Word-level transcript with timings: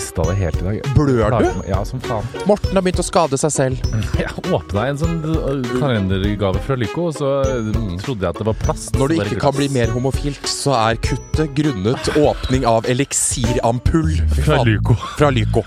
mista 0.00 0.24
det 0.24 0.34
helt 0.34 0.62
i 0.62 0.64
dag. 0.64 0.80
Blør 0.96 1.34
du? 1.36 1.48
Ja, 1.68 1.84
som 1.84 2.00
faen. 2.00 2.24
Morten 2.48 2.72
har 2.72 2.84
begynt 2.84 3.02
å 3.02 3.04
skade 3.04 3.36
seg 3.40 3.52
selv. 3.52 3.82
Jeg 4.20 4.32
åpna 4.48 4.86
en 4.88 5.00
sånn 5.00 5.18
øh, 5.28 5.66
kalendergave 5.76 6.62
fra 6.64 6.76
Lyco, 6.80 7.10
og 7.10 7.18
så 7.18 7.32
øh, 7.44 7.68
trodde 8.00 8.24
jeg 8.24 8.32
at 8.32 8.40
det 8.40 8.46
var 8.48 8.56
plast. 8.62 8.94
Når 8.96 9.12
det 9.12 9.18
ikke 9.26 9.40
kan 9.44 9.56
bli 9.58 9.68
mer 9.74 9.92
homofilt, 9.92 10.48
så 10.48 10.72
er 10.78 11.00
kuttet 11.04 11.52
grunnet 11.58 12.10
åpning 12.16 12.64
av 12.68 12.88
eliksirampull 12.90 14.14
Fra. 14.40 14.62
Lyco. 14.66 14.96
Fra 15.18 15.30
Lyco. 15.34 15.64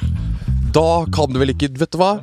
Da 0.74 1.04
kan 1.14 1.30
du 1.34 1.38
vel 1.42 1.54
ikke 1.54 1.70
Vet 1.78 1.94
du 1.94 2.00
hva? 2.02 2.16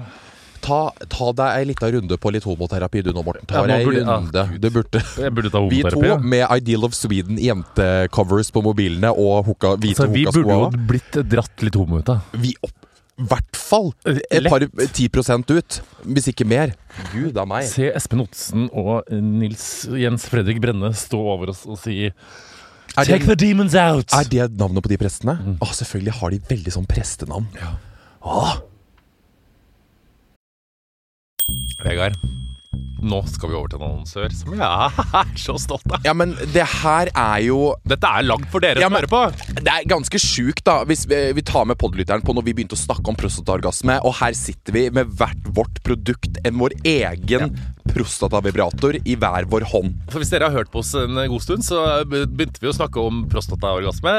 Ta, 0.61 0.81
ta 1.09 1.31
deg 1.37 1.61
ei 1.61 1.69
lita 1.71 1.89
runde 1.93 2.19
på 2.21 2.33
litt 2.35 2.45
homoterapi 2.49 3.05
du 3.07 3.13
nå, 3.17 3.25
Morten. 3.27 3.47
Ta 3.49 3.63
Ja, 3.63 3.69
deg 3.71 3.87
ei 3.87 4.03
ah, 4.03 4.19
runde. 4.19 4.45
Gud. 4.53 4.61
Du 4.61 4.69
burde 4.75 5.03
burde 5.37 5.53
ta 5.53 5.63
Vi 5.71 5.81
to 5.89 6.19
med 6.21 6.45
Ideal 6.49 6.85
of 6.89 6.97
Sweden 6.97 7.41
jentecovers 7.41 8.53
på 8.53 8.63
mobilene 8.65 9.13
og 9.15 9.47
hoka, 9.49 9.75
hvite 9.81 10.05
Så 10.05 10.11
vi 10.13 10.27
burde 10.29 10.59
jo 10.59 10.69
blitt 10.91 11.23
dratt 11.31 11.65
litt 11.65 11.79
homo 11.81 12.03
ut, 12.03 12.13
av. 12.13 12.37
Vi 12.37 12.55
opp 12.61 12.77
i 13.21 13.27
hvert 13.29 13.59
fall 13.59 13.91
et 14.09 14.47
par 14.49 14.65
ti 14.97 15.11
prosent 15.13 15.51
ut, 15.53 15.81
hvis 16.09 16.31
ikke 16.33 16.47
mer. 16.49 16.73
Gud 17.13 17.37
a 17.37 17.45
meg. 17.49 17.67
Se 17.69 17.91
Espen 17.93 18.23
Otsen 18.25 18.71
og 18.73 19.11
Nils 19.13 19.85
Jens 19.93 20.25
Fredrik 20.31 20.63
Brenne 20.63 20.95
stå 20.97 21.21
over 21.35 21.53
oss 21.53 21.67
og 21.69 21.77
si 21.83 22.07
Er 22.09 23.07
Take 23.07 23.29
the 23.29 23.37
demons 23.39 23.77
out! 23.79 24.09
er 24.17 24.27
det 24.27 24.49
navnet 24.59 24.83
på 24.83 24.91
de 24.91 24.99
prestene? 24.99 25.37
Mm. 25.37 25.59
Å, 25.63 25.69
selvfølgelig 25.79 26.17
har 26.17 26.33
de 26.33 26.41
veldig 26.49 26.73
sånn 26.75 26.89
prestenavn. 26.91 27.47
Ja. 27.61 27.77
Åh, 28.27 28.57
Vegard, 31.83 32.17
nå 33.01 33.21
skal 33.27 33.51
vi 33.51 33.57
over 33.57 33.71
til 33.73 33.81
en 33.81 33.87
annonsør 33.89 34.35
som 34.37 34.55
jeg 34.55 35.05
er 35.23 35.33
så 35.41 35.57
stolt 35.61 35.87
av. 35.91 36.05
Ja, 36.07 36.15
men 36.17 36.35
det 36.55 36.67
her 36.83 37.11
er 37.11 37.41
jo 37.47 37.73
Dette 37.89 38.07
er 38.07 38.27
lagd 38.27 38.47
for 38.53 38.63
dere 38.63 38.83
Ja, 38.83 38.91
som 38.91 38.99
hører 38.99 39.11
på. 39.11 39.23
Det 39.61 39.73
er 39.73 39.89
ganske 39.91 40.21
sjukt, 40.21 40.63
da, 40.69 40.81
hvis 40.89 41.07
vi, 41.11 41.21
vi 41.37 41.45
tar 41.47 41.67
med 41.69 41.81
podlytteren 41.81 42.25
på 42.25 42.37
når 42.37 42.47
vi 42.47 42.57
begynte 42.59 42.77
å 42.79 42.81
snakke 42.81 43.11
om 43.11 43.19
prostataorgasme, 43.19 43.99
og 44.07 44.17
her 44.21 44.37
sitter 44.37 44.77
vi 44.77 44.87
med 44.95 45.11
hvert 45.19 45.53
vårt 45.57 45.81
produkt, 45.87 46.41
en 46.47 46.61
vår 46.61 46.77
egen 46.87 47.57
prostatavibrator 47.91 48.99
i 49.03 49.17
hver 49.19 49.49
vår 49.51 49.65
hånd. 49.73 49.97
For 50.13 50.23
Hvis 50.23 50.31
dere 50.31 50.51
har 50.51 50.61
hørt 50.61 50.71
på 50.71 50.83
oss 50.83 50.93
en 50.99 51.17
god 51.17 51.43
stund, 51.43 51.65
så 51.67 51.81
begynte 52.07 52.63
vi 52.63 52.71
å 52.71 52.75
snakke 52.77 53.03
om 53.03 53.25
prostataorgasme. 53.33 54.13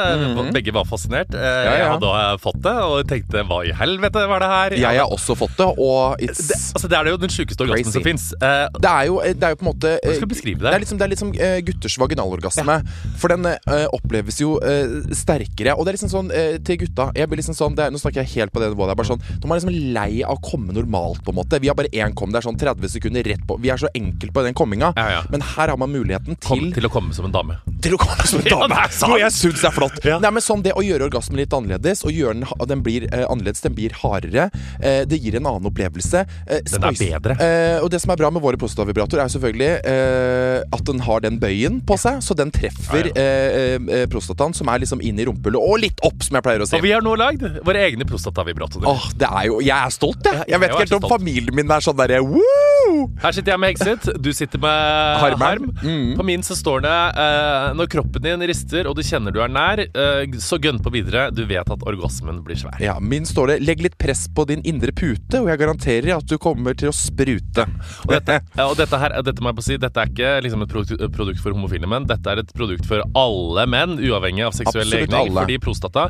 Begge 0.55 0.73
var 0.75 0.87
fascinert. 0.89 1.31
Eh, 1.37 1.61
ja. 1.67 1.75
Jeg 1.79 1.89
hadde 1.93 2.41
fått 2.43 2.59
det 2.65 2.75
og 2.83 2.97
tenkte 3.07 3.45
hva 3.47 3.61
i 3.67 3.71
helvete 3.77 4.25
var 4.31 4.43
det 4.43 4.51
her? 4.51 4.77
Jeg 4.81 5.01
har 5.03 5.13
også 5.15 5.37
fått 5.39 5.55
det, 5.61 5.69
og 5.77 6.19
it's 6.23 6.49
det, 6.49 6.59
altså, 6.75 6.91
det 6.91 6.99
er 6.99 7.11
jo 7.13 7.21
den 7.21 7.33
sjukeste 7.33 7.67
orgasmen 7.67 7.95
som 7.95 8.05
fins. 8.05 8.27
Eh, 8.41 8.67
det 8.81 8.89
er, 8.91 9.03
jo, 9.09 9.19
det 9.21 9.43
er 9.47 9.53
jo 9.53 9.59
på 9.59 9.65
en 9.65 9.71
måte 9.71 9.91
skal 10.01 10.29
beskrive 10.31 10.59
det? 10.63 10.69
Det 10.71 10.75
er 10.77 10.83
liksom, 10.83 10.97
det 11.01 11.05
er 11.05 11.11
liksom 11.13 11.31
uh, 11.35 11.57
gutters 11.67 11.97
vaginalorgasme. 12.01 12.77
For 13.21 13.31
den 13.33 13.45
eh, 13.51 13.85
oppleves 13.93 14.39
jo 14.41 14.55
eh, 14.65 14.95
sterkere. 15.15 15.75
Og 15.77 15.85
det 15.85 15.93
er 15.93 15.97
liksom 15.99 16.11
sånn 16.11 16.31
eh, 16.35 16.55
til 16.65 16.79
gutta 16.83 17.09
Jeg 17.17 17.29
blir 17.29 17.39
liksom 17.41 17.55
sånn 17.57 17.75
det 17.77 17.85
er, 17.87 17.93
Nå 17.93 17.99
snakker 18.01 18.23
jeg 18.23 18.31
helt 18.35 18.53
på 18.53 18.61
det 18.63 18.71
nivået. 18.73 18.89
Det 18.91 18.95
er 18.95 18.99
bare 19.01 19.09
sånn 19.11 19.21
De 19.41 19.45
er 19.49 19.59
liksom 19.59 19.93
lei 19.95 20.21
av 20.25 20.37
å 20.37 20.41
komme 20.45 20.73
normalt, 20.75 21.21
på 21.25 21.33
en 21.33 21.39
måte. 21.41 21.59
Vi 21.61 21.69
har 21.71 21.77
bare 21.77 21.91
én 21.93 22.15
kom. 22.17 22.31
Det 22.33 22.41
er 22.41 22.47
sånn 22.47 22.59
30 22.61 22.91
sekunder 22.95 23.27
rett 23.33 23.43
på. 23.47 23.57
Vi 23.61 23.71
er 23.73 23.81
så 23.81 23.89
enkelt 23.97 24.33
på 24.35 24.43
den 24.45 24.57
komminga. 24.57 24.91
Ja, 24.97 25.07
ja. 25.17 25.21
Men 25.33 25.43
her 25.53 25.73
har 25.73 25.79
man 25.79 25.91
muligheten 25.93 26.39
kom 26.41 26.65
til 26.71 26.73
til 26.81 26.87
å 26.89 26.91
komme 26.93 27.13
som 27.15 27.27
en 27.27 27.33
dame. 27.35 27.59
til 27.83 27.95
å 27.97 27.99
komme 28.01 28.25
som 28.29 28.41
en 28.41 28.49
dame. 28.55 28.81
Noe 29.11 29.19
jeg 29.21 29.35
syns 29.37 29.63
er 29.67 29.75
flott. 29.75 29.99
Ja. 30.07 30.17
Nei, 30.23 30.31
men 30.33 30.43
sånn 30.45 30.63
Det 30.65 30.73
å 30.77 30.83
gjøre 30.85 31.07
orgasmen 31.09 31.39
litt 31.41 31.53
annerledes, 31.53 32.03
og 32.07 32.15
gjøre 32.15 32.39
den, 32.39 32.47
den 32.71 32.83
blir 32.85 33.05
eh, 33.11 33.25
annerledes, 33.27 33.61
den 33.65 33.75
blir 33.77 33.93
hardere, 34.01 34.49
eh, 34.79 35.01
det 35.09 35.19
gir 35.21 35.37
en 35.39 35.49
annen 35.51 35.69
opplevelse. 35.69 36.23
Eh, 36.47 36.63
Den 36.71 36.87
er 36.89 36.97
bedre. 36.99 37.37
Eh, 37.41 37.77
og 37.83 37.89
det 37.93 38.01
som 38.03 38.13
er 38.13 38.19
bra 38.21 38.30
med 38.35 38.41
våre 38.43 38.59
prostatavibratorer, 38.61 39.23
er 39.25 39.33
selvfølgelig 39.33 39.71
eh, 39.91 40.63
at 40.77 40.83
den 40.87 40.99
har 41.05 41.23
den 41.25 41.39
bøyen 41.41 41.79
på 41.87 41.97
seg, 42.01 42.21
så 42.25 42.35
den 42.37 42.51
treffer 42.53 43.09
Ja, 43.11 43.15
ja. 43.15 43.77
eh, 44.01 44.05
prostataen, 44.11 44.53
som 44.57 44.69
er 44.71 44.81
liksom 44.83 45.01
inn 45.05 45.19
i 45.21 45.25
rumpehullet, 45.29 45.61
og 45.61 45.79
litt 45.83 45.99
opp, 46.07 46.21
som 46.23 46.37
jeg 46.39 46.43
pleier 46.47 46.63
å 46.63 46.67
si. 46.69 46.77
Og 46.79 46.85
vi 46.85 46.93
har 46.95 47.01
nå 47.05 47.15
lagd 47.19 47.43
våre 47.65 47.83
egne 47.87 48.07
prostatavibratorer. 48.09 48.87
Åh, 48.91 49.09
det 49.19 49.27
er 49.29 49.47
jo 49.49 49.59
Jeg 49.61 49.77
er 49.77 49.93
stolt, 49.93 50.23
jeg. 50.25 50.43
Jeg 50.49 50.59
vet 50.63 50.71
ikke 50.71 50.85
helt 50.85 50.97
om 50.97 51.03
stolt. 51.05 51.13
familien 51.19 51.55
min 51.55 51.71
er 51.71 51.83
sånn 51.85 51.97
derre 51.99 52.21
woo! 52.25 53.07
Her 53.21 53.31
sitter 53.35 53.53
jeg 53.53 53.61
med 53.61 53.71
Hekset, 53.71 54.07
du 54.21 54.31
sitter 54.35 54.59
med 54.59 55.19
harm. 55.21 55.39
Harm. 55.41 55.67
Mm. 55.83 56.15
På 56.17 56.23
min 56.27 56.41
så 56.43 56.55
står 56.57 56.81
det 56.83 56.93
eh, 57.23 57.67
Når 57.77 57.87
kroppen 57.93 58.23
din 58.25 58.41
rister 58.49 58.87
og 58.89 58.97
du 58.97 59.03
kjenner 59.05 59.31
du 59.31 59.39
er 59.43 59.51
nær, 59.53 59.79
eh, 59.85 60.25
så 60.43 60.57
gønn 60.61 60.81
på 60.83 60.91
videre. 60.93 61.27
Du 61.31 61.43
vet 61.47 61.69
at 61.71 61.85
orgasmen 61.87 62.41
blir 62.45 62.57
svær. 62.59 62.75
Ja, 62.83 62.97
Min 62.99 63.25
står 63.25 63.53
det 63.53 63.59
'legg 63.63 63.81
litt 63.85 63.97
press 64.01 64.27
på 64.27 64.45
din 64.49 64.61
indre 64.67 64.91
pute', 64.91 65.39
og 65.41 65.47
jeg 65.49 65.59
garanterer 65.61 66.17
at 66.17 66.25
du 66.27 66.37
kommer 66.41 66.73
til 66.77 66.89
å 66.89 66.95
sprute. 66.95 67.65
Og 68.07 68.11
dette, 68.27 68.65
og 68.65 68.77
dette 68.79 69.01
her, 69.01 69.17
dette 69.25 69.43
må 69.43 69.51
jeg 69.51 69.59
på 69.59 69.65
si 69.65 69.77
Dette 69.81 70.03
er 70.03 70.11
ikke 70.11 70.31
liksom 70.45 70.65
et 70.65 70.71
produkt, 70.71 71.05
produkt 71.15 71.43
for 71.43 71.55
homofile 71.55 71.89
menn. 71.89 72.07
Dette 72.09 72.31
er 72.31 72.41
et 72.43 72.53
produkt 72.55 72.87
for 72.89 73.03
alle 73.17 73.67
menn, 73.69 73.97
uavhengig 73.99 74.45
av 74.47 74.55
seksuell 74.57 74.89
legning. 74.91 75.33
Fordi 75.35 75.57
prostata 75.61 76.07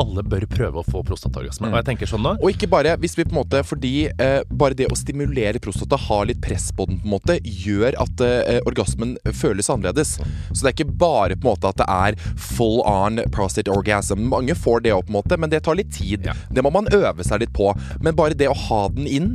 Alle 0.00 0.22
bør 0.24 0.46
prøve 0.48 0.80
å 0.80 0.86
få 0.86 1.02
prostataorgasme. 1.04 1.68
Og 1.68 1.76
jeg 1.80 1.86
tenker 1.90 2.08
sånn 2.08 2.22
nå 2.24 2.34
Og 2.40 2.54
ikke 2.54 2.68
bare 2.72 2.94
hvis 3.02 3.16
vi 3.18 3.26
på 3.26 3.34
en 3.34 3.40
måte 3.42 3.60
Fordi 3.66 3.92
eh, 4.10 4.38
bare 4.48 4.76
det 4.78 4.88
å 4.88 4.96
stimulere 4.96 5.60
prostata, 5.62 5.98
ha 6.08 6.20
litt 6.28 6.40
press 6.44 6.70
på 6.72 6.86
den, 6.88 7.00
på 7.02 7.08
en 7.08 7.14
måte 7.16 7.36
gjør 7.44 7.98
at 8.00 8.24
eh, 8.24 8.60
orgasmen 8.68 9.14
føles 9.36 9.68
annerledes. 9.72 10.14
Så 10.52 10.60
det 10.62 10.70
er 10.70 10.76
ikke 10.76 10.96
bare 11.02 11.36
på 11.36 11.46
en 11.46 11.52
måte 11.52 11.72
at 11.72 11.80
det 11.80 11.88
er 11.92 12.16
full 12.38 12.80
on 12.88 13.20
prostate 13.34 13.72
orgasm. 13.72 14.24
Mange 14.32 14.56
får 14.58 14.84
det 14.86 14.94
òg, 14.94 15.06
på 15.06 15.12
en 15.12 15.18
måte, 15.18 15.38
men 15.40 15.52
det 15.52 15.62
tar 15.66 15.78
litt 15.78 15.92
tid. 15.94 16.28
Ja. 16.28 16.36
Det 16.50 16.64
må 16.64 16.72
man 16.74 16.90
øve 16.94 17.26
seg 17.26 17.44
litt 17.44 17.54
på. 17.56 17.72
Men 18.02 18.16
bare 18.18 18.38
det 18.38 18.50
å 18.50 18.56
ha 18.68 18.82
den 18.94 19.08
inn, 19.10 19.30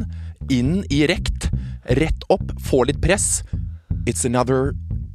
inn 0.53 0.81
i 0.93 1.03
rekt, 1.09 1.46
rett 1.87 2.23
opp, 2.29 2.51
få 2.69 2.83
litt 2.83 3.01
press. 3.01 3.43
It's 4.05 4.25
another 4.25 4.73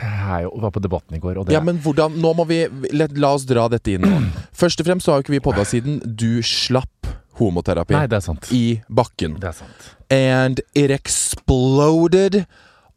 Jeg 0.00 0.48
var 0.62 0.70
på 0.74 0.80
Debatten 0.82 1.16
i 1.16 1.20
går, 1.22 1.38
og 1.38 1.46
det 1.46 1.54
Ja, 1.54 1.60
men 1.64 1.78
hvordan 1.84 2.16
Nå 2.20 2.32
må 2.34 2.44
vi 2.48 2.64
La, 2.92 3.06
la 3.14 3.30
oss 3.36 3.44
dra 3.46 3.68
dette 3.72 3.94
inn 3.94 4.02
nå. 4.02 4.22
Først 4.64 4.80
og 4.82 4.88
fremst 4.88 5.06
så 5.06 5.12
har 5.14 5.20
jo 5.20 5.26
ikke 5.26 5.36
vi 5.36 5.42
podda 5.44 5.64
siden 5.68 6.00
du 6.04 6.42
slapp 6.42 7.10
homoterapi 7.38 7.94
Nei, 7.96 8.06
det 8.10 8.18
er 8.20 8.24
sant. 8.26 8.46
i 8.54 8.80
bakken. 8.88 9.38
Det 9.42 9.48
er 9.50 9.56
sant. 9.58 9.88
And 10.14 10.60
it 10.74 10.90
exploded 10.94 12.44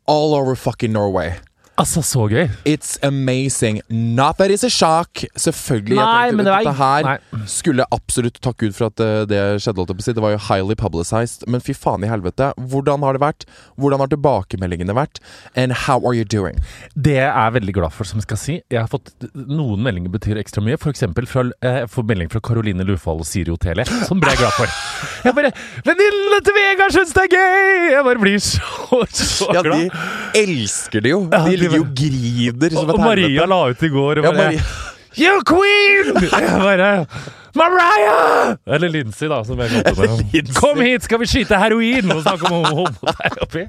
all 0.08 0.36
over 0.38 0.56
fucking 0.56 0.94
Norway. 0.94 1.34
Altså, 1.78 2.02
så 2.02 2.26
gøy. 2.32 2.48
It's 2.66 2.98
amazing. 3.06 3.82
Not 3.90 4.40
that 4.40 4.50
it's 4.50 4.66
a 4.66 4.70
shock. 4.70 5.22
Selvfølgelig. 5.38 6.00
Nei, 6.00 6.24
jeg 6.26 6.34
tenkte, 6.34 6.56
dette 6.56 6.74
her 6.80 7.06
Nei. 7.06 7.46
skulle 7.46 7.86
absolutt 7.94 8.40
takke 8.42 8.66
Gud 8.66 8.74
for 8.74 8.90
at 8.90 9.04
eh, 9.04 9.26
det 9.30 9.42
skjedde. 9.62 9.86
jeg. 9.94 10.16
Det 10.18 10.24
var 10.24 10.34
jo 10.34 10.40
highly 10.48 10.74
publicized. 10.74 11.46
Men 11.48 11.62
fy 11.62 11.76
faen 11.78 12.02
i 12.04 12.10
helvete. 12.10 12.50
Hvordan 12.58 13.06
har 13.06 13.14
det 13.14 13.22
vært? 13.22 13.46
Hvordan 13.78 14.02
har 14.02 14.10
tilbakemeldingene 14.10 14.96
vært? 14.98 15.22
And 15.56 15.76
how 15.86 16.02
are 16.02 16.16
you 16.18 16.26
doing? 16.26 16.58
Det 16.96 17.20
jeg 17.20 17.30
er 17.30 17.54
veldig 17.54 17.76
glad 17.78 17.94
for, 17.94 18.10
som 18.10 18.18
jeg 18.18 18.26
skal 18.26 18.42
si. 18.42 18.58
Jeg 18.74 18.82
har 18.82 18.90
fått 18.90 19.14
Noen 19.38 19.84
meldinger 19.86 20.10
betyr 20.14 20.42
ekstra 20.42 20.64
mye. 20.66 20.80
For 20.82 20.90
eksempel 20.90 21.30
fra, 21.30 21.46
eh, 21.62 21.84
jeg 21.86 22.08
melding 22.10 22.32
fra 22.34 22.42
Caroline 22.42 22.88
Lufald 22.90 23.22
og 23.22 23.30
Siri 23.30 23.54
Otele. 23.54 23.86
Som 24.10 24.22
ble 24.24 24.34
jeg 24.34 24.42
glad 24.42 24.58
for. 24.58 24.74
Jeg 25.28 25.36
bare 25.38 25.52
'Venninnene 25.86 26.42
til 26.42 26.58
Vegard 26.58 26.94
syns 26.96 27.14
det 27.14 27.24
er 27.28 27.32
gøy!' 27.38 27.92
Jeg 27.94 28.04
bare 28.04 28.20
blir 28.22 28.40
så, 28.42 29.06
så 29.12 29.54
Ja, 29.54 29.62
de 29.62 29.90
elsker 30.34 31.02
det 31.06 31.12
jo. 31.14 31.22
De 31.30 31.67
ligger 31.68 31.86
og 31.86 31.96
griner 32.02 32.76
som 32.76 32.84
Og, 32.84 32.94
og 32.96 33.04
Maria 33.06 33.48
la 33.50 33.60
ut 33.72 33.84
i 33.84 33.92
går 33.94 34.22
og 34.22 34.30
bare 34.32 34.52
ja, 34.56 34.68
You 35.18 35.42
queen! 35.50 36.14
Bare 36.30 37.08
Mariah! 37.58 38.56
Eller 38.68 38.90
Lindsay, 38.90 39.28
da, 39.28 39.44
som 39.44 39.60
jeg 39.60 39.70
kalte. 39.70 40.44
Kom 40.62 40.82
hit, 40.84 41.06
skal 41.08 41.22
vi 41.24 41.30
skyte 41.30 41.58
heroin 41.58 42.12
og 42.14 42.22
snakke 42.22 42.52
om 42.54 42.68
homoterapi? 42.82 43.66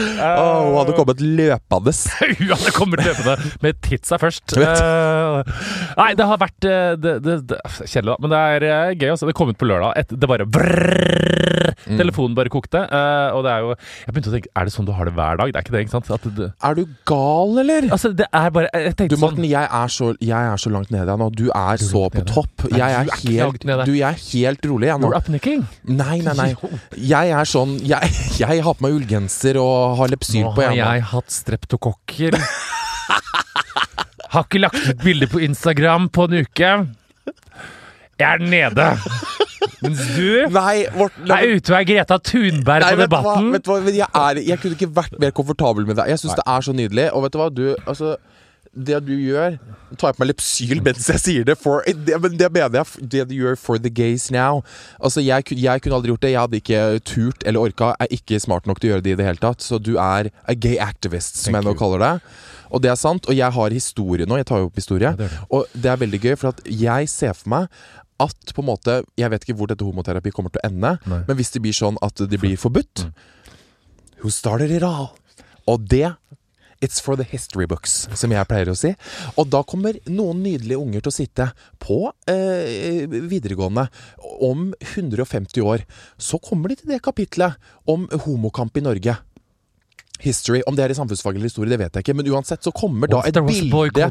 Åh, 0.00 0.66
hun 0.66 0.78
hadde 0.80 0.96
kommet 0.98 1.22
løpende. 1.24 1.94
Hun 2.40 2.52
hadde 2.52 2.72
kommet 2.76 3.04
løpende 3.04 3.36
med 3.64 3.80
titsa 3.84 4.18
først. 4.20 4.56
Eh, 4.58 5.54
nei, 5.98 6.10
det 6.18 6.26
har 6.28 6.40
vært 6.40 6.68
eh, 6.68 6.92
det, 7.00 7.16
det, 7.24 7.36
det, 7.50 7.60
Kjedelig, 7.80 8.12
da. 8.12 8.16
Men 8.22 8.34
det 8.34 8.42
er 8.54 8.68
eh, 8.70 8.94
gøy. 8.96 9.10
Også. 9.14 9.28
Det 9.30 9.36
kom 9.38 9.52
ut 9.52 9.60
på 9.60 9.68
lørdag. 9.68 9.96
Et, 10.00 10.14
det 10.20 10.30
bare 10.30 10.46
brrrr, 10.48 11.40
Mm. 11.86 11.96
Telefonen 11.98 12.36
bare 12.36 12.50
kokte. 12.52 12.80
Uh, 12.92 13.36
og 13.36 13.44
det 13.44 13.52
er 13.52 13.64
jo 13.64 13.70
Jeg 13.72 14.12
begynte 14.12 14.30
å 14.30 14.34
tenke 14.34 14.50
Er 14.58 14.68
det 14.68 14.74
sånn 14.74 14.88
du 14.88 14.92
har 14.96 15.08
det 15.08 15.14
hver 15.16 15.38
dag? 15.40 15.52
Det 15.52 15.60
er 15.60 15.64
ikke 15.64 15.74
det, 15.74 15.82
ikke 15.86 15.94
sant? 15.96 16.26
Det, 16.36 16.48
Er 16.66 16.76
du 16.76 16.82
gal, 17.08 17.54
eller? 17.62 17.88
altså, 17.94 18.12
det 18.16 18.26
er 18.26 18.50
bare 18.54 18.70
Jeg 18.74 18.92
Du, 18.92 18.98
tenkte 19.00 19.20
sånn 19.20 19.46
jeg 19.50 19.66
er, 19.66 19.92
så, 19.92 20.10
jeg 20.20 20.50
er 20.52 20.60
så 20.60 20.72
langt 20.72 20.92
nede 20.94 21.16
nå. 21.20 21.30
Du 21.34 21.46
er 21.48 21.80
så 21.82 22.04
på 22.12 22.22
topp. 22.28 22.66
Jeg 22.70 22.84
er 22.84 23.08
du 23.08 23.14
helt, 23.24 23.64
du, 23.64 23.94
jeg 23.96 24.06
er 24.06 24.20
helt 24.20 24.66
rolig, 24.68 24.90
jeg 24.90 25.02
nå. 25.02 25.08
You're 25.10 25.18
upnicking. 25.18 25.64
Nei, 25.88 26.20
nei, 26.24 26.34
nei. 26.38 26.48
Jeg 26.94 27.32
er 27.34 27.48
sånn 27.48 27.76
Jeg, 27.86 28.12
jeg 28.38 28.64
har 28.66 28.76
på 28.76 28.84
meg 28.86 28.98
ullgenser 29.00 29.58
og 29.60 29.89
har 29.98 30.12
Lepsyl 30.12 30.44
Nå 30.46 30.52
på. 30.56 30.62
har 30.64 30.76
Jeg, 30.76 30.84
har 30.86 30.98
jeg 31.00 31.08
hatt 31.10 31.34
streptokokker. 31.34 32.36
har 34.30 34.46
ikke 34.46 34.62
lagt 34.62 34.80
ut 34.86 35.02
bilde 35.04 35.26
på 35.30 35.42
Instagram 35.46 36.08
på 36.14 36.28
en 36.28 36.44
uke. 36.44 36.72
Jeg 38.20 38.26
er 38.28 38.42
nede. 38.44 38.86
Mens 39.80 40.00
du 40.12 40.48
Nei, 40.52 40.82
vårt, 40.92 41.14
la 41.28 41.38
er 41.40 41.56
ute 41.56 41.72
og 41.72 41.76
er 41.78 41.86
Greta 41.88 42.18
Thunberg 42.20 42.84
Nei, 42.84 42.90
på 42.92 42.98
hva? 43.00 43.06
Debatten. 43.06 43.46
Vet 43.54 43.64
du 43.64 43.70
hva? 43.72 43.78
Jeg, 43.96 44.08
er, 44.08 44.40
jeg 44.50 44.60
kunne 44.60 44.76
ikke 44.76 44.90
vært 44.98 45.16
mer 45.22 45.32
komfortabel 45.36 45.88
med 45.88 45.96
deg. 46.00 46.10
Jeg 46.12 46.20
syns 46.20 46.36
det 46.36 46.44
er 46.44 46.66
så 46.66 46.74
nydelig. 46.76 47.06
Og 47.16 47.24
vet 47.24 47.32
du 47.36 47.40
hva, 47.40 47.48
du 47.52 47.64
Altså 47.88 48.14
det 48.74 49.00
du 49.02 49.12
gjør 49.18 49.56
Nå 49.90 49.96
tar 49.98 50.12
jeg 50.12 50.16
på 50.16 50.22
meg 50.22 50.28
Lepsyl 50.30 50.80
mens 50.86 51.08
jeg 51.10 51.18
sier 51.18 51.44
det. 51.48 51.56
For, 51.58 51.82
det, 51.90 52.14
men 52.22 52.36
det 52.38 52.46
mener 52.54 52.76
jeg. 52.84 53.08
Det 53.10 53.24
du 53.30 53.34
gjør 53.40 53.56
for 53.58 53.80
the 53.82 53.90
gays 53.90 54.28
now. 54.30 54.60
Altså 55.02 55.18
jeg, 55.24 55.42
jeg 55.58 55.82
kunne 55.82 55.96
aldri 55.98 56.12
gjort 56.12 56.22
det. 56.22 56.30
Jeg 56.30 56.40
hadde 56.44 56.60
ikke 56.60 56.82
turt 57.10 57.42
eller 57.50 57.64
orka. 57.66 57.88
Jeg 57.98 58.06
er 58.06 58.14
ikke 58.20 58.38
smart 58.44 58.68
nok 58.70 58.78
til 58.78 58.90
å 58.90 58.94
gjøre 58.94 59.04
det 59.08 59.14
i 59.16 59.18
det 59.18 59.26
hele 59.26 59.42
tatt. 59.42 59.64
Så 59.66 59.80
du 59.82 59.96
er 59.98 60.30
a 60.46 60.54
gay 60.54 60.76
activist, 60.78 61.40
som 61.42 61.50
Thank 61.52 61.64
jeg 61.64 61.66
nå 61.66 61.74
you. 61.74 61.80
kaller 61.82 62.04
det. 62.04 62.12
Og 62.70 62.84
det 62.84 62.92
er 62.92 63.00
sant. 63.02 63.26
Og 63.26 63.34
jeg 63.34 63.56
har 63.58 63.74
historie 63.74 64.28
nå. 64.30 64.38
Jeg 64.38 64.46
tar 64.52 64.62
jo 64.62 64.70
opp 64.70 64.78
historie. 64.78 65.10
det 65.18 65.26
gjør. 65.26 65.40
Og 65.58 65.74
det 65.74 65.90
er 65.90 66.00
veldig 66.06 66.22
gøy, 66.28 66.36
for 66.38 66.52
at 66.54 66.62
jeg 66.70 67.10
ser 67.10 67.34
for 67.34 67.50
meg 67.56 67.82
at 68.20 68.54
på 68.54 68.60
en 68.62 68.68
måte 68.68 68.98
Jeg 69.18 69.30
vet 69.32 69.42
ikke 69.48 69.54
hvor 69.56 69.66
dette 69.70 69.82
homoterapi 69.86 70.30
kommer 70.36 70.52
til 70.54 70.60
å 70.62 70.68
ende, 70.70 70.94
Nei. 71.08 71.20
men 71.26 71.36
hvis 71.38 71.50
det 71.56 71.62
blir 71.64 71.72
sånn 71.74 71.96
at 72.04 72.20
det 72.30 72.38
blir 72.38 72.54
forbudt 72.60 73.06
Mm. 73.08 73.12
Who 74.22 74.30
started 74.30 74.70
it 74.70 74.82
all? 74.84 75.10
Og 75.66 75.86
det 75.88 76.10
It's 76.80 77.00
for 77.04 77.16
the 77.16 77.26
history 77.28 77.66
books, 77.68 78.06
som 78.16 78.32
jeg 78.32 78.48
pleier 78.48 78.70
å 78.72 78.76
si. 78.78 78.94
Og 79.36 79.50
da 79.52 79.60
kommer 79.68 79.98
noen 80.08 80.40
nydelige 80.40 80.80
unger 80.80 81.04
til 81.04 81.12
å 81.12 81.16
sitte 81.18 81.48
på 81.82 82.06
eh, 82.30 83.04
videregående 83.10 83.84
om 84.40 84.70
150 84.94 85.60
år. 85.60 85.84
Så 86.16 86.40
kommer 86.40 86.72
de 86.72 86.78
til 86.80 86.94
det 86.94 87.02
kapitlet 87.04 87.60
om 87.84 88.08
homokamp 88.24 88.80
i 88.80 88.86
Norge. 88.86 89.18
History. 90.20 90.60
Om 90.68 90.76
det 90.76 90.84
er 90.84 90.92
i 90.92 90.96
samfunnsfag 90.96 91.36
eller 91.36 91.48
historie, 91.48 91.70
det 91.72 91.78
vet 91.80 91.94
jeg 91.96 92.04
ikke. 92.04 92.14
Men 92.18 92.28
uansett 92.32 92.64
så 92.64 92.72
kommer 92.76 93.08
da 93.08 93.22
et 93.24 93.38
bilde 93.40 94.08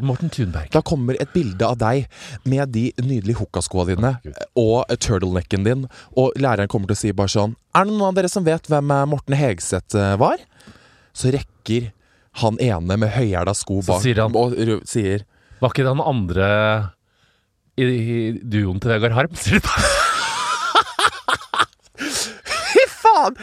da 0.74 0.82
kommer 0.82 1.18
et 1.22 1.30
bilde 1.34 1.66
av 1.66 1.78
deg 1.78 2.08
med 2.50 2.72
de 2.74 2.88
nydelige 2.98 3.38
hookaskoa 3.38 3.86
dine 3.92 4.16
og 4.58 4.90
turtlenecken 4.98 5.66
din, 5.66 5.86
og 6.18 6.34
læreren 6.34 6.70
kommer 6.70 6.90
til 6.90 6.98
å 6.98 7.02
si 7.02 7.14
bare 7.14 7.30
sånn 7.30 7.54
Er 7.78 7.86
det 7.86 7.94
noen 7.94 8.10
av 8.10 8.18
dere 8.18 8.30
som 8.32 8.46
vet 8.46 8.66
hvem 8.70 8.90
eh, 8.90 9.06
Morten 9.10 9.38
Hegseth 9.38 9.98
eh, 9.98 10.16
var? 10.18 10.42
Så 11.14 11.30
rekker 11.34 11.92
han 12.42 12.58
ene 12.60 12.96
med 13.00 13.12
høyhæla 13.14 13.54
sko 13.56 13.80
Så 13.82 13.92
bak 13.94 14.02
sier 14.04 14.20
han- 14.22 14.36
og 14.36 14.56
sier 14.88 15.24
Var 15.60 15.70
ikke 15.74 15.84
det 15.86 15.92
han 15.94 16.04
andre 16.08 16.48
i, 17.80 17.84
i 17.84 18.32
duoen 18.42 18.80
til 18.82 18.90
Vegard 18.92 19.12
Harm? 19.16 19.34
sier 19.40 19.60
de. 19.60 19.68
Fy 22.00 22.84
faen! 22.90 23.36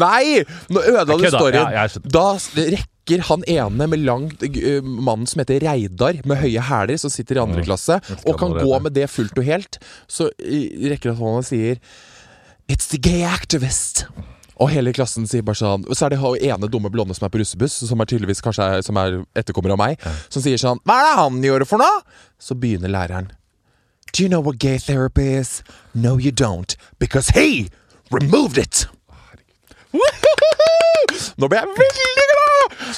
Nei! 0.00 0.42
Nå 0.72 0.82
ødela 0.82 1.04
du 1.16 1.22
kødda. 1.24 1.38
storyen. 1.38 1.62
Ja, 1.62 1.84
jeg 1.84 1.94
skjønner. 1.94 2.12
da 2.14 2.24
s- 2.38 2.50
rekker 2.76 3.22
han 3.28 3.42
ene 3.50 3.86
med 3.90 4.00
langt 4.06 4.44
Mannen 4.86 5.26
som 5.28 5.42
heter 5.42 5.60
Reidar, 5.66 6.20
med 6.24 6.38
høye 6.40 6.62
hæler, 6.64 6.96
som 7.00 7.10
sitter 7.12 7.36
i 7.36 7.42
andre 7.42 7.60
Mm. 7.60 7.66
klasse, 7.68 7.98
og 8.26 8.38
kan 8.40 8.54
gå 8.56 8.78
med 8.82 8.94
det 8.94 9.10
fullt 9.10 9.36
og 9.38 9.44
helt, 9.44 9.78
så 10.08 10.30
rekker 10.40 11.12
han 11.12 11.18
hånda 11.20 11.38
og 11.42 11.44
sier 11.44 11.76
It's 12.68 12.88
the 12.88 12.96
gay 12.98 13.22
activist. 13.28 14.06
Og 14.62 14.70
hele 14.70 14.92
klassen 14.94 15.26
sier 15.26 15.42
bare 15.42 15.58
sånn 15.58 15.82
Og 15.88 15.96
så 15.98 16.06
er 16.06 16.14
det 16.14 16.20
hun 16.22 16.36
ene 16.38 16.68
dumme 16.70 16.90
blonde 16.92 17.14
som 17.16 17.26
er 17.26 17.32
på 17.34 17.40
russebuss, 17.42 17.80
som 17.88 18.00
er 18.00 18.10
tydeligvis 18.10 18.42
kanskje 18.44 18.68
er, 18.76 18.84
som 18.86 18.98
er 19.00 19.20
etterkommer 19.34 19.74
av 19.74 19.80
meg, 19.80 20.04
som 20.30 20.44
sier 20.44 20.60
sånn 20.60 20.82
Hva 20.86 21.00
er 21.00 21.08
det 21.08 21.16
han 21.22 21.40
gjør 21.48 21.66
for 21.68 21.82
noe? 21.82 22.04
Så 22.38 22.54
begynner 22.58 22.92
læreren. 22.92 23.32
Do 24.12 24.22
you 24.22 24.28
know 24.28 24.40
what 24.40 24.58
gay 24.58 24.78
therapy 24.78 25.34
is? 25.34 25.62
No, 25.92 26.16
you 26.18 26.30
don't. 26.30 26.76
Because 27.00 27.30
he 27.34 27.68
removed 28.12 28.58
it. 28.58 28.86
Nå 31.38 31.48
ble 31.50 31.58
jeg 31.58 31.74
veldig 31.74 32.14
glad! 32.14 32.33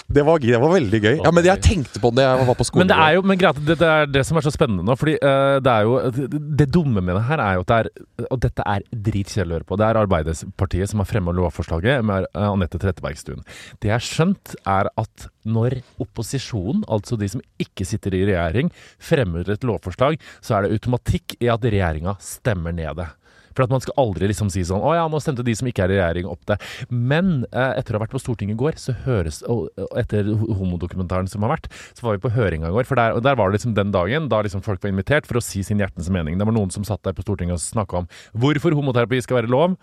Det 0.07 0.25
var, 0.27 0.41
det 0.43 0.61
var 0.63 0.73
veldig 0.73 1.01
gøy. 1.03 1.15
Ja, 1.25 1.33
Men 1.35 1.47
jeg 1.47 1.63
tenkte 1.65 2.03
på 2.03 2.11
det 2.15 2.25
da 2.25 2.35
jeg 2.37 2.49
var 2.49 2.59
på 2.59 2.67
skolen. 2.67 2.85
Men 2.85 2.93
det 2.93 2.99
er 3.05 3.17
jo 3.17 3.25
men 3.27 3.41
greit, 3.41 3.61
det, 3.67 3.79
det 3.81 3.91
er 3.91 4.11
det 4.11 4.25
som 4.29 4.39
er 4.39 4.47
så 4.47 4.53
spennende 4.55 4.87
nå. 4.87 4.97
Fordi 4.99 5.17
uh, 5.21 5.59
det 5.63 5.73
er 5.73 5.87
jo 5.87 5.97
Det, 6.17 6.41
det 6.63 6.69
dumme 6.75 7.03
med 7.05 7.19
det 7.19 7.25
her 7.29 7.43
er 7.43 7.59
jo 7.59 7.65
at 7.65 7.73
det 7.73 7.79
er 7.79 8.29
Og 8.31 8.41
dette 8.45 8.67
er 8.67 8.87
dritkjedelig 9.09 9.55
å 9.55 9.59
høre 9.59 9.69
på. 9.69 9.79
Det 9.81 9.89
er 9.89 10.01
Arbeiderpartiet 10.01 10.93
som 10.93 11.03
har 11.03 11.11
fremma 11.11 11.35
lovforslaget 11.37 12.05
med 12.07 12.29
eh, 12.29 12.47
Anette 12.47 12.81
Trettebergstuen. 12.81 13.45
Det 13.81 13.91
jeg 13.91 13.97
har 13.97 14.05
skjønt, 14.05 14.55
er 14.67 14.91
at 15.01 15.29
når 15.47 15.79
opposisjonen, 16.03 16.85
altså 16.91 17.19
de 17.21 17.29
som 17.31 17.43
ikke 17.63 17.87
sitter 17.89 18.17
i 18.17 18.25
regjering, 18.31 18.73
fremmer 19.03 19.49
et 19.53 19.67
lovforslag, 19.67 20.19
så 20.45 20.57
er 20.57 20.67
det 20.67 20.79
automatikk 20.79 21.37
i 21.41 21.51
at 21.53 21.65
regjeringa 21.65 22.17
stemmer 22.23 22.75
ned 22.77 22.99
det. 23.01 23.09
For 23.57 23.65
at 23.65 23.73
Man 23.73 23.83
skal 23.83 23.97
aldri 23.99 24.29
liksom 24.31 24.51
si 24.53 24.63
sånn 24.67 24.85
'Å 24.85 24.95
ja, 24.95 25.09
nå 25.09 25.21
stemte 25.21 25.45
de 25.45 25.55
som 25.57 25.69
ikke 25.69 25.85
er 25.85 25.97
i 25.97 25.99
regjering, 25.99 26.29
opp 26.31 26.45
det'. 26.47 26.61
Men 26.91 27.47
eh, 27.53 27.73
etter 27.81 27.97
å 27.97 27.99
ha 27.99 28.05
vært 28.07 28.15
på 28.15 28.23
Stortinget 28.23 28.57
i 28.57 28.63
går, 28.63 28.77
så 28.77 28.95
høres 29.07 29.43
Og 29.49 29.57
og 29.77 29.93
etter 29.99 30.29
homodokumentaren 30.29 31.29
som 31.31 31.45
har 31.45 31.55
vært, 31.57 31.69
så 31.97 32.07
var 32.07 32.17
vi 32.17 32.25
på 32.25 32.33
høringa 32.35 32.71
i 32.71 32.75
går. 32.75 32.87
For 32.89 32.99
der, 32.99 33.17
og 33.17 33.23
der 33.25 33.37
var 33.39 33.51
det 33.51 33.59
liksom 33.59 33.75
den 33.77 33.93
dagen 33.95 34.29
da 34.33 34.43
liksom 34.45 34.63
folk 34.65 34.83
var 34.83 34.93
invitert 34.93 35.29
for 35.29 35.41
å 35.41 35.45
si 35.45 35.63
sin 35.67 35.81
hjertens 35.83 36.11
mening. 36.13 36.39
Det 36.39 36.47
var 36.49 36.57
noen 36.57 36.73
som 36.75 36.85
satt 36.87 37.03
der 37.07 37.17
på 37.17 37.25
Stortinget 37.25 37.59
og 37.59 37.63
snakka 37.63 38.03
om 38.03 38.11
hvorfor 38.37 38.77
homoterapi 38.77 39.21
skal 39.25 39.41
være 39.41 39.53
lov. 39.53 39.77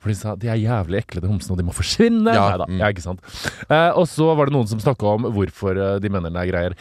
For 0.00 0.12
de 0.12 0.16
sa 0.16 0.34
de 0.40 0.50
er 0.50 0.62
jævlig 0.62 1.02
ekle, 1.02 1.22
de 1.24 1.30
homsene, 1.30 1.54
og 1.54 1.60
de 1.60 1.68
må 1.68 1.76
forsvinne. 1.76 2.32
Ja, 2.32 2.48
Neida, 2.54 2.68
mm. 2.70 2.80
ja, 2.80 2.90
ikke 2.94 3.04
sant. 3.04 3.22
Eh, 3.68 3.90
og 3.92 4.08
så 4.10 4.32
var 4.38 4.48
det 4.48 4.56
noen 4.56 4.70
som 4.70 4.82
snakka 4.82 5.14
om 5.18 5.30
hvorfor 5.36 5.76
eh, 5.76 5.96
de 6.02 6.12
mener 6.12 6.32
det 6.32 6.42
er 6.44 6.52
greier. 6.52 6.76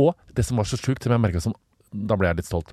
Og 0.00 0.14
det 0.34 0.46
som 0.46 0.58
var 0.60 0.68
så 0.68 0.80
sjukt, 0.80 1.04
som 1.04 1.14
jeg 1.14 1.22
merka 1.22 1.42
som 1.42 1.54
Da 1.94 2.16
ble 2.18 2.26
jeg 2.26 2.40
litt 2.40 2.48
stolt 2.48 2.72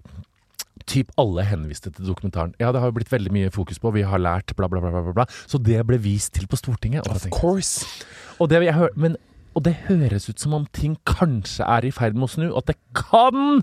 typ 0.89 1.11
alle 1.21 1.45
henviste 1.47 1.91
til 1.91 2.07
dokumentaren. 2.07 2.53
Ja, 2.61 2.71
det 2.71 2.81
har 2.81 2.91
jo 2.91 2.97
blitt 2.99 3.11
veldig 3.11 3.33
mye 3.33 3.51
fokus 3.53 3.79
på, 3.81 3.91
vi 3.95 4.05
har 4.07 4.21
lært 4.21 4.55
bla, 4.55 4.69
bla, 4.71 4.81
bla. 4.83 4.91
bla, 4.91 5.13
bla. 5.21 5.25
Så 5.47 5.59
det 5.61 5.81
ble 5.87 5.99
vist 6.01 6.33
til 6.37 6.47
på 6.47 6.59
Stortinget. 6.59 7.07
Og, 7.07 7.15
Of 7.15 7.27
course. 7.31 7.85
og, 8.39 8.49
det, 8.49 8.63
jeg 8.65 8.89
men, 8.95 9.17
og 9.55 9.65
det 9.65 9.75
høres 9.89 10.29
ut 10.29 10.39
som 10.39 10.53
om 10.57 10.67
ting 10.73 10.97
kanskje 11.05 11.65
er 11.67 11.85
i 11.87 11.91
ferd 11.91 12.15
med 12.15 12.29
å 12.29 12.33
snu, 12.35 12.47
at 12.57 12.69
det 12.71 12.77
kan 12.97 13.61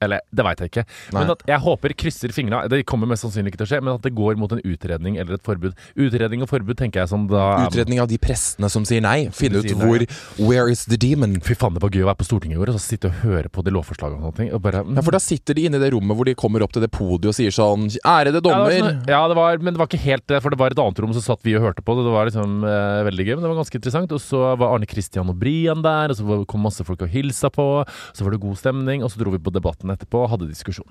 Eller 0.00 0.20
det 0.30 0.44
veit 0.46 0.60
jeg 0.62 0.70
ikke. 0.70 0.84
Men 1.12 1.30
at 1.34 1.42
jeg 1.48 1.58
håper, 1.64 1.94
krysser 1.98 2.30
fingra 2.34 2.60
Det 2.70 2.84
kommer 2.86 3.08
mest 3.10 3.24
sannsynlig 3.24 3.50
ikke 3.52 3.60
til 3.64 3.66
å 3.66 3.70
skje, 3.72 3.80
men 3.82 3.94
at 3.96 4.02
det 4.06 4.12
går 4.14 4.36
mot 4.38 4.52
en 4.54 4.60
utredning 4.62 5.16
eller 5.18 5.34
et 5.38 5.42
forbud. 5.42 5.74
Utredning 5.98 6.42
og 6.44 6.48
forbud 6.50 6.76
tenker 6.78 7.02
jeg 7.02 7.10
som 7.10 7.26
da 7.30 7.66
Utredning 7.66 7.98
av 8.02 8.08
de 8.10 8.18
prestene 8.22 8.70
som 8.70 8.84
sier 8.88 9.02
nei. 9.02 9.28
Finne 9.34 9.58
ut 9.62 9.72
hvor 9.78 9.98
nei, 10.04 10.06
Where 10.38 10.68
is 10.70 10.84
the 10.86 10.96
demon? 11.00 11.38
Fy 11.44 11.54
faen, 11.58 11.74
det 11.74 11.82
var 11.82 11.90
gøy 11.90 12.04
å 12.06 12.10
være 12.12 12.20
på 12.22 12.28
Stortinget 12.28 12.58
i 12.58 12.60
går 12.62 12.72
og 12.72 12.78
så 12.78 12.84
sitte 12.84 13.10
og 13.10 13.18
høre 13.24 13.50
på 13.50 13.64
de 13.66 13.74
lovforslagene 13.74 14.20
og 14.22 14.30
sånne 14.30 14.40
ting. 14.42 14.52
Og 14.54 14.62
bare, 14.62 14.84
Ja, 14.86 15.02
For 15.02 15.10
da 15.16 15.18
sitter 15.22 15.54
de 15.58 15.66
inne 15.68 15.80
i 15.80 15.82
det 15.82 15.90
rommet 15.94 16.16
hvor 16.18 16.24
de 16.28 16.34
kommer 16.38 16.62
opp 16.62 16.72
til 16.72 16.82
det 16.84 16.90
podiet 16.94 17.30
og 17.32 17.34
sier 17.38 17.50
sånn 17.54 17.88
Ærede 18.06 18.38
Ja, 18.38 18.38
det 18.38 18.44
dommer. 18.46 18.70
sånn- 18.78 19.08
ja, 19.08 19.20
det 19.28 19.36
var, 19.36 19.58
men 19.58 19.74
det 19.74 19.78
var 19.82 19.88
ikke 19.90 20.02
helt 20.06 20.26
det, 20.30 20.42
for 20.42 20.50
det 20.50 20.58
var 20.58 20.70
et 20.70 20.78
annet 20.78 20.98
rom, 21.02 21.12
så 21.16 21.22
satt 21.24 21.42
vi 21.42 21.54
og 21.58 21.62
hørte 21.66 21.82
på 21.82 21.96
det. 21.98 22.04
Det 22.06 22.14
var 22.14 22.26
liksom 22.30 22.62
eh, 22.64 23.02
veldig 23.10 23.24
gøy, 23.26 23.34
men 23.34 23.42
det 23.42 23.50
var 23.50 23.58
ganske 23.64 23.74
interessant. 23.80 24.12
Og 24.14 24.20
så 24.22 24.56
var 24.58 24.74
Arne 24.74 24.86
Christian 24.88 25.28
og 25.28 25.38
Brian 25.38 25.82
der, 25.82 26.10
og 26.10 26.16
så 26.16 26.46
kom 26.46 26.62
masse 26.62 26.84
folk 26.86 27.02
og 27.02 27.08
hilsa 27.10 27.50
på. 27.50 27.66
Så 28.14 28.22
var 28.24 28.30
det 28.36 28.40
god 28.40 28.56
stemning, 28.60 29.02
og 29.02 29.10
så 29.10 29.18
dro 29.18 29.30
vi 29.34 29.38
på 29.42 29.52
Debatten 29.52 29.87
etterpå 29.94 30.24
og 30.24 30.30
hadde 30.34 30.48
diskusjon. 30.50 30.88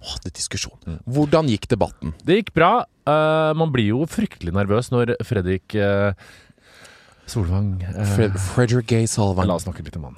Hadde 0.00 0.28
det 0.30 0.34
diskusjon. 0.38 0.98
Hvordan 1.10 1.48
gikk 1.50 1.66
debatten? 1.70 2.14
Det 2.24 2.38
gikk 2.40 2.52
bra. 2.56 2.70
Uh, 3.08 3.52
man 3.58 3.72
blir 3.74 3.90
jo 3.92 4.04
fryktelig 4.08 4.54
nervøs 4.56 4.88
når 4.94 5.14
Fredrik 5.28 5.74
uh, 5.76 6.12
Solvang 7.28 7.74
uh, 7.84 8.04
Fred 8.14 8.38
Fredrik 8.54 8.88
Gay 8.88 9.06
Solvang. 9.10 9.48
La 9.50 9.58
oss 9.58 9.66
snakke 9.68 9.84
litt 9.84 9.98
om 10.00 10.08
han. 10.10 10.16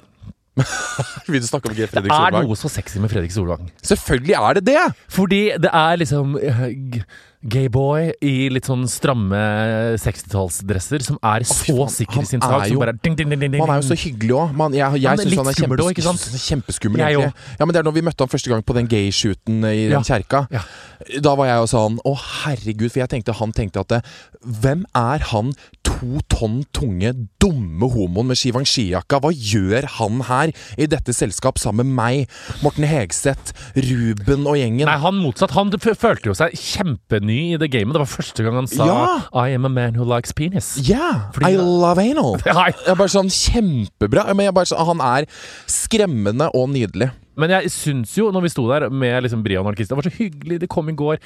Vil 1.31 1.39
du 1.41 1.47
snakke 1.47 1.71
om 1.71 1.75
Gay 1.75 1.87
Det 1.87 2.01
er 2.03 2.07
Solvang? 2.11 2.47
noe 2.47 2.59
så 2.59 2.71
sexy 2.71 2.99
med 3.03 3.11
Fredrik 3.11 3.33
Solvang. 3.35 3.67
Selvfølgelig 3.83 4.37
er 4.39 4.59
det 4.59 4.65
det! 4.69 4.85
Fordi 5.11 5.41
det 5.63 5.71
er 5.71 5.99
liksom 6.03 6.37
g- 6.37 7.03
gayboy 7.41 8.11
i 8.21 8.49
litt 8.53 8.67
sånn 8.69 8.83
stramme 8.89 9.39
60-tallsdresser 10.01 11.01
som 11.05 11.17
er 11.25 11.45
så 11.47 11.73
oh, 11.73 11.89
sikker 11.89 12.19
han 12.19 12.27
i 12.27 12.29
sin 12.29 12.43
er 12.43 12.67
jo- 12.67 12.75
Som 12.75 12.83
bare 12.83 12.93
ding, 13.01 13.15
ding, 13.17 13.29
ding, 13.29 13.39
ding, 13.39 13.51
ding. 13.51 13.61
Man 13.63 13.73
er 13.75 13.81
jo 13.81 13.87
så 13.89 13.97
hyggelig 13.97 14.35
òg. 14.37 14.53
Jeg, 14.75 15.01
jeg 15.01 15.09
Han 15.09 15.17
syns 15.17 15.35
han 15.37 15.47
er 15.49 15.57
kjempes, 15.57 15.81
også, 15.81 15.95
ikke 15.95 16.05
han 16.05 16.21
kjempeskummel. 16.45 16.99
Jeg 17.01 17.17
egentlig. 17.17 17.33
Ja, 17.59 17.65
men 17.65 17.73
det 17.73 17.79
er 17.81 17.87
når 17.89 17.95
vi 17.97 18.01
møtte 18.05 18.25
han 18.25 18.31
første 18.31 18.49
gang 18.53 18.63
på 18.63 18.73
den 18.77 18.87
gay-shooten 18.87 19.65
i 19.65 19.89
Ja. 19.89 19.97
den 19.97 20.03
kjerka. 20.05 20.47
Ja. 20.51 20.61
Da 21.21 21.35
var 21.35 21.47
jeg 21.49 21.57
jo 21.57 21.67
sånn 21.71 21.97
Å, 22.05 22.13
herregud. 22.45 22.91
For 22.91 22.99
jeg 23.01 23.09
tenkte 23.09 23.33
han 23.33 23.51
tenkte 23.51 23.79
at 23.81 23.87
det, 23.89 24.01
Hvem 24.45 24.85
er 24.95 25.19
han 25.31 25.53
to 25.83 26.21
tonn 26.29 26.63
tunge, 26.73 27.27
dumme 27.41 27.89
homoen 27.89 28.27
med 28.27 28.37
Shivanshi-jakka? 28.37 29.19
Hva 29.21 29.31
gjør 29.33 29.85
han 29.97 30.21
her 30.29 30.53
i 30.77 30.85
dette 30.85 31.13
selskap 31.13 31.57
sammen 31.61 31.89
med 31.89 31.95
meg, 31.95 32.29
Morten 32.61 32.85
Hegseth, 32.85 33.53
Ruben 33.75 34.45
og 34.49 34.57
gjengen. 34.57 34.85
Nei, 34.85 34.97
han 34.97 35.15
motsatt. 35.21 35.51
Han 35.57 35.71
følte 35.71 36.31
jo 36.31 36.33
seg 36.37 36.53
kjempeny 37.31 37.53
i 37.55 37.57
det 37.57 37.69
gamet. 37.71 37.93
Det 37.95 38.01
var 38.01 38.09
første 38.09 38.43
gang 38.43 38.55
han 38.55 38.67
sa 38.67 38.85
Ja. 38.85 39.21
I 39.33 39.53
am 39.55 39.65
a 39.65 39.69
man 39.69 39.95
who 39.95 40.03
likes 40.05 40.31
penis. 40.33 40.77
Yeah, 40.89 41.31
Fordi- 41.33 41.53
I 41.53 41.57
love 41.57 41.97
anal. 41.99 42.37
Nei. 42.45 42.71
Jeg 42.71 42.87
er 42.87 42.95
bare 42.95 43.07
sånn 43.13 43.29
Kjempebra. 43.31 44.25
Men 44.35 44.45
jeg 44.45 44.53
bare, 44.53 44.65
sånn- 44.65 44.85
han 44.85 45.01
er 45.01 45.25
skremmende 45.67 46.49
og 46.53 46.69
nydelig. 46.69 47.11
Men 47.37 47.49
jeg 47.49 47.71
syns 47.71 48.13
jo, 48.17 48.29
når 48.31 48.41
vi 48.43 48.49
sto 48.49 48.67
der 48.67 48.89
med 48.89 49.23
liksom 49.23 49.41
Brian 49.43 49.65
og 49.65 49.75
Christian, 49.75 49.97
det 49.97 50.03
var 50.05 50.11
så 50.11 50.17
hyggelig. 50.17 50.59
Det 50.59 50.69
kom 50.69 50.89
i 50.89 50.93
går. 50.93 51.17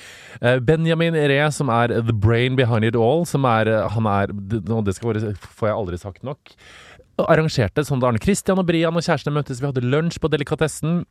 Eh, 0.42 0.60
Benjamin 0.60 1.14
Ree, 1.16 1.52
som 1.52 1.70
er 1.70 1.88
the 2.02 2.14
brain 2.14 2.56
behind 2.56 2.86
it 2.86 2.96
all, 2.96 3.26
som 3.26 3.44
er 3.46 3.68
eh, 3.68 3.90
Han 3.90 4.06
er 4.06 4.30
Og 4.32 4.86
det 4.86 4.96
skal 4.96 5.14
være, 5.14 5.36
får 5.36 5.68
jeg 5.70 5.76
aldri 5.76 5.98
sagt 6.00 6.24
nok. 6.24 6.54
Arrangerte 7.18 7.84
sånn 7.88 8.00
da 8.02 8.08
Arne 8.12 8.20
Christian 8.22 8.60
og 8.60 8.66
Brian 8.68 8.96
og 8.96 9.02
kjærestene 9.04 9.34
møttes. 9.34 9.62
Vi 9.62 9.66
hadde 9.70 9.82
lunsj 9.84 10.20
på 10.20 10.30
Delikatessen. 10.30 11.06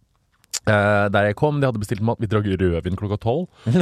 Eh, 0.65 1.07
der 1.13 1.29
jeg 1.29 1.37
kom, 1.37 1.59
de 1.61 1.69
hadde 1.69 1.81
bestilt 1.83 2.05
mat. 2.05 2.21
Vi 2.23 2.29
drakk 2.31 2.47
rødvin 2.49 2.97
klokka 2.97 3.19
tolv. 3.21 3.49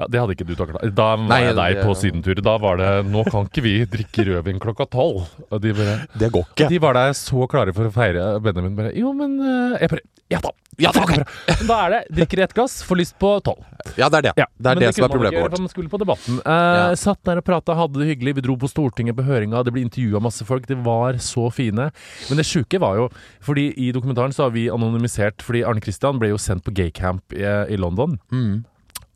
Ja, 0.00 0.06
det 0.08 0.20
hadde 0.20 0.34
ikke 0.36 0.46
du 0.48 0.54
takla. 0.58 0.80
Da 0.94 1.08
var 1.16 1.26
Nei, 1.28 1.40
jeg 1.48 1.56
deg 1.58 1.80
på 1.84 1.94
sydentur. 1.98 2.40
Da 2.44 2.54
var 2.62 2.78
det 2.80 2.90
'Nå 3.08 3.24
kan 3.28 3.48
ikke 3.48 3.64
vi 3.64 3.74
drikke 3.90 4.26
rødvin 4.28 4.60
klokka 4.62 4.86
tolv'. 4.90 5.26
Og 5.50 5.60
de 5.62 5.74
bare 5.74 5.96
Det 6.18 6.30
går 6.32 6.46
ikke. 6.52 6.68
de 6.70 6.78
var 6.80 6.94
der 6.94 7.12
så 7.18 7.48
klare 7.50 7.74
for 7.74 7.88
å 7.88 7.92
feire 7.94 8.40
Benjamin. 8.40 8.76
Bare, 8.76 8.94
jo, 8.96 9.12
men 9.12 9.38
uh, 9.40 9.78
jeg 9.80 9.90
bare, 9.90 10.06
Ja 10.30 10.38
da! 10.44 10.52
Ja, 10.80 10.90
da, 10.96 11.02
ok. 11.04 11.66
Da 11.68 11.76
er 11.86 11.92
det 11.94 12.00
drikker 12.16 12.42
ett 12.46 12.54
glass, 12.56 12.78
får 12.86 13.00
lyst 13.02 13.16
på 13.20 13.34
tolv. 13.44 13.60
Ja, 13.98 14.08
det 14.12 14.20
er 14.20 14.26
det. 14.28 14.32
Ja, 14.40 14.46
det 14.56 14.70
er 14.72 14.80
det, 14.80 14.86
det 14.86 14.94
som 14.96 15.04
er 15.06 15.12
problemet 15.12 15.42
vårt. 15.44 15.58
Man 15.60 15.68
skulle 15.72 15.92
på 15.92 16.00
Debatten. 16.00 16.40
Eh, 16.40 16.78
Ja. 16.80 16.94
Satt 17.00 17.20
der 17.28 17.40
og 17.40 17.44
prata, 17.46 17.74
hadde 17.76 18.00
det 18.00 18.08
hyggelig. 18.14 18.34
Vi 18.40 18.44
dro 18.48 18.56
på 18.60 18.68
Stortinget 18.70 19.16
på 19.18 19.24
høringa, 19.26 19.62
det 19.66 19.72
ble 19.76 19.84
intervjua 19.86 20.20
masse 20.24 20.44
folk. 20.48 20.66
De 20.70 20.74
var 20.84 21.20
så 21.20 21.46
fine. 21.52 21.90
Men 22.30 22.40
det 22.40 22.46
sjuke 22.48 22.80
var 22.80 22.96
jo 22.96 23.08
Fordi 23.44 23.68
i 23.76 23.90
dokumentaren 23.92 24.32
så 24.32 24.44
har 24.46 24.50
vi 24.54 24.68
anonymisert 24.70 25.42
Fordi 25.42 25.62
Arne 25.66 25.80
Christian 25.82 26.18
ble 26.20 26.28
jo 26.32 26.38
sendt 26.40 26.64
på 26.66 26.72
gaycamp 26.76 27.32
i, 27.36 27.44
i 27.72 27.76
London. 27.80 28.18
Mm. 28.32 28.64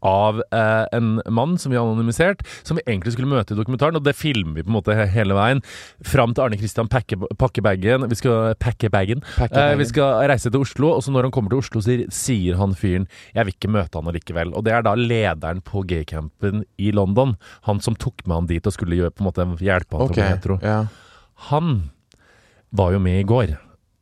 Av 0.04 0.40
eh, 0.44 0.84
en 0.96 1.18
mann 1.32 1.56
som 1.60 1.72
vi 1.72 1.78
har 1.78 1.86
anonymisert, 1.86 2.44
som 2.62 2.78
vi 2.78 2.84
egentlig 2.86 3.14
skulle 3.14 3.30
møte 3.30 3.54
i 3.54 3.58
dokumentaren. 3.58 3.98
Og 3.98 4.04
det 4.04 4.16
filmer 4.18 4.58
vi 4.58 4.66
på 4.66 4.72
en 4.72 4.78
måte 4.78 4.96
hele 5.14 5.36
veien. 5.36 5.62
Fram 6.04 6.34
til 6.34 6.46
Arne 6.46 6.58
Kristian 6.60 6.90
pakker 6.90 7.64
bagen. 7.64 8.08
Vi 8.10 8.20
skal 8.20 8.54
pakke 8.60 8.92
bagen. 8.92 9.24
Pakke 9.38 9.64
Eh, 9.64 9.76
vi 9.78 9.86
skal 9.88 10.26
reise 10.28 10.50
til 10.50 10.60
Oslo, 10.64 10.90
og 10.96 11.02
så 11.04 11.12
når 11.14 11.28
han 11.28 11.34
kommer 11.34 11.52
til 11.52 11.62
Oslo, 11.62 11.80
sier, 11.84 12.04
sier 12.12 12.58
han 12.58 12.74
fyren 12.74 13.06
'jeg 13.34 13.46
vil 13.46 13.54
ikke 13.54 13.70
møte 13.70 13.96
han 13.96 14.10
allikevel'. 14.10 14.54
Og 14.54 14.64
det 14.64 14.72
er 14.72 14.82
da 14.82 14.94
lederen 14.94 15.62
på 15.62 15.86
gaycampen 15.86 16.64
i 16.78 16.90
London. 16.90 17.36
Han 17.64 17.80
som 17.80 17.94
tok 17.94 18.26
med 18.26 18.34
han 18.34 18.46
dit 18.46 18.66
og 18.66 18.72
skulle 18.72 18.96
gjøre, 18.96 19.14
på 19.14 19.22
en 19.22 19.30
måte 19.30 19.46
hjelpe 19.62 19.96
han 19.96 20.08
okay. 20.08 20.14
til 20.14 20.22
å 20.22 20.26
bli 20.26 20.34
hetero. 20.34 20.58
ja. 20.62 20.86
Han 21.50 21.90
var 22.72 22.92
jo 22.92 22.98
med 22.98 23.20
i 23.20 23.26
går. 23.26 23.56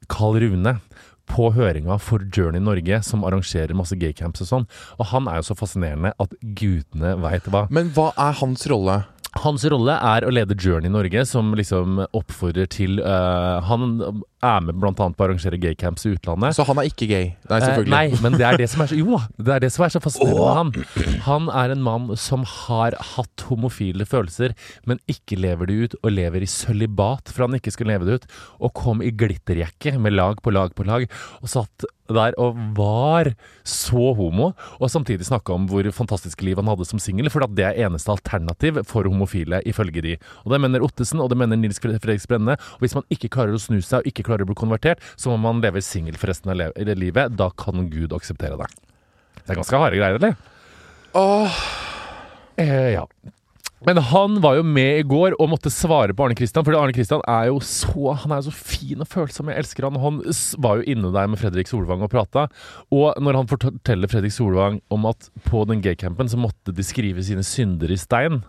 Carl 0.08 0.38
Rune. 0.40 0.80
På 1.30 1.52
høringa 1.54 1.98
for 2.02 2.24
Journey 2.34 2.62
Norge, 2.62 3.02
som 3.06 3.24
arrangerer 3.24 3.76
masse 3.78 3.96
gaycamps 3.98 4.44
og 4.44 4.50
sånn. 4.50 4.68
Og 4.98 5.08
han 5.12 5.30
er 5.30 5.40
jo 5.40 5.48
så 5.50 5.58
fascinerende 5.58 6.14
at 6.22 6.36
gudene 6.42 7.16
veit 7.22 7.48
hva. 7.52 7.66
Men 7.72 7.92
hva 7.96 8.10
er 8.20 8.38
hans 8.42 8.66
rolle? 8.70 9.02
Hans 9.40 9.64
rolle 9.64 9.94
er 9.96 10.26
å 10.26 10.32
lede 10.34 10.58
Journey 10.60 10.92
Norge, 10.92 11.24
som 11.24 11.54
liksom 11.56 12.02
oppfordrer 12.12 12.68
til 12.68 12.98
uh, 13.00 13.64
Han 13.64 14.02
er 14.42 14.60
med 14.66 14.74
annet 14.82 15.16
på 15.16 15.22
å 15.22 15.28
arrangere 15.28 15.58
gaycamps 15.62 16.06
i 16.08 16.12
utlandet. 16.16 16.56
Så 16.56 16.64
han 16.66 16.78
er 16.82 16.88
ikke 16.90 17.06
gay? 17.10 17.28
Nei, 17.48 17.58
Eh, 17.58 17.64
selvfølgelig. 17.66 17.90
nei, 17.90 18.22
men 18.22 18.32
det 18.38 18.46
er 18.48 18.56
det 18.58 18.68
som 18.70 18.82
er 18.82 18.86
så 18.90 18.96
Jo 18.98 19.20
det 19.38 19.54
er 19.54 19.60
det 19.60 19.72
som 19.72 19.84
er 19.86 19.92
så 19.94 20.00
fascinerende 20.02 20.82
med 20.82 20.86
han. 20.96 21.20
Han 21.28 21.48
er 21.50 21.70
en 21.76 21.82
mann 21.82 22.16
som 22.16 22.44
har 22.44 22.92
hatt 23.14 23.46
homofile 23.48 24.04
følelser, 24.08 24.54
men 24.86 24.98
ikke 25.08 25.38
lever 25.38 25.66
det 25.66 25.74
ut, 25.84 25.94
og 26.02 26.12
lever 26.12 26.42
i 26.42 26.46
sølibat 26.50 27.28
for 27.32 27.46
han 27.46 27.54
ikke 27.58 27.70
skulle 27.72 27.92
leve 27.94 28.04
det 28.06 28.14
ut. 28.22 28.26
Og 28.60 28.74
kom 28.74 29.02
i 29.02 29.10
glitterjakke 29.10 29.98
med 29.98 30.12
lag 30.14 30.40
på 30.42 30.52
lag 30.52 30.74
på 30.74 30.84
lag, 30.86 31.06
og 31.42 31.48
satt 31.48 31.84
der 32.12 32.34
og 32.36 32.56
var 32.76 33.30
så 33.64 34.10
homo, 34.16 34.52
og 34.80 34.90
samtidig 34.90 35.24
snakka 35.24 35.54
om 35.54 35.68
hvor 35.70 35.86
fantastisk 35.92 36.42
liv 36.42 36.56
han 36.56 36.66
hadde 36.68 36.84
som 36.84 36.98
singel, 36.98 37.30
for 37.30 37.40
det 37.46 37.64
er 37.64 37.86
eneste 37.86 38.10
alternativ 38.12 38.82
for 38.84 39.04
homofile, 39.04 39.62
ifølge 39.64 40.02
de. 40.02 40.16
Og 40.44 40.52
det 40.52 40.60
mener 40.60 40.80
Ottesen, 40.84 41.20
og 41.20 41.30
det 41.30 41.38
mener 41.38 41.56
Nils 41.56 41.78
Fredrik 41.80 42.26
Brenne. 42.28 42.52
Og 42.74 42.80
hvis 42.80 42.94
man 42.94 43.04
ikke 43.08 43.28
klarer 43.30 43.54
å 43.54 43.60
snu 43.62 43.80
seg, 43.80 44.00
og 44.02 44.06
ikke 44.06 44.24
klarer 44.24 44.31
å 44.40 44.48
bli 44.48 44.56
konvertert, 44.56 45.04
så 45.20 45.28
må 45.28 45.36
man 45.44 45.60
leve 45.60 45.84
singel 45.84 46.16
for 46.16 46.32
resten 46.32 46.54
av 46.54 46.56
livet. 46.96 47.36
Da 47.36 47.50
kan 47.52 47.90
Gud 47.92 48.16
akseptere 48.16 48.56
det. 48.56 48.72
Det 49.42 49.52
er 49.52 49.60
ganske 49.60 49.84
harde 49.84 50.00
greier, 50.00 50.16
eller? 50.16 50.36
Åh, 51.12 51.62
Eh, 52.56 52.92
ja. 52.92 53.06
Men 53.82 53.98
han 53.98 54.36
var 54.40 54.60
jo 54.60 54.62
med 54.62 55.00
i 55.00 55.06
går 55.06 55.34
og 55.42 55.48
måtte 55.50 55.70
svare 55.72 56.14
på 56.14 56.22
Arne 56.22 56.36
Kristian, 56.38 56.62
for 56.62 56.76
Arne 56.78 56.94
Kristian 56.94 57.22
er 57.26 57.48
jo 57.48 57.58
så 57.66 58.12
Han 58.22 58.30
er 58.30 58.38
jo 58.38 58.50
så 58.50 58.54
fin 58.54 59.02
og 59.02 59.08
følsom. 59.10 59.50
Jeg 59.50 59.64
elsker 59.64 59.88
han. 59.88 59.98
Han 59.98 60.20
var 60.62 60.78
jo 60.78 60.86
inne 60.86 61.10
der 61.14 61.30
med 61.30 61.40
Fredrik 61.40 61.70
Solvang 61.70 62.04
og 62.06 62.12
prata. 62.12 62.46
Og 62.94 63.18
når 63.18 63.40
han 63.40 63.50
forteller 63.50 64.10
Fredrik 64.10 64.34
Solvang 64.36 64.78
om 64.92 65.08
at 65.10 65.30
på 65.48 65.64
den 65.66 65.82
gaycampen 65.82 66.30
så 66.30 66.38
måtte 66.38 66.74
de 66.74 66.86
skrive 66.86 67.24
sine 67.26 67.42
synder 67.46 67.90
i 67.90 67.98
stein 67.98 68.44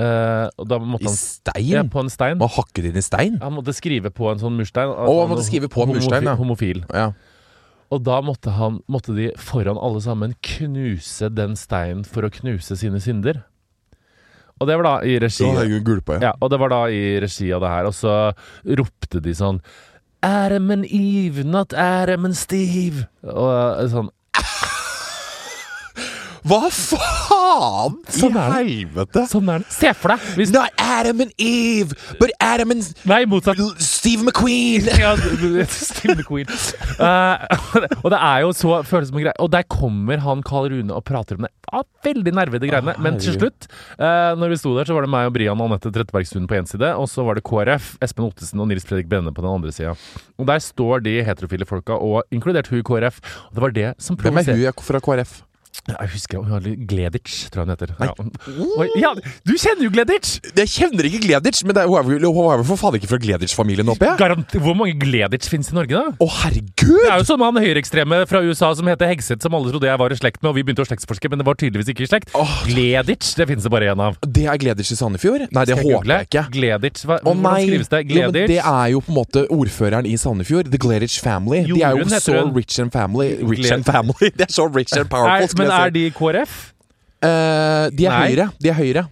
eh, 0.00 0.46
Og 0.58 0.68
da 0.70 0.78
måtte 0.80 1.06
I 1.06 1.10
han 1.10 1.18
stein? 1.18 1.68
ja, 1.68 1.84
På 1.90 2.02
en 2.02 2.10
stein. 2.12 2.38
Man 2.40 2.52
hakket 2.52 2.90
inn 2.90 2.98
i 2.98 3.04
stein? 3.04 3.38
Han 3.42 3.56
måtte 3.56 3.74
skrive 3.76 4.10
på 4.14 4.30
en 4.32 4.42
sånn 4.42 4.58
murstein. 4.58 4.90
Å, 4.90 5.14
han 5.22 5.32
måtte 5.32 5.46
skrive 5.46 5.70
på 5.72 5.86
en 5.86 5.94
murstein, 5.94 6.28
ja. 6.28 6.36
Homofil. 6.40 6.84
Ja. 6.92 7.12
Og 7.94 8.02
da 8.02 8.18
måtte, 8.24 8.54
han, 8.56 8.80
måtte 8.90 9.14
de 9.14 9.30
foran 9.38 9.78
alle 9.78 10.00
sammen 10.02 10.34
knuse 10.42 11.28
den 11.30 11.54
steinen 11.58 12.02
for 12.08 12.26
å 12.26 12.32
knuse 12.32 12.78
sine 12.80 12.98
synder. 13.02 13.44
Og 14.62 14.68
det 14.70 14.76
var 14.78 14.86
da 14.86 14.94
i 15.06 15.16
regi 15.18 15.46
gulpa 15.82 16.20
ja. 16.20 16.28
ja, 16.28 16.32
Og 16.38 16.50
det 16.52 16.60
var 16.62 16.70
da 16.70 16.84
i 16.86 17.18
regi 17.22 17.50
av 17.52 17.64
det 17.64 17.72
her. 17.72 17.88
Og 17.90 17.96
så 17.96 18.14
ropte 18.80 19.22
de 19.22 19.34
sånn 19.34 19.60
and 20.24 20.86
Eve, 20.86 21.44
not 21.44 21.74
and 21.74 22.36
Steve. 22.36 23.06
Og 23.22 23.50
eh, 23.52 23.88
sånn 23.92 24.08
Hva 26.44 26.66
faen 26.68 27.94
Sånn 28.12 28.34
i 28.36 28.42
helvete? 28.52 29.22
Sånn 29.30 29.46
er 29.48 29.62
det. 29.62 29.70
Se 29.72 29.88
for 29.96 30.12
deg! 30.12 30.24
Hvis, 30.36 30.50
Not 30.52 30.74
Adam 30.76 31.22
and 31.24 31.32
Eve, 31.40 31.96
but 32.18 32.34
Adam 32.36 32.74
and 32.74 32.90
nei, 33.08 33.22
motsatt. 33.30 33.62
Steve 33.80 34.26
McQueen. 34.26 34.90
Ja, 35.00 35.14
Steve 35.72 36.18
McQueen. 36.18 36.50
Uh, 36.98 37.40
og 38.04 38.10
det 38.12 38.18
er 38.20 38.42
jo 38.44 38.50
så 38.56 38.82
følsomme 38.84 39.24
greier. 39.24 39.38
Og 39.40 39.48
der 39.54 39.64
kommer 39.72 40.20
han 40.20 40.42
Karl 40.44 40.68
Rune 40.74 40.92
og 40.92 41.06
prater 41.08 41.40
om 41.40 41.46
det. 41.46 41.52
Ah, 41.72 41.86
veldig 42.04 42.34
nervede 42.36 42.68
greiene. 42.68 42.92
Å, 42.92 43.04
Men 43.06 43.16
til 43.24 43.38
slutt, 43.38 43.70
uh, 43.96 44.36
når 44.36 44.52
vi 44.52 44.60
sto 44.60 44.74
der, 44.76 44.90
så 44.90 44.98
var 44.98 45.08
det 45.08 45.12
meg 45.16 45.30
og 45.30 45.34
Brian 45.38 45.64
og 45.64 45.72
Anette 45.72 45.94
Trettebergstuen 45.96 46.50
på 46.50 46.60
én 46.60 46.68
side, 46.68 46.92
og 46.92 47.08
så 47.08 47.24
var 47.24 47.40
det 47.40 47.46
KrF, 47.48 47.94
Espen 48.04 48.28
Ottesen 48.28 48.60
og 48.60 48.68
Nils 48.68 48.84
Fredrik 48.84 49.08
Brenne 49.08 49.32
på 49.32 49.46
den 49.46 49.54
andre 49.54 49.72
sida. 49.72 49.96
Og 50.36 50.52
der 50.52 50.60
står 50.60 51.08
de 51.08 51.16
heterofile 51.24 51.64
folka, 51.72 51.96
og 51.96 52.28
inkludert 52.34 52.68
hun 52.68 52.84
i 52.84 52.86
KrF. 52.92 53.24
Og 53.48 53.56
det 53.56 53.66
var 53.68 53.76
det 53.80 53.90
som 53.96 54.20
Hvem 54.20 54.44
er 54.44 54.52
hun 54.52 54.84
fra 54.84 55.00
KrF? 55.08 55.40
Jeg 55.84 56.10
husker 56.14 56.40
hun 56.40 56.52
hadde 56.54 56.70
Gleditsch, 56.88 57.50
tror 57.52 57.62
jeg 57.62 57.66
hun 57.66 57.72
heter. 57.74 57.90
Ja. 58.00 58.12
Ja, 59.02 59.10
du 59.44 59.52
kjenner 59.52 59.84
jo 59.84 59.90
Gleditsch! 59.92 60.38
Jeg 60.56 60.70
kjenner 60.72 61.04
ikke 61.04 61.20
Gleditsch, 61.26 61.60
men 61.68 61.76
er, 61.76 61.90
hun 61.90 62.00
er 62.16 62.62
vel 62.62 62.64
for 62.70 62.80
faen 62.80 62.96
ikke 62.96 63.10
fra 63.10 63.18
Gleditsch-familien, 63.20 63.90
håper 63.92 64.08
jeg? 64.08 64.18
Garant 64.22 64.54
Hvor 64.64 64.78
mange 64.78 64.96
Gleditsch 65.00 65.52
finnes 65.52 65.68
i 65.72 65.76
Norge, 65.76 65.92
da? 65.92 66.14
Å, 66.16 66.28
herregud! 66.40 67.02
Det 67.04 67.10
er 67.12 67.20
jo 67.20 67.36
med 67.36 67.50
han 67.50 67.66
høyreekstreme 67.66 68.22
fra 68.30 68.40
USA 68.46 68.70
som 68.78 68.88
heter 68.88 69.12
Hegseth, 69.12 69.44
som 69.44 69.58
alle 69.58 69.74
trodde 69.74 69.90
jeg 69.90 70.00
var 70.00 70.14
i 70.14 70.18
slekt 70.18 70.40
med, 70.40 70.54
og 70.54 70.56
vi 70.56 70.64
begynte 70.64 70.86
å 70.86 70.88
slektsforske, 70.88 71.28
men 71.28 71.42
det 71.42 71.48
var 71.50 71.60
tydeligvis 71.60 71.92
ikke 71.92 72.06
i 72.06 72.08
slekt. 72.08 72.32
Oh. 72.38 72.56
Gleditsch, 72.70 73.34
det 73.36 73.48
finnes 73.52 73.68
det 73.68 73.74
bare 73.74 73.92
én 73.92 74.04
av. 74.06 74.16
Det 74.24 74.46
er 74.48 74.60
Gleditsch 74.64 74.96
i 74.96 74.98
Sandefjord? 74.98 75.46
Nei, 75.50 75.66
det 75.68 75.76
jeg 75.76 75.84
håper 75.84 76.14
jeg 76.14 76.30
ikke. 76.30 76.46
Gleditsch, 76.56 77.04
hva, 77.10 77.20
oh, 77.20 77.36
hvordan 77.36 77.68
skrives 77.68 77.92
det? 77.92 78.02
Jo, 78.08 78.32
det 78.32 78.60
er 78.62 78.88
jo 78.94 79.04
på 79.04 79.12
en 79.12 79.18
måte 79.20 79.44
ordføreren 79.52 80.08
i 80.08 80.16
Sandefjord. 80.20 80.72
The 80.72 80.80
Gleditsch 80.80 81.20
family. 81.24 81.64
de 81.68 81.84
er 81.84 82.00
jo 82.00 82.08
så 82.16 82.40
rich 82.56 82.80
and 82.80 82.94
family. 82.94 83.34
Rich 83.44 83.68
and 83.74 83.84
family. 83.84 84.32
De 84.38 84.46
er 84.46 84.52
så 84.52 84.66
rich 84.72 84.96
and 84.96 85.10
powerful, 85.10 85.44
er, 85.44 85.58
men 85.60 85.73
er 85.82 85.92
de 85.94 86.04
KrF? 86.14 86.54
Uh, 87.24 87.28
de 87.94 88.06
er 88.06 88.10
Nei. 88.12 88.24
høyre. 88.28 88.48
De 88.60 88.68
er 88.72 88.76
høyre. 88.78 89.04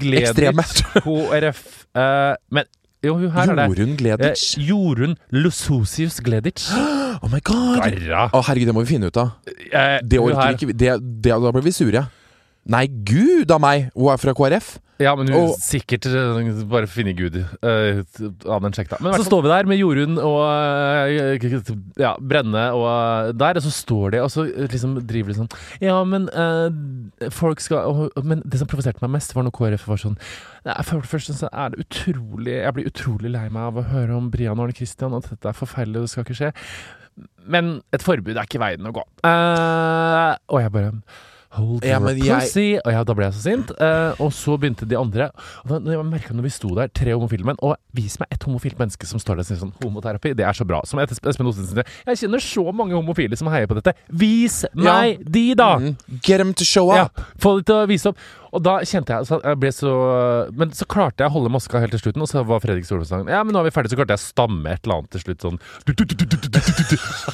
Gleditsch, 0.00 0.82
KrF 1.02 1.62
uh, 1.98 2.34
Men 2.52 2.68
jo, 3.02 3.14
her 3.32 3.48
er 3.50 3.56
det. 3.56 3.64
Jorunn 3.72 3.94
Eh, 3.94 3.96
Gleditsch. 3.98 4.58
Jorunn 4.60 5.14
Lusosius 5.32 6.20
Gleditsch. 6.24 6.70
Oh 7.20 7.28
my 7.28 7.40
god! 7.44 7.82
Garra. 7.84 8.20
Å, 8.32 8.40
herregud, 8.46 8.70
det 8.70 8.72
må 8.72 8.80
vi 8.84 8.94
finne 8.94 9.08
ut 9.10 9.16
av. 9.20 9.32
Eh, 9.44 9.98
Det 10.08 10.16
orker 10.22 10.46
vi 10.46 10.54
ikke. 10.56 10.76
Det, 10.80 10.92
det, 11.26 11.34
da 11.42 11.50
blir 11.52 11.66
vi 11.66 11.72
sure. 11.76 12.00
Nei, 12.70 12.86
gud 12.88 13.50
a 13.52 13.58
meg! 13.60 13.90
Hun 13.92 14.08
er 14.14 14.20
fra 14.22 14.32
KrF. 14.38 14.70
Ja, 15.00 15.14
men 15.16 15.30
hun 15.32 15.46
Og- 15.48 15.54
sikkert 15.56 16.04
eh, 16.06 16.50
bare 16.68 16.88
finne 16.90 17.14
Gud 17.16 17.38
uh, 17.40 18.00
av 18.44 18.60
den 18.64 18.74
sjekta. 18.76 18.98
Men 19.00 19.16
så 19.16 19.24
står 19.24 19.46
vi 19.46 19.52
der 19.52 19.70
med 19.70 19.80
Jorunn 19.80 20.18
og 20.20 20.40
uh, 20.44 21.80
ja, 22.00 22.12
Brenne 22.20 22.66
og 22.76 23.32
der, 23.40 23.56
og 23.56 23.64
så 23.64 23.72
står 23.72 24.14
de 24.14 24.20
og 24.20 24.28
så 24.32 24.44
liksom 24.44 24.98
driver 25.08 25.32
de 25.32 25.38
sånn 25.40 25.50
Ja, 25.80 25.96
men 26.04 26.28
uh, 26.36 26.68
folk 27.32 27.64
skal 27.64 27.88
og, 27.88 28.20
Men 28.26 28.44
det 28.44 28.60
som 28.60 28.68
provoserte 28.68 29.00
meg 29.04 29.14
mest, 29.16 29.32
var 29.36 29.46
når 29.46 29.56
KrF 29.56 29.88
var 29.88 30.02
sånn 30.04 30.18
For 30.84 31.00
det 31.00 31.10
første 31.10 31.36
så 31.38 31.48
er 31.48 31.72
det 31.72 31.86
utrolig 31.86 32.58
Jeg 32.58 32.76
blir 32.76 32.90
utrolig 32.92 33.32
lei 33.32 33.46
meg 33.48 33.70
av 33.70 33.80
å 33.80 33.88
høre 33.94 34.18
om 34.18 34.28
Brian 34.32 34.58
og 34.58 34.68
Arne 34.68 34.76
Christian, 34.76 35.16
at 35.16 35.30
dette 35.32 35.48
er 35.48 35.56
forferdelig, 35.56 36.04
det 36.04 36.12
skal 36.12 36.26
ikke 36.26 36.38
skje. 36.42 36.52
Men 37.50 37.78
et 37.94 38.04
forbud 38.04 38.36
er 38.36 38.46
ikke 38.46 38.60
veien 38.62 38.86
å 38.86 38.92
gå. 38.94 39.02
Uh, 39.24 40.36
og 40.52 40.60
jeg 40.60 40.72
bare 40.76 40.92
Hold 41.58 41.82
Ja, 41.84 41.98
your 41.98 42.38
pussy. 42.38 42.76
jeg-. 42.76 42.80
Og 42.86 42.92
ja, 42.94 43.00
da 43.04 43.14
ble 43.18 43.24
jeg 43.26 43.34
så 43.34 43.40
sint. 43.42 43.70
Eh, 43.74 44.20
og 44.22 44.30
så 44.36 44.54
begynte 44.60 44.86
de 44.86 44.94
andre. 44.98 45.30
Og 45.64 45.72
da, 45.72 45.80
jeg 45.96 46.04
merket 46.06 46.36
når 46.38 46.46
vi 46.46 46.52
sto 46.54 46.70
der, 46.78 46.86
tre 46.94 47.10
homofile 47.16 47.44
menn, 47.48 47.58
og 47.66 47.74
vis 47.96 48.20
meg 48.22 48.28
et 48.30 48.44
homofilt 48.46 48.78
menneske 48.78 49.08
som 49.10 49.18
står 49.18 49.40
der 49.40 49.42
og 49.42 49.48
sier 49.50 49.58
sånn 49.64 49.72
Homoterapi, 49.82 50.30
det 50.38 50.46
er 50.46 50.54
så 50.54 50.64
bra. 50.68 50.78
Som 50.86 51.02
Espen 51.02 51.48
Ottesen 51.50 51.66
sier, 51.72 51.88
jeg 52.06 52.20
kjenner 52.22 52.44
så 52.44 52.66
mange 52.70 52.94
homofile 52.94 53.34
som 53.40 53.50
heier 53.50 53.66
på 53.66 53.74
dette. 53.80 53.96
Vis 54.14 54.60
meg 54.78 55.24
de, 55.26 55.48
da! 55.58 55.72
Mm. 55.82 55.96
Get 56.22 56.38
them 56.38 56.54
to 56.54 56.64
show 56.68 56.92
Ja, 56.94 57.08
up! 57.10 57.18
få 57.42 57.56
de 57.58 57.66
til 57.66 57.80
å 57.80 57.88
vise 57.90 58.12
opp. 58.14 58.22
Og 58.54 58.62
da 58.66 58.78
kjente 58.82 59.14
jeg, 59.14 59.26
så 59.28 59.36
jeg 59.46 59.58
ble 59.62 59.70
så 59.70 59.90
Men 60.58 60.72
så 60.74 60.82
klarte 60.90 61.22
jeg 61.22 61.30
å 61.30 61.34
holde 61.36 61.52
maska 61.54 61.78
helt 61.82 61.92
til 61.94 62.00
slutten, 62.02 62.22
og 62.24 62.30
så 62.30 62.42
var 62.46 62.58
Fredrik 62.62 62.82
Solvang 62.88 63.06
sånn 63.06 63.28
Ja, 63.30 63.44
men 63.46 63.54
nå 63.54 63.60
er 63.62 63.68
vi 63.68 63.74
ferdige, 63.76 63.92
så 63.94 63.98
klarte 64.00 64.16
jeg 64.16 64.22
å 64.22 64.26
stamme 64.26 64.72
et 64.74 64.82
eller 64.86 64.96
annet 65.04 65.10
til 65.14 65.22
slutt 65.22 65.44
sånn. 65.46 65.58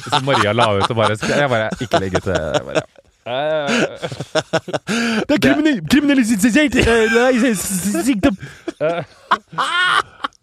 Så 0.09 0.21
Maria 0.25 0.53
la 0.53 0.67
ut 0.77 0.85
og 0.89 0.95
bare 0.99 1.17
Jeg 1.17 1.49
bare 1.49 1.69
Ikke 1.81 2.01
legg 2.03 2.17
ut 2.19 2.29
det. 2.29 2.83
Bare, 3.27 3.67
eh, 3.67 5.23
det 5.27 5.35
er 5.35 5.81
kriminalisert 5.91 6.41
sykdom! 8.07 8.37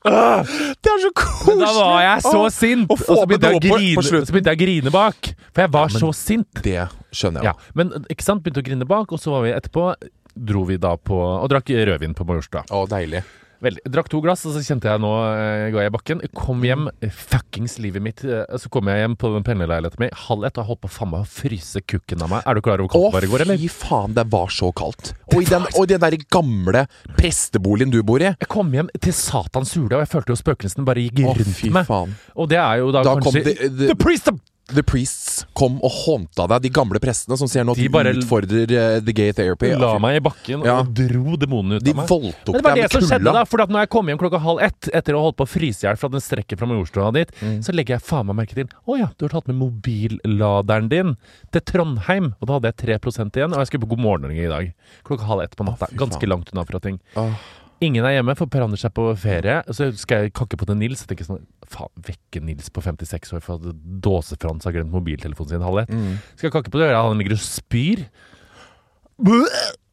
Det 0.04 0.90
er 0.92 1.00
så 1.00 1.12
koselig! 1.16 1.46
Men 1.48 1.62
da 1.62 1.70
var 1.78 2.02
jeg 2.04 2.24
så 2.26 2.42
sint! 2.52 2.90
Og 2.92 3.00
så 3.00 3.24
begynte 3.24 3.54
jeg 3.54 4.58
å 4.58 4.60
grine 4.60 4.92
bak. 4.92 5.30
For 5.54 5.64
jeg 5.64 5.72
var 5.72 5.94
så 5.94 6.10
sint. 6.16 6.60
Det 6.66 6.82
skjønner 7.14 7.48
jeg. 7.48 7.70
Men 7.78 7.94
ikke 8.12 8.26
sant, 8.26 8.44
begynte 8.44 8.60
å 8.60 8.66
grine 8.68 8.88
bak, 8.90 9.14
og 9.14 9.22
så 9.22 9.32
var 9.36 9.46
vi 9.48 9.54
etterpå 9.56 9.94
Dro 10.34 10.64
vi 10.66 10.74
da 10.82 10.96
på 10.98 11.14
Og 11.14 11.46
drakk 11.46 11.68
rødvin 11.70 12.10
på 12.18 12.24
Majorstua. 12.26 12.64
Å, 12.74 12.80
deilig. 12.90 13.20
Veldig. 13.64 13.80
Drakk 13.88 14.09
to 14.12 14.21
glass, 14.21 14.42
og 14.44 14.52
så 14.52 14.61
kjente 14.66 14.90
jeg 14.90 15.00
nå 15.00 15.11
eh, 15.25 15.71
ga 15.73 15.80
jeg 15.85 15.90
i 15.90 15.94
bakken. 15.94 16.21
Kom 16.37 16.61
hjem, 16.66 16.87
eh, 17.00 17.09
fuckings 17.09 17.78
livet 17.80 18.02
mitt. 18.04 18.21
eh, 18.25 18.44
Så 18.61 18.68
kom 18.73 18.90
jeg 18.92 19.00
hjem 19.00 19.16
på 19.16 19.30
den 19.33 19.47
pendlerleiligheten 19.47 20.04
min 20.04 20.12
halv 20.26 20.44
ett, 20.44 20.59
og 20.59 20.62
jeg 20.64 20.68
holdt 20.71 20.83
på 20.85 20.90
faen 20.99 21.11
meg 21.14 21.25
å 21.25 21.30
fryse 21.33 21.80
kukken 21.88 22.23
av 22.26 22.30
meg. 22.35 22.42
Er 22.47 22.54
du 22.54 22.61
klar 22.61 22.83
over 22.85 22.92
hvor 22.92 23.09
Å, 23.09 23.11
kaldt 23.11 23.14
det 23.14 23.14
var 23.14 23.25
i 23.25 23.33
går, 23.33 23.44
eller? 23.47 23.62
fy 23.64 23.71
faen, 23.73 24.14
det 24.21 24.26
var 24.37 24.52
så 24.52 24.71
kaldt. 24.76 25.14
Og 25.33 25.40
i 25.42 25.49
den, 25.49 25.64
og 25.80 25.88
den 25.88 26.00
der 26.04 26.16
gamle 26.30 26.85
presteboligen 27.16 27.90
du 27.94 28.02
bor 28.06 28.21
i. 28.21 28.33
Jeg 28.37 28.50
kom 28.52 28.71
hjem 28.75 28.90
til 29.00 29.14
satans 29.16 29.73
hule, 29.78 29.97
og 29.97 30.04
jeg 30.04 30.12
følte 30.12 30.35
jo 30.35 30.40
spøkelsene 30.40 30.85
bare 30.87 31.06
gikk 31.09 31.25
Å, 31.25 31.35
rundt 31.38 31.56
fy 31.59 31.71
meg. 31.75 31.87
faen. 31.88 32.12
Og 32.37 32.49
det 32.52 32.59
er 32.61 32.83
jo 32.83 32.90
da, 32.92 33.02
Da 33.02 33.14
kom 33.16 33.23
kanskje 33.33 33.44
det- 33.44 33.56
the- 33.78 33.87
The 33.94 33.94
priest 33.97 34.28
of 34.28 34.40
The 34.73 34.83
Priests 34.83 35.44
kom 35.52 35.75
og 35.85 35.90
håndta 35.92 36.47
deg, 36.49 36.62
de 36.64 36.71
gamle 36.73 36.97
prestene 37.02 37.37
som 37.37 37.47
ser 37.52 37.66
nå 37.68 37.75
at 37.75 37.76
De 37.76 37.88
bare- 37.92 38.14
utfordrer 38.16 38.64
uh, 38.73 39.00
the 39.04 39.12
gay 39.12 39.30
therapy. 39.37 39.75
La 39.76 39.99
meg 40.00 40.16
i 40.16 40.21
bakken 40.25 40.64
Ja. 40.64 40.78
og 40.80 40.94
dro 40.97 41.37
demonene 41.37 41.76
ut 41.76 41.85
De 41.85 41.90
av 41.92 41.97
meg. 41.99 42.09
voldtok 42.09 42.54
Men 42.54 42.62
det 42.62 42.64
var 42.64 42.75
deg 42.75 42.80
det 42.80 42.87
med 42.88 42.94
som 42.97 43.11
skjedde 43.11 43.35
da, 43.37 43.44
for 43.44 43.61
at 43.61 43.68
når 43.68 43.80
jeg 43.85 43.90
kom 43.90 44.06
hjem 44.09 44.18
klokka 44.18 44.40
halv 44.40 44.62
ett 44.64 44.88
etter 44.94 45.12
å 45.12 45.21
ha 45.21 45.25
holdt 45.28 45.37
på 45.37 45.44
å 45.44 45.52
fryse 45.52 45.85
i 45.85 45.87
hjel 45.88 45.97
fra 46.00 46.09
den 46.09 46.21
strekken 46.25 46.56
fra 46.59 46.66
Majorstua 46.66 47.12
dit, 47.12 47.30
Mm. 47.42 47.61
så 47.62 47.75
legger 47.75 47.99
jeg 47.99 48.02
faen 48.09 48.26
meg 48.26 48.37
merke 48.37 48.54
til 48.54 48.68
Å 48.88 48.99
ja, 48.99 49.11
du 49.18 49.26
har 49.26 49.35
tatt 49.37 49.49
med 49.49 49.56
mobilladeren 49.61 50.88
din 50.88 51.16
til 51.52 51.61
Trondheim. 51.61 52.33
Og 52.40 52.47
da 52.49 52.54
hadde 52.59 52.73
jeg 52.73 52.99
3 53.00 53.30
igjen, 53.37 53.52
og 53.52 53.59
jeg 53.61 53.66
skulle 53.68 53.85
på 53.85 53.90
God 53.94 54.00
morgen 54.00 54.23
Norge 54.28 54.44
i 54.44 54.49
dag. 54.49 54.73
Klokka 55.04 55.25
halv 55.28 55.42
ett 55.44 55.56
på 55.56 55.64
natta. 55.66 55.87
Ganske 55.94 56.26
langt 56.26 56.52
unna 56.54 56.64
fra 56.64 56.80
ting. 56.80 56.99
Åh. 57.16 57.35
Ingen 57.84 58.04
er 58.08 58.14
hjemme, 58.16 58.34
for 58.38 58.46
Per 58.50 58.64
Anders 58.64 58.84
er 58.86 58.92
på 58.94 59.06
ferie. 59.20 59.58
Så 59.74 59.90
skal 60.00 60.24
jeg 60.26 60.32
kakke 60.38 60.56
på 60.60 60.66
til 60.68 60.76
Nils. 60.80 61.02
Jeg 61.04 61.10
tenker 61.12 61.26
sånn 61.28 61.42
Faen, 61.68 61.90
vekke 62.06 62.40
Nils 62.44 62.68
på 62.70 62.82
56 62.84 63.32
år 63.36 63.42
for 63.44 63.56
at 63.58 63.74
Dåse-Frans 64.04 64.64
har 64.68 64.72
glemt 64.76 64.92
mobiltelefonen 64.94 65.54
sin 65.56 65.64
halv 65.64 65.82
ett. 65.84 65.90
Mm. 65.92 66.16
Skal 66.36 66.48
jeg 66.48 66.54
kakke 66.58 66.72
på 66.74 66.80
det, 66.82 66.90
og 66.94 67.10
han 67.10 67.18
ligger 67.22 67.36
og 67.36 67.42
spyr. 67.44 68.04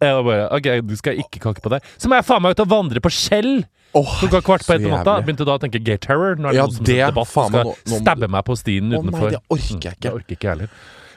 Jeg 0.01 0.13
var 0.17 0.23
bare 0.25 0.47
OK, 0.57 0.67
du 0.89 0.95
skal 0.97 1.19
ikke 1.21 1.39
kakke 1.43 1.61
på 1.61 1.69
det. 1.75 1.81
Så 2.01 2.09
må 2.09 2.17
jeg 2.17 2.25
faen 2.25 2.41
meg 2.41 2.55
ut 2.57 2.63
og 2.65 2.71
vandre 2.71 3.03
på 3.05 3.11
skjell! 3.13 3.61
Oh, 3.93 4.07
Klokka 4.21 4.39
kvart 4.47 4.63
på 4.65 4.73
ett 4.77 4.85
så 4.85 4.89
natta. 4.93 5.17
Begynte 5.27 5.45
da 5.45 5.57
å 5.57 5.61
tenke 5.61 5.81
gay 5.83 5.97
terror. 5.99 6.37
Nå 6.39 6.47
er 6.47 6.55
det 6.55 6.57
Ja, 6.61 6.65
noen 6.65 6.75
som 6.77 6.85
det- 6.87 6.95
debatt 7.11 7.27
faen 7.27 7.49
skal 7.51 7.65
nå- 7.67 7.75
nå 7.91 7.99
stabbe 8.01 8.29
meg 8.31 8.45
på 8.47 8.55
stien 8.57 8.87
Å 8.87 9.03
nei, 9.03 9.29
det 9.35 9.41
orker 9.51 9.67
jeg 9.67 9.75
Mm, 9.75 9.79
ikke. 9.81 9.93
Det 9.99 10.11
orker 10.13 10.35
ikke 10.37 10.47
jeg 10.47 10.51
heller. 10.55 10.69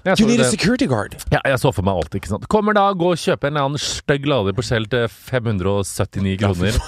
You 0.05 0.27
need 0.29 0.41
a 0.41 0.51
security 0.51 0.87
guard. 0.87 1.17
ja, 1.33 1.41
jeg 1.49 1.59
så 1.63 1.73
for 1.73 1.87
meg 1.87 1.97
alt, 1.97 2.15
ikke 2.19 2.29
sant. 2.29 2.45
Kommer 2.53 2.77
da, 2.77 2.91
gå 2.93 3.15
og 3.15 3.21
kjøpe 3.21 3.49
en 3.49 3.55
eller 3.57 3.71
annen 3.71 3.81
stygg 3.81 4.27
lader 4.29 4.53
på 4.53 4.65
Shell 4.67 4.85
til 4.93 5.09
579 5.09 6.37
Ja, 6.43 6.53
fy 6.53 6.61
kroner. 6.61 6.79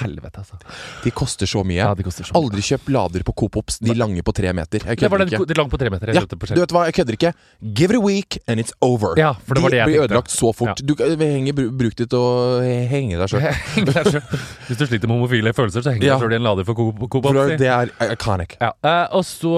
Helvete, 0.00 0.42
altså. 0.42 0.56
De 1.04 1.10
koster 1.14 1.46
så 1.46 1.62
mye. 1.66 1.76
Ja, 1.78 1.92
de 1.94 2.02
koster 2.06 2.24
så 2.26 2.32
mye. 2.34 2.40
Aldri 2.42 2.64
kjøp 2.66 2.88
lader 2.94 3.22
på 3.26 3.34
Coop 3.38 3.56
Ops, 3.60 3.78
de 3.78 3.94
lange 3.94 4.22
på 4.26 4.32
tre 4.34 4.52
meter. 4.56 4.82
Jeg 4.88 4.98
kødder 4.98 5.26
ikke. 5.28 5.46
det 5.46 5.56
lang 5.58 5.70
på 5.70 5.78
tre 5.78 5.90
meter. 5.94 6.12
Ja, 6.14 6.24
du 6.26 6.36
vet 6.60 6.74
hva, 6.74 6.84
jeg 6.88 6.94
kødder 6.98 7.18
ikke. 7.18 7.32
Give 7.78 7.90
it 7.94 7.98
a 7.98 8.02
week, 8.02 8.38
and 8.48 8.58
it's 8.60 8.72
over. 8.82 9.14
Ja, 9.20 9.32
for 9.46 9.54
det 9.54 9.62
var 9.62 9.70
de 9.70 9.76
det 9.76 9.82
jeg 9.82 9.90
blir 9.92 10.04
ødelagt 10.08 10.30
så 10.34 10.52
fort. 10.54 10.80
Ja. 10.82 10.86
Du 10.86 10.94
henger, 11.22 11.52
bru- 11.54 11.70
bruk 11.78 11.94
det 12.00 12.08
til 12.10 12.18
å 12.18 12.60
henge 12.90 13.18
deg 13.20 13.30
sjøl. 13.30 13.44
Hvis 14.68 14.78
du 14.80 14.86
sliter 14.88 15.06
med 15.10 15.16
homofile 15.18 15.52
følelser, 15.56 15.84
så 15.86 15.94
henger 15.94 16.06
Ja. 16.08 16.18
du 16.18 16.24
sjøl 16.26 16.34
i 16.34 16.40
en 16.40 16.46
lader 16.46 16.64
for 16.68 16.74
Coop. 16.78 16.98
Coop 17.10 17.24
For 17.28 17.38
Ops, 17.44 17.58
det 17.60 17.70
er 17.70 17.92
iconic. 18.12 18.56
Ja, 18.60 18.72
Uh, 18.84 19.06
og 19.16 19.22
så 19.24 19.52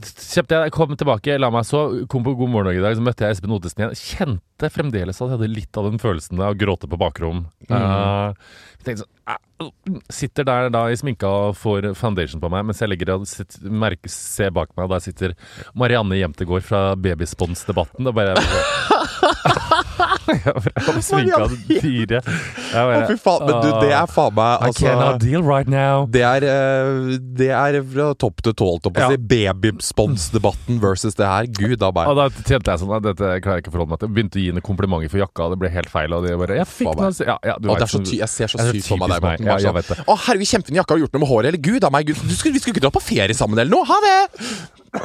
kjøpte 0.00 0.62
jeg, 0.64 0.72
kom 0.74 0.94
tilbake, 0.96 1.34
la 1.40 1.50
meg 1.52 1.66
så, 1.68 1.82
kom 2.10 2.24
på 2.24 2.32
God 2.38 2.48
morgen 2.52 2.70
Norge 2.70 2.80
i 2.80 2.84
dag, 2.84 2.96
så 2.96 3.04
møtte 3.04 3.26
jeg 3.26 3.36
Espen 3.36 3.52
Ottesen 3.56 3.82
igjen. 3.84 3.98
Kjente 3.98 4.70
fremdeles 4.72 5.18
at 5.20 5.26
jeg 5.26 5.34
hadde 5.36 5.48
litt 5.52 5.76
av 5.80 5.88
den 5.90 6.00
følelsen 6.00 6.40
av 6.40 6.54
å 6.54 6.58
gråte 6.58 6.88
på 6.88 6.96
bakrom. 7.00 7.44
Eh, 7.68 8.32
jeg 8.78 8.86
tenkte 8.86 9.02
sånn, 9.04 9.10
eh, 9.10 9.13
Sitter 10.12 10.44
der 10.44 10.68
da 10.74 10.82
i 10.90 10.96
sminka 10.98 11.28
og 11.28 11.54
får 11.56 11.86
foundation 11.96 12.42
på 12.42 12.50
meg, 12.52 12.66
mens 12.68 12.82
jeg 12.82 12.90
ligger 12.90 13.14
og 13.14 13.28
sitter, 13.30 13.62
merker, 13.70 14.12
ser 14.12 14.50
bak 14.52 14.72
meg, 14.74 14.84
og 14.86 14.92
der 14.96 15.04
sitter 15.04 15.36
Marianne 15.78 16.18
Jemtegård 16.18 16.66
fra 16.66 16.82
Babyspons-debatten. 17.00 18.10
Og 18.10 18.16
bare 18.18 18.34
Jeg 20.44 20.54
bare 20.54 20.94
har 20.94 21.00
sminka 21.04 21.46
dyret. 21.68 22.28
Å, 22.74 23.06
fy 23.10 23.16
faen. 23.20 23.44
Men 23.48 23.58
du, 23.64 23.68
det 23.84 23.92
er 23.94 24.06
faen 24.10 24.34
meg 24.36 24.64
I 24.68 24.70
cannot 24.78 25.04
altså 25.14 25.22
deal 25.24 25.42
right 25.46 25.68
now. 25.70 26.06
det 26.10 26.22
er, 26.24 26.46
eh, 26.48 27.18
det 27.40 27.50
er 27.52 27.78
fra 27.92 28.08
topp 28.18 28.42
til 28.46 28.54
tå, 28.56 28.68
holdt 28.74 28.88
jeg 28.90 29.18
Ja. 29.18 29.18
Babyspons-debatten 29.34 30.80
versus 30.82 31.14
det 31.18 31.26
her. 31.28 31.46
Gud 31.46 31.82
a 31.82 31.88
Og 31.90 31.94
meg. 31.98 32.10
da 32.18 32.28
kjente 32.44 32.72
jeg 32.72 32.82
sånn 32.82 32.94
at 32.96 33.04
dette 33.06 33.30
klarer 33.44 33.58
jeg 33.60 33.64
ikke 33.64 33.72
å 33.72 33.76
forholde 33.76 33.92
meg 33.94 34.02
til. 34.04 34.12
Begynte 34.16 34.38
å 34.40 34.42
gi 34.42 34.48
henne 34.52 34.64
komplimenter 34.64 35.12
for 35.12 35.22
jakka, 35.22 35.48
det 35.52 35.58
ble 35.62 35.72
helt 35.74 35.90
feil. 35.92 36.14
Og 36.16 36.24
det 36.26 36.36
bare, 36.40 36.58
jeg 36.60 36.70
fikk 36.70 36.94
noe 36.94 37.10
ja, 37.24 37.36
ja, 37.44 37.56
du 37.60 37.68
vet 37.70 37.84
det 37.84 37.88
så 37.90 37.98
sånn- 38.00 38.12
jeg 38.18 38.28
ser 38.32 38.52
så 38.54 38.58
sykt 38.70 38.88
for 38.88 39.00
meg 39.02 39.14
deg. 39.14 39.22
Morten. 39.24 39.46
Ja, 39.46 39.58
jeg 39.58 39.68
sånn, 39.68 39.74
vet 39.78 39.88
det. 39.92 39.98
Å, 40.08 40.16
herregud, 40.28 40.50
kjempefin 40.54 40.80
jakke. 40.80 40.94
Har 40.94 41.02
gjort 41.04 41.12
noe 41.16 41.24
med 41.24 41.30
håret? 41.30 41.48
Eller 41.52 41.62
gud 41.64 41.84
a 41.84 41.90
meg, 41.90 42.06
Gud, 42.06 42.16
du 42.20 42.34
skulle, 42.36 42.54
vi 42.54 42.60
skulle 42.60 42.74
ikke 42.76 42.84
dra 42.86 42.90
på 42.94 43.00
ferie 43.02 43.34
sammen 43.36 43.58
eller 43.58 43.70
noe? 43.72 43.84
Ha 43.88 44.00
det! 44.04 44.16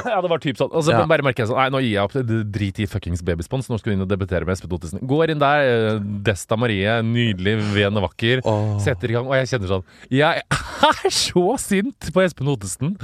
Ja, 0.05 0.19
det 0.21 0.29
var 0.29 0.37
typ 0.37 0.57
sånn. 0.59 0.69
Og 0.69 0.83
så 0.85 0.91
Ja. 0.93 1.05
bare 1.09 1.23
merker 1.25 1.41
jeg 1.43 1.49
sånn 1.49 1.57
Nei, 1.57 1.69
nå 1.73 1.79
gir 1.81 1.95
jeg 1.95 2.03
opp. 2.03 2.13
Drit 2.53 2.77
i 2.79 2.85
fuckings 2.85 3.23
babyspons. 3.25 3.69
Nå 3.71 3.79
skal 3.79 3.89
du 3.91 3.95
inn 3.97 4.01
og 4.05 4.09
debutere 4.11 4.45
med 4.45 4.53
Espen 4.53 4.69
Ottesen. 4.75 4.99
Går 5.09 5.33
inn 5.33 5.41
der, 5.41 5.65
eh, 5.73 5.99
Desta 6.29 6.57
Marie, 6.59 6.99
nydelig, 7.05 7.57
ven 7.75 7.97
og 7.99 8.07
vakker. 8.11 8.43
oh. 8.45 8.77
Setter 8.83 9.09
i 9.11 9.17
gang. 9.17 9.27
Og 9.29 9.35
jeg 9.39 9.49
kjenner 9.55 9.73
sånn 9.75 9.85
Jeg 10.13 10.45
er 10.45 11.11
så 11.25 11.45
sint 11.61 12.11
på 12.13 12.23
Espen 12.23 12.51
Ottesen. 12.53 12.95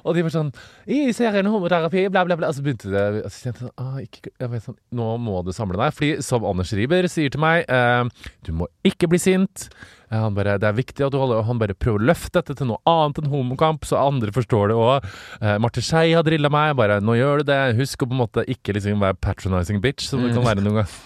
Og 0.00 0.14
de 0.16 0.22
var 0.24 0.32
sånn 0.32 0.46
I 0.88 1.10
serien 1.12 1.44
homoterapi, 1.52 2.06
bla, 2.08 2.22
bla, 2.24 2.32
bla. 2.40 2.48
Og 2.48 2.56
så 2.56 2.62
begynte 2.64 2.88
det 2.88 3.02
Og 3.20 3.26
så 3.34 3.50
jeg 3.50 3.58
sånn, 3.58 3.72
ah, 3.76 3.98
ikke, 4.00 4.30
jeg 4.40 4.48
vet 4.54 4.64
sånn 4.64 4.78
Nå 4.96 5.08
må 5.20 5.42
du 5.44 5.50
samle 5.52 5.76
deg. 5.76 5.92
Fordi 5.92 6.22
som 6.24 6.46
Anders 6.48 6.72
Riiber 6.72 7.04
sier 7.12 7.28
til 7.34 7.42
meg 7.44 7.66
eh, 7.68 8.08
Du 8.46 8.54
må 8.56 8.70
ikke 8.88 9.10
bli 9.12 9.20
sint. 9.20 9.66
Eh, 10.08 10.16
Han 10.16 10.32
bare, 10.38 10.54
det 10.62 10.70
er 10.70 10.78
viktig 10.78 11.04
at 11.04 11.12
du 11.12 11.18
holder 11.20 11.44
han 11.44 11.60
bare 11.60 11.76
prøver 11.76 12.00
å 12.00 12.08
løfte 12.14 12.40
dette 12.40 12.56
til 12.62 12.70
noe 12.72 12.80
annet 12.88 13.20
enn 13.20 13.28
homokamp, 13.34 13.84
så 13.84 14.00
andre 14.00 14.32
forstår 14.32 14.72
det 14.72 14.78
òg. 14.80 15.10
Eh, 15.42 15.58
Marte 15.60 15.84
Skei 15.84 16.14
har 16.16 16.24
drilla 16.24 16.48
meg. 16.48 16.72
Bare 16.80 16.96
nå 17.04 17.18
gjør 17.20 17.44
du 17.44 17.50
det. 17.52 17.60
Husk 17.76 18.00
å 18.00 18.08
på 18.08 18.16
en 18.16 18.22
måte 18.24 18.48
ikke 18.48 18.72
liksom 18.78 19.04
være 19.04 19.20
patronizing 19.20 19.84
bitch, 19.84 20.08
som 20.08 20.24
du 20.24 20.32
kan 20.32 20.48
være 20.48 20.64
noen 20.64 20.80
ganger. 20.80 20.96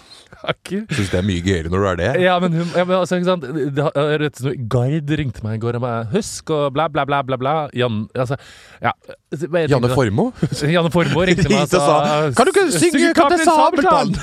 Syns 0.44 1.10
det 1.12 1.18
er 1.18 1.24
mye 1.26 1.42
gøyere 1.44 1.70
når 1.72 1.80
du 1.84 1.86
er 1.88 1.98
det. 2.00 2.08
Ja, 2.24 2.34
men, 2.42 2.52
hun, 2.52 2.68
ja, 2.76 2.84
men 2.84 2.96
altså, 2.98 3.16
ikke 3.16 3.30
sant 3.30 3.44
rett 3.46 4.40
og 4.40 4.42
slett, 4.42 4.64
Gard 4.72 5.12
ringte 5.20 5.44
meg 5.44 5.56
i 5.56 5.62
går 5.62 5.78
og 5.78 5.84
bare 5.84 6.04
'Husk' 6.12 6.50
og 6.52 6.72
bla, 6.74 6.88
bla, 6.88 7.04
bla, 7.08 7.22
bla. 7.22 7.38
bla 7.40 7.54
Jan, 7.72 8.04
altså, 8.14 8.36
ja, 8.82 8.92
tenkte 9.32 9.64
Janne 9.70 9.88
sånn- 9.88 9.96
Formoe? 9.96 10.32
Janne 10.76 10.92
Formoe 10.92 11.26
ringte 11.30 11.48
meg 11.48 11.64
og 11.64 11.72
sa, 11.72 12.30
«Kan 12.36 12.46
du 12.46 12.52
ikke 12.52 12.66
synge 12.76 13.14
Kaptein 13.16 13.44
Sabeltann?» 13.48 14.14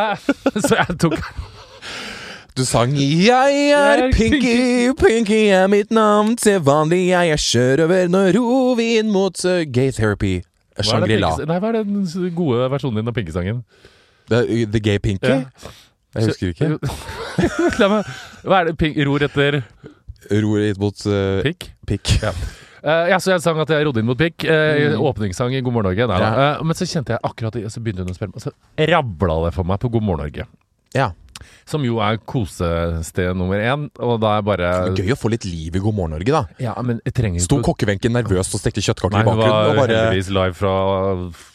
Så 0.68 0.78
jeg 0.78 0.98
tok 1.02 1.18
Du 2.54 2.62
sang 2.64 2.94
'Jeg 2.94 3.70
er 3.74 4.10
Pinky, 4.14 4.92
Pinky 4.94 5.48
er 5.50 5.66
mitt 5.66 5.90
navn'. 5.90 6.36
Til 6.38 6.60
vanlig 6.62 7.08
jeg 7.08 7.30
er 7.34 7.40
sjørøver. 7.40 8.06
Nå 8.08 8.20
ror 8.36 8.76
vi 8.78 8.98
inn 9.00 9.10
mot 9.10 9.34
gay 9.72 9.90
therapy. 9.90 10.36
er 10.78 10.86
Shangri-La. 10.86 11.32
Nei, 11.46 11.58
hva 11.58 11.72
er 11.72 11.82
den 11.82 12.30
gode 12.34 12.70
versjonen 12.70 13.02
din 13.02 13.10
av 13.10 13.14
Pinkesangen? 13.14 13.64
The, 14.30 14.64
the 14.72 14.80
Gay 14.80 14.98
Pinky? 15.04 15.28
Ja. 15.28 15.72
Jeg 16.14 16.28
husker 16.30 16.52
ikke. 16.54 16.68
La 17.82 17.88
meg 17.90 18.10
Hva 18.46 18.60
er 18.60 18.68
det? 18.70 18.76
Pink, 18.78 18.98
ror 19.08 19.24
etter 19.26 19.60
Ror 20.30 20.60
inn 20.62 20.78
mot 20.80 21.02
uh, 21.10 21.40
pikk? 21.44 21.66
pikk. 21.90 22.12
Ja. 22.22 22.30
Uh, 22.84 23.08
ja, 23.10 23.16
så 23.20 23.32
jeg 23.34 23.42
sang 23.44 23.58
at 23.60 23.70
jeg 23.72 23.84
rodde 23.88 24.00
inn 24.00 24.08
mot 24.08 24.18
pikk. 24.20 24.44
Uh, 24.46 24.94
Mm. 24.94 25.02
Åpningssang 25.10 25.56
i 25.56 25.60
God 25.64 25.74
morgen 25.74 25.90
Norge. 25.90 26.06
Nei. 26.08 26.20
Ja. 26.22 26.54
uh, 26.60 26.62
men 26.64 26.76
så 26.78 26.86
kjente 26.88 27.14
jeg 27.16 27.20
akkurat 27.24 27.58
Så 27.72 27.82
begynte 27.82 28.04
hun 28.06 28.12
å 28.12 28.16
spørre 28.16 28.32
meg, 28.32 28.40
og 28.40 28.46
så 28.46 28.88
rabla 28.94 29.36
det 29.48 29.52
for 29.56 29.68
meg 29.68 29.82
på 29.82 29.90
God 29.92 30.06
morgen 30.06 30.24
Norge. 30.26 30.46
Ja. 30.94 31.10
Som 31.68 31.82
jo 31.84 31.98
er 32.04 32.20
kosested 32.30 33.34
nummer 33.36 33.58
én. 33.60 33.88
Og 33.98 34.14
da 34.22 34.36
er 34.38 34.44
bare 34.46 34.70
Gøy 34.96 35.12
å 35.12 35.18
få 35.18 35.32
litt 35.34 35.44
liv 35.48 35.74
i 35.76 35.82
God 35.82 35.96
morgen 35.98 36.14
Norge, 36.16 36.30
da. 36.32 36.44
Ja, 36.62 36.76
men 36.86 37.00
jeg 37.04 37.16
trenger 37.18 37.42
Sto 37.44 37.58
ikke 37.58 37.72
kokkebenken 37.72 38.14
nervøst 38.14 38.54
og 38.56 38.62
stekte 38.62 38.84
kjøttkaker 38.86 39.16
Nei, 39.18 39.24
i 39.24 39.28
hun 39.28 39.40
bakgrunnen. 39.42 39.60
var 39.60 39.72
Og 39.74 39.80
bare 39.82 39.98
heldigvis 39.98 40.30
live 40.32 40.56
fra 40.56 40.74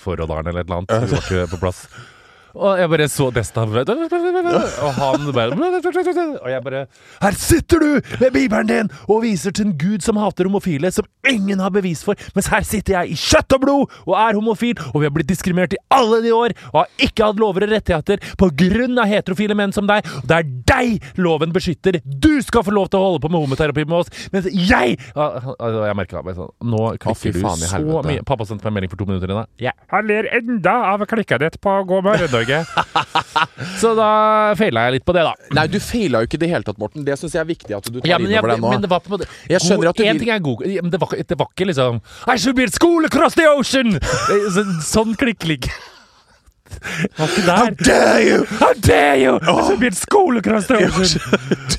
Forrådalen 0.03 0.51
eller 0.51 0.65
et 0.65 0.69
eller 0.69 0.81
annet. 0.83 0.97
Hun 0.99 1.13
var 1.15 1.25
ikke 1.25 1.47
på 1.55 1.61
plass. 1.63 1.85
Og 2.55 2.79
jeg 2.79 2.89
bare 2.91 3.07
så 3.11 3.29
Destan 3.33 3.69
Og 3.69 4.93
han 4.97 5.27
bare 5.35 5.53
Og 6.39 6.49
jeg 6.49 6.63
bare 6.65 6.85
Her 7.21 7.37
sitter 7.37 7.83
du 7.83 7.89
med 8.19 8.33
bibelen 8.33 8.67
din 8.69 8.89
og 9.09 9.21
viser 9.23 9.53
til 9.55 9.69
en 9.69 9.75
gud 9.79 10.03
som 10.05 10.17
hater 10.19 10.47
homofile, 10.47 10.89
som 10.93 11.05
ingen 11.27 11.59
har 11.61 11.71
bevis 11.73 12.01
for, 12.05 12.17
mens 12.35 12.47
her 12.51 12.63
sitter 12.67 12.95
jeg 12.95 13.13
i 13.13 13.17
kjøtt 13.19 13.55
og 13.57 13.61
blod 13.63 13.95
og 14.05 14.13
er 14.17 14.37
homofil, 14.37 14.79
og 14.93 15.01
vi 15.01 15.07
har 15.07 15.13
blitt 15.13 15.29
diskriminert 15.29 15.73
i 15.75 15.79
alle 15.93 16.21
de 16.23 16.31
år 16.35 16.53
og 16.71 16.77
har 16.81 17.07
ikke 17.07 17.27
hatt 17.27 17.41
lover 17.41 17.65
og 17.67 17.73
rettigheter 17.73 18.21
på 18.39 18.49
grunn 18.59 18.99
av 19.01 19.09
heterofile 19.09 19.57
menn 19.57 19.73
som 19.75 19.87
deg. 19.89 20.07
Og 20.21 20.27
det 20.29 20.37
er 20.39 20.49
deg 20.71 21.09
loven 21.21 21.53
beskytter. 21.55 21.99
Du 22.05 22.31
skal 22.45 22.65
få 22.67 22.73
lov 22.75 22.89
til 22.91 23.01
å 23.01 23.07
holde 23.09 23.23
på 23.25 23.31
med 23.31 23.43
homoterapi 23.45 23.85
med 23.85 23.99
oss, 24.01 24.13
mens 24.33 24.49
jeg 24.53 24.97
Altså, 25.19 25.83
Jeg 25.85 25.97
merka 25.97 26.21
meg 26.25 26.37
sånn 26.37 26.51
Nå 26.69 26.81
klikker 27.01 27.35
du 27.35 27.41
så 27.43 28.03
mye. 28.05 28.21
Pappa 28.27 28.47
sendte 28.47 28.65
meg 28.65 28.71
en 28.71 28.77
melding 28.79 28.93
for 28.93 29.01
to 29.01 29.09
minutter 29.09 29.29
siden. 29.29 29.49
Jeg 29.61 29.75
han 29.89 30.05
ler 30.09 30.27
enda 30.37 30.75
av 30.91 31.05
klikka 31.09 31.39
ditt 31.41 31.57
på 31.63 31.71
God 31.89 32.05
morgen, 32.05 32.29
Norge. 32.39 32.63
så 33.81 33.91
da 33.97 34.09
feila 34.59 34.87
jeg 34.87 34.97
litt 34.97 35.05
på 35.07 35.13
det, 35.15 35.23
da. 35.27 35.33
Nei, 35.59 35.65
du 35.71 35.77
feila 35.83 36.23
jo 36.23 36.29
ikke 36.29 36.39
i 36.39 36.43
det 36.45 36.49
hele 36.53 36.65
tatt, 36.67 36.79
Morten. 36.81 37.05
Det 37.07 37.17
syns 37.19 37.35
jeg 37.37 37.43
er 37.43 37.49
viktig 37.49 37.75
at 37.77 37.85
du 37.91 37.99
tar 37.99 38.09
Ja, 38.09 38.17
men, 38.17 38.29
inn 38.29 38.35
jeg, 38.37 38.43
over 38.43 38.53
deg 38.55 38.63
nå. 38.63 38.71
men 38.73 38.83
det 38.85 38.89
var 38.91 39.03
på 39.05 39.11
en 39.11 39.17
måte 39.17 39.27
Jeg 39.51 39.61
skjønner 39.65 39.85
god- 39.85 39.91
at 39.93 39.99
du 39.99 40.03
En 40.05 40.13
vil- 40.17 40.23
ting 40.25 40.33
er 40.35 40.39
god 40.49 40.65
ja, 40.69 40.81
men 40.81 40.91
det, 40.93 40.99
var, 41.01 41.13
ikke- 41.13 41.27
det 41.33 41.37
var 41.39 41.49
ikke 41.53 41.67
liksom 41.71 42.01
I 42.27 42.37
should 42.37 42.55
be 42.55 42.63
at 42.69 42.73
school 42.73 43.05
across 43.05 43.35
the 43.39 43.47
ocean! 43.51 43.99
Eh, 44.29 44.49
Så, 44.53 44.63
sånn 44.85 45.15
klikk-klikk. 45.17 45.69
How 47.17 47.69
dare 47.75 48.21
you! 48.23 48.45
How 48.59 48.73
dare 48.73 49.17
you! 49.19 49.35
I 49.41 49.67
should 49.67 49.79
be 49.81 49.87
at 49.87 49.97
school 49.97 50.37
across 50.37 50.67
the 50.67 50.77
ocean! 50.77 51.21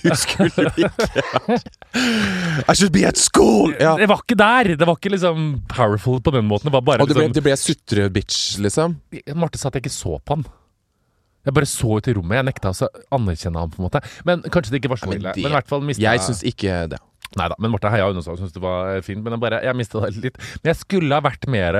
Du 0.03 0.14
skulle 0.16 0.50
ikke 0.50 0.90
I 2.68 2.74
should 2.74 2.92
be 2.92 3.05
at 3.09 3.18
school! 3.18 3.74
Ja. 3.81 3.96
Det 4.00 4.09
var 4.11 4.22
ikke 4.24 4.38
der. 4.38 4.72
Det 4.76 4.88
var 4.88 4.98
ikke 4.98 5.14
liksom 5.14 5.50
powerful 5.68 6.20
på 6.20 6.35
den 6.35 6.48
måten. 6.48 6.70
Det 6.70 6.74
var 6.76 6.85
bare 6.87 7.05
Og 7.05 7.09
det 7.11 7.16
ble, 7.16 7.26
liksom 7.29 7.38
det 7.38 7.44
ble 7.46 7.59
sutre-bitch, 7.61 8.40
liksom? 8.64 8.96
Marte 9.35 9.61
sa 9.61 9.70
at 9.70 9.79
jeg 9.79 9.87
ikke 9.87 9.94
så 9.94 10.18
på 10.18 10.38
han. 10.38 10.48
Jeg 11.46 11.57
bare 11.57 11.68
så 11.68 11.96
ut 11.96 12.09
i 12.11 12.14
rommet. 12.16 12.37
Jeg 12.37 12.48
nekta 12.50 12.72
å 12.74 12.90
anerkjenne 13.16 13.62
ham, 13.62 13.70
på 13.72 13.81
en 13.81 13.87
måte. 13.88 14.03
Men 14.29 14.42
kanskje 14.53 14.74
det 14.74 14.83
ikke 14.83 14.92
var 14.92 15.00
så 15.00 15.14
ille. 15.14 15.33
Men 15.38 15.53
i 15.53 15.55
hvert 15.57 15.70
fall 15.70 15.87
mistet 15.87 16.05
Jeg 16.05 16.26
syns 16.26 16.44
ikke 16.46 16.83
det. 16.92 17.00
Nei 17.38 17.46
da, 17.46 17.55
men 17.62 17.70
Marte 17.70 17.90
heia 17.92 18.09
og 18.11 18.18
syntes 18.26 18.53
det 18.57 18.62
var 18.62 18.96
eh, 18.96 19.03
fint. 19.07 19.22
Men 19.22 19.37
jeg 19.37 19.42
bare, 19.44 19.62
jeg 19.64 19.79
mista 19.79 20.03
det 20.03 20.24
litt. 20.24 20.38
Men 20.61 20.72
jeg 20.72 20.81
skulle 20.83 21.16
ha 21.16 21.24
vært 21.24 21.46
mer 21.50 21.79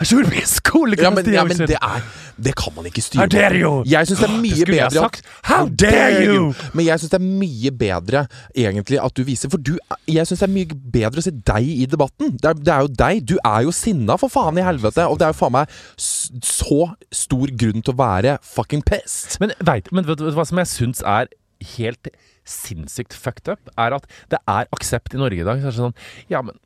In 0.00 0.46
school! 0.46 0.94
Ja, 0.96 1.10
men, 1.10 1.26
ja, 1.28 1.42
men 1.44 1.58
det 1.58 1.76
er 1.76 2.04
Det 2.40 2.54
kan 2.56 2.72
man 2.74 2.86
ikke 2.88 3.02
styre. 3.04 3.20
How 3.20 3.28
dare 3.28 3.58
you! 3.58 3.72
Jeg 3.84 4.08
syns 4.08 4.22
det 4.22 4.28
er 4.30 4.38
mye 4.40 4.56
jeg 4.56 4.68
bedre 4.70 5.02
sagt. 5.04 5.26
How 5.44 5.68
dare 5.68 6.22
you! 6.24 6.54
Men 6.72 6.86
jeg 6.86 7.02
syns 7.02 7.12
det 7.12 7.18
er 7.18 7.26
mye 7.42 7.72
bedre 7.82 8.22
egentlig 8.56 9.00
at 9.02 9.16
du 9.16 9.22
viser 9.28 9.52
For 9.52 9.60
du 9.60 9.74
Jeg 10.08 10.24
syns 10.30 10.40
det 10.40 10.48
er 10.48 10.54
mye 10.54 10.78
bedre 10.96 11.20
å 11.20 11.26
se 11.26 11.34
deg 11.52 11.68
i 11.68 11.84
debatten. 11.90 12.32
Det 12.40 12.48
er, 12.48 12.62
det 12.64 12.74
er 12.74 12.86
jo 12.86 12.92
deg. 13.02 13.22
Du 13.28 13.36
er 13.44 13.66
jo 13.68 13.76
sinna, 13.76 14.16
for 14.20 14.32
faen 14.32 14.62
i 14.62 14.64
helvete. 14.64 15.04
Og 15.04 15.20
det 15.20 15.28
er 15.28 15.34
jo 15.34 15.40
faen 15.42 15.56
meg 15.58 15.76
så 16.00 16.80
stor 17.12 17.52
grunn 17.60 17.84
til 17.84 17.92
å 17.92 18.00
være 18.00 18.38
fucking 18.46 18.84
pissed. 18.88 19.36
Men, 19.42 19.52
vet, 19.60 19.92
men 19.92 20.08
vet 20.08 20.22
du 20.22 20.30
hva 20.32 20.48
som 20.48 20.62
jeg 20.62 20.72
syns 20.72 21.04
er 21.04 21.28
helt 21.76 22.08
sinnssykt 22.48 23.12
fucked 23.12 23.52
up? 23.52 23.68
Er 23.76 24.00
at 24.00 24.08
det 24.32 24.40
er 24.48 24.70
aksept 24.72 25.12
i 25.12 25.20
Norge 25.20 25.44
i 25.44 25.46
dag. 25.46 25.60
Så 25.60 25.68
er 25.68 25.76
det 25.76 25.82
sånn 25.84 25.98
Ja, 26.32 26.40
men 26.46 26.56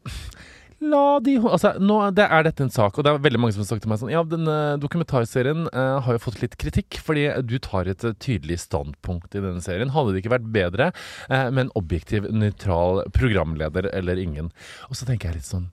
La 0.84 1.18
de 1.24 1.36
Altså, 1.40 1.74
nå 1.80 1.98
det 2.16 2.26
er 2.26 2.46
dette 2.46 2.64
en 2.64 2.72
sak, 2.72 2.98
og 2.98 3.06
det 3.06 3.12
er 3.12 3.22
veldig 3.24 3.40
mange 3.40 3.56
som 3.56 3.64
har 3.64 3.70
sagt 3.70 3.84
til 3.84 3.92
meg 3.92 4.00
sånn 4.02 4.12
Ja, 4.12 4.24
denne 4.28 4.56
dokumentarserien 4.82 5.68
eh, 5.70 5.94
har 6.04 6.16
jo 6.16 6.22
fått 6.26 6.42
litt 6.42 6.56
kritikk, 6.60 6.98
fordi 7.04 7.26
du 7.46 7.56
tar 7.62 7.90
et 7.90 8.04
eh, 8.04 8.16
tydelig 8.20 8.60
standpunkt 8.66 9.36
i 9.36 9.42
denne 9.44 9.62
serien. 9.64 9.92
Hadde 9.94 10.14
det 10.14 10.24
ikke 10.24 10.34
vært 10.36 10.50
bedre 10.54 10.90
eh, 11.28 11.48
med 11.50 11.66
en 11.66 11.72
objektiv, 11.78 12.28
nøytral 12.32 13.04
programleder 13.16 13.90
eller 13.94 14.20
ingen? 14.20 14.52
Og 14.90 14.98
så 14.98 15.08
tenker 15.08 15.30
jeg 15.30 15.40
litt 15.40 15.50
sånn 15.50 15.70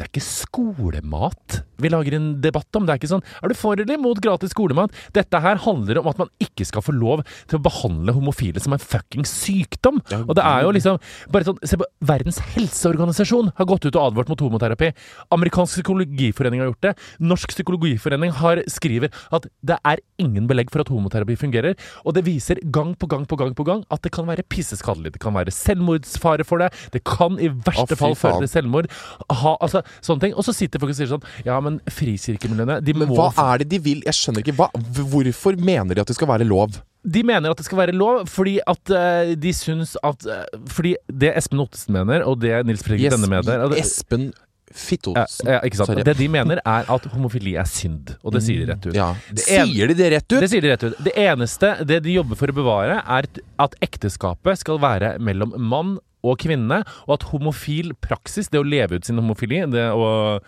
det 0.00 0.06
er 0.06 0.12
ikke 0.14 0.24
skolemat 0.24 1.60
vi 1.80 1.90
lager 1.92 2.16
en 2.16 2.28
debatt 2.42 2.76
om. 2.76 2.86
Det 2.86 2.94
er 2.94 3.00
ikke 3.00 3.10
sånn 3.10 3.24
Er 3.40 3.52
du 3.52 3.56
for 3.58 3.78
eller 3.80 3.96
imot 3.96 4.20
gratis 4.22 4.52
skolemat? 4.54 4.94
Dette 5.16 5.40
her 5.42 5.60
handler 5.64 6.00
om 6.00 6.10
at 6.10 6.20
man 6.20 6.30
ikke 6.42 6.66
skal 6.68 6.84
få 6.84 6.94
lov 6.96 7.22
til 7.50 7.58
å 7.58 7.64
behandle 7.64 8.14
homofile 8.16 8.60
som 8.62 8.74
en 8.76 8.82
fucking 8.82 9.26
sykdom. 9.28 10.00
Ja, 10.12 10.22
Og 10.26 10.36
det 10.38 10.44
er 10.46 10.66
jo 10.66 10.74
liksom 10.76 11.00
bare 11.32 11.48
sånn 11.48 11.58
Se 11.70 11.76
på 11.78 11.86
Verdens 12.06 12.38
helseorganisasjon 12.54 13.50
har 13.58 13.68
gått 13.68 13.84
ut 13.86 13.94
og 13.94 14.02
advart 14.08 14.30
mot 14.32 14.42
homoterapi. 14.42 14.90
Amerikansk 15.34 15.78
psykologiforening 15.78 16.62
har 16.62 16.70
gjort 16.70 16.86
det. 16.86 16.92
Norsk 17.22 17.52
psykologiforening 17.52 18.32
har 18.40 18.62
skriver 18.70 19.12
at 19.36 19.46
det 19.66 19.76
er 19.86 20.02
ingen 20.22 20.48
belegg 20.50 20.72
for 20.72 20.82
at 20.82 20.90
homoterapi 20.92 21.36
fungerer. 21.38 21.76
Og 22.04 22.16
det 22.16 22.24
viser 22.26 22.60
gang 22.72 22.94
på 22.98 23.08
gang 23.10 23.26
på 23.28 23.38
gang 23.40 23.54
på 23.56 23.66
gang 23.68 23.84
at 23.92 24.02
det 24.06 24.12
kan 24.16 24.28
være 24.30 24.46
pisseskadelig. 24.48 25.14
Det 25.14 25.22
kan 25.22 25.36
være 25.36 25.54
selvmordsfare 25.54 26.46
for 26.48 26.64
det. 26.64 26.70
Det 26.96 27.04
kan 27.06 27.38
i 27.38 27.50
verste 27.52 27.98
Å, 27.98 28.00
fall 28.00 28.16
føre 28.18 28.42
til 28.44 28.52
selvmord. 28.52 28.90
Ha, 29.30 29.54
altså, 29.60 29.84
sånne 29.98 30.26
ting. 30.26 30.36
Og 30.36 30.46
så 30.46 30.54
sitter 30.56 30.82
folk 30.82 30.94
og 30.94 30.98
sier 30.98 31.10
sånn 31.10 31.24
Ja, 31.46 31.58
men 31.64 31.80
frikirkemiljøene 31.90 32.80
de 32.84 32.96
må 32.96 33.10
hva 33.10 33.30
er 33.50 33.62
det 33.62 33.70
de 33.74 33.82
vil? 33.82 34.04
Jeg 34.06 34.16
skjønner 34.16 34.44
ikke. 34.44 34.56
Hva, 34.58 34.70
hvorfor 35.00 35.58
mener 35.60 35.96
de 35.96 36.04
at 36.04 36.10
det 36.10 36.16
skal 36.18 36.30
være 36.30 36.46
lov? 36.48 36.80
De 37.00 37.22
mener 37.24 37.52
at 37.52 37.56
det 37.56 37.64
skal 37.64 37.80
være 37.80 37.96
lov 37.96 38.26
fordi 38.28 38.58
at 38.68 38.92
uh, 38.92 39.32
de 39.32 39.52
syns 39.56 39.94
at 40.04 40.26
uh, 40.28 40.42
Fordi 40.68 40.94
det 41.08 41.32
Espen 41.38 41.62
Ottesen 41.62 41.96
mener, 41.96 42.26
og 42.28 42.42
det 42.42 42.52
Nils 42.68 42.84
Fredrik 42.84 43.06
Yes, 43.06 43.16
Denne 43.16 43.30
mener 43.32 43.72
Espen 43.80 44.30
Fittosen. 44.74 45.46
ja, 45.50 45.60
sant? 45.74 45.86
Sorry. 45.90 46.02
Det 46.06 46.14
de 46.18 46.28
mener, 46.30 46.60
er 46.64 46.84
at 46.94 47.06
homofili 47.12 47.56
er 47.58 47.66
synd. 47.66 48.12
Og 48.22 48.32
det 48.36 48.42
sier 48.46 48.62
de 48.64 48.68
rett 48.72 48.86
ut. 48.86 48.94
Ja. 48.94 49.08
Det 49.32 49.44
en- 49.48 49.66
Sier 49.72 49.88
de 49.90 49.94
det 49.98 50.10
rett 50.12 50.28
ut? 50.32 50.40
Det 50.40 50.50
sier 50.50 50.60
de 50.62 50.70
rett 50.70 50.84
ut. 50.84 50.98
Det 51.02 51.14
eneste 51.16 51.72
det 51.86 52.02
de 52.04 52.12
jobber 52.14 52.36
for 52.36 52.46
å 52.46 52.54
bevare, 52.54 53.00
er 53.02 53.28
at 53.58 53.74
ekteskapet 53.82 54.58
skal 54.62 54.78
være 54.78 55.18
mellom 55.18 55.54
mann 55.58 55.98
og 56.22 56.38
kvinne, 56.38 56.82
og 57.08 57.14
at 57.16 57.28
homofil 57.32 57.94
praksis, 58.00 58.48
det 58.52 58.60
å 58.60 58.64
leve 58.68 58.96
ut 59.00 59.04
sin 59.04 59.16
homofili, 59.16 59.62
det 59.70 59.88
å 59.90 60.40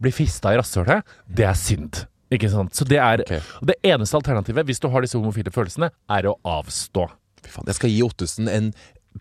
bli 0.00 0.10
fista 0.12 0.52
i 0.54 0.56
rasshølet, 0.60 1.02
det 1.28 1.44
er 1.44 1.54
synd. 1.54 2.06
Ikke 2.32 2.50
sant? 2.50 2.72
Så 2.74 2.84
det 2.88 2.98
er 2.98 3.20
okay. 3.22 3.40
Det 3.62 3.76
eneste 3.84 4.14
alternativet, 4.18 4.64
hvis 4.66 4.80
du 4.80 4.88
har 4.88 5.00
disse 5.04 5.14
homofile 5.18 5.50
følelsene, 5.54 5.90
er 6.10 6.22
å 6.30 6.36
avstå. 6.44 7.08
Fy 7.42 7.50
faen, 7.52 7.66
jeg 7.70 7.74
skal 7.78 7.90
gi 7.90 8.02
Ottesen 8.02 8.48
en 8.50 8.72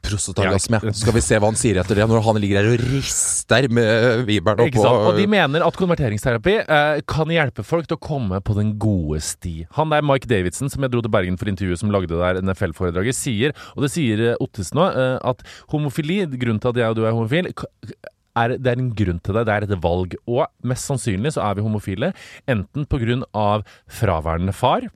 prostatagasme. 0.03 0.79
Ja. 0.81 0.93
Så 0.93 1.03
skal 1.03 1.15
vi 1.17 1.23
se 1.23 1.39
hva 1.39 1.49
han 1.51 1.59
sier 1.59 1.79
etter 1.81 1.99
det, 1.99 2.07
når 2.09 2.23
han 2.25 2.39
ligger 2.41 2.61
der 2.61 2.71
og 2.73 2.85
rister 2.93 3.67
med 3.73 4.25
viberen 4.29 4.65
oppå 4.65 4.85
Og 5.09 5.19
de 5.19 5.27
mener 5.31 5.65
at 5.65 5.79
konverteringsterapi 5.79 6.55
eh, 6.63 7.03
kan 7.09 7.31
hjelpe 7.33 7.65
folk 7.65 7.89
til 7.89 7.99
å 7.99 8.03
komme 8.03 8.41
på 8.45 8.57
den 8.57 8.75
gode 8.81 9.21
sti. 9.25 9.55
Han 9.77 9.93
der 9.93 10.05
Mike 10.05 10.29
Davidson, 10.31 10.71
som 10.71 10.85
jeg 10.85 10.93
dro 10.93 11.03
til 11.05 11.13
Bergen 11.13 11.39
for 11.41 11.51
intervjuet, 11.51 11.81
som 11.81 11.93
lagde 11.93 12.11
det 12.13 12.21
der 12.21 12.41
NFL-foredraget, 12.43 13.17
sier, 13.17 13.55
og 13.75 13.85
det 13.85 13.93
sier 13.95 14.25
eh, 14.31 14.43
Ottesen 14.43 14.81
òg, 14.83 14.99
eh, 14.99 15.15
at 15.31 15.45
homofili, 15.73 16.23
grunnen 16.35 16.61
til 16.63 16.73
at 16.73 16.83
jeg 16.83 16.93
og 16.93 16.99
du 16.99 17.05
er 17.05 17.15
homofil, 17.15 17.51
er, 18.35 18.57
det 18.59 18.71
er 18.71 18.81
en 18.81 18.91
grunn 18.97 19.21
til 19.23 19.37
det, 19.37 19.45
det 19.47 19.55
er 19.55 19.67
et 19.67 19.75
valg. 19.83 20.15
Og 20.27 20.45
mest 20.67 20.89
sannsynlig 20.89 21.35
så 21.35 21.45
er 21.47 21.57
vi 21.57 21.65
homofile 21.65 22.11
enten 22.51 22.87
av 23.33 23.65
fraværende 23.87 24.55
far, 24.55 24.89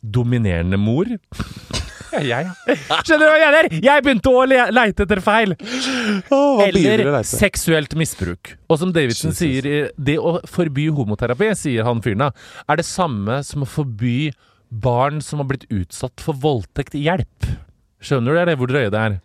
dominerende 0.00 0.80
mor 0.80 1.08
jeg, 2.18 2.50
Skjønner 3.06 3.24
du 3.24 3.30
hva 3.30 3.38
jeg 3.40 3.54
mener? 3.54 3.78
Jeg 3.86 4.04
begynte 4.06 4.34
å 4.34 4.44
le 4.48 4.60
leite 4.74 5.06
etter 5.06 5.22
feil! 5.24 5.56
du 5.56 6.36
Eller 6.66 7.22
seksuelt 7.26 7.94
misbruk. 7.98 8.54
Og 8.70 8.80
som 8.82 8.92
Davidson 8.94 9.34
Jesus. 9.34 9.40
sier, 9.40 9.90
det 9.96 10.18
å 10.18 10.38
forby 10.50 10.88
homoterapi, 10.94 11.52
sier 11.58 11.86
han 11.86 12.02
fyren 12.04 12.26
da, 12.26 12.30
er 12.68 12.80
det 12.80 12.86
samme 12.88 13.40
som 13.46 13.66
å 13.66 13.68
forby 13.68 14.30
barn 14.70 15.20
som 15.24 15.42
har 15.42 15.50
blitt 15.50 15.66
utsatt 15.72 16.22
for 16.22 16.38
voldtekt, 16.38 16.94
hjelp. 16.98 17.50
Skjønner 18.00 18.36
du 18.36 18.50
det, 18.50 18.56
hvor 18.60 18.70
drøye 18.70 18.92
det 18.92 19.00
er? 19.00 19.20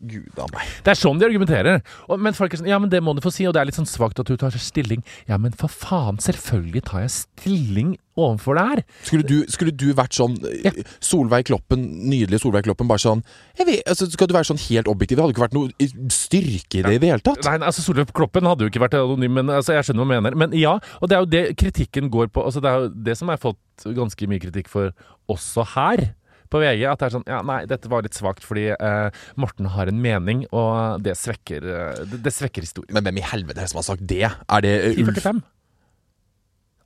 Gud 0.00 0.38
a 0.40 0.46
meg. 0.48 0.68
Det 0.84 0.94
er 0.94 0.96
sånn 0.96 1.18
de 1.20 1.26
argumenterer. 1.28 1.82
Og, 2.08 2.20
men 2.24 2.36
folk 2.36 2.54
er 2.54 2.62
sånn 2.62 2.70
Ja, 2.70 2.78
men 2.80 2.88
det 2.92 3.02
må 3.04 3.12
du 3.16 3.20
få 3.24 3.32
si, 3.34 3.44
og 3.48 3.52
det 3.52 3.60
er 3.60 3.68
litt 3.68 3.76
sånn 3.76 3.88
svakt 3.88 4.20
at 4.22 4.30
du 4.30 4.36
tar 4.40 4.54
stilling. 4.56 5.04
Ja, 5.28 5.36
men 5.40 5.52
for 5.56 5.72
faen, 5.72 6.20
selvfølgelig 6.24 6.84
tar 6.88 7.04
jeg 7.04 7.12
stilling 7.18 7.90
overfor 8.26 8.58
det 8.58 8.66
her. 8.70 8.82
Skulle 9.08 9.26
du, 9.28 9.36
skulle 9.52 9.74
du 9.74 9.88
vært 9.96 10.16
sånn 10.16 10.36
Ja. 10.64 10.72
Solveig 11.04 11.48
Kloppen, 11.48 11.82
nydelig 12.10 12.42
Solveig 12.42 12.66
Kloppen, 12.68 12.88
bare 12.90 13.02
sånn 13.02 13.24
vet, 13.58 13.82
altså, 13.88 14.08
Skal 14.10 14.30
du 14.30 14.36
være 14.36 14.50
sånn 14.50 14.62
helt 14.68 14.90
objektiv? 14.90 15.18
Det 15.18 15.24
hadde 15.24 15.36
ikke 15.36 15.46
vært 15.46 15.56
noe 15.56 15.90
styrke 16.14 16.80
i 16.80 16.84
det 16.86 16.94
i 16.98 17.02
det 17.02 17.12
hele 17.12 17.24
tatt. 17.24 17.42
Nei, 17.48 17.58
altså 17.70 17.84
Solveig 17.84 18.12
Kloppen 18.16 18.48
hadde 18.48 18.66
jo 18.66 18.72
ikke 18.72 18.84
vært 18.84 18.98
anonym, 19.00 19.36
men 19.40 19.52
altså, 19.60 19.74
jeg 19.76 19.88
skjønner 19.88 20.04
hva 20.04 20.08
du 20.08 20.14
mener. 20.14 20.38
Men 20.44 20.56
ja, 20.58 20.76
og 21.00 21.10
det 21.10 21.16
er 21.16 21.24
jo 21.24 21.32
det 21.32 21.44
kritikken 21.60 22.10
går 22.12 22.30
på. 22.34 22.44
Altså, 22.46 22.62
det 22.64 22.70
er 22.70 22.86
jo 22.86 22.94
det 23.10 23.18
som 23.18 23.32
har 23.32 23.40
fått 23.42 23.88
ganske 23.96 24.30
mye 24.30 24.42
kritikk 24.42 24.70
for 24.70 24.94
også 25.30 25.66
her. 25.74 26.10
På 26.50 26.58
VG, 26.58 26.82
at 26.90 26.98
det 26.98 27.06
er 27.06 27.12
sånn 27.14 27.28
Ja, 27.30 27.38
nei, 27.46 27.60
dette 27.70 27.86
var 27.90 28.02
litt 28.02 28.16
svakt 28.18 28.42
fordi 28.42 28.72
eh, 28.74 29.20
Morten 29.38 29.68
har 29.70 29.90
en 29.90 30.00
mening, 30.02 30.42
og 30.50 30.98
det 31.04 31.14
svekker, 31.20 31.62
eh, 31.62 32.00
det, 32.10 32.18
det 32.26 32.32
svekker 32.34 32.66
historien. 32.66 32.90
Men 32.96 33.06
hvem 33.06 33.20
i 33.22 33.26
helvete 33.30 33.60
er 33.60 33.68
det 33.68 33.70
som 33.70 33.78
har 33.78 33.86
sagt 33.86 34.06
det? 34.10 34.24
Er 34.26 34.66
det 34.66 34.74
uh, 34.82 34.88
Ulf? 34.90 35.12
1045. 35.14 35.42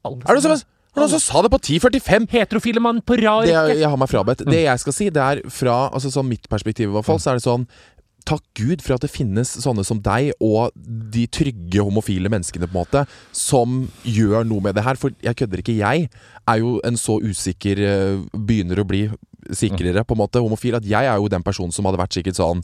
Alle 0.05 0.21
Er 0.29 0.37
det 0.37 0.45
som, 0.45 0.53
sammen. 0.53 0.71
Er 1.01 1.07
altså, 1.07 1.21
sa 1.23 1.43
det 1.43 1.51
på 1.51 1.59
10.45? 1.59 2.29
Heterofile 2.35 2.83
mann 2.83 3.01
på 3.03 3.19
rar 3.19 3.43
rekke. 3.43 3.55
jeg, 3.73 3.81
jeg 3.83 3.91
har 3.91 3.99
meg 4.01 4.11
frabedt. 4.11 4.45
Det 4.47 4.63
jeg 4.63 4.83
skal 4.85 4.97
si, 4.97 5.09
det 5.15 5.25
er 5.25 5.43
fra 5.51 5.89
altså 5.91 6.13
sånn 6.15 6.29
mitt 6.31 6.47
perspektiv 6.51 6.91
i 6.91 6.95
hvert 6.95 7.09
fall, 7.09 7.21
så 7.23 7.33
er 7.33 7.41
det 7.41 7.47
sånn 7.47 7.67
Takk 8.25 8.45
Gud 8.57 8.81
for 8.81 8.97
at 8.97 9.03
det 9.05 9.13
finnes 9.13 9.51
sånne 9.61 9.83
som 9.85 9.99
deg 10.01 10.31
og 10.41 10.73
de 11.13 11.27
trygge 11.29 11.83
homofile 11.85 12.31
menneskene 12.33 12.65
på 12.65 12.73
en 12.73 12.79
måte 12.79 13.03
som 13.37 13.83
gjør 14.09 14.47
noe 14.49 14.65
med 14.65 14.79
det 14.79 14.85
her. 14.87 14.97
For 14.97 15.13
jeg 15.21 15.37
kødder 15.43 15.61
ikke. 15.61 15.77
Jeg 15.77 16.09
er 16.49 16.63
jo 16.63 16.79
en 16.89 16.97
så 16.97 17.19
usikker 17.21 17.83
eh, 17.85 18.23
Begynner 18.33 18.81
å 18.81 18.89
bli 18.89 19.03
sikrere 19.53 20.07
på 20.09 20.17
en 20.17 20.23
måte 20.23 20.41
homofil 20.41 20.79
at 20.79 20.89
jeg 20.89 21.05
er 21.05 21.21
jo 21.21 21.29
den 21.29 21.45
personen 21.45 21.75
som 21.75 21.85
hadde 21.85 22.01
vært 22.01 22.17
sikkert 22.17 22.39
sånn 22.39 22.63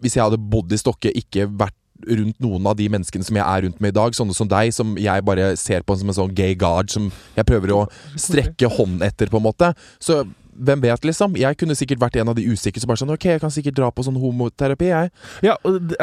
Hvis 0.00 0.16
jeg 0.16 0.24
hadde 0.24 0.40
bodd 0.40 0.72
i 0.72 0.80
Stokke, 0.80 1.12
ikke 1.12 1.44
vært 1.52 1.76
rundt 2.08 2.40
noen 2.42 2.70
av 2.70 2.78
de 2.78 2.88
menneskene 2.92 3.26
som 3.26 3.38
jeg 3.38 3.44
er 3.44 3.66
rundt 3.66 3.82
med 3.82 3.94
i 3.94 3.98
dag. 3.98 4.16
Sånne 4.16 4.36
som 4.36 4.50
deg, 4.50 4.72
som 4.76 4.94
jeg 5.00 5.26
bare 5.26 5.52
ser 5.60 5.84
på 5.86 5.96
som 5.98 6.10
en 6.10 6.18
sånn 6.20 6.34
gay 6.36 6.56
guard 6.58 6.92
som 6.92 7.10
jeg 7.36 7.48
prøver 7.48 7.74
å 7.74 7.84
strekke 8.20 8.70
hånd 8.76 9.04
etter, 9.06 9.30
på 9.32 9.40
en 9.40 9.48
måte. 9.48 9.72
Så 10.02 10.22
hvem 10.56 10.82
vet, 10.84 11.04
liksom? 11.08 11.36
Jeg 11.38 11.58
kunne 11.60 11.76
sikkert 11.78 12.02
vært 12.02 12.18
en 12.20 12.30
av 12.32 12.36
de 12.38 12.44
usikre 12.46 12.82
som 12.82 12.90
bare 12.90 13.00
sånn 13.00 13.12
Ok, 13.14 13.26
jeg 13.32 13.42
kan 13.42 13.52
sikkert 13.54 13.76
dra 13.78 13.90
på 13.94 14.04
sånn 14.06 14.18
homoterapi, 14.20 14.88
jeg. 14.90 15.10
Ja, 15.46 15.56
og, 15.64 15.80
det- 15.90 15.98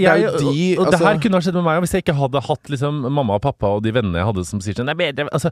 jeg, 0.00 0.06
er 0.06 0.38
de, 0.38 0.76
og, 0.76 0.86
og 0.86 0.92
det 0.92 0.98
altså- 0.98 1.04
her 1.06 1.20
kunne 1.22 1.38
ha 1.38 1.40
skjedd 1.44 1.58
med 1.58 1.64
meg 1.64 1.82
hvis 1.82 1.94
jeg 1.96 2.04
ikke 2.04 2.16
hadde 2.18 2.44
hatt 2.48 2.72
liksom, 2.72 3.00
mamma 3.12 3.38
og 3.38 3.42
pappa 3.42 3.72
og 3.76 3.82
de 3.82 3.92
vennene 3.92 4.20
jeg 4.20 4.28
hadde 4.30 4.44
som 4.48 4.60
sier 4.60 4.74
sånn 4.78 4.88
altså, 4.88 5.50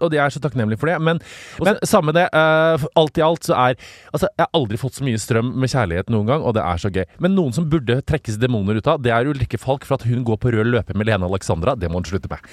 Og 0.00 0.12
jeg 0.12 0.22
er 0.24 0.30
så 0.30 0.40
takknemlig 0.40 0.78
for 0.78 0.86
det. 0.86 0.98
Men, 1.00 1.20
men 1.62 1.78
samme 1.84 2.12
det. 2.12 2.28
Uh, 2.32 2.82
alt 2.96 3.18
i 3.18 3.22
alt 3.24 3.44
så 3.44 3.54
er 3.54 3.76
Altså, 4.12 4.28
jeg 4.28 4.44
har 4.44 4.52
aldri 4.54 4.76
fått 4.80 4.98
så 4.98 5.04
mye 5.06 5.20
strøm 5.20 5.54
med 5.56 5.70
kjærlighet 5.72 6.10
noen 6.12 6.26
gang, 6.26 6.42
og 6.42 6.54
det 6.54 6.62
er 6.62 6.80
så 6.80 6.90
gøy. 6.92 7.04
Men 7.22 7.36
noen 7.36 7.54
som 7.56 7.68
burde 7.68 8.00
trekkes 8.02 8.38
demoner 8.42 8.76
ut 8.80 8.86
av, 8.90 9.00
det 9.02 9.12
er 9.14 9.28
Ulrikke 9.30 9.60
Falk 9.60 9.86
for 9.88 9.98
at 9.98 10.06
hun 10.08 10.24
går 10.24 10.40
på 10.42 10.52
rød 10.52 10.72
løper 10.72 10.98
med 10.98 11.08
Lene 11.08 11.28
Alexandra. 11.28 11.76
Det 11.78 11.90
må 11.90 12.00
hun 12.02 12.08
slutte 12.08 12.30
med. 12.32 12.52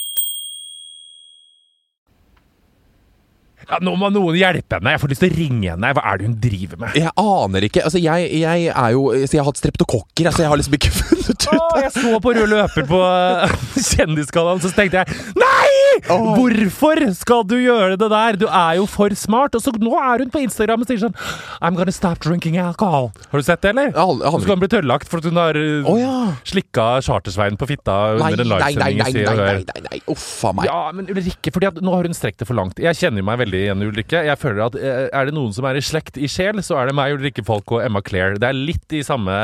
Ja, 3.71 3.77
nå 3.79 3.93
må 3.95 4.09
noen 4.11 4.35
hjelpe 4.35 4.77
henne, 4.79 4.91
jeg 4.97 4.99
får 5.01 5.11
lyst 5.13 5.23
til 5.23 5.31
å 5.31 5.37
ringe 5.37 5.69
henne. 5.71 5.91
Hva 5.95 6.03
er 6.11 6.19
det 6.19 6.27
hun 6.27 6.37
driver 6.43 6.81
med? 6.81 6.97
Jeg 6.99 7.13
aner 7.21 7.67
ikke. 7.67 7.85
Altså, 7.87 8.01
jeg, 8.03 8.27
jeg 8.41 8.67
er 8.71 8.89
jo 8.97 9.05
Så 9.23 9.37
jeg 9.37 9.41
har 9.41 9.47
hatt 9.47 9.61
streptokokker. 9.61 10.27
Altså, 10.27 10.43
jeg 10.43 10.51
har 10.51 10.59
liksom 10.59 10.75
ikke 10.77 10.91
funnet 10.99 11.29
ut 11.31 11.47
Åh, 11.51 11.77
jeg 11.85 11.91
så 11.95 12.19
på 12.23 12.33
rød 12.35 12.49
løper 12.51 12.85
på 12.89 12.99
Kjendisgallaen, 13.91 14.61
så 14.63 14.71
tenkte 14.75 15.01
jeg 15.01 15.21
Nei! 15.39 15.69
Hvorfor 16.07 17.01
skal 17.15 17.43
du 17.47 17.55
gjøre 17.59 17.97
det 17.99 18.07
der? 18.11 18.37
Du 18.39 18.45
er 18.47 18.77
jo 18.79 18.85
for 18.89 19.13
smart. 19.17 19.55
Og 19.57 19.63
så 19.63 19.73
nå 19.79 19.91
er 19.99 20.23
hun 20.23 20.31
på 20.33 20.41
Instagram 20.43 20.83
og 20.83 20.89
sier 20.89 21.01
sånn 21.03 21.15
I'm 21.61 21.77
gonna 21.77 21.93
stop 21.95 22.21
drinking 22.23 22.57
alcohol. 22.61 23.09
Har 23.31 23.41
du 23.41 23.45
sett 23.47 23.63
det, 23.63 23.73
eller? 23.75 23.91
Ja, 23.93 24.05
aldri- 24.05 24.31
Så 24.31 24.43
skal 24.45 24.55
hun 24.55 24.63
bli 24.63 24.71
tørrlagt 24.71 25.11
for 25.11 25.21
at 25.21 25.27
hun 25.29 25.39
har 25.39 25.59
oh, 25.59 25.99
ja. 25.99 26.13
slikka 26.47 26.87
Chartersveien 27.05 27.59
på 27.59 27.67
fitta 27.69 27.97
Nei, 28.19 28.31
under 28.33 28.45
en 28.45 28.51
nei, 28.51 28.59
nei, 28.59 28.71
nei, 28.75 28.91
livesending 28.97 29.25
nei, 29.27 29.57
nei, 29.61 29.65
nei, 29.71 29.83
nei. 29.89 30.01
Uff 30.11 30.27
a 30.47 30.53
meg. 30.57 30.69
Ja, 30.71 30.79
men 30.95 31.11
Ulrikke, 31.11 31.53
fordi 31.55 31.69
at 31.71 31.81
nå 31.83 31.95
har 31.95 32.07
hun 32.09 32.17
strekt 32.17 32.41
det 32.41 32.49
for 32.49 32.57
langt. 32.57 32.79
Jeg 32.81 32.97
kjenner 32.99 33.25
meg 33.27 33.39
veldig 33.43 33.60
igjen 33.65 33.81
en 33.81 33.91
ulykke. 33.91 34.23
Jeg 34.27 34.39
føler 34.41 34.63
at 34.65 34.77
eh, 34.79 35.07
Er 35.09 35.27
det 35.27 35.35
noen 35.35 35.53
som 35.55 35.65
er 35.69 35.79
i 35.79 35.83
slekt 35.85 36.17
i 36.19 36.29
sjel, 36.31 36.61
så 36.65 36.77
er 36.81 36.89
det 36.89 36.95
meg, 36.97 37.15
Ulrikke 37.17 37.43
Falk 37.47 37.71
og 37.75 37.83
Emma 37.83 38.01
Claire. 38.05 38.39
Det 38.41 38.49
er 38.49 38.57
litt 38.57 38.95
i 38.95 39.03
samme 39.05 39.35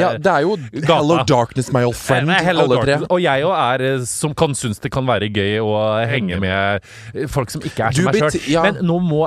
Ja, 0.00 0.14
det 0.18 0.30
er 0.30 0.46
jo 0.46 0.56
Gata. 0.58 0.98
Hello 1.00 1.18
Darkness, 1.28 1.70
my 1.74 1.84
old 1.86 1.98
friend, 1.98 2.30
Hello 2.44 2.66
alle 2.68 2.80
tre. 2.84 2.98
Og 3.08 3.22
jeg 3.22 3.46
òg 3.48 3.54
er 3.58 3.86
eh, 3.88 4.06
som 4.08 4.34
kan 4.36 4.56
synes 4.58 4.82
det 4.82 4.92
kan 4.94 5.06
være 5.08 5.30
gøy 5.34 5.58
å 5.62 5.74
henge 6.10 6.40
med 6.42 6.86
eh, 7.14 7.26
folk 7.30 7.52
som 7.54 7.64
ikke 7.64 7.90
er 7.90 7.98
som 7.98 8.08
meg 8.08 8.20
sjøl. 8.20 8.38
ja. 8.52 8.64
Men 8.68 8.80
nå 8.86 9.00
må 9.04 9.24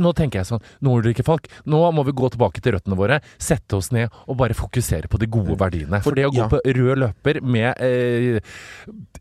Nå 0.00 0.12
tenker 0.16 0.40
jeg 0.40 0.48
sånn 0.48 0.62
Nå 0.84 0.98
Ulrikke 0.98 1.24
Falk, 1.26 1.48
nå 1.70 1.80
må 1.94 2.04
vi 2.06 2.14
gå 2.16 2.30
tilbake 2.34 2.62
til 2.64 2.76
røttene 2.76 2.98
våre. 2.98 3.20
Sette 3.40 3.78
oss 3.78 3.90
ned 3.94 4.12
og 4.26 4.38
bare 4.40 4.56
fokusere 4.56 5.10
på 5.10 5.20
de 5.20 5.28
gode 5.30 5.56
verdiene. 5.60 6.00
For 6.04 6.16
det 6.16 6.28
å 6.28 6.34
gå 6.34 6.42
ja. 6.44 6.50
på 6.50 6.60
rød 6.64 7.02
løper 7.04 7.40
med 7.44 7.72
eh, 7.84 8.40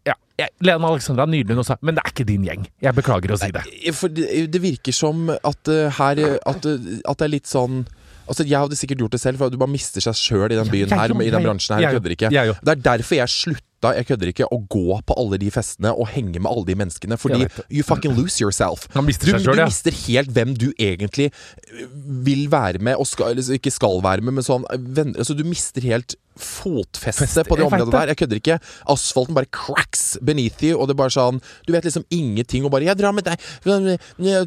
Ja, 0.07 0.15
Lena 0.65 0.89
Alexandra 0.89 1.27
nå 1.29 1.63
sa 1.65 1.75
Men 1.81 1.95
det 1.97 2.03
er 2.05 2.13
ikke 2.13 2.25
din 2.25 2.45
gjeng. 2.47 2.63
Jeg 2.81 2.97
beklager 2.97 3.33
å 3.35 3.37
si 3.37 3.51
det. 3.53 3.63
For 3.93 4.09
det, 4.09 4.47
det 4.53 4.61
virker 4.63 4.95
som 4.95 5.27
at 5.29 5.69
uh, 5.69 5.89
her 5.99 6.23
at, 6.39 6.65
uh, 6.65 6.87
at 7.05 7.19
det 7.19 7.27
er 7.27 7.35
litt 7.35 7.49
sånn 7.49 7.83
Altså 8.23 8.45
Jeg 8.47 8.55
hadde 8.55 8.77
sikkert 8.79 9.01
gjort 9.03 9.11
det 9.11 9.19
selv, 9.19 9.41
for 9.41 9.51
du 9.51 9.57
bare 9.59 9.67
mister 9.73 9.99
seg 9.99 10.15
sjøl 10.15 10.53
i 10.53 10.55
den 10.55 10.69
byen 10.71 10.87
jeg 10.87 10.95
her. 10.95 11.11
jo, 11.11 11.19
I 11.19 11.31
den 11.33 11.43
bransjen 11.43 11.75
her. 11.75 11.81
Jeg 11.83 11.89
jeg- 11.91 11.99
kødder 11.99 12.13
ikke. 12.15 12.29
jeg. 12.31 12.55
Det 12.63 12.71
er 12.71 12.81
derfor 12.85 13.15
jeg 13.19 13.29
slutta 13.83 13.97
jeg 13.97 14.07
kødder 14.07 14.31
ikke, 14.31 14.47
å 14.47 14.59
gå 14.71 14.99
på 15.03 15.17
alle 15.19 15.39
de 15.41 15.51
festene 15.51 15.93
og 15.93 16.09
henge 16.13 16.39
med 16.39 16.49
alle 16.49 16.65
de 16.67 16.75
menneskene. 16.79 17.17
Fordi 17.19 17.47
you 17.69 17.83
fucking 17.83 18.15
lose 18.15 18.41
yourself. 18.41 18.87
Mister 19.03 19.27
du, 19.27 19.39
selv, 19.39 19.55
du 19.55 19.63
mister 19.65 19.95
helt 20.07 20.31
hvem 20.33 20.55
du 20.55 20.71
egentlig 20.77 21.31
øh, 21.31 21.87
vil 22.25 22.49
være 22.51 22.79
med, 22.79 22.95
og 22.95 23.07
skal, 23.07 23.33
eller 23.33 23.57
ikke 23.57 23.73
skal 23.73 24.01
være 24.03 24.23
med, 24.23 24.39
men 24.39 24.45
sånn 24.45 24.67
venner 24.73 25.19
Altså 25.23 25.35
Du 25.37 25.43
mister 25.45 25.83
helt 25.85 26.15
fotfeste 26.39 27.27
Feste, 27.27 27.43
på 27.45 27.57
det 27.59 27.65
området 27.67 27.93
der. 27.93 28.11
Jeg 28.13 28.19
kødder 28.23 28.39
ikke. 28.39 28.57
Asfalten 28.89 29.35
bare 29.37 29.49
cracks 29.53 30.17
beneath 30.25 30.63
you, 30.65 30.77
og 30.79 30.89
det 30.89 30.95
er 30.95 31.01
bare 31.03 31.13
sånn 31.13 31.41
Du 31.67 31.73
vet 31.75 31.85
liksom 31.85 32.05
ingenting, 32.09 32.65
og 32.65 32.73
bare 32.73 32.87
'Jeg 32.87 32.97
drar 32.97 33.13
med 33.13 33.27
deg'. 33.27 33.37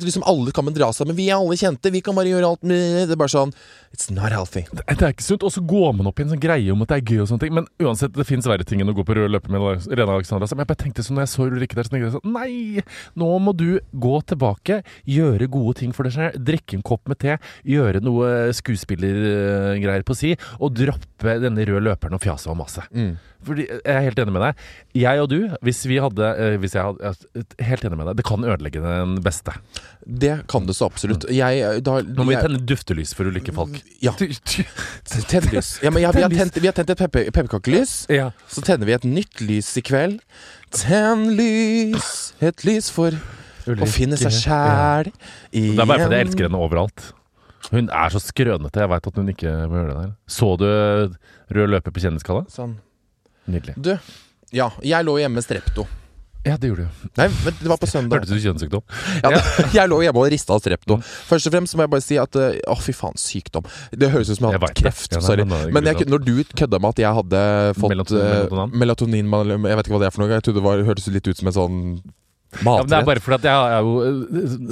Liksom 0.02 0.24
Alle 0.26 0.52
kan 0.52 0.66
dra 0.74 0.92
sammen. 0.92 1.16
Vi 1.16 1.28
er 1.30 1.36
alle 1.36 1.56
kjente, 1.56 1.92
vi 1.92 2.00
kan 2.00 2.14
bare 2.14 2.32
gjøre 2.32 2.48
alt 2.48 2.62
Det 2.62 3.10
er 3.10 3.16
bare 3.16 3.30
sånn 3.30 3.52
It's 3.94 4.10
not 4.10 4.32
healthy. 4.32 4.66
Det 4.72 4.82
er 5.00 5.08
ikke 5.14 5.24
sunt. 5.24 5.42
Og 5.42 5.52
så 5.52 5.62
går 5.64 5.94
man 5.96 6.10
opp 6.10 6.18
i 6.20 6.26
en 6.26 6.34
sånn 6.34 6.42
greie 6.42 6.68
om 6.72 6.82
at 6.82 6.90
det 6.90 6.98
er 6.98 7.14
gøy 7.14 7.22
og 7.22 7.28
sånne 7.30 7.40
ting. 7.46 7.54
Men 7.56 7.68
uansett, 7.80 8.12
det 8.12 8.26
fins 8.28 8.44
verre 8.44 8.66
ting 8.68 8.82
enn 8.82 8.90
å 8.92 8.96
gå 8.96 9.04
på 9.06 9.16
rød 9.16 9.25
løper 9.30 9.52
med 9.54 9.86
Rena 9.90 10.16
Alexandra. 10.16 10.48
Men 10.52 10.64
jeg 10.64 10.70
bare 10.72 10.82
tenkte 10.82 11.04
sånn 11.06 11.18
når 11.18 11.26
jeg 11.26 11.32
så 11.34 11.46
Ulrikke 11.46 11.78
der, 11.78 11.88
så 11.88 12.00
jeg 12.00 12.14
sånn 12.16 12.34
Nei! 12.36 12.82
Nå 13.18 13.30
må 13.42 13.54
du 13.56 13.78
gå 13.92 14.14
tilbake, 14.30 14.80
gjøre 15.08 15.48
gode 15.52 15.78
ting 15.80 15.94
for 15.96 16.08
deg 16.08 16.16
selv. 16.16 16.40
Drikke 16.46 16.78
en 16.78 16.84
kopp 16.86 17.06
med 17.10 17.20
te, 17.22 17.36
gjøre 17.66 18.02
noe 18.04 18.52
skuespillergreier 18.56 20.04
på 20.06 20.16
si, 20.18 20.34
og 20.60 20.74
droppe 20.78 21.38
denne 21.42 21.66
røde 21.68 21.84
løperen 21.86 22.18
og 22.18 22.22
fjaset 22.24 22.52
og 22.52 22.60
masse. 22.60 22.84
Fordi 23.46 23.64
Jeg 23.70 23.80
er 23.94 24.02
helt 24.08 24.18
enig 24.22 24.32
med 24.34 24.42
deg. 24.42 24.64
Jeg 24.98 25.22
og 25.22 25.28
du, 25.30 25.36
hvis 25.64 25.80
vi 25.86 25.98
hadde, 26.02 26.30
eh, 26.42 26.56
hvis 26.62 26.74
jeg 26.74 26.82
hadde 26.82 27.44
Helt 27.68 27.86
enig 27.86 27.98
med 28.00 28.10
deg. 28.10 28.16
Det 28.20 28.26
kan 28.26 28.44
ødelegge 28.44 28.82
den 28.82 29.16
beste. 29.24 29.54
Det 30.06 30.34
kan 30.50 30.66
det 30.68 30.76
så 30.78 30.88
absolutt. 30.90 31.28
Jeg 31.32 31.82
da, 31.86 32.00
Nå 32.02 32.24
må 32.26 32.32
vi 32.34 32.40
tenne 32.42 32.60
duftelys 32.66 33.14
for 33.16 33.30
ulike 33.30 33.54
folk. 33.56 33.78
Ja. 34.04 34.12
Tenn 34.20 35.48
lys. 35.52 35.76
Ja, 35.82 35.90
ja, 35.98 36.10
vi, 36.12 36.26
vi 36.60 36.66
har 36.68 36.76
tent 36.76 36.90
et 36.90 36.98
pepper- 36.98 37.30
pepperkakelys. 37.30 37.96
Ja. 38.12 38.30
Så 38.50 38.62
tenner 38.66 38.86
vi 38.88 38.94
et 38.96 39.06
nytt 39.08 39.40
lys 39.46 39.72
i 39.78 39.82
kveld. 39.86 40.20
Tenn 40.74 41.28
lys, 41.38 42.32
et 42.42 42.64
lys 42.66 42.90
for 42.92 43.14
å 43.66 43.86
finne 43.90 44.18
seg 44.20 44.34
sjæl 44.34 45.08
igjen. 45.50 45.76
Det 45.76 45.82
er 45.82 45.88
bare 45.90 46.04
fordi 46.06 46.18
jeg 46.20 46.26
elsker 46.28 46.48
henne 46.48 46.60
overalt. 46.62 47.12
Hun 47.72 47.88
er 47.90 48.12
så 48.14 48.20
skrønete. 48.22 48.78
Jeg 48.84 48.90
veit 48.92 49.06
at 49.10 49.16
hun 49.18 49.30
ikke 49.32 49.52
må 49.70 49.80
gjøre 49.80 49.88
det 49.94 50.02
der. 50.04 50.12
Så 50.30 50.52
du 50.60 50.66
rød 51.56 51.72
løper 51.72 51.94
på 51.94 52.02
Kjendisgalla? 52.04 52.44
Sånn. 52.52 52.76
Nydelig. 53.46 53.74
Du, 53.78 53.92
ja, 54.56 54.70
jeg 54.82 55.04
lå 55.06 55.18
hjemme 55.20 55.38
med 55.40 55.44
strepto. 55.46 55.86
Ja, 56.46 56.54
det 56.62 56.68
gjorde 56.70 56.84
du. 56.86 57.06
Nei, 57.18 57.24
men 57.42 57.54
det 57.58 57.66
var 57.72 57.78
på 57.82 57.88
søndag. 57.90 58.20
Hørtes 58.20 58.30
ut 58.30 58.38
som 58.38 58.44
kjønnssykdom. 58.52 58.82
Ja, 59.24 59.30
det- 59.34 59.64
jeg 59.80 59.90
lå 59.90 59.96
hjemme 60.04 60.20
og 60.22 60.28
rista 60.30 60.54
av 60.54 60.60
strepto. 60.62 61.00
Først 61.26 61.48
og 61.50 61.54
fremst 61.56 61.74
må 61.74 61.82
jeg 61.82 61.90
bare 61.96 62.04
si 62.06 62.18
at 62.22 62.38
eh, 62.38 62.60
Å, 62.70 62.76
fy 62.78 62.94
faen, 62.94 63.18
sykdom. 63.18 63.66
Det 63.90 64.12
høres 64.12 64.30
ut 64.30 64.38
som 64.38 64.46
jeg 64.52 64.60
har 64.60 64.66
hatt 64.68 64.78
kreft. 64.78 65.16
Sorry. 65.26 65.42
men 65.74 65.90
jeg, 65.90 66.06
når 66.06 66.22
du 66.22 66.36
kødda 66.54 66.78
med 66.78 66.94
at 66.94 67.02
jeg 67.02 67.18
hadde 67.18 67.40
fått 67.80 67.90
Melatonin- 67.96 68.22
eh, 68.22 68.70
melatonin? 68.70 69.26
melatonin 69.34 69.66
Jeg 69.72 69.80
vet 69.80 69.90
ikke 69.90 69.96
hva 69.98 70.02
det 70.04 70.10
er 70.12 70.14
for 70.14 70.22
noe. 70.22 70.30
Jeg 70.36 70.46
trodde 70.46 70.60
det 70.62 70.66
var, 70.68 70.84
hørtes 70.86 71.10
litt 71.16 71.26
ut 71.32 71.42
som 71.42 71.50
en 71.50 71.56
sånn 71.58 71.80
Ja, 72.62 72.76
men 72.78 72.88
det 72.88 72.96
er 72.96 73.04
bare 73.04 73.20
fordi 73.20 73.48
at 73.50 73.74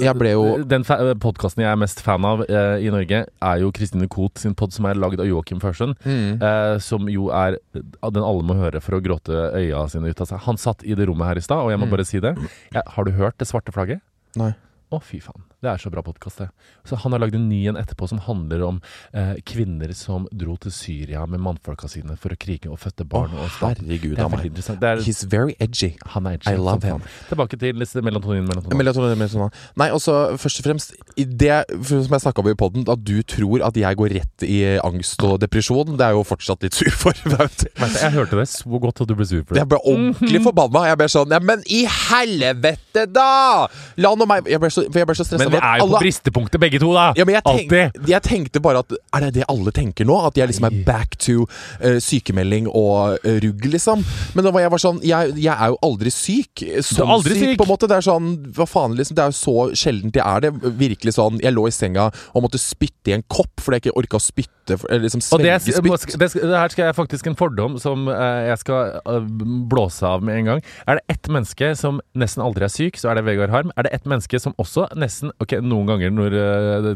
jeg 0.01 0.33
jo 0.33 0.45
Den 0.65 0.85
podkasten 1.21 1.61
jeg 1.61 1.69
er 1.69 1.77
mest 1.77 1.99
fan 2.01 2.25
av 2.25 2.41
eh, 2.47 2.79
i 2.81 2.89
Norge, 2.93 3.19
er 3.27 3.59
jo 3.61 3.71
Kristine 3.75 4.07
Koht 4.09 4.39
sin 4.41 4.55
pod, 4.57 4.73
som 4.73 4.87
er 4.89 4.95
lagd 4.97 5.19
av 5.21 5.27
Joakim 5.29 5.59
Førsund. 5.61 5.93
Mm. 6.05 6.41
Eh, 6.41 6.77
som 6.81 7.05
jo 7.11 7.27
er 7.35 7.59
den 7.75 8.23
alle 8.23 8.43
må 8.47 8.55
høre 8.57 8.81
for 8.81 8.97
å 8.97 9.01
gråte 9.03 9.35
øya 9.59 9.83
sine 9.91 10.09
ut 10.09 10.21
av 10.23 10.31
seg. 10.31 10.39
Han 10.47 10.57
satt 10.57 10.83
i 10.87 10.95
det 10.97 11.05
rommet 11.09 11.27
her 11.29 11.37
i 11.37 11.45
stad, 11.45 11.61
og 11.61 11.69
jeg 11.73 11.79
må 11.83 11.85
Mm. 11.85 11.91
bare 11.97 12.05
si 12.07 12.19
det. 12.23 12.33
Jeg, 12.73 12.83
har 12.87 13.03
du 13.05 13.11
hørt 13.11 13.37
Det 13.37 13.47
svarte 13.47 13.71
flagget? 13.75 14.01
Nei. 14.35 14.53
Å, 14.91 15.01
fy 15.01 15.19
faen. 15.19 15.43
Det 15.65 15.71
er 15.73 15.81
så 15.81 15.89
bra 15.89 16.03
podkast, 16.05 16.43
det. 16.43 16.49
Så 16.85 16.97
han 17.01 17.15
har 17.15 17.23
lagd 17.23 17.35
en 17.37 17.47
ny 17.49 17.63
en 17.71 17.79
etterpå 17.79 18.05
som 18.11 18.19
handler 18.21 18.61
om 18.67 18.77
eh, 19.17 19.33
kvinner 19.49 19.89
som 19.97 20.27
dro 20.29 20.53
til 20.61 20.73
Syria 20.73 21.23
med 21.25 21.41
mannfolka 21.41 21.89
sine 21.89 22.17
for 22.21 22.35
å 22.35 22.37
krige 22.37 22.69
og 22.69 22.77
fødte 22.81 23.07
barn. 23.09 23.33
Å, 23.33 23.47
og 23.47 23.55
herregud 23.63 24.13
det 24.19 24.21
er 24.21 24.29
veldig 24.35 24.51
interessant. 24.51 24.81
Det 24.83 24.91
er, 24.91 25.01
He's 25.05 25.23
very 25.31 25.55
edgy. 25.63 25.95
han 26.13 26.29
er 26.29 26.37
I 26.45 26.53
love 26.59 26.85
him. 26.85 27.01
Tilbake 27.31 27.57
til 27.57 27.73
melatonin. 27.75 28.45
melatonin. 28.45 28.77
Melatonin, 28.77 29.17
melatonin. 29.17 29.55
Nei, 29.81 29.89
og 29.95 30.03
så 30.03 30.35
først 30.37 30.61
og 30.61 30.67
fremst 30.69 30.93
det 31.15 31.57
som 31.87 32.13
jeg 32.13 32.25
snakka 32.27 32.43
om 32.43 32.51
i 32.51 32.55
poden, 32.59 32.85
at 32.91 33.01
du 33.01 33.17
tror 33.25 33.65
at 33.65 33.77
jeg 33.79 33.97
går 33.97 34.15
rett 34.19 34.45
i 34.45 34.59
angst 34.85 35.23
og 35.25 35.39
depresjon, 35.41 35.95
det 35.97 36.05
er 36.05 36.13
jo 36.17 36.21
fortsatt 36.27 36.61
litt 36.67 36.77
sur 36.77 36.91
for. 36.93 37.17
vet 37.33 37.65
du. 37.65 37.67
Vet 37.81 37.99
jeg 38.03 38.13
hørte 38.19 38.37
det 38.39 38.47
så 38.53 38.81
godt 38.85 39.01
at 39.01 39.09
du 39.09 39.15
ble 39.17 39.25
sur 39.25 39.41
for 39.41 39.55
det. 39.55 39.63
Jeg 39.63 39.71
ble 39.73 39.81
ordentlig 39.81 40.43
forbanna. 40.47 40.85
Jeg 40.91 41.01
ble 41.01 41.09
sånn 41.11 41.33
ja, 41.33 41.41
Men 41.41 41.65
i 41.65 41.83
helvete, 41.89 43.07
da! 43.09 43.65
La 44.01 44.13
nå 44.15 44.27
meg 44.29 44.47
Jeg 44.51 44.61
ble 44.61 44.69
så, 44.71 44.85
for 44.91 45.01
jeg 45.01 45.09
ble 45.09 45.17
så 45.17 45.25
stressa. 45.27 45.54
Men 45.55 45.63
vi 45.63 45.71
er 45.71 45.81
jo 45.81 45.89
på 45.91 46.01
bristepunktet 46.03 46.61
begge 46.61 46.81
to, 46.83 46.91
da! 46.95 47.07
Ja, 47.17 47.25
men 47.27 47.37
jeg, 47.37 47.45
tenk, 47.45 48.05
jeg 48.11 48.25
tenkte 48.25 48.61
bare 48.63 48.83
at 48.85 48.95
Er 48.95 49.27
det 49.27 49.31
det 49.39 49.47
alle 49.51 49.73
tenker 49.75 50.07
nå? 50.07 50.17
At 50.29 50.37
jeg 50.39 50.51
liksom 50.51 50.67
er 50.69 50.79
back 50.87 51.17
to 51.21 51.45
uh, 51.45 51.97
sykemelding 52.03 52.69
og 52.71 53.19
uh, 53.25 53.37
rugg, 53.43 53.67
liksom? 53.75 54.03
Men 54.35 54.47
da 54.47 54.53
var 54.55 54.65
jeg 54.65 54.73
bare 54.75 54.85
sånn 54.85 55.01
Jeg, 55.05 55.35
jeg 55.39 55.53
er 55.53 55.73
jo 55.73 55.79
aldri 55.85 56.13
syk. 56.13 56.65
Sånn 56.85 57.13
aldri 57.17 57.39
syk. 57.39 57.55
på 57.59 57.67
en 57.67 57.73
måte. 57.73 57.89
Det 57.91 57.99
er 57.99 58.07
sånn 58.07 58.31
Hva 58.55 58.67
faen, 58.69 58.97
liksom? 58.99 59.17
Det 59.17 59.25
er 59.25 59.33
jo 59.33 59.39
så 59.39 59.55
sjeldent 59.77 60.19
jeg 60.19 60.25
er 60.25 60.47
det. 60.47 60.53
Virkelig 60.79 61.15
sånn 61.17 61.41
Jeg 61.43 61.55
lå 61.55 61.67
i 61.69 61.75
senga 61.75 62.09
og 62.35 62.45
måtte 62.45 62.59
spytte 62.61 63.11
i 63.11 63.15
en 63.15 63.23
kopp 63.31 63.61
fordi 63.63 63.79
jeg 63.79 63.85
ikke 63.85 63.99
orka 64.01 64.19
å 64.19 64.23
spytte. 64.23 64.77
liksom 65.01 65.21
Og 65.35 65.41
det, 65.43 65.53
det, 65.65 66.29
her 66.51 66.73
skal 66.73 66.89
jeg 66.89 66.97
faktisk 66.97 67.29
en 67.29 67.37
fordom 67.37 67.77
som 67.81 68.07
eh, 68.11 68.49
jeg 68.49 68.61
skal 68.63 68.97
eh, 68.97 69.27
blåse 69.71 70.05
av 70.07 70.25
med 70.25 70.39
en 70.39 70.49
gang. 70.51 70.63
Er 70.89 70.99
det 70.99 71.15
ett 71.15 71.29
menneske 71.31 71.71
som 71.79 72.01
nesten 72.17 72.43
aldri 72.45 72.67
er 72.67 72.73
syk, 72.73 72.99
så 72.99 73.11
er 73.11 73.19
det 73.19 73.25
Vegard 73.27 73.53
Harm. 73.53 73.73
Er 73.77 73.87
det 73.87 73.93
ett 73.97 74.09
menneske 74.09 74.39
som 74.41 74.55
også 74.61 74.87
nesten 74.97 75.33
Ok, 75.45 75.57
noen 75.63 75.89
ganger 75.93 76.13
når 76.15 76.39
eh, 76.41 76.79
det, 76.89 76.95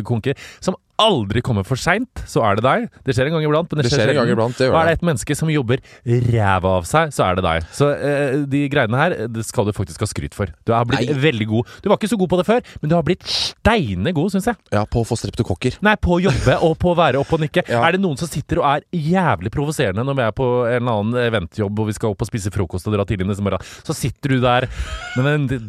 det 0.00 0.06
konker, 0.06 0.38
som 0.64 0.76
aldri 1.02 1.40
kommer 1.42 1.64
for 1.66 1.74
seint, 1.80 2.20
så 2.30 2.44
er 2.46 2.54
det 2.54 2.62
deg. 2.62 2.84
Det 3.02 3.14
skjer 3.16 3.26
en 3.26 3.34
gang 3.34 3.44
iblant, 3.48 3.66
men 3.66 3.80
det, 3.80 3.88
Det 3.88 3.96
skjer 3.96 4.12
en 4.12 4.18
gang 4.20 4.28
iblant, 4.30 4.54
det 4.54 4.68
gjør 4.68 4.76
Og 4.76 4.78
er 4.78 4.86
det. 4.86 4.92
det 4.92 4.98
et 5.00 5.06
menneske 5.08 5.34
som 5.34 5.50
jobber 5.50 5.80
ræva 6.28 6.74
av 6.78 6.84
seg, 6.86 7.10
så 7.16 7.24
er 7.26 7.38
det 7.40 7.42
deg. 7.46 7.64
Så 7.74 7.88
eh, 7.96 8.36
de 8.52 8.60
greiene 8.70 9.00
her 9.00 9.14
det 9.34 9.42
skal 9.48 9.66
du 9.66 9.72
faktisk 9.74 10.04
ha 10.04 10.06
skryt 10.06 10.36
for. 10.38 10.52
Du 10.62 10.70
har 10.70 10.86
blitt 10.86 11.10
Nei. 11.10 11.16
veldig 11.24 11.48
god. 11.50 11.72
Du 11.82 11.88
var 11.90 11.98
ikke 11.98 12.12
så 12.12 12.18
god 12.20 12.30
på 12.30 12.38
det 12.38 12.46
før, 12.46 12.62
men 12.78 12.92
du 12.92 12.94
har 12.94 13.02
blitt 13.06 13.26
steine 13.26 14.12
god, 14.14 14.30
syns 14.36 14.46
jeg. 14.52 14.60
Ja, 14.74 14.84
på 14.86 15.02
å 15.02 15.08
få 15.08 15.18
streptokokker. 15.18 15.80
Nei, 15.82 15.96
på 15.98 16.14
å 16.14 16.20
jobbe 16.28 16.60
og 16.68 16.76
på 16.84 16.92
å 16.92 16.98
være 17.00 17.22
oppe 17.22 17.38
og 17.38 17.42
nikke. 17.46 17.66
Ja. 17.74 17.80
Er 17.88 17.96
det 17.96 18.00
noen 18.04 18.18
som 18.20 18.28
sitter 18.30 18.60
og 18.60 18.66
er 18.68 18.84
jævlig 18.94 19.50
provoserende 19.50 20.04
når 20.06 20.18
vi 20.18 20.22
er 20.28 20.34
på 20.36 20.46
en 20.68 20.76
eller 20.76 21.00
annen 21.00 21.16
eventjobb 21.24 21.80
og 21.82 21.88
vi 21.88 21.94
skal 21.96 22.12
opp 22.12 22.22
og 22.22 22.28
spise 22.28 22.52
frokost 22.54 22.86
og 22.86 22.94
dra 22.94 23.06
tidlig 23.08 23.26
neste 23.26 23.42
morgen, 23.42 23.64
så 23.82 23.96
sitter 23.96 24.36
du 24.36 24.44
der 24.44 24.68
med 25.16 25.48
den 25.48 25.66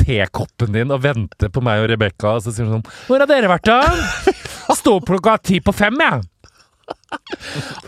tekoppen 0.00 0.72
din 0.76 0.90
og 0.94 1.02
venter 1.04 1.50
på 1.52 1.62
meg 1.64 1.82
og 1.84 1.90
Rebekka, 1.92 2.36
og 2.38 2.44
så 2.44 2.52
sier 2.54 2.68
hun 2.68 2.78
sånn 2.80 2.92
Hvor 3.08 3.20
har 3.22 3.28
dere 3.30 3.50
vært, 3.52 3.68
da? 3.68 3.80
Stå 4.80 4.96
opp 5.00 5.08
klokka 5.10 5.36
ti 5.44 5.60
på 5.60 5.74
fem, 5.76 5.98
jeg. 6.00 6.22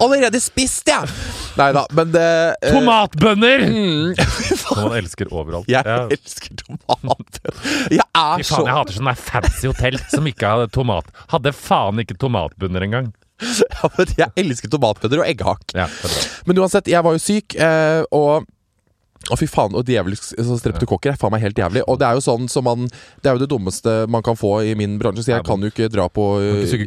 Allerede 0.03 0.39
spist, 0.43 0.87
jeg! 0.89 1.09
Nei 1.59 1.69
da, 1.75 1.83
men 1.97 2.11
det 2.15 2.25
eh, 2.65 2.73
Tomatbønner! 2.75 3.65
mm, 3.71 4.15
man 4.79 4.97
elsker 4.99 5.31
overalt. 5.33 5.69
Jeg 5.71 5.85
Ja. 5.87 6.05
elsker 6.13 6.57
tomatbønner. 6.61 7.59
Jeg 7.95 8.05
er 8.05 8.45
så 8.47 8.63
jeg 8.67 8.75
hater 8.77 8.97
sånne 8.99 9.15
fancy 9.19 9.69
hotell 9.71 9.99
som 10.13 10.27
ikke 10.31 10.51
hadde 10.55 10.71
tomat. 10.75 11.09
Hadde 11.33 11.53
faen 11.57 12.03
ikke 12.03 12.17
tomatbønner 12.21 12.87
engang. 12.89 13.13
ja, 13.45 13.91
men 13.99 14.13
Jeg 14.19 14.31
elsker 14.45 14.73
tomatbønner 14.73 15.23
og 15.25 15.29
egghakk. 15.31 15.75
Ja. 15.77 15.89
Men 16.49 16.61
uansett, 16.65 16.91
jeg 16.91 17.05
var 17.07 17.17
jo 17.17 17.23
syk, 17.23 17.57
eh, 17.61 18.03
og 18.15 18.47
å 19.33 19.37
fy 19.41 19.47
faen, 19.49 19.73
og 19.79 19.85
djevelsk 19.89 20.27
så 20.37 20.57
streptokokker 20.61 21.15
er 21.15 21.17
faen 21.21 21.33
meg 21.33 21.41
helt 21.45 21.57
jævlig. 21.59 21.83
Og 21.89 21.97
det 22.01 22.07
er 22.09 22.19
jo 22.19 22.25
sånn 22.25 22.49
som 22.53 22.65
man 22.67 22.85
Det 23.23 23.31
er 23.31 23.39
jo 23.39 23.43
det 23.45 23.49
dummeste 23.49 23.95
man 24.13 24.23
kan 24.27 24.37
få 24.37 24.51
i 24.69 24.75
min 24.77 24.99
bransje, 25.01 25.25
så 25.25 25.33
jeg 25.37 25.45
kan 25.47 25.61
jo 25.65 25.71
ikke 25.73 25.89
dra 25.93 26.09
på 26.13 26.25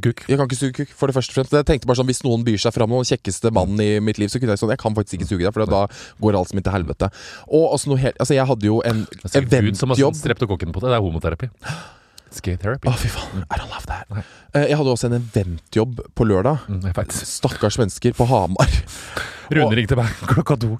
kuk. 0.04 0.24
Jeg 0.30 0.38
kan 0.38 0.46
ikke 0.50 0.60
suge 0.60 0.74
kukk, 0.82 0.94
for 0.98 1.08
det 1.10 1.16
første 1.18 1.34
og 1.34 1.40
fremst. 1.40 1.56
Jeg 1.58 1.66
tenkte 1.66 1.90
bare 1.90 1.98
sånn, 2.02 2.10
Hvis 2.12 2.24
noen 2.28 2.44
byr 2.46 2.58
seg 2.62 2.76
fram, 2.76 2.94
den 2.94 3.08
kjekkeste 3.10 3.52
mannen 3.56 3.82
i 3.82 4.00
mitt 4.00 4.18
liv, 4.22 4.30
så 4.30 4.40
kunne 4.40 4.54
jeg 4.56 4.62
sånn 4.62 4.74
Jeg 4.76 4.82
kan 4.84 4.96
faktisk 4.98 5.18
ikke 5.22 5.30
suge 5.32 5.44
deg, 5.48 5.54
for 5.56 5.66
da 5.66 5.86
går 6.22 6.38
alt 6.38 6.50
som 6.54 6.62
til 6.62 6.74
helvete. 6.74 7.10
Og 7.50 7.72
altså 7.74 7.90
noe 7.94 8.02
helt 8.02 8.18
Altså, 8.22 8.34
jeg 8.38 8.46
hadde 8.50 8.66
jo 8.70 8.82
en 8.86 9.06
eventjobb 9.38 10.16
streptokokken 10.18 10.74
på 10.76 10.82
det. 10.84 10.92
Det 10.94 10.98
er 10.98 11.06
homoterapi. 11.06 11.50
Skate 12.38 12.60
therapy. 12.60 12.90
Å, 12.90 12.94
fy 13.00 13.08
faen. 13.12 13.46
I 13.48 13.56
don't 13.60 13.72
love 13.72 13.88
that. 13.88 14.10
Eh, 14.54 14.68
Jeg 14.68 14.78
hadde 14.78 14.92
også 14.92 15.08
en 15.10 15.18
eventjobb 15.22 16.02
på 16.14 16.28
lørdag. 16.28 16.66
Mm. 16.68 16.90
Stakkars 17.14 17.78
mennesker 17.80 18.14
på 18.18 18.28
Hamar. 18.28 18.68
Rune 19.54 19.80
ringte 19.80 19.96
meg 20.00 20.12
klokka 20.34 20.58
to. 20.60 20.76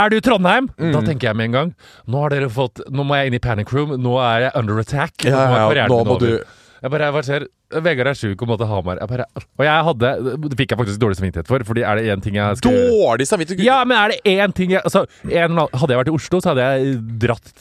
Er 0.00 0.08
du 0.08 0.16
i 0.16 0.22
Trondheim? 0.24 0.70
Da 0.94 1.00
tenker 1.04 1.28
jeg 1.30 1.36
med 1.36 1.50
en 1.50 1.56
gang 1.56 1.70
Nå 2.08 2.22
har 2.22 2.32
dere 2.32 2.48
fått 2.52 2.80
Nå 2.88 3.04
må 3.04 3.18
jeg 3.20 3.30
inn 3.30 3.36
i 3.36 3.42
panic 3.44 3.72
room. 3.76 3.90
Nå 4.00 4.16
er 4.24 4.46
jeg 4.48 4.52
under 4.62 4.80
attack. 4.80 5.24
Ja, 5.26 5.42
ja, 5.68 5.86
nå, 5.86 5.98
nå 5.98 6.04
må 6.08 6.16
over. 6.16 6.26
du- 6.40 6.44
Jeg 6.80 6.90
bare, 6.94 7.10
hva 7.12 7.20
skjer? 7.26 7.44
Vegard 7.70 8.10
er 8.10 8.18
sjuk 8.18 8.40
og 8.42 8.48
måtte 8.50 8.66
ha 8.66 8.80
meg 8.82 8.98
Jeg 8.98 9.10
bare, 9.12 9.26
og 9.38 9.64
jeg 9.66 9.84
hadde 9.86 10.10
Det 10.50 10.56
fikk 10.58 10.72
jeg 10.74 10.80
faktisk 10.80 11.00
dårlig 11.02 11.18
samvittighet 11.20 11.50
for, 11.50 11.62
Fordi 11.68 11.84
er 11.86 12.00
det 12.00 12.14
én 12.14 12.22
ting 12.24 12.38
jeg 12.38 12.58
skulle 12.58 12.80
Dårlig 12.90 13.26
samvittighet! 13.30 13.62
Ja, 13.66 13.78
men 13.86 13.96
er 13.98 14.14
det 14.14 14.18
én 14.34 14.54
ting 14.56 14.74
jeg 14.74 14.82
altså, 14.82 15.04
en, 15.30 15.60
Hadde 15.70 15.94
jeg 15.94 16.00
vært 16.02 16.10
i 16.10 16.14
Oslo, 16.16 16.40
så 16.42 16.52
hadde 16.52 16.66
jeg 16.66 16.96
dratt 17.22 17.52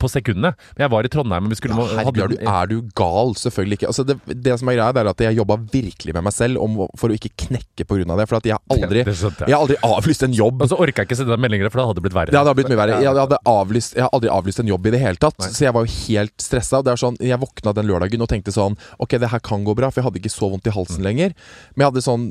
på 0.00 0.10
sekundene. 0.10 0.52
Men 0.76 0.84
jeg 0.86 0.92
var 0.92 1.06
i 1.08 1.10
Trondheim, 1.12 1.48
og 1.48 1.52
vi 1.52 1.58
skulle 1.58 1.76
Ja, 1.76 2.00
herregud, 2.00 2.22
er 2.22 2.30
du, 2.32 2.36
er 2.52 2.70
du 2.70 2.90
gal? 2.98 3.34
Selvfølgelig 3.38 3.78
ikke. 3.80 3.90
Altså 3.90 4.04
det, 4.06 4.16
det 4.46 4.56
som 4.60 4.70
er 4.70 4.76
greia, 4.78 4.94
det 4.94 5.02
er 5.02 5.10
at 5.10 5.22
jeg 5.26 5.38
jobba 5.38 5.56
virkelig 5.72 6.14
med 6.16 6.26
meg 6.26 6.34
selv 6.36 6.60
om, 6.62 6.78
for 7.00 7.12
å 7.12 7.16
ikke 7.16 7.32
knekke 7.46 7.86
pga. 7.88 8.04
det. 8.20 8.26
For 8.30 8.38
at 8.38 8.48
jeg 8.48 8.56
har 8.56 8.76
aldri, 8.76 9.02
Det 9.08 9.16
skjønte 9.18 9.44
jeg. 9.44 9.50
jeg 9.50 9.56
har 9.56 9.64
aldri 9.66 9.78
avlyst 9.88 10.26
en 10.26 10.36
jobb. 10.36 10.62
Og 10.66 10.70
så 10.72 10.78
orka 10.86 11.02
jeg 11.02 11.10
ikke 11.10 11.18
sende 11.20 11.34
deg 11.34 11.42
meldinger, 11.46 11.72
for 11.72 11.82
da 11.82 11.88
hadde 11.90 12.00
det 12.00 12.06
blitt 12.06 12.18
verre. 12.18 12.34
Det 12.34 12.40
hadde 12.42 12.56
blitt 12.60 12.72
mye 12.72 12.80
verre. 12.82 13.00
Jeg, 13.02 13.20
hadde 13.22 13.40
avlyst, 13.52 13.96
jeg 13.96 14.04
har 14.06 14.12
aldri 14.16 14.32
avlyst 14.36 14.62
en 14.62 14.70
jobb 14.72 14.90
i 14.90 14.94
det 14.94 15.02
hele 15.02 15.22
tatt. 15.26 15.48
Så 15.48 15.66
jeg 15.66 15.74
var 15.76 15.86
jo 15.86 15.94
helt 16.06 16.36
stressa. 16.42 16.82
Sånn, 17.00 17.16
jeg 17.24 17.40
våkna 17.42 17.74
den 17.76 17.88
lørdagen 17.88 18.22
og 18.24 18.28
tenkte 18.30 18.52
sånn 18.54 18.76
Ok, 19.02 19.16
det 19.20 19.28
her 19.32 19.40
kan 19.44 19.55
gå 19.64 19.74
bra, 19.78 19.90
for 19.90 20.02
jeg 20.02 20.08
hadde 20.10 20.20
ikke 20.20 20.34
så 20.34 20.50
vondt 20.52 20.66
i 20.68 20.74
halsen 20.74 21.04
lenger. 21.06 21.32
Men 21.74 21.84
jeg 21.86 21.92
hadde 21.92 22.04
sånn 22.04 22.30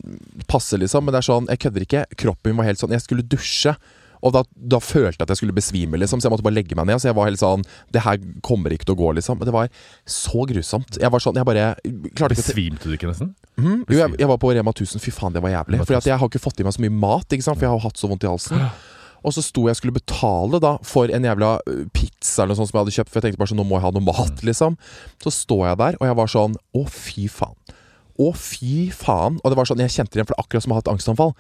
passe, 0.51 0.77
liksom. 0.77 1.05
Men 1.05 1.15
det 1.15 1.23
er 1.23 1.29
sånn, 1.31 1.47
jeg 1.49 1.63
kødder 1.65 1.85
ikke. 1.88 2.05
Kroppen 2.21 2.51
min 2.53 2.59
var 2.61 2.69
helt 2.69 2.81
sånn 2.81 2.93
Jeg 2.93 3.01
skulle 3.05 3.25
dusje. 3.25 3.75
Og 4.25 4.33
da, 4.33 4.41
da 4.57 4.79
følte 4.81 5.19
jeg 5.19 5.25
at 5.27 5.31
jeg 5.33 5.38
skulle 5.41 5.53
besvime, 5.53 5.99
liksom, 6.01 6.17
så 6.17 6.25
jeg 6.27 6.33
måtte 6.33 6.45
bare 6.47 6.57
legge 6.57 6.77
meg 6.77 6.88
ned. 6.89 7.01
Så 7.01 7.09
jeg 7.11 7.17
var 7.17 7.27
helt 7.29 7.41
sånn 7.41 7.65
Det 7.93 8.01
her 8.05 8.17
kommer 8.45 8.73
ikke 8.73 8.88
til 8.88 8.95
å 8.95 8.99
gå, 9.03 9.11
liksom. 9.19 9.38
Men 9.38 9.49
det 9.49 9.53
var 9.53 9.69
så 10.09 10.45
grusomt. 10.49 10.97
Jeg 11.01 11.13
var 11.13 11.21
sånn 11.23 11.38
Jeg 11.38 11.45
bare 11.45 11.67
klarte 12.17 12.33
ikke 12.33 12.41
Besvimte 12.41 12.89
du 12.89 12.95
ikke 12.97 13.11
nesten? 13.11 13.35
Mhm. 13.59 13.85
Jo, 13.85 13.99
jeg, 14.01 14.17
jeg 14.23 14.31
var 14.31 14.41
på 14.41 14.51
Rema 14.55 14.73
1000. 14.73 15.03
Fy 15.03 15.13
faen, 15.13 15.35
det 15.35 15.43
var 15.45 15.53
jævlig. 15.53 15.83
For 15.85 15.99
jeg 15.99 16.19
har 16.21 16.31
ikke 16.31 16.41
fått 16.41 16.59
i 16.59 16.67
meg 16.67 16.73
så 16.75 16.83
mye 16.85 16.95
mat, 16.95 17.27
ikke 17.29 17.45
sant? 17.45 17.59
for 17.59 17.67
jeg 17.67 17.75
har 17.75 17.85
hatt 17.85 18.01
så 18.01 18.09
vondt 18.11 18.25
i 18.25 18.31
halsen. 18.31 18.65
Og 19.25 19.33
så 19.35 19.43
sto 19.43 19.65
jeg 19.65 19.75
og 19.75 19.79
skulle 19.79 19.95
betale 19.95 20.61
da 20.63 20.75
for 20.85 21.09
en 21.09 21.25
jævla 21.25 21.55
pizza 21.95 22.43
eller 22.43 22.53
noe 22.53 22.61
sånt 22.61 22.71
som 22.71 22.77
jeg 22.77 22.85
hadde 22.85 22.97
kjøpt. 22.99 23.11
For 23.11 23.19
jeg 23.19 23.27
tenkte 23.27 23.41
bare 23.41 23.51
sånn, 23.51 23.61
nå 23.61 23.67
må 23.67 23.79
jeg 23.79 23.88
ha 23.88 23.93
noe 23.95 24.05
mat, 24.05 24.45
liksom. 24.45 24.77
Så 25.23 25.33
står 25.33 25.65
jeg 25.71 25.81
der, 25.81 25.97
og 25.99 26.07
jeg 26.09 26.19
var 26.21 26.31
sånn 26.35 26.59
Å, 26.75 26.85
fy 26.91 27.27
faen. 27.31 27.57
Å, 28.15 28.29
fy 28.39 28.88
faen. 28.95 29.41
Og 29.41 29.51
det 29.51 29.59
var 29.59 29.67
sånn, 29.67 29.81
jeg 29.83 29.91
kjente 29.91 30.13
det 30.13 30.21
igjen, 30.21 30.29
for 30.29 30.35
det 30.35 30.39
er 30.39 30.45
akkurat 30.45 30.65
som 30.65 30.71
å 30.71 30.77
ha 30.77 30.83
et 30.85 30.91
angstanfall. 30.93 31.33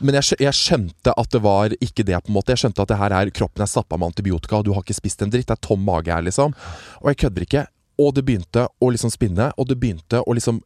Men 0.00 0.16
jeg, 0.16 0.38
jeg 0.40 0.56
skjønte 0.56 1.12
at 1.20 1.34
det 1.34 1.42
var 1.44 1.76
ikke 1.76 2.06
det, 2.08 2.16
på 2.22 2.32
en 2.32 2.38
måte. 2.38 2.54
Jeg 2.54 2.64
skjønte 2.64 2.86
at 2.86 2.92
det 2.94 3.00
her 3.02 3.16
er 3.18 3.32
kroppen 3.34 3.64
er 3.64 3.70
stappa 3.70 3.98
med 4.00 4.12
antibiotika, 4.12 4.60
og 4.60 4.68
du 4.68 4.72
har 4.72 4.86
ikke 4.86 4.96
spist 4.96 5.24
en 5.24 5.32
dritt. 5.32 5.50
Det 5.50 5.58
er 5.58 5.64
tom 5.66 5.84
mage 5.84 6.14
her, 6.14 6.24
liksom. 6.24 6.56
Og 7.02 7.12
jeg 7.12 7.24
kødder 7.26 7.48
ikke. 7.48 7.66
Og 8.00 8.14
det 8.16 8.24
begynte 8.24 8.64
å 8.80 8.88
liksom 8.94 9.12
spinne, 9.12 9.50
og 9.60 9.68
det 9.68 9.76
begynte 9.82 10.22
å 10.24 10.36
liksom 10.38 10.62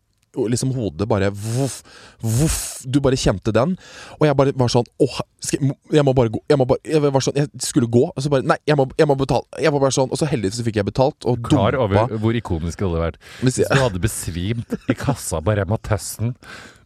liksom 0.53 0.75
hodet 0.77 1.09
bare 1.09 1.31
voff, 1.33 1.81
voff. 2.21 2.59
Du 2.85 3.01
bare 3.01 3.17
kjente 3.17 3.53
den. 3.57 3.77
Og 4.21 4.27
jeg 4.29 4.37
bare 4.37 4.53
var 4.57 4.69
sånn 4.73 4.85
Åh, 5.01 5.19
jeg- 5.53 5.73
jeg 5.93 6.05
må 6.05 6.15
bare 6.15 6.29
gå. 6.35 6.41
Jeg, 6.49 6.59
må 6.59 6.67
bare, 6.69 6.79
jeg 6.85 7.01
var 7.03 7.21
sånn, 7.25 7.37
jeg 7.41 7.49
skulle 7.65 7.89
gå, 7.89 8.05
og 8.15 8.23
så 8.23 8.31
bare 8.31 8.43
Nei, 8.47 8.57
jeg 8.67 8.77
må, 8.77 8.89
jeg 8.99 9.09
må 9.09 9.17
betale. 9.17 9.45
Jeg 9.63 9.73
var 9.73 9.81
bare 9.81 9.97
sånn, 9.97 10.11
Og 10.13 10.19
så 10.21 10.27
heldigvis 10.31 10.61
så 10.61 10.67
fikk 10.69 10.77
jeg 10.83 10.85
betalt, 10.93 11.25
og 11.25 11.43
Klar 11.49 11.75
over 11.81 12.07
hvor 12.19 12.37
ikonisk 12.37 12.79
det 12.79 12.89
hadde 12.89 13.05
vært. 13.07 13.21
Hvis 13.41 13.57
Hvis 13.63 13.69
du 13.73 13.81
hadde 13.81 14.01
besvimt 14.03 14.77
i 14.91 14.95
kassa 14.95 15.41
på 15.41 15.57
Rema 15.57 15.79
tøsten 15.79 16.35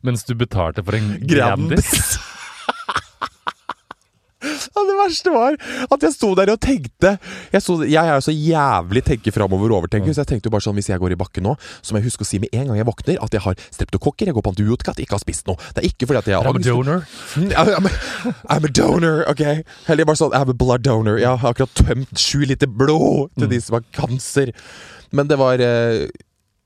mens 0.03 0.23
du 0.25 0.33
betalte 0.35 0.81
for 0.83 0.97
en 0.97 1.11
Grandis. 1.29 2.17
Ja, 4.41 4.85
det 4.89 4.97
verste 4.97 5.33
var 5.35 5.57
at 5.93 6.05
jeg 6.07 6.15
sto 6.15 6.31
der 6.39 6.53
og 6.55 6.61
tenkte 6.63 7.11
Jeg, 7.53 7.61
sto, 7.61 7.77
jeg 7.85 8.01
er 8.01 8.17
jo 8.17 8.25
så 8.25 8.33
jævlig 8.33 9.03
tenke 9.05 9.33
framover 9.35 9.73
og 9.73 9.83
overtenker, 9.83 10.15
så 10.17 10.25
jeg 10.25 10.31
tenkte 10.35 10.49
jo 10.49 10.55
bare 10.55 10.65
sånn 10.65 10.79
hvis 10.79 10.89
jeg 10.93 11.03
går 11.03 11.15
i 11.15 11.19
bakken 11.21 11.45
nå, 11.45 11.57
så 11.83 11.93
må 11.93 12.01
jeg 12.01 12.09
huske 12.09 12.25
å 12.25 12.29
si 12.29 12.41
med 12.43 12.53
en 12.57 12.71
gang 12.71 12.81
jeg 12.81 12.89
våkner, 12.89 13.19
at 13.21 13.37
jeg 13.37 13.45
har 13.45 13.59
streptokokker, 13.69 14.31
jeg 14.31 14.37
går 14.37 14.47
på 14.47 14.55
antibiotika, 14.55 14.95
at 14.95 15.03
jeg 15.03 15.09
ikke 15.09 15.19
har 15.19 15.25
spist 15.25 15.51
noe. 15.51 15.61
Det 15.75 15.83
er 15.83 15.91
ikke 15.91 16.09
fordi 16.09 16.23
at 16.23 16.31
jeg 16.33 16.39
har 16.41 16.49
I'm 16.51 16.61
a 16.61 16.65
donor. 16.65 17.05
Mm, 17.37 17.53
I'm 17.53 17.91
a, 17.91 17.93
I'm 18.57 18.69
a 18.69 18.73
donor, 18.81 19.23
ok? 19.31 19.45
Eller 19.93 20.09
bare 20.09 20.21
sånn, 20.23 20.35
I'm 20.37 20.53
a 20.53 20.57
blood 20.57 20.87
donor. 20.87 21.21
Jeg 21.21 21.43
har 21.45 21.53
akkurat 21.55 21.77
tømt 21.77 22.17
sju 22.21 22.45
liter 22.49 22.71
blod 22.71 23.31
til 23.39 23.51
de 23.53 23.61
som 23.63 23.79
har 23.79 23.87
kanser. 23.97 24.55
Men 25.17 25.29
det 25.31 25.39
var 25.41 25.61
eh, 25.65 26.07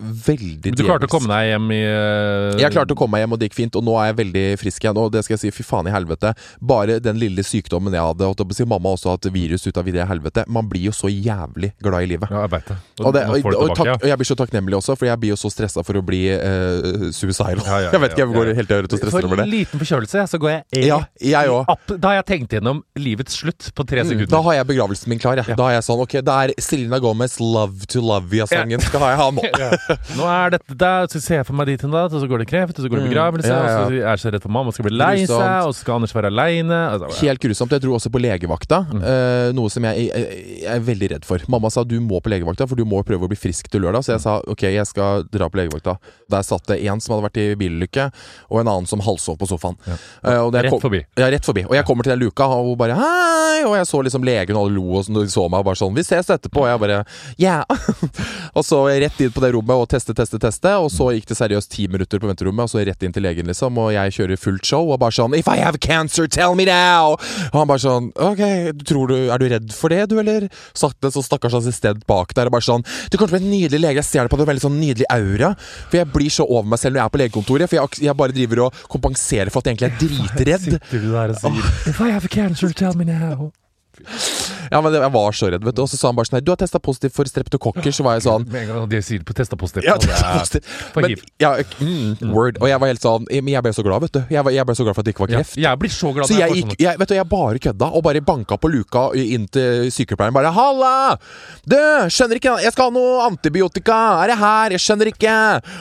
veldig 0.04 0.72
Du 0.76 0.84
klarte 0.84 1.08
å 1.08 1.12
komme 1.12 1.30
deg 1.30 1.50
hjem 1.52 1.72
i 1.74 1.80
uh... 1.84 2.60
Jeg 2.60 2.72
klarte 2.74 2.94
å 2.94 2.98
komme 2.98 3.16
meg 3.16 3.24
hjem, 3.24 3.34
og 3.36 3.40
det 3.40 3.48
gikk 3.50 3.58
fint. 3.58 3.78
Og 3.80 3.84
nå 3.86 3.96
er 4.00 4.10
jeg 4.10 4.18
veldig 4.22 4.44
frisk 4.60 4.86
igjen. 4.86 5.00
Og 5.02 5.10
det 5.14 5.24
skal 5.26 5.36
jeg 5.36 5.42
si, 5.42 5.52
fy 5.56 5.66
faen 5.66 5.90
i 5.90 5.94
helvete. 5.94 6.34
Bare 6.62 7.00
den 7.02 7.18
lille 7.20 7.44
sykdommen 7.46 7.94
jeg 7.94 8.04
hadde, 8.04 8.30
holdt 8.30 8.54
si, 8.56 8.68
mamma 8.68 8.92
har 8.92 9.00
også 9.00 9.16
hatt 9.16 9.28
virus 9.34 9.66
ut 9.66 9.80
av 9.80 9.90
det 9.90 10.06
helvete. 10.08 10.46
Man 10.48 10.70
blir 10.70 10.88
jo 10.88 10.94
så 10.94 11.10
jævlig 11.10 11.74
glad 11.82 12.06
i 12.06 12.10
livet. 12.14 12.30
Ja, 12.30 12.44
jeg 12.46 12.54
veit 12.54 12.70
det. 12.70 12.78
Og, 13.00 13.10
det, 13.16 13.24
og, 13.26 13.34
og, 13.34 13.50
tilbake, 13.50 13.78
takk, 13.80 13.92
og 14.04 14.08
jeg 14.12 14.20
blir 14.20 14.30
så 14.30 14.38
takknemlig 14.38 14.78
også, 14.78 14.98
for 15.00 15.10
jeg 15.10 15.22
blir 15.22 15.34
jo 15.34 15.40
så 15.40 15.50
stressa 15.52 15.84
for 15.86 15.98
å 15.98 16.04
bli 16.06 16.22
uh, 16.30 17.10
suicidal. 17.10 17.62
Ja, 17.64 17.80
ja, 17.86 17.92
jeg 17.94 18.02
vet 18.04 18.14
ikke, 18.14 18.24
jeg 18.24 18.38
går 18.38 18.52
ja. 18.52 18.56
helt 18.60 18.74
rett 18.74 18.96
og 18.96 19.04
For 19.04 19.10
det. 19.10 19.30
For 19.34 19.44
en 19.44 19.52
liten 19.52 19.82
forkjølelse, 19.82 20.26
så 20.30 20.40
går 20.42 20.54
jeg 20.54 20.86
Ja, 20.86 21.00
jeg 21.18 21.54
opp. 21.54 21.94
Da 21.98 22.12
har 22.12 22.20
jeg 22.20 22.28
tenkt 22.30 22.56
gjennom 22.56 22.84
livets 22.98 23.42
slutt 23.42 23.72
på 23.74 23.86
tre 23.88 24.04
Mm, 24.04 24.10
sekunder. 24.12 24.30
Da 24.30 24.40
har 24.42 24.54
jeg 24.58 24.66
begravelsen 24.68 25.08
min 25.08 25.20
klar. 25.20 25.40
Jeg. 25.40 25.56
Da 25.58 25.68
er 25.70 25.78
jeg 25.78 25.86
sånn 25.86 26.02
Ok, 26.04 26.16
det 26.24 26.34
er 26.34 26.52
Selena 26.62 27.00
Gomez 27.02 27.38
'Love 27.40 27.88
to 27.90 28.02
Love 28.04 28.34
You'-sangen 28.36 28.82
skal 28.84 29.00
ha 29.04 29.12
jeg 29.12 29.20
ha 29.20 29.28
nå. 29.34 29.42
Ja. 29.94 30.16
Nå 30.18 30.26
er 30.30 30.54
dette 30.56 30.76
der, 30.78 31.06
så 31.12 31.20
ser 31.22 31.40
jeg 31.40 31.46
for 31.48 31.56
meg 31.58 31.66
dit 31.70 31.80
da, 31.84 32.04
og 32.08 32.14
så 32.20 32.28
går 32.30 32.42
det 32.44 32.48
kreft, 32.50 32.78
og 32.78 32.84
så 32.84 32.90
går 32.92 33.00
det 33.02 33.08
begravelse, 33.10 33.44
Mm. 33.44 33.54
Ja, 33.54 33.64
ja. 33.64 33.78
og 33.84 33.90
så 33.90 33.94
er 33.94 34.08
jeg 34.10 34.20
så 34.24 34.30
redd 34.34 34.42
for 34.44 34.52
mamma 34.54 34.72
skal 34.74 34.86
bli 34.88 34.94
lei 34.96 35.24
seg, 35.26 35.66
og 35.68 35.72
så 35.74 35.80
skal 35.84 35.94
Anders 36.00 36.14
være 36.16 36.30
aleine. 36.32 36.78
Altså, 36.94 37.10
Helt 37.24 37.40
grusomt. 37.42 37.70
Jeg 37.74 37.82
dro 37.84 37.94
også 37.98 38.10
på 38.14 38.20
legevakta, 38.22 38.78
Mm. 38.90 39.02
uh, 39.04 39.48
noe 39.56 39.70
som 39.72 39.84
jeg, 39.88 40.08
jeg, 40.10 40.38
jeg 40.64 40.70
er 40.74 40.80
veldig 40.86 41.10
redd 41.14 41.24
for. 41.28 41.38
Mamma 41.48 41.70
sa 41.70 41.84
du 41.84 41.96
må 42.00 42.20
på 42.24 42.30
legevakta, 42.32 42.66
for 42.68 42.76
du 42.76 42.84
må 42.88 43.02
prøve 43.06 43.24
å 43.26 43.30
bli 43.30 43.38
frisk 43.38 43.68
til 43.72 43.82
lørdag. 43.84 44.04
Så 44.06 44.14
jeg 44.16 44.24
sa 44.24 44.38
ok, 44.46 44.62
jeg 44.74 44.86
skal 44.90 45.24
dra 45.32 45.48
på 45.48 45.60
legevakta. 45.60 45.96
Der 46.30 46.42
satt 46.46 46.66
det 46.70 46.80
en 46.88 47.00
som 47.04 47.14
hadde 47.16 47.26
vært 47.28 47.40
i 47.42 47.46
bilulykke, 47.60 48.08
og 48.50 48.60
en 48.62 48.68
annen 48.72 48.86
som 48.90 49.00
halvsov 49.04 49.38
på 49.40 49.48
sofaen. 49.50 49.76
Ja. 49.86 49.96
Da 50.50 50.62
Rett 50.64 50.70
kom- 50.72 50.80
forbi. 50.82 51.04
Ja, 51.18 51.28
rett 51.32 51.44
forbi. 51.46 51.64
Og 51.68 51.74
jeg 51.76 51.84
kommer 51.88 52.02
til 52.06 52.14
den 52.16 52.24
luka, 52.26 52.44
og 52.48 52.70
hun 52.72 52.76
bare 52.80 52.96
hei! 52.98 53.64
Og 53.64 53.76
jeg 53.78 53.86
så 53.88 54.02
liksom 54.04 54.24
legen, 54.26 54.56
og 54.56 54.66
alle 54.66 54.74
lo, 54.76 54.98
og 54.98 55.06
de 55.14 55.26
så 55.30 55.46
meg 55.48 55.60
og 55.62 55.68
bare 55.70 55.78
sånn 55.78 55.94
Vi 55.94 56.02
ses 56.04 56.26
etterpå. 56.34 56.64
Og 56.64 56.68
jeg 56.68 56.80
bare 56.82 57.04
ja. 57.40 57.62
og 58.56 58.64
så 58.66 58.82
rett 58.88 59.20
inn 59.24 59.32
på 59.34 59.40
det 59.44 59.52
rommet 59.54 59.76
og 59.78 59.83
teste, 59.90 60.14
teste, 60.16 60.38
teste. 60.42 60.72
Og 60.80 60.90
så 60.92 61.10
gikk 61.14 61.28
det 61.30 61.36
seriøst 61.38 61.70
ti 61.72 61.86
minutter 61.90 62.20
på 62.22 62.28
venterommet, 62.30 62.66
og 62.66 62.72
så 62.72 62.84
rett 62.84 63.06
inn 63.06 63.14
til 63.14 63.24
legen, 63.26 63.48
liksom. 63.50 63.78
Og 63.80 63.92
jeg 63.94 64.14
kjører 64.18 64.40
fullt 64.40 64.68
show 64.68 64.92
og 64.92 65.00
bare 65.02 65.14
sånn 65.16 65.36
If 65.38 65.48
I 65.50 65.58
have 65.60 65.80
cancer, 65.82 66.28
tell 66.30 66.56
me 66.58 66.66
now! 66.68 67.16
Og 67.52 67.58
han 67.58 67.70
bare 67.70 67.82
sånn 67.82 68.10
Ok, 68.24 68.42
tror 68.86 69.12
du, 69.12 69.16
er 69.32 69.42
du 69.42 69.46
redd 69.50 69.74
for 69.76 69.94
det, 69.94 70.04
du, 70.12 70.18
eller? 70.22 70.48
Sakte 70.76 71.10
så 71.14 71.22
stakkars 71.24 71.56
assistent 71.60 72.04
bak 72.10 72.34
der 72.36 72.50
og 72.50 72.56
bare 72.56 72.66
sånn 72.66 72.84
Du 73.10 73.18
kommer 73.18 73.32
til 73.32 73.36
å 73.36 73.38
bli 73.38 73.42
en 73.44 73.54
nydelig 73.54 73.82
lege, 73.82 74.02
jeg 74.02 74.10
ser 74.10 74.26
det 74.26 74.34
på 74.34 74.40
deg, 74.40 74.48
veldig 74.52 74.64
sånn 74.66 74.78
nydelig 74.80 75.08
aura. 75.12 75.54
For 75.88 76.00
jeg 76.00 76.10
blir 76.14 76.32
så 76.32 76.46
over 76.46 76.70
meg 76.74 76.82
selv 76.82 76.96
når 76.96 77.02
jeg 77.02 77.10
er 77.10 77.14
på 77.16 77.22
legekontoret, 77.24 77.70
for 77.70 77.80
jeg, 77.80 78.04
jeg 78.08 78.18
bare 78.22 78.36
driver 78.36 78.66
og 78.68 78.80
kompenserer 78.92 79.52
for 79.54 79.62
at 79.62 79.70
jeg 79.70 79.78
egentlig 79.78 79.90
er 79.90 80.00
dritredd. 80.04 80.70
Sitter 80.78 81.04
du 81.04 81.12
der 81.14 81.34
og 81.34 81.42
sier 81.42 81.92
If 81.94 82.00
I 82.00 82.10
have 82.14 82.30
cancer, 82.32 82.72
tell 82.72 82.96
me 82.98 83.08
now. 83.08 83.52
Ja, 84.72 84.80
men 84.80 84.92
jeg 84.94 85.12
var 85.12 85.32
så 85.36 85.50
redd, 85.52 85.64
vet 85.64 85.74
du. 85.76 85.82
Og 85.84 85.88
så 85.90 85.98
sa 86.00 86.08
han 86.08 86.16
bare 86.16 86.28
sånn 86.30 86.38
her 86.38 86.44
du 86.46 86.50
har 86.52 86.60
testa 86.60 86.78
positivt 86.82 87.14
for 87.16 87.24
streptokokker. 87.28 87.92
Så 87.94 88.04
var 88.06 88.16
jeg 88.18 88.24
sånn 88.26 88.46
Med 88.54 88.62
en 88.62 88.68
gang 88.74 88.88
de 88.90 89.00
sier 89.04 89.22
på 89.26 89.34
testa 89.36 89.56
positivt. 89.60 89.84
ja, 89.88 89.94
er- 89.96 90.38
positivt. 90.40 90.68
Men, 90.96 91.16
ja, 91.42 91.52
mm, 91.80 92.32
word. 92.32 92.58
Og 92.62 92.68
jeg 92.70 92.80
var 92.80 92.88
helt 92.92 93.02
sånn 93.04 93.26
Men 93.30 93.48
jeg 93.54 93.62
ble 93.66 93.72
så 93.76 93.82
glad, 93.86 94.00
vet 94.06 94.12
du. 94.16 94.20
Jeg, 94.34 94.44
var, 94.46 94.54
jeg 94.54 94.66
ble 94.68 94.74
så 94.78 94.84
glad 94.86 94.94
for 94.96 95.02
at 95.04 95.08
det 95.08 95.14
ikke 95.14 95.24
var 95.26 95.32
Ja, 95.34 95.40
kreft. 95.42 95.56
jeg 95.64 95.78
blir 95.82 95.92
så 95.94 96.12
glad 96.14 96.28
Så 96.30 96.38
jeg 96.38 96.58
gikk 96.60 96.74
jeg, 96.80 96.98
Vet 97.02 97.08
du, 97.08 97.14
jeg 97.18 97.28
bare 97.28 97.58
kødda 97.68 97.88
og 97.94 98.02
bare 98.06 98.20
banka 98.24 98.56
på 98.60 98.70
luka 98.72 99.04
inn 99.18 99.46
til 99.52 99.90
sykepleieren. 99.94 100.34
Bare 100.34 100.52
'Halla! 100.54 101.16
Du, 101.66 101.76
skjønner 102.12 102.36
ikke 102.40 102.54
Jeg 102.64 102.72
skal 102.74 102.90
ha 102.90 102.94
noe 102.94 103.26
antibiotika! 103.28 103.98
Er 104.24 104.32
det 104.32 104.38
her? 104.38 104.70
Jeg 104.76 104.80
skjønner 104.84 105.10
ikke!' 105.12 105.38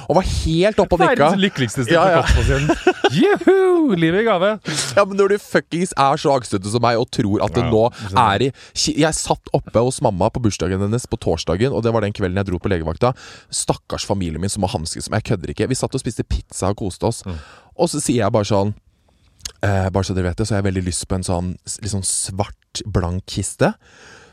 Og 0.09 0.15
var 0.19 0.25
helt 0.27 0.79
oppe 0.83 0.93
og 0.97 0.99
nikka. 1.03 1.13
Verdens 1.29 1.41
lykkeligste 1.43 1.85
Ja, 1.91 2.03
ja. 2.17 2.21
streptokokk-pasient. 2.23 3.13
Juhu! 3.21 3.95
Livet 3.95 4.21
i 4.21 4.25
gave. 4.27 4.49
Ja, 4.97 5.05
men 5.05 5.17
når 5.19 5.33
du 5.35 5.37
fuckings 5.43 5.93
er 5.97 6.17
så 6.21 6.33
angstete 6.35 6.69
som 6.71 6.81
meg 6.83 6.97
og 6.99 7.09
tror 7.13 7.43
at 7.45 7.53
det 7.55 7.63
nå 7.69 7.83
er 8.17 8.47
i 8.47 8.49
Jeg 8.73 9.13
satt 9.13 9.51
oppe 9.53 9.83
hos 9.85 9.99
mamma 10.01 10.29
på 10.33 10.41
bursdagen 10.43 10.81
hennes 10.81 11.05
på 11.09 11.19
torsdagen, 11.21 11.73
og 11.75 11.83
det 11.85 11.93
var 11.93 12.05
den 12.05 12.15
kvelden 12.15 12.41
jeg 12.41 12.49
dro 12.49 12.59
på 12.61 12.71
legevakta. 12.71 13.13
Stakkars 13.53 14.07
familien 14.09 14.41
min 14.41 14.51
som 14.51 14.65
må 14.65 14.71
hanskes 14.71 15.09
med. 15.09 15.21
Jeg 15.21 15.33
kødder 15.33 15.53
ikke. 15.53 15.69
Vi 15.69 15.77
satt 15.77 15.93
og 15.93 16.01
spiste 16.01 16.25
pizza 16.25 16.71
og 16.73 16.79
koste 16.81 17.09
oss. 17.09 17.21
Mm. 17.27 17.37
Og 17.77 17.91
så 17.91 18.01
sier 18.01 18.23
jeg 18.23 18.33
bare 18.33 18.49
sånn 18.49 18.73
eh, 19.65 19.87
Bare 19.93 20.05
så 20.05 20.15
dere 20.15 20.29
vet 20.29 20.41
det, 20.41 20.47
så 20.47 20.55
har 20.55 20.63
jeg 20.63 20.69
veldig 20.71 20.85
lyst 20.89 21.07
på 21.09 21.17
en 21.17 21.25
sånn 21.25 21.53
litt 21.53 21.93
sånn 21.93 22.07
svart, 22.07 22.83
blank 22.89 23.25
kiste. 23.29 23.73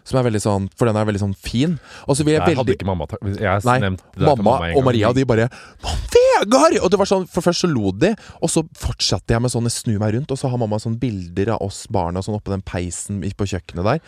Som 0.04 0.18
er 0.20 0.30
veldig 0.30 0.40
sånn 0.42 0.68
For 0.76 0.86
den 0.86 0.96
er 0.96 1.04
veldig 1.08 1.20
sånn 1.22 1.36
fin. 1.36 1.78
Og 2.06 2.16
så 2.16 2.24
vil 2.24 2.34
jeg 2.34 2.46
Jeg 2.46 2.56
hadde 2.56 2.74
ikke 2.76 2.86
mamma 2.88 3.06
tatt 3.06 3.20
Jeg 3.38 3.46
har 3.48 3.60
Nei, 3.64 3.78
nevnt 3.80 4.02
det 4.16 4.24
for 4.26 4.36
mamma 4.36 4.72
og. 4.74 4.84
Maria 4.84 5.12
de 5.12 5.24
bare 5.24 5.48
«Mamma, 5.82 5.98
Vegard! 6.40 6.78
Og 6.80 6.90
det 6.90 6.98
var 7.00 7.08
sånn, 7.08 7.26
For 7.30 7.44
først 7.44 7.64
så 7.64 7.68
lo 7.70 7.92
de, 7.92 8.14
og 8.40 8.50
så 8.50 8.62
fortsatte 8.80 9.34
jeg 9.34 9.42
med 9.44 9.52
sånn 9.52 9.68
snur 9.70 9.98
meg 10.00 10.14
rundt, 10.14 10.30
og 10.32 10.38
så 10.40 10.48
har 10.50 10.60
mamma 10.60 10.78
sånn 10.80 10.98
bilder 11.00 11.52
av 11.54 11.64
oss 11.66 11.84
barna 11.92 12.22
sånn 12.24 12.38
oppå 12.38 12.52
den 12.54 12.62
peisen 12.66 13.20
på 13.20 13.46
kjøkkenet 13.46 13.84
der. 13.86 14.00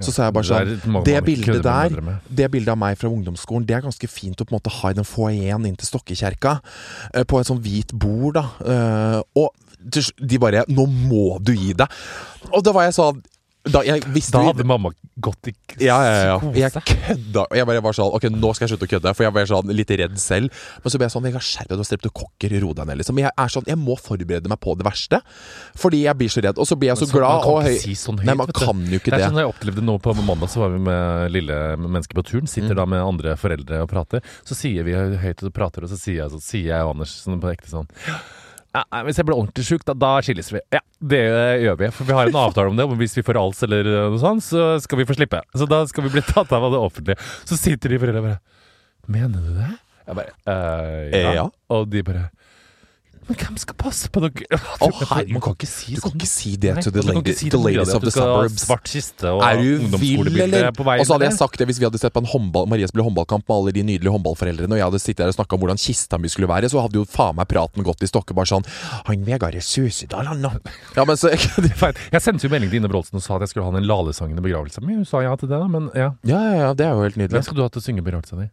Så 0.00 0.14
sa 0.14 0.28
jeg 0.28 0.36
bare 0.36 0.48
sånn 0.48 1.02
Det, 1.04 1.04
Det 1.10 1.24
bildet 1.26 1.62
der, 1.66 1.96
det 2.28 2.50
bildet 2.50 2.72
av 2.74 2.78
meg 2.80 2.98
fra 3.00 3.10
ungdomsskolen, 3.10 3.66
det 3.66 3.76
er 3.76 3.84
ganske 3.86 4.08
fint 4.10 4.40
å 4.40 4.46
på 4.46 4.54
en 4.54 4.58
måte 4.60 4.72
ha 4.80 4.90
i 4.90 4.98
den 4.98 5.08
foajeen 5.08 5.66
inn 5.66 5.76
til 5.76 5.90
Stokkekjerka. 5.90 6.60
eh, 7.14 7.24
På 7.24 7.40
et 7.40 7.46
sånn 7.50 7.60
hvit 7.62 7.92
bord, 7.92 8.34
da. 8.34 8.46
Eh, 8.64 9.22
Og 9.36 9.50
de 10.20 10.38
bare 10.38 10.64
'Nå 10.68 10.86
må 11.08 11.42
du 11.42 11.52
gi 11.54 11.72
deg'. 11.72 11.88
Og 12.52 12.62
da 12.62 12.72
var 12.72 12.84
jeg 12.84 12.94
sånn 12.94 13.22
da, 13.68 13.82
jeg 13.84 14.00
visste 14.08 14.38
Da 14.38 14.46
hadde 14.46 14.64
mamma 14.64 14.88
gått 15.20 15.50
i 15.50 15.52
ja, 15.84 15.98
ja, 16.00 16.12
ja. 16.30 16.36
Jeg 16.56 16.72
kødda. 16.80 17.42
Jeg 17.52 17.66
bare 17.68 17.82
var 17.84 17.92
sånn 17.96 18.14
Ok, 18.16 18.24
nå 18.32 18.52
skal 18.56 18.64
jeg 18.66 18.72
slutte 18.72 18.86
å 18.88 18.90
kødde, 18.94 19.12
for 19.16 19.26
jeg 19.26 19.34
var 19.36 19.48
sånn 19.50 19.72
litt 19.76 19.90
redd 20.00 20.16
selv. 20.20 20.48
Men 20.80 20.92
så 20.92 21.00
ble 21.00 21.06
jeg 21.08 21.12
sånn 21.12 21.28
Jeg 21.28 21.42
skjerp 21.44 21.68
deg, 21.68 21.76
du 21.76 21.82
har 21.82 21.88
streptokokker, 21.90 22.54
ro 22.64 22.72
deg 22.78 22.88
ned, 22.88 23.00
liksom. 23.02 23.20
Jeg 23.20 23.28
er 23.36 23.52
sånn 23.52 23.68
Jeg 23.68 23.80
må 23.80 23.98
forberede 24.00 24.48
meg 24.48 24.60
på 24.64 24.74
det 24.80 24.86
verste. 24.88 25.20
Fordi 25.76 26.02
jeg 26.06 26.16
blir 26.16 26.32
så 26.32 26.44
redd. 26.46 26.56
Og 26.56 26.68
så 26.70 26.78
blir 26.80 26.92
jeg 26.94 27.02
så 27.02 27.10
så- 27.10 27.18
glad 27.18 27.36
man 27.36 27.44
kan 27.44 27.52
og 27.52 27.60
ikke 27.60 27.68
høy. 27.68 27.78
si 27.84 27.94
sånn 28.00 28.18
høyt, 28.22 28.30
Nei, 28.30 28.38
man 28.40 28.52
kan 28.56 28.80
jo 28.86 28.96
ikke 28.98 29.10
Det 29.12 29.18
Det 29.18 29.20
er 29.20 29.28
sånn 29.28 29.42
jeg 29.44 29.52
opplevde 29.52 29.84
nå 29.84 29.98
på 30.00 30.16
mandag, 30.24 30.48
så 30.48 30.64
var 30.64 30.70
vi 30.70 30.78
med 30.78 31.30
lille 31.36 31.60
mennesker 31.76 32.14
på 32.16 32.24
turen. 32.24 32.48
Mm. 32.48 32.54
Sitter 32.56 32.74
da 32.74 32.86
med 32.86 33.04
andre 33.04 33.36
foreldre 33.36 33.82
og 33.84 33.90
prater. 33.92 34.24
Så 34.44 34.56
sier 34.56 34.84
vi 34.84 34.92
høyt 34.96 35.44
og 35.44 35.52
prater, 35.52 35.84
og 35.84 35.90
så 35.92 36.00
sier 36.00 36.24
jeg, 36.24 36.30
så 36.32 36.40
sier 36.40 36.72
jeg 36.72 36.80
og 36.80 36.96
Anders 36.96 37.12
sånn 37.24 37.40
på 37.40 37.52
ekte 37.52 37.68
sånn 37.68 37.88
ja, 38.70 38.84
nei, 38.94 39.02
Hvis 39.08 39.18
jeg 39.18 39.26
blir 39.26 39.36
ordentlig 39.36 39.66
sjuk, 39.66 39.84
da, 39.88 39.94
da 39.98 40.10
skilles 40.22 40.50
vi. 40.54 40.60
Ja, 40.74 40.80
det 41.12 41.22
gjør 41.64 41.78
vi. 41.80 41.90
For 41.96 42.06
vi 42.06 42.16
har 42.16 42.30
en 42.30 42.38
avtale 42.38 42.70
om 42.70 42.78
det. 42.78 42.86
Om 42.86 42.98
hvis 43.00 43.16
vi 43.18 43.24
får 43.26 43.38
ALS 43.40 43.62
eller 43.66 43.88
noe 44.12 44.20
sånt, 44.22 44.46
så 44.46 44.72
skal 44.82 45.00
vi 45.00 45.06
få 45.08 45.16
slippe. 45.18 45.42
Så 45.58 45.66
da 45.70 45.82
skal 45.90 46.06
vi 46.06 46.12
bli 46.14 46.22
tatt 46.28 46.52
av 46.54 46.68
det 46.70 46.78
offentlige. 46.78 47.18
Så 47.48 47.58
sitter 47.58 47.94
de 47.94 48.00
foreldrene 48.02 48.26
bare 48.28 48.40
Mener 49.10 49.42
du 49.42 49.56
det? 49.56 49.70
Jeg 50.06 50.18
bare 50.18 50.34
øh, 50.52 51.10
ja. 51.14 51.32
Ja. 51.40 51.46
Og 51.74 51.88
de 51.90 52.02
bare 52.06 52.28
Men 53.30 53.38
hvem 53.38 53.58
skal 53.62 53.76
passe 53.78 54.08
på 54.10 54.20
dere? 54.24 54.58
Å, 54.58 54.88
herregud. 54.90 55.36
Man 55.36 55.42
kan 55.44 55.54
ikke 55.54 55.68
si 55.70 55.94
Du 55.94 56.00
kan 56.02 56.14
ikke 56.16 56.26
si 56.26 56.56
det 56.58 56.72
Nei, 56.74 56.82
to 56.82 56.90
the, 56.90 57.04
du 57.04 57.12
lady, 57.12 57.34
si 57.38 57.46
the 57.46 57.54
til 57.54 57.62
ladies 57.62 57.92
of 57.94 58.02
du 58.02 58.08
the 58.08 58.14
suburbs. 58.16 58.64
Svart 58.64 58.90
kiste 58.90 59.30
og 59.30 59.44
Er 59.46 59.60
du 59.60 59.96
vill, 60.02 60.26
eller? 60.48 60.72
på 60.74 60.82
Og 60.82 61.04
så 61.06 61.14
hadde 61.14 61.28
jeg 61.28 61.36
sagt 61.38 61.60
det 61.60 61.68
hvis 61.70 61.78
vi 61.78 61.86
hadde 61.86 62.00
sett 62.02 62.14
på 62.16 62.24
en 62.24 62.30
håndball, 62.32 62.66
Marie 62.70 62.88
spille 62.90 63.06
håndballkamp 63.06 63.46
med 63.46 63.54
alle 63.56 63.74
de 63.76 63.84
nydelige 63.86 64.14
håndballforeldrene, 64.16 64.74
og 64.74 64.80
jeg 64.80 64.88
hadde 64.88 65.02
sittet 65.04 65.22
der 65.22 65.30
og 65.30 65.38
snakka 65.38 65.56
om 65.56 65.62
hvordan 65.62 65.78
kista 65.80 66.18
mi 66.18 66.32
skulle 66.32 66.50
være, 66.50 66.72
så 66.72 66.82
hadde 66.82 66.98
jo 66.98 67.06
faen 67.06 67.38
meg 67.38 67.46
praten 67.52 67.86
gått 67.86 68.02
i 68.02 68.10
stokker 68.10 68.34
bare 68.34 68.50
sånn 68.50 68.66
Han 69.06 69.26
Vegard 69.28 69.54
er 69.54 69.64
Susedal, 69.64 70.26
han 70.26 70.42
nå. 70.42 70.50
Ja, 70.98 71.06
men 71.06 71.20
så 71.20 71.30
Jeg 72.14 72.22
sendte 72.24 72.48
jo 72.48 72.50
melding 72.50 72.72
til 72.72 72.82
Ine 72.82 72.90
Brålsen 72.90 73.20
og 73.20 73.24
sa 73.24 73.38
at 73.38 73.46
jeg 73.46 73.54
skulle 73.54 73.70
ha 73.70 73.78
en 73.78 73.86
lalesangende 73.86 74.42
i 74.42 74.48
begravelsen 74.50 74.86
min. 74.86 75.04
Hun 75.04 75.08
sa 75.08 75.22
ja 75.22 75.36
til 75.38 75.50
det, 75.52 75.60
da, 75.62 75.70
men 75.70 75.86
ja. 75.94 76.10
Ja, 76.26 76.40
ja, 76.50 76.56
ja, 76.66 76.70
det 76.74 76.88
er 76.88 76.96
jo 76.98 77.06
helt 77.06 77.20
nydelig. 77.20 77.38
Hvem 77.38 77.46
skal 77.46 77.60
du 77.60 77.62
ha 77.62 77.70
til 77.70 77.82
å 77.82 77.86
synge 77.86 78.06
begravelsen 78.06 78.42
din? 78.42 78.50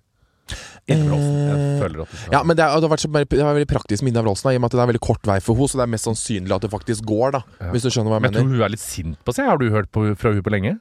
Ine 0.88 1.04
Brålsen. 1.08 1.38
Jeg 1.48 1.82
føler 1.82 2.04
at 2.04 2.12
du 2.12 2.18
skal 2.18 2.36
Ja, 2.38 2.42
men 2.44 2.58
det, 2.58 2.66
er, 2.66 2.76
det 2.78 2.88
har 2.88 2.94
vært 2.96 3.04
så, 3.06 3.12
det 3.12 3.40
er 3.40 3.50
veldig 3.52 3.70
praktisk 3.72 4.06
med 4.06 4.14
Ina 4.14 4.24
Wroldsen, 4.26 4.50
da, 4.50 4.56
i 4.56 4.60
og 4.60 4.64
med 4.64 4.72
at 4.72 4.78
det 4.78 4.84
er 4.86 4.92
veldig 4.94 5.04
kort 5.08 5.30
vei 5.30 5.40
for 5.44 5.60
henne, 5.60 5.72
så 5.72 5.82
det 5.82 5.88
er 5.88 5.94
mest 5.96 6.10
sannsynlig 6.10 6.58
at 6.58 6.68
det 6.68 6.74
faktisk 6.74 7.08
går, 7.10 7.38
da. 7.38 7.44
Ja. 7.60 7.72
Hvis 7.76 7.88
du 7.88 7.92
skjønner 7.92 8.14
hva 8.14 8.20
jeg 8.22 8.28
Men 8.28 8.34
jeg 8.34 8.40
tror 8.42 8.54
hun 8.54 8.68
er 8.68 8.76
litt 8.76 8.84
sint 8.86 9.20
på 9.28 9.36
seg. 9.36 9.50
Har 9.52 9.62
du 9.62 9.70
hørt 9.74 9.92
på, 9.92 10.06
fra 10.20 10.34
hun 10.36 10.46
på 10.46 10.54
lenge? 10.54 10.78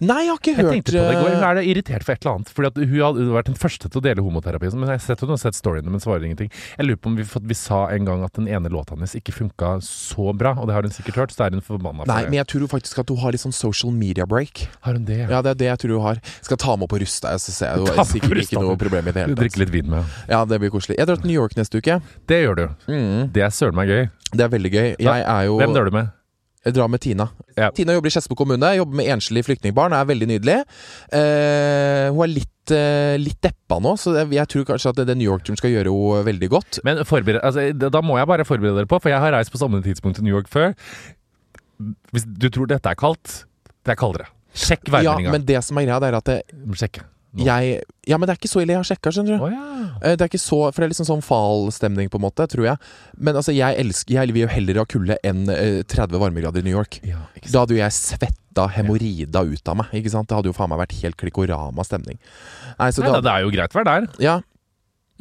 Nei, 0.00 0.24
jeg 0.24 0.30
har 0.32 0.38
ikke 0.40 0.50
Jeg 0.54 0.58
hørt 0.58 0.72
tenkte 0.74 0.90
på 0.90 0.96
det 0.96 1.02
i 1.04 1.18
går. 1.20 1.28
Hun 1.34 1.44
er 1.44 1.58
er 1.60 1.68
irritert 1.70 2.02
for 2.06 2.12
et 2.14 2.24
eller 2.24 2.34
annet. 2.34 2.48
Fordi 2.54 2.86
Hun 2.90 3.00
hadde 3.04 3.26
vært 3.36 3.46
den 3.50 3.58
første 3.60 3.88
til 3.90 4.00
å 4.00 4.02
dele 4.02 4.24
homoterapi. 4.26 4.70
Men 4.74 4.88
jeg 4.90 4.98
har 4.98 5.04
sett 5.04 5.20
hun 5.20 5.30
har 5.34 5.40
sett 5.42 5.54
storyene, 5.58 5.90
men 5.92 6.02
svarer 6.02 6.24
ingenting. 6.26 6.50
Jeg 6.78 6.86
lurer 6.88 7.00
på 7.00 7.10
om 7.12 7.16
vi, 7.16 7.24
vi 7.24 7.54
sa 7.54 7.84
en 7.94 8.04
gang 8.08 8.24
at 8.26 8.32
den 8.34 8.48
ene 8.48 8.68
låta 8.72 8.96
hennes 8.96 9.14
ikke 9.14 9.32
funka 9.36 9.76
så 9.86 10.32
bra, 10.36 10.54
og 10.58 10.66
det 10.66 10.74
har 10.74 10.82
hun 10.82 10.90
sikkert 10.94 11.20
hørt, 11.22 11.34
så 11.34 11.46
er 11.46 11.54
hun 11.54 11.62
forbanna 11.64 12.02
for 12.04 12.10
Nei, 12.10 12.22
det. 12.24 12.30
men 12.32 12.40
jeg 12.42 12.48
tror 12.54 12.66
faktisk 12.74 12.98
at 13.04 13.12
hun 13.14 13.18
har 13.22 13.32
litt 13.36 13.44
sånn 13.44 13.54
social 13.54 13.92
media 13.94 14.26
break. 14.26 14.66
Har 14.86 14.98
hun 14.98 15.04
det? 15.06 15.20
Ja, 15.30 15.42
det 15.44 15.54
er 15.54 15.60
det 15.62 15.70
jeg 15.70 15.78
tror 15.84 15.96
hun 15.98 16.06
har. 16.08 16.20
Skal 16.42 16.56
ta 16.58 16.74
med 16.74 16.84
henne 16.84 16.92
på 16.96 17.00
Rusta, 17.04 17.36
så 17.38 17.54
ser 17.54 17.70
jeg 17.78 17.86
Ta 17.94 18.00
er 18.02 18.10
sikkert 18.10 18.42
ikke 18.44 18.64
noe 18.64 18.76
problem 18.80 19.06
i 19.08 19.12
det 19.14 19.22
hele 19.24 19.34
drikker 19.38 19.44
Drikke 19.44 19.62
litt 19.64 19.72
vin 19.76 19.90
med 19.92 20.02
henne. 20.02 20.26
Ja, 20.34 20.42
det 20.48 20.58
blir 20.62 20.72
koselig. 20.74 20.98
Jeg 20.98 21.06
drar 21.06 21.20
til 21.22 21.30
New 21.30 21.38
York 21.38 21.54
neste 21.58 21.78
uke. 21.78 22.00
Det 22.26 22.42
gjør 22.42 22.56
du. 22.60 22.66
Mm, 22.90 23.32
Det 23.34 23.42
er 23.46 23.54
søren 23.54 23.78
meg 23.78 23.88
gøy. 23.88 24.04
det 24.34 24.42
er 24.44 24.48
veldig 24.50 24.72
gøy. 24.74 24.88
Jeg 24.98 25.22
er 25.22 25.42
jo 25.46 25.58
Hvem 25.60 25.74
drar 25.76 25.84
du 25.90 25.94
med? 25.94 26.12
Jeg 26.64 26.76
drar 26.78 26.88
med 26.88 27.02
Tina. 27.04 27.26
Ja. 27.58 27.68
Tina 27.76 27.92
jobber 27.92 28.08
i 28.08 28.14
Skedsmo 28.14 28.36
kommune, 28.38 28.70
jobber 28.78 28.96
med 28.96 29.10
enslige 29.12 29.44
flyktningbarn, 29.50 29.92
er 29.92 30.06
veldig 30.08 30.28
nydelig. 30.30 30.56
Eh, 31.12 32.06
hun 32.08 32.22
er 32.24 32.32
litt, 32.32 32.72
eh, 32.72 33.16
litt 33.20 33.40
deppa 33.44 33.78
nå, 33.84 33.92
så 34.00 34.14
jeg, 34.16 34.32
jeg 34.38 34.50
tror 34.54 34.68
kanskje 34.72 34.94
at 34.94 35.02
det, 35.02 35.16
New 35.20 35.28
York-turen 35.28 35.60
skal 35.60 35.74
gjøre 35.74 35.92
henne 35.92 36.24
veldig 36.30 36.50
godt. 36.56 36.80
Men 36.88 37.02
altså, 37.04 37.68
da 37.76 38.04
må 38.04 38.16
jeg 38.20 38.30
bare 38.32 38.48
forberede 38.48 38.80
dere 38.80 38.90
på, 38.90 39.00
for 39.02 39.12
jeg 39.12 39.20
har 39.20 39.36
reist 39.36 39.52
på 39.52 39.60
samme 39.60 39.82
tidspunkt 39.84 40.20
til 40.20 40.26
New 40.26 40.34
York 40.34 40.48
før. 40.52 40.72
Hvis 42.14 42.24
du 42.24 42.48
tror 42.48 42.70
dette 42.70 42.88
er 42.88 42.96
kaldt, 42.96 43.42
det 43.84 43.92
er 43.92 44.00
kaldere. 44.00 44.30
Sjekk 44.54 44.88
Ja, 45.02 45.18
men 45.18 45.44
det 45.44 45.58
som 45.66 45.76
er 45.80 45.88
greia, 45.88 46.00
det 46.00 46.12
er 46.12 46.16
at 46.20 46.30
det, 46.30 46.40
Sjekke. 46.78 47.04
Jeg 47.36 47.82
Ja, 48.06 48.18
men 48.18 48.28
det 48.28 48.34
er 48.34 48.38
ikke 48.38 48.50
så 48.52 48.60
ille. 48.62 48.74
Jeg 48.76 48.78
har 48.82 48.86
sjekka, 48.86 49.10
skjønner 49.10 49.38
du. 49.38 49.44
Oh, 49.44 49.50
ja. 49.50 49.88
Eh, 50.02 50.14
Det 50.16 50.22
er 50.22 50.28
ikke 50.30 50.38
så, 50.42 50.58
For 50.72 50.80
det 50.82 50.86
er 50.86 50.92
liksom 50.92 51.08
sånn, 51.08 51.22
fal-stemning, 51.24 52.08
på 52.12 52.20
en 52.20 52.24
måte, 52.26 52.46
tror 52.46 52.64
jeg. 52.68 52.76
Men 53.18 53.34
altså, 53.40 53.54
jeg 53.56 53.78
elsker 53.80 54.14
Jeg 54.20 54.32
vil 54.36 54.42
jo 54.44 54.48
heller 54.52 54.78
ha 54.82 54.84
kulde 54.84 55.16
enn 55.24 55.48
eh, 55.50 55.82
30 55.82 56.20
varmegrader 56.20 56.60
i 56.60 56.66
New 56.68 56.76
York. 56.76 57.00
ja. 57.02 57.18
Da 57.50 57.64
hadde 57.64 57.74
jo 57.76 57.80
jeg 57.82 57.92
svetta 57.92 58.68
hemoroida 58.76 59.42
ut 59.44 59.68
av 59.68 59.76
meg. 59.76 59.90
Ikke 59.92 60.10
sant? 60.12 60.28
Det 60.28 60.36
hadde 60.36 60.48
jo 60.52 60.54
faen 60.56 60.70
meg 60.70 60.78
vært 60.84 60.94
helt 61.02 61.16
klikkorama-stemning. 61.20 62.16
Nei, 62.78 62.90
så 62.94 63.02
Nei, 63.02 63.08
da, 63.10 63.18
da, 63.18 63.20
det 63.26 63.32
er 63.34 63.42
jo 63.44 63.50
greit 63.56 63.74
vær 63.74 63.84
der. 63.88 64.06
Ja. 64.22 64.40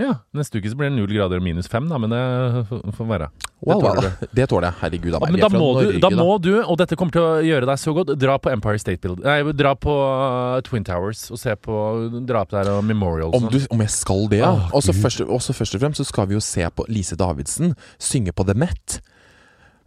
Ja, 0.02 0.16
Neste 0.34 0.58
uke 0.58 0.72
så 0.72 0.78
blir 0.78 0.90
det 0.90 0.96
null 0.98 1.12
grader 1.14 1.38
og 1.38 1.44
minus 1.46 1.68
fem, 1.70 1.86
da, 1.86 2.00
men 2.02 2.10
det 2.10 2.22
får- 2.66 3.06
være. 3.06 3.28
det 3.62 3.76
tåler 3.78 4.00
well. 4.02 4.30
Det 4.34 4.48
tåler 4.50 4.66
jeg. 4.66 4.76
Herregud. 4.82 5.14
Ja, 5.14 5.20
men 5.30 5.40
da 5.40 5.50
må, 5.54 5.68
du, 5.78 6.00
da 6.02 6.10
må 6.10 6.42
du, 6.42 6.64
og 6.64 6.78
dette 6.82 6.98
kommer 6.98 7.14
til 7.14 7.22
å 7.22 7.36
gjøre 7.46 7.70
deg 7.70 7.78
så 7.78 7.94
godt, 7.94 8.16
dra 8.18 8.40
på 8.42 8.50
Empire 8.50 8.80
State 8.82 9.02
Build 9.06 9.22
Nei, 9.22 9.38
dra 9.54 9.76
på 9.78 9.94
uh, 9.94 10.58
Twin 10.66 10.84
Towers 10.84 11.28
og 11.30 11.38
se 11.38 11.54
på 11.56 11.78
drap 12.26 12.50
der 12.50 12.72
og 12.74 12.82
Memorial. 12.90 13.30
Om, 13.38 13.46
sånn. 13.46 13.54
du, 13.54 13.70
om 13.70 13.86
jeg 13.86 13.94
skal 13.94 14.28
det, 14.34 14.42
ja. 14.42 14.50
Åh, 14.50 14.74
Og 14.74 14.82
så 14.82 14.98
først, 14.98 15.22
først 15.30 15.78
og 15.78 15.86
fremst 15.86 16.02
så 16.02 16.10
skal 16.10 16.28
vi 16.32 16.40
jo 16.40 16.42
se 16.42 16.66
på 16.74 16.90
Lise 16.90 17.16
Davidsen 17.20 17.76
synge 18.02 18.34
på 18.34 18.50
The 18.50 18.58
Met. 18.58 18.98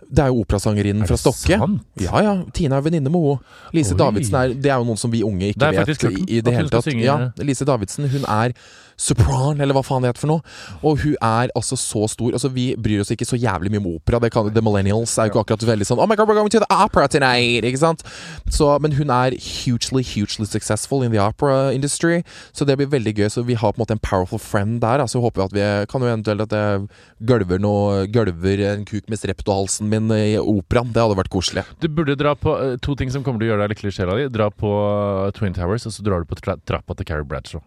Det 0.06 0.22
er 0.22 0.30
jo 0.30 0.42
operasangerinnen 0.44 1.02
Er 1.02 1.10
fra 1.10 1.18
Stokke. 1.18 1.58
sant? 1.58 1.82
Ja 1.98 2.20
ja, 2.22 2.34
Tina 2.54 2.78
er 2.78 2.84
venninne 2.86 3.10
med 3.10 3.24
henne. 3.26 3.40
Lise 3.74 3.96
Oi. 3.96 3.98
Davidsen 3.98 4.38
er 4.38 4.54
Det 4.54 4.70
er 4.70 4.78
jo 4.78 4.86
noen 4.86 5.00
som 5.00 5.10
vi 5.10 5.24
unge 5.26 5.50
ikke 5.50 5.72
vet 5.74 6.04
i 6.30 6.40
det 6.46 6.54
hele 6.54 6.70
tatt. 6.70 6.86
Ja, 6.94 7.16
Lise 7.42 7.66
Davidsen 7.66 8.06
hun 8.12 8.22
er 8.22 8.54
sopran, 8.96 9.60
eller 9.60 9.76
hva 9.76 9.84
faen 9.86 10.04
det 10.04 10.12
heter 10.12 10.24
for 10.24 10.32
noe. 10.32 10.56
Og 10.82 11.02
hun 11.04 11.16
er 11.20 11.52
altså 11.56 11.78
så 11.78 12.06
stor. 12.10 12.32
Altså 12.32 12.50
Vi 12.52 12.68
bryr 12.80 13.02
oss 13.02 13.12
ikke 13.12 13.28
så 13.28 13.38
jævlig 13.38 13.72
mye 13.72 13.82
om 13.82 13.90
opera. 13.96 14.20
Det 14.22 14.32
kan, 14.34 14.48
the 14.52 14.64
Millennials 14.64 15.16
er 15.18 15.28
jo 15.28 15.34
ikke 15.34 15.44
akkurat 15.46 15.66
veldig 15.68 15.88
sånn 15.88 16.00
Oh 16.02 16.08
my 16.08 16.16
god, 16.18 16.28
we're 16.28 16.38
going 16.38 16.52
to 16.52 16.62
the 16.62 16.70
opera 16.72 17.08
tonight! 17.08 17.66
Ikke 17.66 17.82
sant? 17.82 18.04
Så, 18.52 18.70
men 18.82 18.96
hun 18.96 19.12
er 19.12 19.36
hugely, 19.36 20.02
hugely 20.04 20.46
successful 20.48 21.04
in 21.04 21.12
the 21.12 21.20
opera 21.22 21.72
industry. 21.74 22.22
Så 22.56 22.66
det 22.68 22.78
blir 22.80 22.90
veldig 22.92 23.16
gøy. 23.16 23.28
Så 23.32 23.44
vi 23.46 23.58
har 23.58 23.74
på 23.74 23.80
en 23.80 23.84
måte 23.84 23.96
en 23.96 24.02
powerful 24.02 24.40
friend 24.42 24.80
der. 24.84 25.04
Så 25.06 25.20
håper 25.22 25.42
vi 25.42 25.46
at 25.46 25.56
vi 25.56 25.92
kan 25.92 26.02
jo 26.02 26.10
eventuelt 26.10 26.46
at 26.46 26.56
jeg 26.56 26.88
gølver 27.28 27.62
noe 27.62 28.06
Gølver 28.12 28.60
en 28.70 28.84
kuk 28.88 29.08
med 29.10 29.20
streptohalsen 29.20 29.90
min 29.90 30.10
i 30.14 30.36
operaen. 30.40 30.92
Det 30.94 31.02
hadde 31.02 31.18
vært 31.18 31.32
koselig. 31.32 31.66
Du 31.82 31.88
burde 31.92 32.16
dra 32.18 32.34
på 32.38 32.54
uh, 32.56 32.76
to 32.82 32.96
ting 32.98 33.12
som 33.12 33.24
kommer 33.26 33.42
til 33.42 33.50
å 33.50 33.54
gjøre 33.54 33.66
deg 33.66 33.74
lykkelig 33.74 33.94
i 33.94 33.98
sjela 34.00 34.18
di. 34.18 34.28
Dra 34.32 34.50
på 34.52 34.72
uh, 34.72 35.30
Twin 35.36 35.56
Towers, 35.56 35.88
og 35.88 35.96
så 35.96 36.06
drar 36.06 36.22
du 36.22 36.30
på 36.30 36.38
tra 36.40 36.56
trappa 36.66 36.96
til 36.96 37.08
Carrie 37.08 37.26
Bradshaw. 37.28 37.64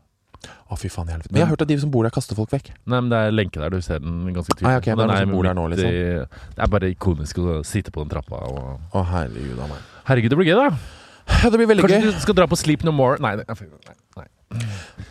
Å, 0.70 0.78
fy 0.80 0.88
faen 0.90 1.10
i 1.10 1.12
helvete. 1.12 1.32
Men 1.32 1.42
jeg 1.42 1.48
har 1.48 1.52
hørt 1.56 1.62
at 1.66 1.68
de 1.72 1.78
som 1.82 1.90
bor 1.92 2.04
der, 2.08 2.14
kaster 2.16 2.36
folk 2.38 2.52
vekk. 2.54 2.70
Nei, 2.86 3.00
men 3.02 3.10
det 3.12 3.18
er 3.28 3.32
lenke 3.36 3.60
der, 3.60 3.70
du 3.74 3.82
ser 3.82 4.00
den 4.00 4.34
ganske 4.34 4.54
tydelig. 4.56 4.68
Ah, 4.70 4.78
ja, 4.78 4.80
ok, 4.80 4.88
Og 4.94 5.02
det 5.10 5.18
er 5.20 5.26
bor 5.34 5.44
der 5.50 5.54
nå, 5.58 5.66
liksom. 5.74 5.90
i- 5.90 6.56
Det 6.56 6.64
er 6.64 6.68
bare 6.68 6.92
ikonisk 6.94 7.38
å 7.44 7.60
sitte 7.66 7.92
på 7.92 8.06
den 8.06 8.10
trappa 8.14 8.40
og 8.48 8.80
Å, 8.94 9.04
herregud 9.06 9.60
av 9.60 9.70
meg. 9.70 9.80
Herregud, 10.06 10.30
det 10.30 10.38
blir 10.40 10.48
gøy, 10.54 10.56
da! 10.70 10.78
Ja, 11.44 11.50
det 11.50 11.58
blir 11.60 11.68
veldig 11.70 11.84
Kanskje 11.86 12.02
gøy. 12.02 12.12
du 12.14 12.20
skal 12.24 12.34
dra 12.36 12.48
på 12.48 12.58
Sleep 12.58 12.84
No 12.84 12.92
More 12.92 13.18
Nei, 13.22 13.36
nei, 13.36 13.44
nei, 13.46 13.68
nei. 14.18 14.26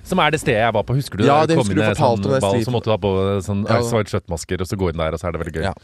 Som 0.09 0.19
er 0.19 0.33
det 0.35 0.41
stedet 0.41 0.59
jeg 0.65 0.75
var 0.75 0.83
på, 0.83 0.97
husker 0.99 1.21
du? 1.21 1.27
Ja, 1.29 1.43
det 1.47 1.55
husker 1.59 1.77
du 1.79 1.83
fortalte 1.85 2.27
om 2.27 2.33
det, 2.33 2.41
ball, 2.43 2.63
Så 2.65 2.73
måtte 2.75 2.89
du 2.91 2.95
ha 2.95 2.99
på 2.99 3.11
sånn 3.47 3.61
Ja. 3.69 3.79
svart 3.87 4.11
skjøttmasker, 4.11 4.61
og 4.65 4.67
så 4.67 4.79
gå 4.81 4.89
inn 4.91 4.99
der, 4.99 5.15
og 5.15 5.21
så 5.21 5.29
er 5.29 5.37
det 5.37 5.43
veldig 5.45 5.55
gøy. 5.55 5.63
Ja. 5.69 5.75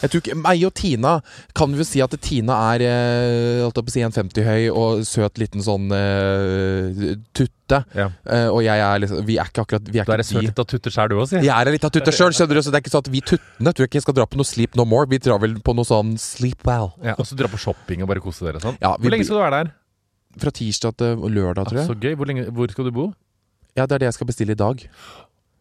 Jeg 0.00 0.10
tror 0.10 0.22
ikke, 0.22 0.36
Meg 0.40 0.64
og 0.64 0.74
Tina 0.74 1.12
kan 1.54 1.72
vi 1.72 1.82
jo 1.82 1.84
si 1.84 2.00
at 2.00 2.14
Tina 2.24 2.56
er 2.74 2.84
eh, 2.86 3.60
holdt 3.64 3.92
si 3.92 4.00
1,50 4.00 4.44
høy 4.48 4.70
og 4.72 5.04
søt 5.04 5.36
liten 5.42 5.60
sånn 5.64 5.92
eh, 5.92 7.14
tutte. 7.36 7.84
Ja. 7.96 8.08
Eh, 8.24 8.48
og 8.48 8.62
jeg 8.64 8.78
er 8.78 8.98
liksom 9.00 9.24
Vi 9.24 9.38
er 9.40 9.48
ikke 9.48 9.62
akkurat 9.64 9.86
Vi 9.88 9.98
er 9.98 10.04
Du 10.04 10.12
er 10.12 10.20
ikke 10.20 10.26
ei 10.26 10.36
søt 10.36 10.44
lita 10.44 10.64
tutter 10.68 10.92
sjæl, 10.92 11.08
du 11.08 11.16
òg, 11.16 11.28
si. 11.28 11.36
Jeg 11.44 11.48
er 11.52 11.72
litt 11.72 11.84
av 11.84 11.92
tutte 11.92 12.12
sjøl, 12.12 12.32
skjønner 12.36 12.60
du. 12.60 12.62
Så 12.64 12.72
det 12.72 12.80
er 12.80 12.84
ikke 12.84 12.92
sånn 12.96 13.04
at 13.06 13.12
vi 13.12 13.20
tuttene 13.20 13.72
tror 13.72 13.84
jeg 13.84 13.92
ikke 13.92 14.00
jeg 14.00 14.08
skal 14.08 14.18
dra 14.20 14.26
på 14.28 14.40
noe 14.40 14.48
Sleep 14.48 14.76
No 14.76 14.84
More. 14.88 15.08
Vi 15.10 15.20
drar 15.24 15.40
vel 15.44 15.56
på 15.64 15.76
noe 15.76 15.88
sånn 15.88 16.16
Sleep 16.20 16.64
Well. 16.68 16.92
Ja, 17.04 17.16
og 17.18 17.28
så 17.28 17.36
dra 17.36 17.48
på 17.52 17.60
shopping 17.60 18.04
og 18.04 18.08
bare 18.12 18.24
kose 18.24 18.44
dere 18.48 18.60
sånn. 18.64 18.76
Ja, 18.80 18.96
vi 18.96 19.08
Hvor 19.08 19.16
lenge 19.16 19.28
skal 19.28 19.40
du 19.40 19.44
være 19.44 19.64
der? 19.64 19.72
Fra 20.40 20.50
tirsdag 20.50 20.96
til 20.98 21.22
lørdag, 21.30 21.68
tror 21.68 21.78
jeg. 21.80 21.86
Så 21.90 21.94
gøy. 22.00 22.14
Hvor, 22.18 22.26
lenge, 22.30 22.48
hvor 22.50 22.70
skal 22.72 22.88
du 22.88 22.92
bo? 22.94 23.06
Ja, 23.76 23.86
det 23.86 23.96
er 23.96 24.04
det 24.04 24.10
jeg 24.10 24.16
skal 24.18 24.26
bestille 24.30 24.52
i 24.54 24.58
dag. 24.58 24.82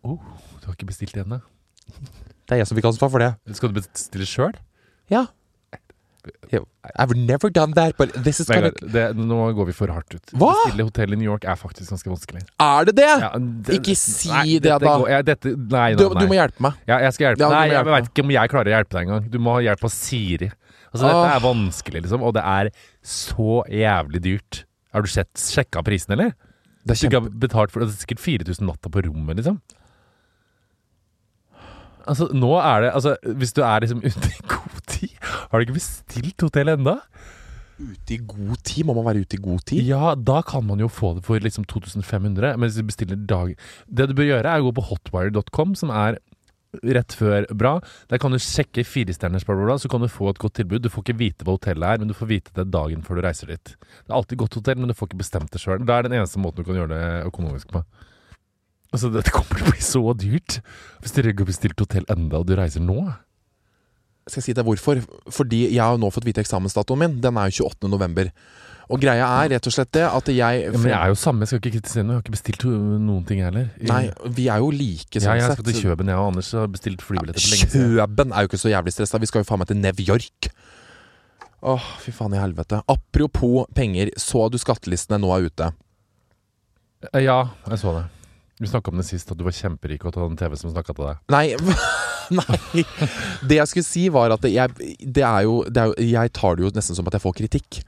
Oh, 0.04 0.18
du 0.62 0.66
har 0.68 0.76
ikke 0.78 0.90
bestilt 0.90 1.14
det 1.16 1.26
ennå? 1.26 1.42
Det 2.44 2.58
er 2.58 2.60
jeg 2.60 2.68
som 2.68 2.76
fikk 2.76 2.90
ansvar 2.90 3.08
for 3.10 3.24
det. 3.24 3.30
Skal 3.56 3.72
du 3.72 3.78
bestille 3.80 4.26
sjøl? 4.28 4.52
Ja. 5.10 5.22
I've 7.00 7.16
never 7.16 7.50
done 7.50 7.74
that, 7.74 7.96
but 7.98 8.12
this 8.24 8.40
is 8.40 8.48
kind 8.48 8.66
of 8.66 9.16
Nå 9.16 9.38
går 9.56 9.66
vi 9.66 9.74
for 9.76 9.92
hardt 9.92 10.14
ut. 10.16 10.34
Hva? 10.36 10.52
Bestille 10.66 10.86
hotell 10.88 11.16
i 11.16 11.20
New 11.20 11.28
York 11.28 11.44
er 11.48 11.56
faktisk 11.60 11.92
ganske 11.92 12.12
vanskelig. 12.12 12.44
Er 12.64 12.86
det 12.88 12.96
det? 13.00 13.08
Ja, 13.08 13.32
det- 13.40 13.80
Ikke 13.80 13.96
si 13.96 14.30
nei, 14.30 14.60
det, 14.60 14.72
da. 14.72 14.80
Går, 14.80 15.10
ja, 15.10 15.22
dette, 15.22 15.56
nei, 15.56 15.96
nei, 15.96 15.96
Du, 15.96 16.10
du 16.10 16.28
må 16.28 16.36
hjelpe 16.38 16.60
meg. 16.64 16.74
Ja, 16.88 17.00
jeg 17.00 17.14
skal 17.16 17.28
hjelpe 17.30 17.44
Ja, 17.44 17.50
Nei, 17.50 17.68
jeg 17.72 17.86
veit 17.86 17.96
vet 18.04 18.12
ikke 18.12 18.24
om 18.28 18.32
jeg 18.36 18.50
klarer 18.54 18.72
å 18.72 18.76
hjelpe 18.78 18.92
deg 18.98 19.08
engang. 19.08 19.30
Du 19.32 19.40
må 19.40 19.56
ha 19.58 19.64
hjelp 19.68 19.84
av 19.84 19.92
Siri. 19.96 20.52
Altså, 20.94 21.10
dette 21.10 21.30
er 21.34 21.44
vanskelig, 21.44 22.02
liksom, 22.06 22.24
og 22.26 22.36
det 22.38 22.44
er 22.46 22.70
så 23.02 23.62
jævlig 23.72 24.24
dyrt. 24.24 24.64
Har 24.94 25.02
du 25.02 25.10
sett, 25.10 25.32
sjekka 25.42 25.82
prisen, 25.86 26.14
eller? 26.14 26.36
Det 26.84 26.94
er 26.94 27.10
kjempe... 27.10 27.32
betalt 27.48 27.74
for 27.74 27.82
det 27.82 27.90
er 27.90 28.02
sikkert 28.04 28.22
4000 28.22 28.68
natta 28.68 28.92
på 28.94 29.02
rommet, 29.08 29.40
liksom. 29.40 29.58
Altså, 32.04 32.28
nå 32.36 32.52
er 32.60 32.84
det 32.84 32.90
Altså, 32.92 33.14
hvis 33.40 33.54
du 33.56 33.62
er 33.64 33.86
liksom 33.86 34.02
ute 34.08 34.28
i 34.28 34.42
god 34.52 34.82
tid 34.92 35.14
Har 35.24 35.56
du 35.56 35.64
ikke 35.64 35.78
bestilt 35.78 36.44
hotell 36.44 36.74
enda? 36.74 36.98
Ute 37.80 38.16
i 38.16 38.20
god 38.20 38.60
tid? 38.68 38.84
Må 38.88 38.96
man 38.98 39.08
være 39.08 39.24
ute 39.24 39.38
i 39.38 39.42
god 39.44 39.64
tid? 39.72 39.88
Ja, 39.88 40.12
da 40.16 40.42
kan 40.46 40.66
man 40.68 40.84
jo 40.84 40.92
få 40.92 41.14
det 41.16 41.24
for 41.26 41.40
liksom 41.40 41.64
2500, 41.64 42.58
men 42.58 42.68
hvis 42.68 42.76
du 42.76 42.84
bestiller 42.84 43.16
dag 43.16 43.56
Det 43.88 44.10
du 44.10 44.16
bør 44.20 44.30
gjøre, 44.30 44.52
er 44.52 44.60
å 44.60 44.68
gå 44.68 44.76
på 44.78 44.88
hotwire.com, 44.92 45.78
som 45.80 45.94
er 45.96 46.20
rett 46.82 47.16
før 47.18 47.46
bra. 47.54 47.74
Der 48.10 48.22
kan 48.22 48.34
du 48.34 48.40
sjekke 48.42 48.86
firestjerners, 48.88 49.46
så 49.46 49.92
kan 49.92 50.02
du 50.02 50.10
få 50.12 50.32
et 50.32 50.42
godt 50.42 50.56
tilbud. 50.62 50.82
Du 50.84 50.90
får 50.90 51.06
ikke 51.06 51.20
vite 51.20 51.46
hva 51.46 51.58
hotellet 51.58 51.86
er, 51.86 52.02
men 52.02 52.10
du 52.10 52.16
får 52.18 52.32
vite 52.32 52.56
det 52.58 52.72
dagen 52.74 53.04
før 53.06 53.20
du 53.20 53.26
reiser 53.28 53.52
dit. 53.54 53.76
Det 53.76 54.10
er 54.10 54.18
alltid 54.18 54.42
godt 54.42 54.58
hotell, 54.60 54.80
men 54.82 54.90
du 54.90 54.98
får 54.98 55.12
ikke 55.12 55.22
bestemt 55.22 55.54
det 55.54 55.62
sjøl. 55.62 55.84
Det 55.86 55.94
er 55.94 56.08
den 56.08 56.18
eneste 56.20 56.42
måten 56.42 56.64
du 56.64 56.70
kan 56.70 56.82
gjøre 56.82 56.96
det 56.96 57.28
økonomisk 57.30 57.74
på. 57.76 57.84
Altså, 58.94 59.10
dette 59.10 59.34
kommer 59.34 59.58
til 59.58 59.70
å 59.70 59.74
bli 59.74 59.86
så 59.86 60.02
dyrt 60.18 60.60
hvis 61.02 61.16
dere 61.16 61.34
ikke 61.34 61.46
har 61.46 61.54
bestilt 61.54 61.82
hotell 61.82 62.06
enda, 62.14 62.42
og 62.42 62.50
du 62.50 62.58
reiser 62.58 62.84
nå. 62.84 63.08
Skal 64.28 64.40
jeg 64.40 64.46
si 64.46 64.56
deg 64.56 64.68
hvorfor? 64.68 65.02
Fordi 65.34 65.66
jeg 65.66 65.82
har 65.82 65.98
nå 66.00 66.10
fått 66.14 66.28
vite 66.28 66.44
eksamensdatoen 66.44 67.02
min. 67.02 67.16
Den 67.24 67.40
er 67.42 67.50
jo 67.50 67.68
28. 67.68 67.90
november. 67.92 68.30
Og 68.92 69.00
greia 69.00 69.28
er 69.44 69.54
rett 69.54 69.68
og 69.70 69.74
slett 69.74 69.92
det 69.96 70.04
at 70.04 70.28
jeg 70.34 70.64
Ja, 70.66 70.72
men 70.76 70.90
jeg 70.90 70.98
er 70.98 71.12
jo 71.14 71.16
samme, 71.16 71.46
jeg 71.46 71.48
skal 71.54 71.60
ikke 71.62 71.72
kritisere 71.78 72.04
noe. 72.04 72.18
Jeg 72.18 72.20
har 72.20 72.26
ikke 72.26 72.36
bestilt 72.36 72.66
noen 72.68 73.24
ting, 73.30 73.40
jeg 73.40 73.48
heller. 73.48 73.70
Nei, 73.88 74.02
vi 74.36 74.48
er 74.52 74.60
jo 74.60 74.72
like, 74.76 75.08
ja, 75.16 75.24
sånn 75.24 75.38
jeg 75.40 75.46
sett. 75.48 75.58
skal 75.60 75.68
til 75.70 75.78
Kjøben, 75.86 76.12
jeg 76.12 76.20
og 76.20 76.28
Anders 76.34 76.52
har 76.58 76.68
bestilt 76.74 77.02
flybilletter 77.06 77.40
for 77.46 77.54
lenge 77.56 77.70
siden. 77.72 77.94
Kjøben 77.96 78.34
er 78.36 78.44
jo 78.44 78.52
ikke 78.52 78.60
så 78.66 78.74
jævlig 78.74 78.94
stressa. 78.98 79.22
Vi 79.24 79.30
skal 79.32 79.46
jo 79.46 79.50
faen 79.50 79.64
meg 79.64 79.72
til 79.72 79.80
New 79.80 80.04
York. 80.10 80.50
Åh, 81.64 81.86
fy 82.04 82.12
faen 82.12 82.36
i 82.36 82.42
helvete. 82.44 82.82
Apropos 82.92 83.70
penger, 83.74 84.12
så 84.20 84.50
du 84.52 84.60
skattelistene 84.60 85.22
nå 85.24 85.32
er 85.38 85.48
ute? 85.48 85.72
Eh, 87.14 87.24
Ja, 87.24 87.40
jeg 87.72 87.80
så 87.80 87.96
det. 87.96 88.04
Vi 88.60 88.68
snakka 88.68 88.92
om 88.92 89.00
det 89.00 89.08
sist, 89.08 89.32
at 89.32 89.38
du 89.40 89.44
var 89.48 89.52
kjemperik 89.56 90.04
og 90.06 90.14
hadde 90.14 90.30
en 90.36 90.38
TV 90.40 90.56
som 90.60 90.72
snakka 90.72 90.94
til 90.96 91.08
deg. 91.08 91.24
Nei, 91.34 91.56
nei. 92.40 92.84
Det 93.48 93.58
jeg 93.60 93.68
skulle 93.72 93.88
si, 93.88 94.06
var 94.14 94.34
at 94.36 94.44
jeg, 94.48 94.72
det 95.04 95.24
er 95.26 95.42
jo, 95.48 95.64
det 95.68 95.82
er 95.82 95.92
jo 95.92 96.06
Jeg 96.14 96.32
tar 96.36 96.56
det 96.60 96.66
jo 96.66 96.72
nesten 96.76 96.96
som 96.98 97.08
at 97.10 97.18
jeg 97.18 97.24
får 97.24 97.36
kritikk. 97.42 97.80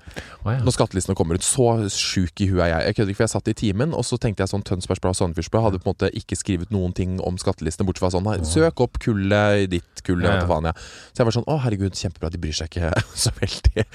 Oh, 0.46 0.52
ja. 0.54 0.60
Når 0.64 0.76
skattelistene 0.76 1.16
kommer 1.18 1.40
ut. 1.40 1.46
Så 1.46 1.66
sjuk 1.94 2.42
i 2.44 2.48
huet 2.52 2.64
er 2.66 2.72
jeg. 2.74 2.86
Jeg 2.90 2.98
kødder 3.00 3.14
ikke, 3.14 3.20
for 3.22 3.26
jeg 3.28 3.34
satt 3.36 3.52
i 3.52 3.56
timen, 3.58 3.94
og 3.98 4.06
så 4.06 4.20
tenkte 4.22 4.44
jeg 4.46 4.52
sånn 4.54 4.66
Tønsbergs 4.68 5.02
Blad 5.04 5.16
og 5.16 5.20
Sandefjords 5.22 5.52
Blad 5.54 5.66
hadde 5.70 5.80
på 5.82 5.88
en 5.90 5.94
måte 5.96 6.10
ikke 6.18 6.38
skrevet 6.40 6.74
noen 6.74 6.94
ting 6.98 7.18
om 7.26 7.38
skattelistene, 7.42 7.88
bortsett 7.88 8.06
fra 8.06 8.12
sånn 8.18 8.28
her, 8.30 8.44
Søk 8.46 8.82
opp 8.86 9.00
kullet 9.02 9.66
i 9.66 9.70
ditt 9.78 10.04
kullet, 10.06 10.28
Ja, 10.30 10.42
ja. 10.44 10.48
faen 10.50 10.68
jeg. 10.70 10.78
Så 11.16 11.24
jeg 11.24 11.30
var 11.30 11.36
sånn 11.40 11.48
Å, 11.50 11.58
herregud, 11.66 11.96
kjempebra, 11.98 12.30
de 12.34 12.42
bryr 12.44 12.56
seg 12.58 12.70
ikke 12.70 12.92
så 13.26 13.34
veldig. 13.40 13.86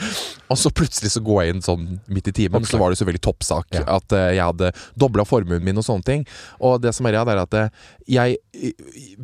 Og 0.50 0.58
så 0.58 0.72
plutselig 0.74 1.12
så 1.14 1.22
går 1.24 1.42
jeg 1.44 1.54
inn 1.54 1.62
sånn 1.64 1.86
midt 2.10 2.30
i 2.32 2.36
timen, 2.42 2.66
så 2.66 2.80
var 2.80 2.90
det 2.94 2.98
så 3.00 3.06
veldig 3.08 3.22
toppsak 3.28 3.78
Ja. 3.78 3.84
at 4.00 4.16
uh, 4.16 4.26
jeg 4.34 4.42
hadde 4.44 4.72
dobla 4.98 5.24
formuen 5.28 5.62
min 5.66 5.78
og 5.78 5.86
sånne 5.86 6.06
ting. 6.06 6.26
Og 6.64 6.80
det 6.82 6.94
som 6.96 7.06
er 7.06 7.14
greia, 7.14 7.26
er 7.30 7.42
at 7.44 7.54
eh, 7.58 7.70
jeg 8.10 8.38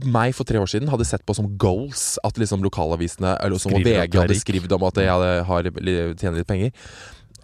meg 0.07 0.35
for 0.37 0.47
tre 0.47 0.61
år 0.63 0.69
siden 0.71 0.91
hadde 0.93 1.06
sett 1.09 1.25
på 1.27 1.37
som 1.37 1.49
goals 1.61 2.17
at 2.27 2.39
liksom 2.41 2.65
lokalavisene 2.65 3.37
eller 3.43 3.63
som 3.63 3.75
VG 3.75 4.17
hadde 4.19 4.39
skrevet 4.39 4.73
om 4.77 4.87
at 4.89 5.03
jeg 5.03 5.13
hadde, 5.13 5.35
har, 5.51 5.71
tjener 6.19 6.41
litt 6.41 6.49
penger. 6.49 6.89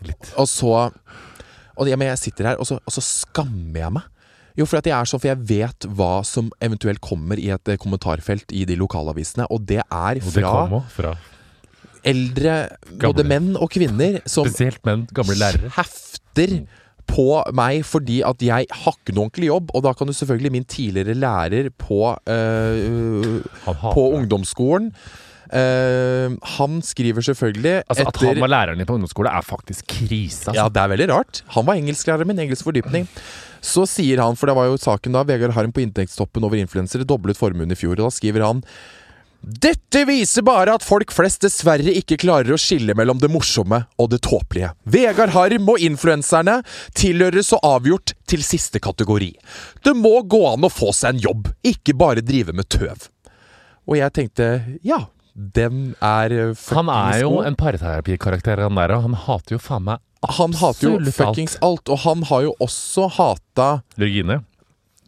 Litt. 0.07 0.33
Og 0.41 0.49
så 0.51 0.73
og 1.73 1.89
jeg, 1.89 1.97
Men 1.97 2.11
jeg 2.11 2.21
sitter 2.21 2.51
her, 2.51 2.59
og 2.61 2.69
så, 2.69 2.77
og 2.77 2.93
så 2.93 3.01
skammer 3.01 3.79
jeg 3.81 3.95
meg. 3.97 4.09
Jo, 4.59 4.67
for 4.69 4.83
at 4.83 4.87
jeg 4.87 4.93
er 4.93 5.09
sånn, 5.09 5.21
for 5.23 5.31
jeg 5.31 5.45
vet 5.49 5.87
hva 5.97 6.11
som 6.29 6.51
eventuelt 6.61 7.01
kommer 7.01 7.41
i 7.41 7.47
et 7.55 7.71
eh, 7.73 7.79
kommentarfelt 7.81 8.53
i 8.53 8.67
de 8.69 8.77
lokalavisene, 8.77 9.47
og 9.49 9.65
det 9.71 9.81
er 9.81 10.21
fra, 10.21 10.51
det 10.69 10.83
fra 10.93 11.15
eldre 12.07 12.55
både 13.01 13.25
menn 13.27 13.53
og 13.57 13.71
kvinner 13.73 14.21
som 14.29 14.49
Spesielt 14.49 14.83
menn, 14.87 15.07
gamle 15.15 15.37
lærere. 15.39 15.71
hefter 15.77 16.55
på 17.13 17.27
meg 17.53 17.83
fordi 17.85 18.23
at 18.27 18.41
jeg 18.45 18.71
har 18.73 18.97
ikke 18.97 19.15
noe 19.15 19.29
ordentlig 19.29 19.51
jobb. 19.51 19.75
Og 19.77 19.85
da 19.85 19.93
kan 19.97 20.09
du 20.09 20.17
selvfølgelig 20.17 20.55
min 20.55 20.65
tidligere 20.65 21.19
lærer 21.19 21.69
på, 21.77 22.15
uh, 22.17 23.77
på 23.93 24.09
ungdomsskolen 24.17 24.91
Uh, 25.53 26.33
Han 26.57 26.79
skriver 26.81 27.21
selvfølgelig 27.21 27.83
Altså, 27.85 28.07
At 28.07 28.09
etter 28.09 28.31
han 28.31 28.41
var 28.41 28.49
læreren 28.49 28.79
din 28.81 28.89
på 28.89 28.95
ungdomsskole, 28.97 29.29
er 29.29 29.45
faktisk 29.45 29.85
krise. 29.85 30.49
Altså. 30.49 30.57
Ja, 30.57 30.69
det 30.73 30.81
er 30.81 30.89
veldig 30.95 31.09
rart. 31.11 31.43
Han 31.53 31.67
var 31.67 31.77
engelsklæreren 31.77 32.31
min, 32.31 32.41
engelsk 32.41 32.65
fordypning. 32.65 33.05
Så 33.61 33.85
sier 33.87 34.23
han, 34.25 34.39
for 34.39 34.49
det 34.49 34.57
var 34.57 34.71
jo 34.71 34.81
saken 34.81 35.13
da, 35.13 35.27
Vegard 35.29 35.53
Harm 35.53 35.75
på 35.77 35.85
inntektstoppen 35.85 36.49
over 36.49 36.57
influensere 36.57 37.05
doblet 37.05 37.37
formuen 37.37 37.71
i 37.71 37.77
fjor, 37.77 37.99
og 37.99 38.09
da 38.09 38.15
skriver 38.17 38.47
han 38.47 38.65
dette 39.43 40.05
viser 40.07 40.45
bare 40.47 40.77
at 40.77 40.85
folk 40.87 41.11
flest 41.15 41.43
dessverre 41.43 41.91
ikke 41.99 42.15
klarer 42.23 42.55
å 42.55 42.59
skille 42.61 42.95
mellom 42.95 43.19
det 43.19 43.31
morsomme 43.33 43.81
og 43.99 44.11
det 44.13 44.21
tåpelige. 44.23 44.71
Vegard 44.87 45.33
Harm 45.35 45.67
og 45.73 45.83
influenserne 45.83 46.61
tilhører 46.99 47.43
så 47.43 47.59
avgjort 47.67 48.15
til 48.31 48.45
siste 48.47 48.79
kategori. 48.83 49.33
Det 49.83 49.97
må 49.99 50.21
gå 50.31 50.45
an 50.53 50.69
å 50.69 50.71
få 50.71 50.93
seg 50.95 51.17
en 51.17 51.25
jobb, 51.27 51.51
ikke 51.67 51.97
bare 51.99 52.23
drive 52.23 52.55
med 52.55 52.71
tøv. 52.71 53.09
Og 53.91 53.99
jeg 53.99 54.15
tenkte 54.15 54.49
ja, 54.87 55.01
den 55.35 55.97
er 55.99 56.31
eh, 56.37 56.65
Han 56.77 56.91
er 56.93 57.23
jo 57.25 57.35
god. 57.39 57.47
en 57.51 57.59
parterapikarakter, 57.59 58.63
han 58.63 58.79
der, 58.79 58.95
og 58.95 59.09
han 59.09 59.19
hater 59.27 59.57
jo 59.57 59.61
faen 59.65 59.87
meg 59.91 60.03
Han 60.39 60.55
hater 60.55 60.87
jo 60.87 60.95
absolutt 61.01 61.09
alt. 61.09 61.17
fuckings 61.19 61.59
alt, 61.67 61.89
og 61.91 62.03
han 62.05 62.23
har 62.31 62.45
jo 62.47 62.55
også 62.63 63.09
hata 63.19 63.71
Regine. 63.99 64.43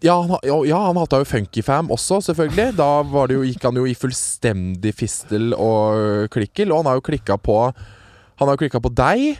Ja, 0.04 0.18
han, 0.20 0.34
ha- 0.34 0.40
ja, 0.44 0.56
ja, 0.68 0.78
han 0.84 0.98
hata 1.00 1.22
jo 1.22 1.24
Funkyfam 1.28 1.88
også, 1.94 2.18
selvfølgelig. 2.26 2.74
Da 2.76 2.88
var 3.08 3.30
det 3.30 3.38
jo, 3.38 3.44
gikk 3.48 3.62
han 3.64 3.78
jo 3.80 3.86
i 3.88 3.94
fullstendig 3.96 4.92
fistel 4.98 5.54
og 5.56 6.28
klikkel. 6.34 6.72
Og 6.74 6.82
han 6.82 6.90
har 6.92 6.98
jo 7.00 7.04
klikka 7.08 7.38
på 7.40 7.58
Han 8.36 8.48
har 8.48 8.56
jo 8.56 8.62
klikka 8.64 8.80
på 8.84 8.90
deg. 8.92 9.38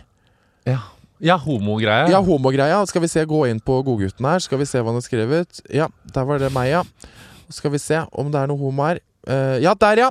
Ja, 0.64 0.78
ja 1.20 1.36
homogreia. 1.42 2.06
Ja, 2.12 2.20
homogreia. 2.24 2.78
Skal 2.88 3.02
vi 3.04 3.10
se, 3.12 3.24
gå 3.28 3.42
inn 3.50 3.60
på 3.60 3.80
godgutten 3.84 4.24
her. 4.28 4.40
Skal 4.40 4.60
vi 4.62 4.68
se 4.70 4.78
hva 4.80 4.92
han 4.92 5.00
har 5.00 5.04
skrevet. 5.04 5.60
Ja, 5.74 5.88
der 6.14 6.24
var 6.28 6.38
det 6.40 6.52
meg, 6.54 6.70
ja. 6.72 6.84
Skal 7.52 7.74
vi 7.74 7.80
se 7.82 8.00
om 8.12 8.30
det 8.32 8.40
er 8.40 8.48
noe 8.48 8.60
homo 8.62 8.86
her. 8.88 9.02
Eh, 9.26 9.58
ja, 9.64 9.74
der, 9.80 9.96
ja. 9.96 10.10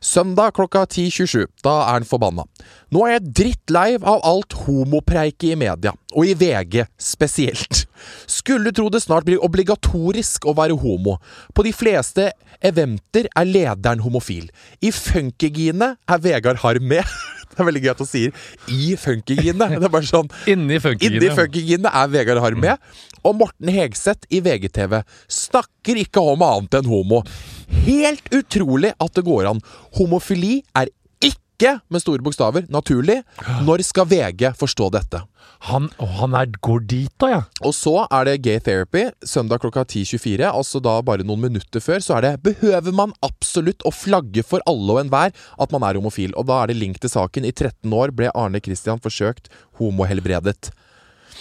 Søndag 0.00 0.54
klokka 0.54 0.84
10.27. 0.84 1.46
Da 1.64 1.74
er 1.88 1.98
han 1.98 2.08
forbanna. 2.08 2.46
Nå 2.94 3.04
er 3.06 3.16
jeg 3.16 3.32
drittlei 3.40 3.88
av 3.98 4.22
alt 4.26 4.54
homopreiket 4.64 5.50
i 5.50 5.58
media, 5.58 5.94
og 6.14 6.28
i 6.28 6.36
VG 6.38 6.84
spesielt. 7.00 7.84
Skulle 8.30 8.72
tro 8.76 8.90
det 8.92 9.02
snart 9.02 9.26
blir 9.26 9.42
obligatorisk 9.42 10.46
å 10.46 10.54
være 10.56 10.76
homo. 10.78 11.16
På 11.54 11.64
de 11.66 11.72
fleste 11.74 12.30
eventer 12.64 13.28
er 13.34 13.48
lederen 13.48 14.04
homofil. 14.04 14.50
I 14.84 14.92
Funkygine 14.94 15.94
er 16.06 16.22
Vegard 16.22 16.62
Harm 16.64 16.90
med. 16.90 17.04
Det 17.54 17.62
er 17.62 17.66
veldig 17.68 17.80
gøy 17.84 17.90
at 17.92 18.00
han 18.02 18.08
sier 18.10 18.30
'i. 18.66 18.96
Det 18.98 19.84
er 19.86 19.92
bare 19.92 20.08
sånn 20.08 20.26
Inni 20.50 20.80
funkygine. 20.82 21.20
Inni 21.30 21.90
er 21.90 22.08
Vegard 22.10 22.40
Harm 22.42 22.58
med. 22.58 22.82
Og 23.22 23.36
Morten 23.38 23.70
Hegseth 23.70 24.26
i 24.28 24.40
VGTV 24.42 25.04
snakker 25.30 26.00
ikke 26.02 26.20
om 26.20 26.42
annet 26.42 26.74
enn 26.80 26.90
homo. 26.90 27.22
Helt 27.84 28.28
utrolig 28.34 28.94
at 29.00 29.16
det 29.16 29.24
går 29.26 29.48
an. 29.50 29.62
Homofili 29.98 30.58
er 30.76 30.90
ikke, 31.24 31.78
med 31.88 32.02
store 32.02 32.24
bokstaver, 32.24 32.66
naturlig. 32.72 33.20
Når 33.64 33.84
skal 33.86 34.08
VG 34.10 34.50
forstå 34.58 34.90
dette? 34.96 35.22
Han, 35.70 35.86
å, 36.02 36.06
han 36.18 36.34
er, 36.36 36.50
går 36.64 36.82
dit, 36.90 37.12
da, 37.22 37.28
ja. 37.30 37.40
Og 37.64 37.72
så 37.76 37.94
er 38.12 38.26
det 38.28 38.34
Gay 38.44 38.60
Therapy 38.60 39.06
søndag 39.24 39.62
klokka 39.62 39.86
10.24. 39.86 40.44
Altså 40.50 40.82
da 40.84 40.98
bare 41.06 41.24
noen 41.24 41.46
minutter 41.46 41.80
før. 41.80 42.02
Så 42.04 42.18
er 42.18 42.26
det 42.26 42.34
Behøver 42.44 42.92
man 42.92 43.14
absolutt 43.24 43.84
å 43.86 43.94
flagge 43.94 44.44
for 44.44 44.64
alle 44.68 44.98
og 44.98 45.04
enhver 45.06 45.32
at 45.32 45.72
man 45.72 45.86
er 45.86 45.96
homofil? 46.00 46.34
Og 46.36 46.50
da 46.50 46.60
er 46.60 46.72
det 46.72 46.80
link 46.82 47.00
til 47.00 47.12
saken. 47.14 47.46
I 47.48 47.54
13 47.54 47.96
år 47.96 48.12
ble 48.12 48.32
Arne 48.34 48.60
Christian 48.64 49.00
forsøkt 49.00 49.48
homohelbredet. 49.80 50.74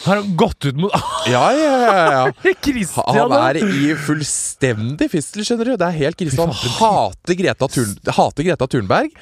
Har 0.04 0.20
han 0.20 0.36
gått 0.36 0.66
ut 0.66 0.76
mot 0.76 0.92
Ja, 1.32 1.44
ja, 1.56 1.72
ja, 1.80 2.06
ja. 2.12 2.54
Christian, 2.66 3.16
Han 3.16 3.36
er 3.38 3.60
i 3.64 3.94
fullstendig 3.96 5.10
fistel, 5.14 5.46
skjønner 5.48 5.74
du. 5.74 5.76
Det 5.80 5.90
er 5.90 6.00
helt 6.02 6.20
krise. 6.20 6.40
Han 6.42 6.54
hater 6.80 7.40
Greta, 7.40 7.70
Thun, 7.72 7.94
hater 8.18 8.48
Greta 8.50 8.68
Thunberg. 8.68 9.14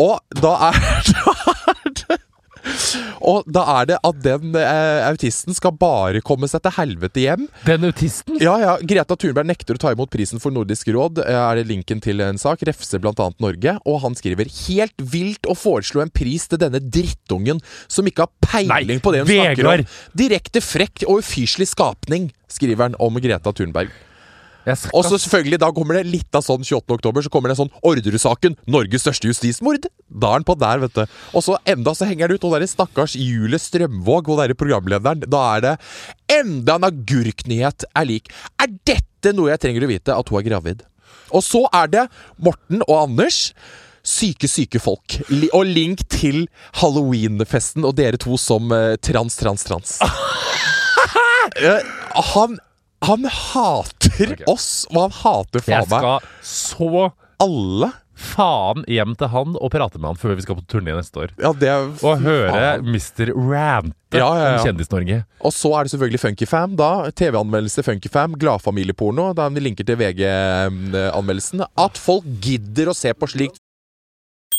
Og 0.00 0.20
da 0.40 0.52
er, 0.70 0.78
Og 3.22 3.46
da 3.50 3.62
er 3.80 3.88
det 3.92 3.96
at 4.04 4.18
den 4.24 4.54
eh, 4.58 5.02
autisten 5.08 5.54
skal 5.56 5.74
bare 5.78 6.20
komme 6.24 6.48
seg 6.50 6.62
til 6.64 6.74
helvete 6.76 7.22
hjem. 7.24 7.46
Den 7.66 7.86
autisten? 7.88 8.38
Ja, 8.42 8.54
ja, 8.62 8.74
Greta 8.82 9.16
Thunberg 9.18 9.48
nekter 9.50 9.78
å 9.78 9.82
ta 9.82 9.92
imot 9.94 10.10
prisen 10.12 10.42
for 10.42 10.54
Nordisk 10.54 10.90
råd. 10.94 11.22
eh, 11.24 11.38
Er 11.42 11.60
det 11.60 11.66
linken 11.70 12.02
til 12.02 12.22
en 12.24 12.38
sak? 12.40 12.62
Refser 12.66 13.02
bl.a. 13.02 13.28
Norge. 13.42 13.76
Og 13.86 14.00
han 14.04 14.14
skriver 14.18 14.50
helt 14.66 15.06
vilt 15.14 15.46
å 15.50 15.56
foreslå 15.58 16.02
en 16.04 16.12
pris 16.14 16.46
til 16.50 16.60
denne 16.62 16.80
drittungen 16.82 17.60
som 17.90 18.06
ikke 18.08 18.26
har 18.26 18.32
peiling 18.46 18.96
Nei, 18.98 19.02
på 19.02 19.12
det 19.14 19.24
hun 19.24 19.32
snakker 19.32 19.72
om. 19.72 19.84
Direkte 20.18 20.62
frekk 20.64 21.04
og 21.08 21.22
ufyselig 21.22 21.70
skapning, 21.74 22.30
skriver 22.52 22.90
han 22.90 22.98
om 23.02 23.18
Greta 23.22 23.52
Thunberg. 23.54 23.90
Og 24.94 25.06
så 25.06 25.18
selvfølgelig, 25.18 25.58
da 25.62 25.70
kommer 25.74 25.98
det 25.98 26.04
litt 26.10 26.38
av 26.38 26.44
sånn 26.46 26.62
28. 26.62 26.96
oktober, 26.98 27.24
så 27.24 27.32
kommer 27.32 27.52
det 27.52 27.58
sånn 27.58 27.72
Orderud-saken. 27.82 28.56
Norges 28.70 29.04
største 29.06 29.30
justismord. 29.30 29.88
Da 30.06 30.30
er 30.30 30.40
han 30.40 30.46
på 30.46 30.56
der, 30.60 30.82
vet 30.84 30.96
du. 30.96 31.18
Og 31.34 31.44
så 31.46 31.58
enda 31.68 31.94
så 31.98 32.08
henger 32.08 32.30
det 32.30 32.38
ut, 32.40 32.46
og 32.48 32.56
der 32.56 32.68
stakkars 32.70 33.16
Julie 33.18 33.60
Strømvåg, 33.62 34.30
og 34.30 34.42
der 34.42 34.56
programlederen. 34.58 35.26
Da 35.26 35.42
er 35.56 35.66
det 35.66 35.76
enda 36.38 36.78
en 36.78 36.88
agurknyhet 36.92 37.86
er 37.90 38.08
lik. 38.08 38.32
Er 38.62 38.72
dette 38.88 39.34
noe 39.36 39.52
jeg 39.52 39.62
trenger 39.62 39.86
å 39.86 39.92
vite? 39.92 40.16
At 40.16 40.32
hun 40.32 40.40
er 40.40 40.48
gravid. 40.50 40.84
Og 41.32 41.44
så 41.44 41.64
er 41.74 41.90
det 41.90 42.08
Morten 42.42 42.84
og 42.86 42.96
Anders. 43.06 43.48
Syke, 44.02 44.48
syke 44.50 44.80
folk. 44.82 45.20
Og 45.54 45.62
link 45.68 46.02
til 46.10 46.46
halloweenfesten 46.80 47.86
og 47.86 47.94
dere 48.00 48.18
to 48.20 48.34
som 48.40 48.72
eh, 48.74 48.96
trans, 49.02 49.38
trans, 49.38 49.66
trans. 49.68 49.98
Eh, 51.58 51.84
han, 52.32 52.54
han 53.04 53.24
hater 53.28 54.01
Ok. 54.20 54.44
oss, 54.52 54.86
og 54.92 55.00
han 55.06 55.18
hater 55.22 55.60
faen 55.64 55.88
meg 55.88 55.98
Jeg 55.98 56.20
skal 56.20 56.20
så 56.42 57.12
alle. 57.42 57.92
faen 58.22 58.84
hjem 58.86 59.16
til 59.18 59.26
han 59.32 59.54
og 59.56 59.70
prate 59.72 59.98
med 59.98 60.12
han 60.12 60.18
før 60.20 60.36
vi 60.38 60.42
skal 60.44 60.54
på 60.60 60.62
turné 60.70 60.92
neste 60.94 61.16
år. 61.24 61.30
Ja, 61.42 61.50
det 61.56 61.68
er 61.72 61.88
Og 62.06 62.20
høre. 62.22 62.82
Mr. 62.84 63.32
Rante 63.34 63.96
Ja, 64.14 64.28
ja, 64.36 64.44
ja. 64.52 64.58
om 64.60 64.66
Kjendis-Norge. 64.66 65.24
Og 65.42 65.50
så 65.56 65.72
er 65.74 65.84
det 65.88 65.94
selvfølgelig 65.94 66.20
Funkyfam, 66.20 66.76
da. 66.76 66.90
TV-anmeldelse 67.10 67.82
Funkyfam. 67.82 68.36
Gladfamilieporno. 68.38 69.32
Da 69.34 69.48
vi 69.48 69.64
linker 69.64 69.88
til 69.88 69.96
VG-anmeldelsen. 69.96 71.64
At 71.78 71.98
folk 71.98 72.28
gidder 72.44 72.92
å 72.92 72.94
se 72.96 73.12
på 73.16 73.26
slikt. 73.32 73.58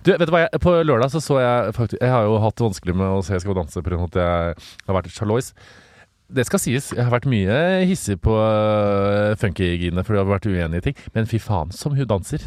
Du, 0.00 0.12
vet 0.14 0.24
du 0.28 0.32
hva, 0.32 0.46
jeg, 0.46 0.60
På 0.64 0.72
lørdag 0.80 1.12
så 1.12 1.20
så 1.20 1.40
jeg 1.42 1.74
faktisk 1.76 2.00
Jeg 2.00 2.12
har 2.12 2.24
jo 2.24 2.38
hatt 2.40 2.56
det 2.56 2.66
vanskelig 2.70 2.96
med 2.96 3.18
å 3.18 3.22
se 3.26 3.40
Skal 3.42 3.52
vi 3.52 3.58
danse 3.60 3.82
pga. 3.84 3.98
at 4.06 4.16
jeg 4.16 4.54
har 4.86 4.96
vært 4.96 5.10
sjarlois. 5.12 5.52
Det 6.30 6.44
skal 6.46 6.62
sies, 6.62 6.92
jeg 6.94 7.02
har 7.02 7.10
vært 7.10 7.26
mye 7.26 7.54
hissig 7.90 8.14
på 8.22 8.30
uh, 8.30 9.34
Funky-Gine 9.40 10.04
fordi 10.06 10.14
vi 10.14 10.20
har 10.22 10.28
vært 10.30 10.46
uenig 10.46 10.78
i 10.78 10.84
ting. 10.84 11.00
Men 11.16 11.26
fy 11.26 11.40
faen 11.42 11.72
som 11.74 11.96
hun 11.98 12.06
danser. 12.06 12.44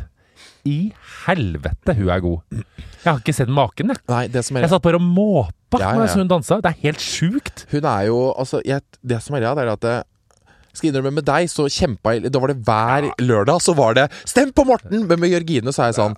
I 0.63 0.93
helvete, 1.25 1.91
hun 1.97 2.07
er 2.07 2.21
god. 2.23 2.55
Jeg 2.55 3.09
har 3.09 3.19
ikke 3.19 3.35
sett 3.35 3.51
maken, 3.51 3.91
jeg. 3.91 3.99
Nei, 4.07 4.21
det 4.31 4.45
som 4.47 4.55
er 4.55 4.63
Jeg 4.63 4.71
satt 4.71 4.85
bare 4.85 5.01
og 5.01 5.03
måpa 5.03 5.81
Ja, 5.81 5.91
ja. 5.97 6.05
jeg 6.05 6.13
så 6.13 6.23
hun 6.23 6.31
dansa. 6.31 6.61
Det 6.63 6.71
er 6.71 6.79
helt 6.85 7.03
sjukt. 7.03 7.65
Hun 7.73 7.83
er 7.91 8.07
jo 8.07 8.21
Altså, 8.31 8.63
jeg, 8.63 8.87
det 9.03 9.19
som 9.25 9.35
er 9.35 9.43
greia, 9.43 9.67
er 9.67 9.73
at 9.75 9.89
jeg 9.89 10.07
skal 10.74 10.89
innrømme 10.89 11.13
med 11.19 11.28
deg, 11.28 11.49
så 11.51 11.67
kjempa 11.69 12.15
jeg 12.15 12.32
Da 12.34 12.41
var 12.41 12.51
det 12.53 12.59
hver 12.65 13.09
lørdag, 13.21 13.61
så 13.61 13.76
var 13.78 13.93
det 13.97 14.09
'Stem 14.26 14.53
på 14.53 14.65
Morten!' 14.65 15.07
Men 15.07 15.19
med 15.19 15.30
Jørgine 15.30 15.74
så 15.74 15.84
er 15.84 15.91
jeg 15.91 15.99
sånn 16.01 16.15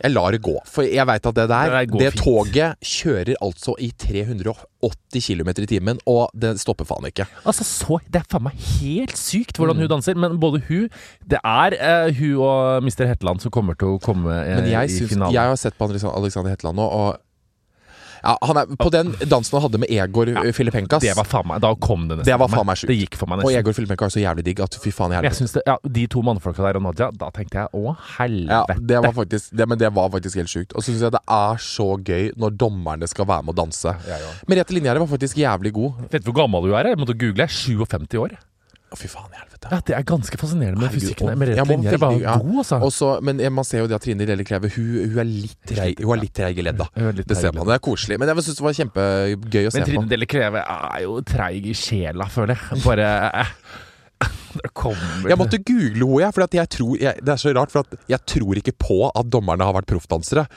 Jeg 0.00 0.12
lar 0.14 0.32
det 0.32 0.40
gå. 0.40 0.56
For 0.64 0.82
jeg 0.82 1.06
veit 1.06 1.26
at 1.26 1.34
det 1.34 1.48
der 1.48 1.70
Det 1.70 1.88
der 1.92 1.98
Det 1.98 2.14
toget 2.16 2.76
kjører 2.80 3.34
altså 3.42 3.74
i 3.78 3.90
380 3.92 5.20
km 5.20 5.48
i 5.48 5.66
timen, 5.66 5.98
og 6.06 6.30
det 6.32 6.58
stopper 6.58 6.84
faen 6.88 7.04
ikke. 7.04 7.26
Altså 7.44 7.64
så, 7.64 8.00
Det 8.08 8.22
er 8.22 8.28
faen 8.30 8.44
meg 8.44 8.56
helt 8.80 9.16
sykt 9.16 9.56
hvordan 9.56 9.76
hun 9.76 9.88
danser. 9.88 10.16
Men 10.16 10.40
både 10.40 10.62
hun 10.68 10.88
Det 11.28 11.40
er 11.44 11.76
uh, 11.76 12.12
hun 12.16 12.36
og 12.40 12.82
Mr. 12.82 13.06
Hetland 13.06 13.40
som 13.40 13.50
kommer 13.50 13.74
til 13.74 13.96
å 13.96 13.98
komme 14.00 14.30
uh, 14.30 14.64
i 14.64 15.06
finalen. 15.06 15.34
jeg 15.34 15.42
har 15.42 15.56
sett 15.56 15.76
på 15.76 15.84
Alexander 15.84 16.50
Hetland 16.50 16.76
nå, 16.76 16.82
og 16.82 17.18
ja, 18.22 18.34
han 18.46 18.56
er, 18.60 18.66
På 18.80 18.90
den 18.92 19.12
dansen 19.28 19.56
han 19.58 19.64
hadde 19.66 19.78
med 19.82 19.90
Egor 19.90 20.28
Filipenkas 20.56 21.02
Det 21.04 21.14
var 21.16 21.24
faen 21.28 21.46
meg, 21.48 21.60
Da 21.64 21.70
kom 21.80 22.06
det 22.08 22.18
nesten. 22.20 22.28
Det 22.32 22.38
var 22.42 22.48
faen 22.52 22.66
meg 22.68 22.76
sjukt. 22.80 22.90
Det 22.92 22.98
gikk 22.98 23.16
for 23.20 23.30
meg 23.32 23.44
Og. 23.44 23.52
Egor 23.56 23.76
Filipenka 23.76 24.04
er 24.08 24.14
så 24.14 24.20
jævlig 24.22 24.44
digg 24.50 24.60
at 24.64 24.76
fy 24.82 24.92
faen 24.94 25.14
i 25.14 25.18
helvete. 25.20 25.62
ja, 25.66 25.76
De 25.98 26.06
to 26.12 26.22
mannfolka 26.26 26.62
der 26.66 26.76
og 26.80 26.84
Nadia, 26.88 27.10
da 27.16 27.30
tenkte 27.34 27.62
jeg 27.64 27.72
å 27.74 27.84
Ja, 27.90 27.96
helvete. 28.18 28.78
det 28.92 29.00
var 29.06 29.12
faktisk, 29.16 29.50
det, 29.56 29.68
men 29.68 29.78
det 29.78 29.92
var 29.96 30.10
faktisk 30.10 30.36
helt 30.42 30.52
sjukt. 30.52 30.74
Og 30.76 30.82
så 30.84 30.92
syns 30.92 31.06
jeg 31.08 31.12
det 31.16 31.22
er 31.38 31.56
så 31.64 31.88
gøy 31.96 32.30
når 32.36 32.56
dommerne 32.60 33.08
skal 33.10 33.26
være 33.30 33.46
med 33.48 33.54
å 33.56 33.58
danse. 33.64 33.96
Ja, 34.08 34.20
ja. 34.20 34.30
Merete 34.50 34.76
Linjære 34.76 35.00
var 35.02 35.10
faktisk 35.16 35.36
jævlig 35.40 35.72
god. 35.76 36.06
Vet 36.12 36.24
du 36.24 36.30
hvor 36.32 36.42
gammel 36.44 36.68
du 36.68 36.74
er? 36.76 36.92
Jeg 36.92 37.00
måtte 37.00 37.16
google. 37.18 37.46
57 37.48 38.18
år. 38.20 38.36
Å, 38.90 38.96
fy 38.98 39.06
faen 39.06 39.30
i 39.30 39.38
helvete. 39.38 39.68
Ja, 39.70 39.78
Det 39.86 39.94
er 39.94 40.02
ganske 40.02 40.34
fascinerende 40.40 40.80
med 40.80 40.88
Herregud, 40.90 41.02
fysikken. 41.14 41.28
og- 41.30 41.38
Med 41.38 41.48
Ja, 41.56 41.64
men 41.64 41.78
Linjer 41.80 41.92
er 41.94 41.98
bare 42.02 42.18
ja. 42.20 42.36
god, 42.38 42.56
altså. 42.58 42.78
Og 42.82 42.90
så- 42.92 43.20
men 43.22 43.40
eh, 43.40 43.48
man 43.50 43.64
ser 43.64 43.78
jo 43.78 43.86
det 43.86 43.94
at 43.94 44.02
Trine 44.02 44.26
Lille 44.26 44.42
Kleve 44.44 44.70
hun, 44.74 45.10
hun 45.10 45.18
er 45.20 45.24
litt 45.30 45.56
treig 45.66 46.00
Hun 46.02 46.18
er 46.18 46.22
litt 46.22 46.34
treig 46.34 46.58
i 46.58 46.62
ledda. 46.62 46.88
Hun 46.96 47.06
er 47.06 47.12
litt 47.12 47.26
Det 47.28 47.36
ser 47.36 47.50
treig 47.52 47.54
i 47.54 47.58
man. 47.58 47.66
Det 47.70 47.74
er 47.76 47.84
koselig. 47.86 48.18
Men 48.18 48.28
jeg 48.28 48.36
syns 48.36 48.56
det 48.58 48.66
var 48.66 48.74
kjempegøy 48.80 49.66
å 49.66 49.70
se 49.70 49.78
Men 49.78 49.86
på. 49.86 49.90
Trine 49.94 50.08
Delle 50.08 50.26
Kreve 50.26 50.64
er 50.66 51.00
jo 51.02 51.20
treig 51.22 51.66
i 51.70 51.72
sjela, 51.72 52.26
føler 52.26 52.56
jeg. 52.58 52.82
Bare 52.82 53.06
eh, 53.34 53.54
Det 54.60 54.74
kommer 54.74 55.28
Jeg 55.30 55.38
måtte 55.38 55.62
google 55.64 56.02
henne, 56.02 56.20
jeg, 56.26 56.34
for 56.34 56.42
at 56.42 56.50
jeg 56.58 56.68
tror 56.68 56.98
jeg, 57.00 57.14
Det 57.22 57.28
er 57.30 57.38
så 57.38 57.54
rart, 57.54 57.70
for 57.70 57.80
at 57.86 57.94
jeg 58.10 58.18
tror 58.26 58.54
ikke 58.58 58.74
på 58.76 58.98
at 59.14 59.30
dommerne 59.30 59.62
har 59.62 59.72
vært 59.72 59.86
proffdansere. 59.86 60.48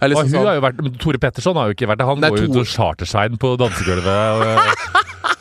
er 0.00 0.04
Og 0.06 0.10
liksom 0.14 0.30
hun 0.30 0.38
sånn- 0.38 0.46
har 0.46 0.54
jo 0.54 0.60
vært, 0.64 0.78
men 0.82 0.92
Tore 0.96 1.18
Petterson 1.18 1.56
har 1.58 1.66
jo 1.68 1.74
ikke 1.74 1.88
vært 1.90 1.98
det. 1.98 2.06
Han 2.06 2.20
Nei, 2.20 2.30
går 2.30 2.38
jo 2.38 2.46
Tore- 2.46 2.64
til 2.64 2.70
chartersveien 2.70 3.36
på 3.36 3.56
dansegulvet. 3.58 4.06
Og, 4.06 5.36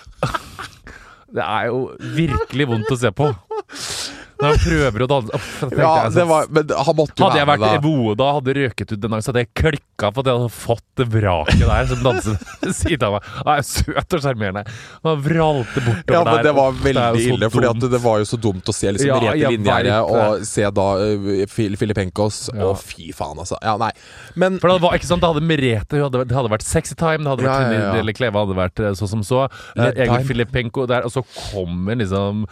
det 1.35 1.45
er 1.45 1.69
jo 1.69 1.81
virkelig 2.17 2.69
vondt 2.73 2.93
å 2.95 2.99
se 2.99 3.11
på. 3.15 3.31
Når 4.39 4.53
han 4.53 4.59
prøver 4.63 5.03
å 5.03 5.07
danse 5.11 5.35
Uff, 5.39 5.47
ja, 5.67 5.89
jeg 6.03 6.11
det 6.13 6.15
sånn, 6.15 6.29
var, 6.29 6.45
men 6.55 6.69
han 6.87 6.95
måtte 6.95 7.19
jo 7.19 7.25
Hadde 7.27 7.39
jeg 7.41 7.47
vært 7.49 7.63
med, 7.83 8.17
da. 8.19 8.27
Hadde 8.37 8.55
røket 8.59 8.93
ut 8.93 8.99
den 9.03 9.11
dagen, 9.13 9.23
så 9.25 9.31
hadde 9.33 9.43
jeg 9.43 9.51
klikka 9.59 10.11
for 10.15 10.23
at 10.23 10.29
jeg 10.31 10.39
hadde 10.39 10.53
fått 10.55 10.85
det 10.99 11.07
vraket 11.11 11.63
der 11.65 11.89
som 11.89 12.03
danset 12.05 12.45
ved 12.63 12.75
siden 12.79 13.05
av 13.09 13.15
meg. 13.17 13.27
Han 13.39 13.51
er 13.53 13.65
søt 13.67 14.15
og 14.15 14.23
sjarmerende. 14.23 14.63
Han 15.03 15.21
vralte 15.25 15.83
bortover 15.83 16.15
Ja, 16.15 16.21
men 16.27 16.45
det 16.47 16.53
var 16.55 16.77
veldig 16.79 17.05
det 17.17 17.25
ille, 17.33 17.49
at 17.69 17.85
det 17.95 18.01
var 18.03 18.21
jo 18.23 18.29
så 18.31 18.39
dumt 18.39 18.71
å 18.71 18.75
se 18.75 18.93
liksom 18.95 19.11
Ja, 19.11 19.19
Merete 19.19 19.41
jeg 19.43 19.53
Linjære 19.57 19.97
og 20.07 20.45
se 20.47 20.65
da 20.79 20.87
uh, 21.03 21.29
Fil 21.51 21.75
Filipenkos. 21.79 22.41
Å, 22.53 22.57
Ja. 22.59 22.71
fy 22.79 23.09
faen, 23.15 23.39
altså. 23.43 23.59
Ja, 23.63 23.75
nei. 23.81 23.91
Men 24.39 24.57
For 24.63 24.71
det 24.71 24.79
var 24.83 24.95
ikke 24.97 25.09
sant, 25.11 25.23
det 25.23 25.29
hadde 25.33 25.43
Merete 25.45 25.99
hadde, 25.99 26.23
Det 26.29 26.37
hadde 26.37 26.51
vært 26.55 26.65
Sexy 26.67 26.95
Time, 26.99 27.23
det 27.25 27.33
hadde 27.33 27.47
vært 27.47 27.67
Ja, 27.67 27.91
ja, 27.91 27.93
ja. 27.99 28.17
Kleve 28.19 28.41
hadde 28.41 28.55
vært 28.57 28.81
eh, 28.83 28.95
så 28.97 29.07
som 29.11 29.21
så. 29.25 29.45
Eh, 29.75 29.91
Egil 30.05 30.25
Filipenko 30.27 30.87
der, 30.89 31.05
og 31.07 31.13
så 31.13 31.23
kommer 31.27 31.99
liksom 31.99 32.45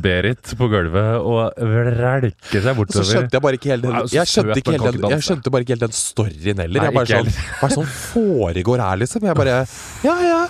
Bøtte-Berit 0.00 0.52
på 0.58 0.68
gulvet 0.70 1.20
og 1.20 1.52
rælke 1.60 2.50
seg 2.50 2.64
så 2.64 2.74
bortover. 2.76 3.08
skjønte 3.08 3.36
jeg 3.36 3.44
bare 3.44 3.58
ikke 3.58 3.70
helt 3.72 3.84
den 3.84 3.98
Jeg 4.14 4.30
skjønte 4.30 4.56
ikke 4.60 4.74
helt 4.74 4.86
den, 4.88 5.10
jeg 5.12 5.26
skjønte 5.26 5.52
bare 5.52 5.66
ikke 5.66 5.74
helt 5.76 5.84
den 5.84 5.96
storyen 5.96 6.62
heller. 6.64 6.86
Jeg 6.88 6.96
bare 6.96 7.10
sånn, 7.10 7.30
Hva 7.30 7.68
er 7.68 7.72
det 7.72 7.78
som 7.78 7.90
foregår 7.90 8.84
her, 8.84 9.02
liksom? 9.04 9.28
Jeg 9.28 9.38
bare 9.38 9.58
Ja, 10.06 10.16
ja, 10.24 10.40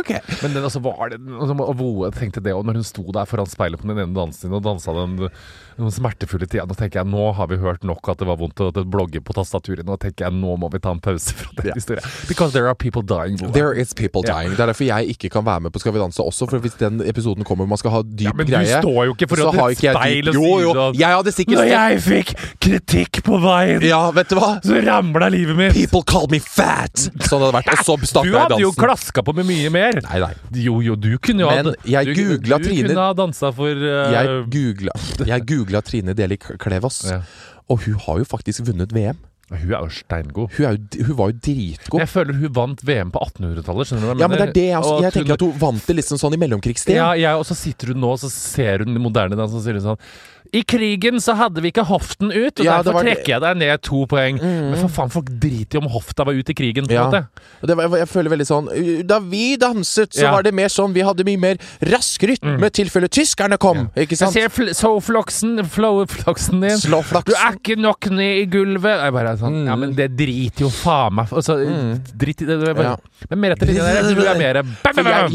ok. 0.00 0.12
Men 0.42 0.56
den, 0.56 0.62
altså, 0.68 0.82
var 0.84 1.14
det, 1.14 1.20
altså, 1.20 1.56
og 1.70 2.14
tenkte 2.16 2.44
det, 2.44 2.54
og 2.56 2.66
når 2.68 2.80
hun 2.80 2.86
sto 2.86 3.06
der 3.16 3.28
foran 3.30 3.50
speilet 3.50 3.80
på 3.80 3.88
den 3.88 3.98
ene 3.98 4.16
dansen 4.16 4.52
og 4.56 4.64
dansa 4.64 4.94
den, 4.96 5.28
den 5.80 5.94
smertefulle 5.94 6.46
tider. 6.46 6.66
nå 6.68 6.76
tenker 6.78 7.00
jeg 7.02 7.10
nå 7.10 7.30
har 7.36 7.50
vi 7.50 7.58
hørt 7.60 7.84
nok 7.86 8.12
at 8.12 8.20
det 8.20 8.28
var 8.28 8.38
vondt 8.40 8.60
å 8.60 8.70
blogge 8.84 9.22
på 9.24 9.36
tastaturet. 9.36 9.86
Nå 9.86 9.96
tenker 10.00 10.28
jeg 10.28 10.36
nå 10.36 10.56
må 10.60 10.70
vi 10.72 10.80
ta 10.82 10.94
en 10.94 11.02
pause 11.02 11.34
fra 11.36 11.50
den 11.56 11.70
yeah. 11.70 11.78
historien. 11.78 12.04
Because 12.28 12.52
there 12.56 12.68
are 12.68 12.74
people 12.74 13.02
dying. 13.02 13.38
There 13.52 13.72
is 13.72 13.94
people 13.94 14.22
dying. 14.22 14.54
Det 14.56 14.64
er 14.64 14.72
derfor 14.72 14.88
jeg 14.88 15.16
ikke 15.16 15.30
kan 15.36 15.46
være 15.46 15.66
med 15.66 15.74
på 15.74 15.82
Skal 15.82 15.94
vi 15.94 16.02
danse 16.02 16.22
også. 16.22 16.48
For 16.50 16.62
hvis 16.62 16.76
den 16.80 17.00
episoden 17.06 17.44
kommer 17.44 17.64
hvor 17.64 17.74
man 17.74 17.80
skal 17.80 17.94
ha 17.94 18.02
dyp 18.02 18.28
Ja, 18.28 18.32
men 18.36 18.48
du 18.48 18.52
greie 18.54 18.80
står 18.80 19.04
jo 19.08 19.14
ikke 19.16 19.28
så 19.28 19.36
foran 19.36 19.58
har 19.60 19.74
et 19.74 19.82
speil 19.82 20.30
og 20.30 20.36
Jo, 20.36 20.44
sier 20.44 20.64
jo. 20.64 20.74
sånn 20.78 20.98
Jeg 21.00 21.18
hadde 21.18 21.34
sikkert 21.36 21.58
Når 21.60 21.70
jeg 21.70 22.00
fikk 22.06 22.32
kritikk 22.64 23.22
på 23.26 23.40
veien, 23.42 23.84
Ja, 23.88 24.00
vet 24.16 24.32
du 24.32 24.38
hva? 24.38 24.50
så 24.64 24.80
ramla 24.84 25.30
livet 25.32 25.58
mitt! 25.58 25.76
People 25.76 26.02
call 26.06 26.28
me 26.32 26.40
fat! 26.42 27.06
Sånn 27.26 27.40
hadde 27.40 27.50
det 27.50 27.56
vært. 27.58 27.72
Og 27.74 27.84
så 27.86 27.96
Du 28.00 28.06
starta 28.08 28.30
jeg 28.30 28.38
hadde 28.38 28.60
jo 28.62 28.72
klaska 28.76 29.24
på 29.26 29.34
med 29.36 29.48
mye 29.48 29.72
mer. 29.72 30.00
Nei, 30.06 30.20
nei. 30.22 30.32
Jo, 30.64 30.80
jo, 30.84 30.96
du 30.98 31.12
kunne 31.22 31.44
jo 31.44 31.50
Men 31.50 31.72
jeg 31.88 32.14
googla 32.16 32.60
Trine. 32.62 32.88
du 32.88 32.92
kunne 32.92 33.06
ha 33.06 33.16
dansa 33.16 33.52
for 33.56 33.70
uh, 33.70 34.12
Jeg 34.14 34.44
googla, 34.52 34.94
jeg 35.28 35.46
googla 35.48 35.69
Trine 35.86 36.14
Deli 36.18 36.36
Klevås, 36.36 37.04
Ja. 37.06 37.20
og 37.70 37.84
hun 37.86 37.94
har 37.94 38.18
jo 38.18 38.24
faktisk 38.24 38.66
vunnet 38.66 38.90
VM. 38.92 39.16
Hun 39.50 39.72
er 39.74 39.80
jo 39.82 39.88
steingod. 39.90 40.50
Hun, 40.56 40.66
er 40.66 40.76
jo, 40.76 41.04
hun 41.06 41.16
var 41.18 41.30
jo 41.32 41.38
dritgod. 41.42 41.98
Jeg 42.00 42.08
føler 42.08 42.34
hun 42.38 42.52
vant 42.54 42.82
VM 42.86 43.10
på 43.10 43.18
1800-tallet. 43.18 43.86
Skjønner 43.88 44.00
du 44.02 44.10
jeg 44.12 44.20
Ja, 44.20 44.28
men 44.28 44.38
det 44.38 44.48
er 44.48 44.52
det 44.54 44.66
jeg, 44.68 44.76
altså, 44.78 45.02
jeg 45.02 45.12
tenker 45.16 45.32
at 45.34 45.40
hun 45.42 45.56
vant 45.58 45.86
det 45.86 45.96
liksom 45.96 46.18
sånn 46.22 46.34
i 46.34 46.38
mellomkrigstid. 46.38 46.94
ja, 46.94 47.08
jeg, 47.18 47.34
Og 47.34 47.44
så 47.48 47.54
sitter 47.58 47.90
hun 47.90 47.98
nå 48.00 48.12
og 48.14 48.18
så 48.22 48.30
ser 48.30 48.84
hun 48.84 48.94
moderne 49.02 49.34
dans 49.34 49.50
og 49.52 49.62
sier 49.64 49.74
hun 49.74 49.82
sånn 49.82 49.98
I 50.52 50.62
krigen 50.66 51.20
så 51.22 51.34
hadde 51.38 51.60
vi 51.62 51.70
ikke 51.70 51.84
hoften 51.86 52.32
ut, 52.32 52.58
og 52.60 52.64
Ja, 52.64 52.82
derfor 52.82 52.92
var 52.94 53.04
det- 53.04 53.16
trekker 53.18 53.28
jeg 53.36 53.40
deg 53.40 53.56
ned 53.56 53.82
to 53.82 54.06
poeng. 54.06 54.40
Men 54.42 54.76
for 54.76 54.88
faen, 54.88 55.10
folk 55.10 55.26
driter 55.38 55.78
jo 55.78 55.80
om 55.84 55.88
hofta 55.88 56.24
var 56.26 56.32
ute 56.34 56.50
i 56.50 56.54
krigen. 56.54 56.86
på 56.86 56.90
Ja. 56.92 57.08
var, 57.76 57.96
jeg 57.98 58.08
føler 58.08 58.30
veldig 58.30 58.46
sånn 58.48 59.06
Da 59.06 59.18
vi 59.20 59.56
danset, 59.56 60.10
så 60.12 60.22
Ja. 60.22 60.30
var 60.32 60.42
det 60.42 60.52
mer 60.54 60.66
sånn 60.68 60.92
Vi 60.92 61.00
hadde 61.02 61.24
mye 61.24 61.38
mer 61.38 61.56
rask 61.82 62.20
rytme 62.22 62.70
tilfelle 62.70 63.08
tyskerne 63.08 63.58
kom. 63.58 63.90
Ikke 63.96 64.18
Jeg 64.18 64.32
ser 64.32 64.48
fl 64.48 64.72
Flowfloxen 65.64 66.60
din. 66.60 66.76
Slå 66.78 67.02
Du 67.24 67.32
er 67.34 67.52
ikke 67.56 67.76
nok 67.78 68.10
ned 68.10 68.42
i 68.42 68.46
gulvet. 68.46 69.02
Jeg 69.04 69.12
bare 69.12 69.36
sånn, 69.36 69.66
Ja, 69.66 69.76
men 69.76 69.94
det 69.94 70.16
driter 70.16 70.60
jo 70.66 70.68
faen 70.70 71.12
meg 71.14 71.28
altså, 71.30 71.56
Drit 72.16 72.42
i 72.42 72.46
det. 72.46 72.60
det 72.64 72.76
bare. 72.76 72.96
Men 73.30 73.40
mer 73.40 73.52
etter 73.54 73.66
det 73.66 73.76
der. 73.76 74.14
Du 74.14 74.22
er 74.26 74.38
mer 74.38 74.62
bam, 74.62 74.94
bam, 74.94 75.04
bam. 75.04 75.32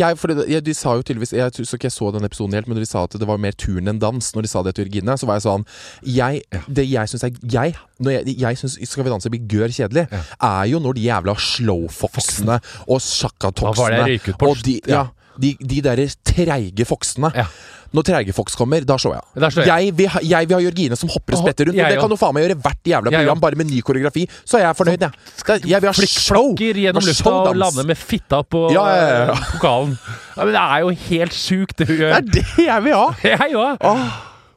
de 0.64 0.74
sa 0.74 0.96
jo 0.96 1.02
tydeligvis 1.04 1.32
Jeg 1.34 1.52
tror 1.52 1.66
ikke 1.78 1.84
jeg 1.90 1.92
så 1.92 2.12
den 2.14 2.24
episoden 2.28 2.54
helt, 2.54 2.68
men 2.68 2.78
de 2.78 2.86
sa 2.86 3.04
at 3.04 3.12
det 3.12 3.28
var 3.28 3.38
mer 3.38 3.52
turn 3.52 3.88
enn 3.88 4.00
dans. 4.00 4.32
Når 4.36 4.42
de 4.42 4.48
sa 4.48 4.64
det 4.64 4.76
til 4.76 4.86
Jørgine, 5.06 5.18
så 5.22 5.30
var 5.30 5.38
jeg 5.40 5.46
sånn 5.46 5.66
jeg, 6.04 6.42
Det 6.68 6.86
jeg 6.90 7.12
syns 7.14 7.24
er 7.28 7.38
jeg, 7.56 7.76
når 8.02 8.12
jeg, 8.18 8.38
jeg 8.42 8.58
syns 8.64 8.78
Skal 8.90 9.04
vi 9.06 9.14
danse 9.14 9.30
blir 9.34 9.46
gørr 9.56 9.74
kjedelig, 9.76 10.08
er 10.12 10.66
jo 10.72 10.80
når 10.84 10.98
de 10.98 11.06
jævla 11.08 11.38
slowfoxene 11.38 12.60
og 12.88 13.02
på? 14.40 14.50
og 14.50 14.66
de, 14.66 14.80
ja, 14.90 15.06
de, 15.38 15.56
de 15.60 15.82
derre 15.84 16.06
treige 16.26 16.86
foksene. 16.88 17.32
Ja. 17.36 17.46
Når 17.96 18.04
treige 18.04 18.34
fox 18.36 18.56
kommer, 18.60 18.84
da 18.84 18.98
slår 19.00 19.14
jeg 19.16 19.22
av. 19.24 19.28
Jeg. 19.56 19.68
Jeg, 19.70 19.92
vil 19.96 20.08
ha- 20.12 20.22
jeg 20.24 20.48
vil 20.50 20.56
ha 20.58 20.62
Jørgine 20.66 20.98
som 21.00 21.08
hopper 21.14 21.36
og 21.38 21.40
spretter 21.46 21.70
rundt. 21.70 21.78
jeg 21.80 21.94
det 21.94 22.00
kan 22.02 22.10
du 22.12 22.18
faen 22.20 22.34
meg 22.36 22.44
gjøre 22.44 22.58
hvert 22.66 22.90
jævla 22.92 23.12
program, 23.14 23.40
bare 23.44 23.56
med 23.56 23.70
ny 23.72 23.80
koreografi. 23.88 24.26
Så 24.44 24.58
er 24.60 24.66
jeg 24.66 24.76
fornøyd, 24.76 25.06
jeg. 25.06 25.62
Jeg 25.70 25.82
vil 25.82 25.88
ha 25.88 25.94
show! 25.94 26.50
Flikkflakker 26.56 26.82
gjennom 26.82 27.06
lufta 27.08 27.30
og 27.32 27.46
lander 27.46 27.62
lande 27.64 27.88
med 27.88 27.98
fitta 27.98 28.42
på 28.44 28.66
Ja, 28.74 28.84
ja, 28.90 29.06
ja, 29.06 29.20
ja. 29.30 29.32
eh, 29.38 29.46
pokalen. 29.54 29.96
Ja, 30.36 30.44
men 30.44 30.54
det 30.58 30.64
er 30.66 30.80
jo 30.84 30.90
helt 31.06 31.34
sjukt, 31.40 31.78
det 31.80 31.88
hun 31.88 31.98
Det 32.04 32.12
er 32.12 32.22
det 32.36 32.46
jeg 32.66 32.84
vil 32.90 32.94
ha! 33.00 33.08
Jeg 33.32 33.56
òg. 33.56 33.88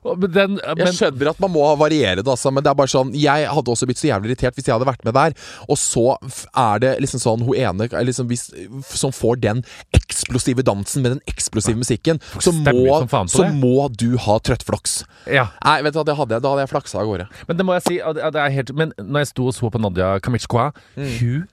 Åh. 0.08 0.18
Men 0.18 0.58
Jeg 0.80 0.94
skjønner 0.96 1.30
at 1.32 1.40
man 1.44 1.52
må 1.54 1.64
variere 1.80 2.22
det, 2.22 2.26
altså, 2.28 2.50
men 2.54 2.64
det 2.64 2.70
er 2.72 2.78
bare 2.78 2.90
sånn 2.92 3.12
Jeg 3.18 3.48
hadde 3.52 3.72
også 3.74 3.86
blitt 3.88 4.00
så 4.00 4.08
jævlig 4.10 4.32
irritert 4.32 4.56
hvis 4.58 4.68
jeg 4.68 4.74
hadde 4.76 4.88
vært 4.88 5.04
med 5.06 5.14
der, 5.16 5.36
og 5.68 5.78
så 5.80 6.04
er 6.56 6.82
det 6.84 6.92
liksom 7.04 7.22
sånn 7.22 7.44
hun 7.46 7.56
ene 7.58 7.88
liksom 8.08 8.28
hvis, 8.30 8.46
som 8.94 9.12
får 9.14 9.40
den 9.44 9.62
eksplosive 9.96 10.64
dansen 10.66 11.02
med 11.04 11.16
den 11.16 11.22
eksplosive 11.30 11.78
musikken, 11.80 12.20
så 12.40 12.52
må, 12.52 12.98
så 13.30 13.48
må 13.54 13.88
du 13.94 14.16
ha 14.24 14.38
trøttflaks. 14.44 15.02
ja. 15.30 15.48
Nei, 15.64 15.80
vet 15.84 15.94
du 15.94 16.00
hva, 16.00 16.06
det 16.08 16.16
hadde 16.18 16.34
jeg. 16.36 16.44
Da 16.44 16.50
hadde 16.54 16.64
jeg 16.64 16.70
flaksa 16.72 17.00
av 17.02 17.06
gårde. 17.10 17.28
Men 17.48 17.58
det 17.60 17.66
må 17.68 17.76
jeg 17.78 17.84
si 17.86 17.96
det 17.98 18.40
er 18.40 18.50
helt 18.54 18.72
Men 18.76 18.92
når 18.98 19.24
jeg 19.24 19.30
sto 19.32 19.46
og 19.50 19.54
så 19.56 19.70
på 19.72 19.80
Nadia 19.82 20.14
Kamitsjkoa, 20.24 20.68
Mm. 20.98 21.08
Hun 21.18 21.46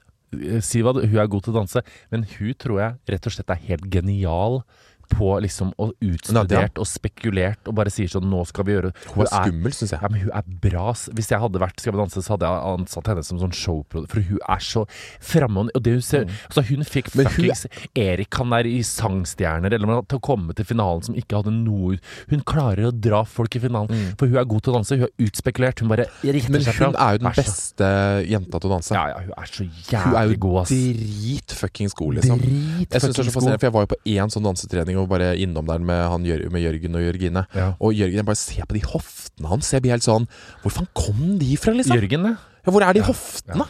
eh, 0.54 0.60
Si 0.64 0.80
hva 0.84 0.92
hun 0.96 1.18
er 1.20 1.28
god 1.30 1.44
til 1.46 1.52
å 1.54 1.56
danse, 1.60 1.82
men 2.12 2.24
hun 2.36 2.54
tror 2.58 2.80
jeg 2.80 2.96
rett 3.14 3.26
og 3.28 3.34
slett 3.34 3.52
er 3.54 3.60
helt 3.68 3.86
genial 3.92 4.60
på 5.08 5.40
liksom 5.44 5.72
å 5.78 5.90
utstudert 6.02 6.78
og 6.78 6.86
spekulert 6.86 7.68
og 7.68 7.74
bare 7.78 7.90
sier 7.90 8.08
sånn 8.10 8.26
Nå 8.26 8.44
skal 8.48 8.64
vi 8.66 8.72
gjøre 8.74 8.90
Hun 9.14 9.22
er 9.24 9.30
skummel, 9.30 9.72
syns 9.72 9.92
jeg. 9.94 10.00
Ja, 10.02 10.08
men 10.10 10.20
hun 10.20 10.30
er 10.34 10.42
bra. 10.62 10.92
Hvis 11.14 11.28
jeg 11.30 11.38
hadde 11.40 11.60
vært 11.62 11.80
Skal 11.80 11.92
vi 11.94 11.98
danse, 12.00 12.22
så 12.22 12.34
hadde 12.34 12.48
jeg 12.50 12.64
ansatt 12.72 13.06
henne 13.12 13.22
som 13.24 13.38
sånn 13.38 13.54
showprodusent. 13.54 14.10
For 14.10 14.20
hun 14.20 14.38
er 14.48 14.58
så 14.66 14.84
framme. 15.20 15.68
Og 15.74 15.82
det 15.82 15.92
hun 15.98 16.02
ser 16.02 16.24
Altså, 16.50 16.64
hun 16.68 16.82
fikk 16.84 17.06
Mm. 17.16 17.22
Hun- 17.22 17.30
fuckings 17.30 17.66
Erik, 17.96 18.34
han 18.34 18.52
er 18.52 18.66
i 18.66 18.80
Sangstjerner, 18.82 19.72
eller 19.72 19.86
noe, 19.86 20.02
til 20.08 20.18
å 20.18 20.22
komme 20.22 20.54
til 20.54 20.64
finalen 20.66 21.02
som 21.04 21.14
ikke 21.14 21.36
hadde 21.42 21.52
noe 21.54 21.98
Hun 22.28 22.40
klarer 22.42 22.88
å 22.90 22.92
dra 22.92 23.22
folk 23.24 23.54
i 23.56 23.60
finalen. 23.62 24.14
For 24.18 24.26
hun 24.26 24.36
er 24.38 24.44
god 24.44 24.62
til 24.62 24.72
å 24.72 24.76
danse. 24.80 24.96
Hun 24.98 25.04
er 25.06 25.14
utspekulert. 25.26 25.80
Hun 25.80 25.88
bare 25.88 26.06
ritter 26.22 26.48
Mm. 26.48 26.50
Men 26.56 26.60
seg 26.62 26.74
fram. 26.74 26.92
Men 26.92 27.00
hun 27.00 27.08
er 27.08 27.12
jo 27.12 27.18
den 27.18 27.26
Er 27.26 27.36
beste 27.36 27.88
jenta 28.28 28.60
til 28.60 28.70
å 28.70 28.72
danse. 28.74 28.90
Ja, 28.94 29.06
ja, 29.08 29.18
hun 29.20 29.32
er 29.36 29.46
så 29.46 29.62
Hun 29.64 30.14
er 30.14 30.26
jævlig 30.26 30.36
jo 30.36 30.38
god, 30.46 30.60
ass. 30.62 30.70
dritfuckings 30.70 31.94
god, 31.94 32.14
liksom. 32.18 32.38
Drit 32.40 32.90
Jeg 32.90 33.00
synes 33.00 33.16
det 33.16 33.18
er 33.18 33.30
så 33.30 33.34
fascinerende, 33.34 33.56
god. 33.56 33.60
for 33.60 33.66
jeg 33.66 33.72
var 33.76 33.86
jo 33.86 33.90
på 33.94 33.98
én 34.06 34.32
sånn 34.32 34.46
dansetrening 34.46 34.95
og 35.00 35.08
bare 35.10 35.32
innom 35.42 35.66
der 35.68 35.78
med, 35.78 36.02
han, 36.12 36.26
med 36.52 36.62
Jørgen 36.64 36.98
og 36.98 37.04
Jørgine. 37.04 37.46
Ja. 37.54 37.72
Og 37.80 37.94
Jørgen, 37.96 38.24
bare 38.26 38.40
ser 38.40 38.66
på 38.68 38.76
de 38.78 38.84
hoftene 38.84 39.50
hans. 39.52 39.72
Jeg 39.72 39.84
blir 39.84 39.94
helt 39.96 40.06
sånn 40.06 40.28
Hvor 40.62 40.74
faen 40.74 40.88
kom 40.96 41.36
de 41.40 41.56
fra, 41.60 41.74
liksom? 41.76 41.98
Jørgen, 41.98 42.30
ja. 42.32 42.36
Ja, 42.66 42.72
hvor 42.74 42.82
er 42.82 42.96
de 42.96 43.04
hoftene? 43.06 43.66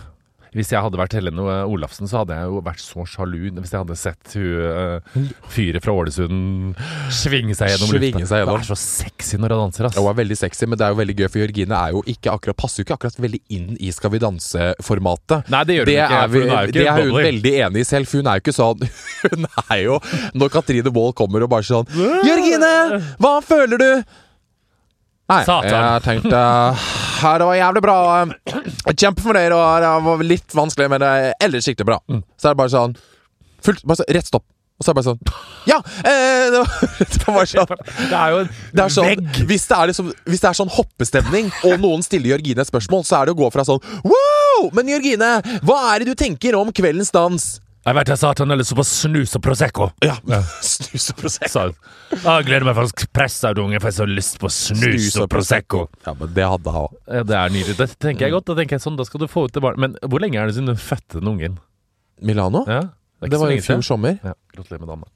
Hvis 0.56 0.70
jeg 0.72 0.80
hadde 0.80 0.98
vært 0.98 1.14
Helene 1.18 1.44
Olafsen, 1.68 2.08
så 2.08 2.22
hadde 2.22 2.36
jeg 2.38 2.48
jo 2.48 2.60
vært 2.64 2.80
så 2.80 3.04
sjalu 3.08 3.50
hvis 3.56 3.72
jeg 3.74 3.82
hadde 3.82 3.96
sett 4.00 4.36
hun 4.36 4.46
uh, 4.64 5.26
fyret 5.52 5.84
fra 5.84 5.92
Ålesund 5.92 6.78
svinge 7.12 7.56
seg 7.58 7.74
gjennom 7.74 7.90
Svinge 7.90 8.22
lufta. 8.22 8.30
seg 8.30 8.42
gjennom. 8.42 8.56
Hun 8.56 8.64
er 8.64 8.70
så 8.70 8.78
sexy 8.80 9.40
når 9.40 9.54
hun 9.54 9.62
danser, 9.66 9.88
ass. 9.90 9.98
Hun 10.00 10.10
er 10.10 10.18
veldig 10.22 10.38
sexy, 10.40 10.68
men 10.70 10.80
det 10.80 10.86
er 10.86 10.94
jo 10.94 11.00
veldig 11.02 11.16
gøy, 11.20 11.28
for 11.28 11.42
Jørgine 11.44 11.78
er 11.78 11.94
jo 11.96 12.02
ikke 12.14 12.32
akkurat, 12.32 12.58
passer 12.62 12.82
jo 12.82 12.88
ikke 12.88 12.98
akkurat 12.98 13.20
veldig 13.26 13.42
inn 13.58 13.70
i 13.76 13.92
Skal 13.96 14.12
vi 14.14 14.20
danse-formatet. 14.22 15.50
Nei, 15.52 15.62
det 15.68 15.78
gjør 15.78 15.90
hun 15.90 15.94
ikke. 15.96 16.20
er, 16.20 16.28
vi, 16.32 16.42
hun 16.42 16.50
er 16.50 16.60
jo 16.60 16.72
ikke 16.72 16.78
det 16.78 16.86
er 16.90 17.00
hun 17.02 17.16
veldig 17.30 17.54
enig 17.68 17.84
i 17.84 17.88
selv, 17.92 18.10
for 18.10 18.22
hun 18.22 18.30
er 18.32 18.40
jo 18.40 18.46
ikke 18.46 18.56
sånn 18.56 18.86
Hun 19.26 19.48
er 19.66 19.80
jo 19.82 19.96
Når 20.36 20.52
Katrine 20.52 20.92
Wold 20.94 21.16
kommer 21.18 21.44
og 21.46 21.50
bare 21.52 21.66
sånn 21.66 21.88
'Jørgine, 21.96 22.72
hva 23.22 23.38
føler 23.44 23.82
du?' 23.82 24.22
Nei, 25.26 25.40
Satan. 25.42 25.72
jeg 25.74 26.02
tenkte 26.04 26.38
ja, 26.38 27.30
Det 27.40 27.46
var 27.48 27.56
jævlig 27.58 27.82
bra. 27.82 27.96
Kjempefornøyd, 28.92 29.54
og 29.56 29.80
det 29.82 29.94
var 30.06 30.26
litt 30.28 30.54
vanskelig, 30.54 30.90
men 30.92 31.02
det 31.02 31.08
er 31.08 31.32
ellers 31.48 31.66
skikkelig 31.66 31.88
bra. 31.88 31.96
Mm. 32.06 32.20
Så 32.38 32.46
er 32.46 32.54
det 32.54 32.60
bare 32.60 32.74
sånn 32.76 32.94
fullt, 33.66 33.82
bare 33.82 33.98
så, 33.98 34.06
Rett 34.14 34.28
stopp. 34.30 34.44
Og 34.76 34.84
så 34.84 34.92
er 34.92 34.94
det 34.94 35.00
bare 35.00 35.08
sånn 35.08 35.20
Ja! 35.70 35.78
Eh, 36.04 36.46
det, 36.52 36.60
var, 36.60 36.88
det 37.16 37.34
var 37.38 37.46
sånn 37.48 37.70
Det 37.96 38.18
er 38.20 38.34
jo 38.34 38.40
en 38.44 38.50
det 38.76 38.88
sånn, 38.92 39.06
vegg. 39.08 39.38
hvis, 39.48 39.64
det 39.70 39.78
er 39.78 39.90
liksom, 39.90 40.10
hvis 40.28 40.42
det 40.44 40.50
er 40.50 40.58
sånn 40.60 40.72
hoppestemning, 40.76 41.48
og 41.64 41.78
noen 41.82 42.04
stiller 42.04 42.34
Jørgine 42.36 42.60
et 42.62 42.70
spørsmål, 42.70 43.06
så 43.08 43.22
er 43.22 43.30
det 43.30 43.34
å 43.36 43.40
gå 43.40 43.48
fra 43.54 43.64
sånn 43.66 43.80
Wow! 44.04 44.68
Men 44.76 44.92
Jørgine, 44.92 45.30
hva 45.66 45.78
er 45.94 46.04
det 46.04 46.12
du 46.12 46.20
tenker 46.20 46.58
om 46.60 46.70
kveldens 46.76 47.10
dans? 47.14 47.48
Jeg 47.86 47.94
vet 47.94 48.08
jeg 48.10 48.18
sa 48.18 48.30
at 48.34 48.40
han 48.42 48.50
har 48.50 48.58
lyst 48.58 48.74
på 48.74 48.82
snus 48.82 49.36
og 49.38 49.42
Prosecco. 49.46 49.86
Ja, 50.02 50.16
snus 50.74 51.04
og 51.12 51.20
prosecco. 51.20 51.52
Så. 51.52 51.66
Jeg 52.16 52.46
gleder 52.48 52.66
meg 52.66 52.74
faktisk 52.78 53.04
unge 53.62 53.78
for 53.78 53.86
jeg 53.86 53.92
har 53.92 53.94
så 54.00 54.06
lyst 54.10 54.40
på 54.42 54.50
snus 54.50 55.14
og 55.22 55.28
Prosecco. 55.30 55.84
Ja, 56.06 56.14
men 56.18 56.32
det 56.34 56.48
hadde 56.50 56.74
han 56.74 56.88
òg. 56.88 56.96
Ja, 57.06 57.22
det 57.22 57.36
er 57.38 57.54
nydelig. 57.54 57.76
Det 57.78 57.88
tenker 58.02 58.26
jeg 58.26 58.34
godt. 58.34 58.48
Da 58.50 58.56
tenker 58.58 58.76
jeg 58.76 58.82
sånn, 58.82 58.98
da 58.98 59.06
skal 59.06 59.22
du 59.22 59.28
få 59.30 59.46
ut 59.46 59.54
det 59.54 59.62
barnet. 59.62 59.78
Men 59.84 60.10
hvor 60.10 60.22
lenge 60.22 60.40
er 60.40 60.50
det 60.50 60.56
siden 60.56 60.72
du 60.72 60.80
fødte 60.80 61.20
den 61.20 61.30
ungen? 61.30 61.60
Milano? 62.26 62.64
Ja? 62.66 62.80
det, 63.20 63.30
Det 63.30 63.38
var 63.38 63.54
i 63.54 63.60
fjor 63.62 63.86
sommer. 63.86 64.18
Ja, 64.24 64.34
Gratulerer 64.56 64.82
med 64.82 64.90
dagen. 64.90 65.06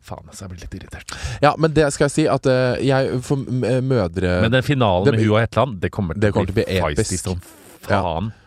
Faen, 0.00 0.26
altså, 0.26 0.44
jeg 0.44 0.52
blir 0.52 0.60
litt 0.66 0.76
irritert. 0.76 1.16
Ja, 1.40 1.54
men 1.60 1.72
det 1.76 1.88
skal 1.94 2.08
jeg 2.08 2.14
si 2.18 2.26
at 2.28 2.46
uh, 2.48 2.76
jeg 2.84 3.20
for 3.24 3.48
eh, 3.68 3.80
mødre 3.84 4.36
Men 4.44 4.54
den 4.54 4.64
finalen 4.64 5.08
det 5.08 5.16
med 5.18 5.26
og 5.28 5.40
Hetland, 5.40 5.80
det 5.82 5.92
kommer 5.92 6.16
til, 6.16 6.24
det 6.24 6.34
kommer 6.36 6.52
til 6.52 6.56
å 6.56 6.60
bli 6.60 6.80
feisty 6.84 7.16
episk. 7.16 7.32
faen. 7.88 8.30
Ja. 8.30 8.39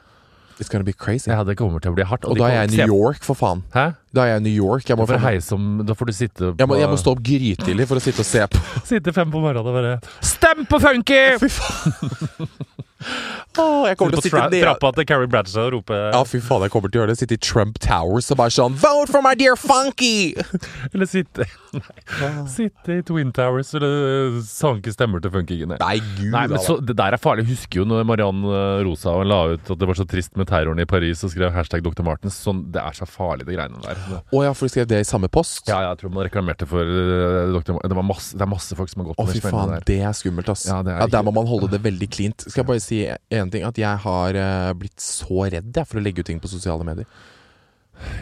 It's 0.59 0.69
gonna 0.69 0.83
be 0.85 0.93
crazy. 0.93 1.29
Ja, 1.31 1.43
det 1.43 1.55
kommer 1.57 1.79
til 1.83 1.91
å 1.91 1.95
bli 1.97 2.03
hardt. 2.05 2.25
Og 2.25 2.31
og 2.31 2.37
da 2.37 2.47
er 2.51 2.61
jeg 2.67 2.73
i 2.73 2.85
New 2.85 2.95
York, 2.99 3.23
for 3.23 3.33
faen. 3.39 3.63
Hæ? 3.73 3.87
Da 4.13 4.21
er 4.25 4.33
jeg 4.35 4.41
i 4.41 4.43
New 4.49 4.53
York. 4.67 4.85
Jeg 4.89 4.97
må, 4.97 5.07
For 5.07 5.17
faen- 5.17 5.53
om, 5.53 5.85
da 5.85 5.93
får 5.97 6.05
du 6.05 6.13
sitte 6.13 6.51
på 6.53 6.55
jeg 6.59 6.67
må, 6.69 6.77
jeg 6.79 6.89
må 6.89 6.97
stå 7.01 7.11
opp 7.15 7.23
grytidlig 7.25 7.87
for 7.89 7.97
å 7.97 8.03
sitte 8.03 8.19
og 8.21 8.25
se 8.29 8.45
på. 8.47 8.61
Sitte 8.85 9.13
fem 9.13 9.31
på 9.33 9.41
morgenen 9.41 9.65
og 9.65 9.73
bare 9.73 9.99
Stem 10.21 10.65
på 10.69 10.79
Funky! 10.83 11.23
Fy 11.41 11.49
faen. 11.49 12.47
Jeg 13.53 13.97
kommer 13.99 14.15
til 14.15 14.21
å 14.21 14.25
Sitte 14.25 14.61
trappa 14.63 14.91
til 14.97 15.07
Carrie 15.09 15.29
Bradshaw 15.29 15.67
og 15.67 15.75
rope 15.77 15.97
Ja, 15.97 16.21
fy 16.27 16.41
faen, 16.43 16.65
jeg 16.65 16.73
kommer 16.73 16.91
til 16.91 16.99
å 16.99 17.03
gjøre 17.03 17.13
det. 17.13 17.19
Sitte 17.21 17.37
i 17.37 17.41
Trump 17.41 17.79
Towers 17.83 18.29
og 18.33 18.39
bare 18.39 18.53
sånn 18.53 18.77
Vote 18.81 19.11
for 19.13 19.25
my 19.25 19.33
dear 19.39 19.57
Funky! 19.59 20.33
Eller 20.93 21.09
sitte 21.09 21.47
Nei, 21.73 22.31
Sitte 22.53 22.99
i 22.99 23.03
Twin 23.05 23.31
Towers 23.33 23.71
eller 23.73 24.35
sanke 24.45 24.91
stemmer 24.93 25.23
til 25.23 25.31
funkygene. 25.33 25.79
Nei, 25.81 25.95
gud 26.19 26.29
Nei, 26.35 26.43
men 26.51 26.61
så, 26.61 26.75
Det 26.77 26.93
der 26.99 27.15
er 27.15 27.21
farlig. 27.21 27.47
Jeg 27.47 27.57
husker 27.57 27.81
jo 27.81 27.85
når 27.89 28.03
Marianne 28.05 28.59
Rosa 28.85 29.15
la 29.25 29.39
ut 29.55 29.71
at 29.73 29.81
det 29.81 29.89
var 29.89 29.97
så 29.97 30.05
trist 30.09 30.37
med 30.37 30.51
terroren 30.51 30.83
i 30.83 30.85
Paris 30.89 31.23
og 31.25 31.33
skrev 31.33 31.49
hashtag 31.55 31.81
Dr. 31.81 32.05
Martens. 32.05 32.37
Sånn, 32.45 32.61
det 32.73 32.83
er 32.83 32.93
så 32.97 33.07
farlig, 33.09 33.47
de 33.49 33.57
greiene 33.57 33.81
der. 33.81 34.03
Å 34.21 34.43
ja, 34.45 34.53
for 34.53 34.69
du 34.69 34.75
skrev 34.75 34.85
det 34.91 35.01
i 35.01 35.07
samme 35.07 35.31
post? 35.33 35.65
Ja, 35.65 35.81
ja 35.81 35.95
jeg 35.95 36.03
tror 36.03 36.13
man 36.13 36.27
reklamerte 36.27 36.69
for 36.69 36.85
uh, 36.85 37.57
Dr. 37.57 37.73
Martens. 37.73 37.89
Det, 37.89 37.97
var 37.97 38.07
masse, 38.11 38.37
det 38.37 38.45
er 38.45 38.53
masse 38.53 38.77
folk 38.77 38.93
som 38.93 39.01
har 39.01 39.09
gått 39.09 39.23
Å, 39.23 39.25
på 39.25 39.37
fy 39.39 39.43
faen, 39.47 39.73
det 39.89 39.99
er 40.05 40.17
skummelt, 40.19 40.53
ass. 40.53 40.67
Ja, 40.69 40.73
Ja, 40.73 40.83
det 40.83 40.93
er 40.93 41.11
Der 41.17 41.25
må 41.25 41.33
man 41.35 41.47
holde 41.47 41.69
det 41.71 41.81
veldig 41.83 42.09
cleant. 42.11 42.45
Skal 42.47 42.63
jeg 42.63 42.69
bare 42.69 42.83
si 42.83 43.01
en 43.07 43.42
ting? 43.51 43.63
At 43.67 43.77
jeg 43.77 43.97
har 44.05 44.35
eh, 44.35 44.73
blitt 44.73 44.99
så 45.03 45.49
redd 45.49 45.73
jeg, 45.75 45.87
for 45.87 45.99
å 45.99 46.03
legge 46.03 46.19
ut 46.23 46.25
ting 46.31 46.39
på 46.39 46.47
sosiale 46.51 46.83
medier. 46.87 47.05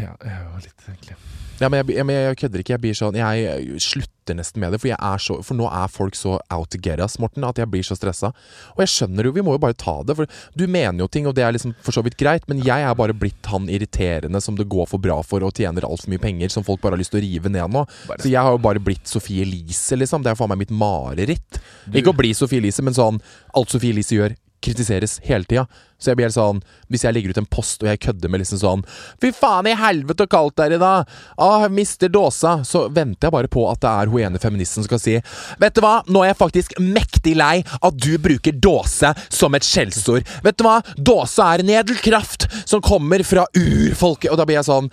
Ja, 0.01 0.15
jeg 0.19 0.41
var 0.51 0.59
litt 0.61 0.81
egentlig 0.83 1.15
Ja, 1.61 1.69
men 1.71 1.79
jeg, 1.79 1.93
jeg, 1.95 2.05
jeg 2.11 2.37
kødder 2.41 2.59
ikke. 2.61 2.73
Jeg 2.73 2.81
blir 2.83 2.95
sånn 2.97 3.15
Jeg 3.15 3.77
slutter 3.81 4.35
nesten 4.35 4.59
med 4.59 4.73
det. 4.73 4.79
For, 4.83 4.91
så, 5.23 5.37
for 5.47 5.55
nå 5.57 5.67
er 5.71 5.87
folk 5.93 6.17
så 6.17 6.33
out 6.51 6.71
to 6.73 6.79
get 6.81 6.99
us, 6.99 7.15
Morten, 7.21 7.45
at 7.47 7.61
jeg 7.61 7.69
blir 7.71 7.85
så 7.85 7.95
stressa. 7.95 8.31
Og 8.75 8.81
jeg 8.83 8.91
skjønner 8.91 9.29
jo, 9.29 9.31
vi 9.37 9.43
må 9.45 9.53
jo 9.55 9.61
bare 9.63 9.77
ta 9.79 9.93
det. 10.03 10.15
For 10.19 10.27
du 10.57 10.65
mener 10.67 11.05
jo 11.05 11.07
ting, 11.13 11.29
og 11.29 11.37
det 11.37 11.45
er 11.47 11.55
liksom 11.55 11.73
for 11.85 11.95
så 11.95 12.03
vidt 12.05 12.17
greit, 12.19 12.47
men 12.51 12.59
jeg 12.65 12.83
er 12.83 12.97
bare 12.99 13.15
blitt 13.15 13.47
han 13.53 13.69
irriterende 13.71 14.41
som 14.43 14.57
det 14.59 14.67
går 14.73 14.89
for 14.91 15.01
bra 15.01 15.21
for 15.23 15.45
og 15.47 15.55
tjener 15.57 15.87
altfor 15.87 16.11
mye 16.11 16.23
penger, 16.27 16.51
som 16.51 16.65
folk 16.67 16.81
bare 16.83 16.97
har 16.97 17.03
lyst 17.03 17.13
til 17.15 17.21
å 17.21 17.25
rive 17.29 17.53
ned 17.55 17.71
nå. 17.77 17.85
Bare- 18.09 18.19
Så 18.25 18.33
jeg 18.33 18.41
har 18.43 18.51
jo 18.57 18.61
bare 18.67 18.83
blitt 18.83 19.07
Sofie 19.07 19.45
Elise, 19.47 19.95
liksom. 20.01 20.25
Det 20.25 20.33
er 20.33 20.39
faen 20.41 20.51
meg 20.51 20.65
mitt 20.65 20.73
mareritt. 20.75 21.61
Ikke 21.93 22.11
å 22.11 22.17
bli 22.17 22.33
Sofie 22.37 22.59
Elise, 22.59 22.83
men 22.83 22.97
sånn 22.97 23.21
Alt 23.55 23.71
Sofie 23.71 23.93
Elise 23.95 24.17
gjør, 24.19 24.35
kritiseres 24.61 25.19
hele 25.25 25.47
tida. 25.47 25.65
Så 26.01 26.09
jeg 26.11 26.17
blir 26.17 26.25
helt 26.25 26.35
sånn 26.35 26.61
Hvis 26.89 27.03
jeg 27.05 27.13
legger 27.13 27.33
ut 27.33 27.39
en 27.41 27.49
post 27.49 27.83
og 27.83 27.89
jeg 27.91 28.01
kødder 28.01 28.31
med 28.31 28.41
liksom 28.41 28.61
sånn 28.61 28.83
Fy 29.21 29.29
faen 29.37 29.69
i 29.69 29.75
helvete 29.77 30.25
så 30.25 30.31
kaldt 30.31 30.57
det 30.57 30.65
er 30.65 30.75
i 30.75 30.81
dag! 30.81 31.11
Åh, 31.41 31.67
mister 31.73 32.09
dåsa! 32.09 32.55
Så 32.67 32.87
venter 32.93 33.29
jeg 33.29 33.35
bare 33.35 33.51
på 33.51 33.67
at 33.69 33.81
det 33.83 33.91
er 33.91 34.11
hun 34.11 34.25
ene 34.25 34.41
feministen 34.41 34.81
som 34.81 34.89
skal 34.89 35.01
si 35.03 35.17
Vet 35.61 35.77
du 35.77 35.83
hva, 35.85 35.99
nå 36.09 36.23
er 36.23 36.31
jeg 36.31 36.39
faktisk 36.41 36.77
mektig 36.81 37.35
lei 37.39 37.61
at 37.61 37.97
du 38.01 38.15
bruker 38.21 38.55
dåse 38.57 39.11
som 39.29 39.53
et 39.57 39.65
skjellsord. 39.65 40.25
Vet 40.45 40.57
du 40.57 40.65
hva, 40.65 40.79
dåse 40.97 41.45
er 41.45 41.61
en 41.61 41.73
edel 41.77 41.99
kraft 42.01 42.47
som 42.65 42.81
kommer 42.83 43.23
fra 43.27 43.45
urfolket. 43.57 44.31
Og 44.31 44.39
da 44.39 44.47
blir 44.47 44.59
jeg 44.59 44.69
sånn 44.69 44.89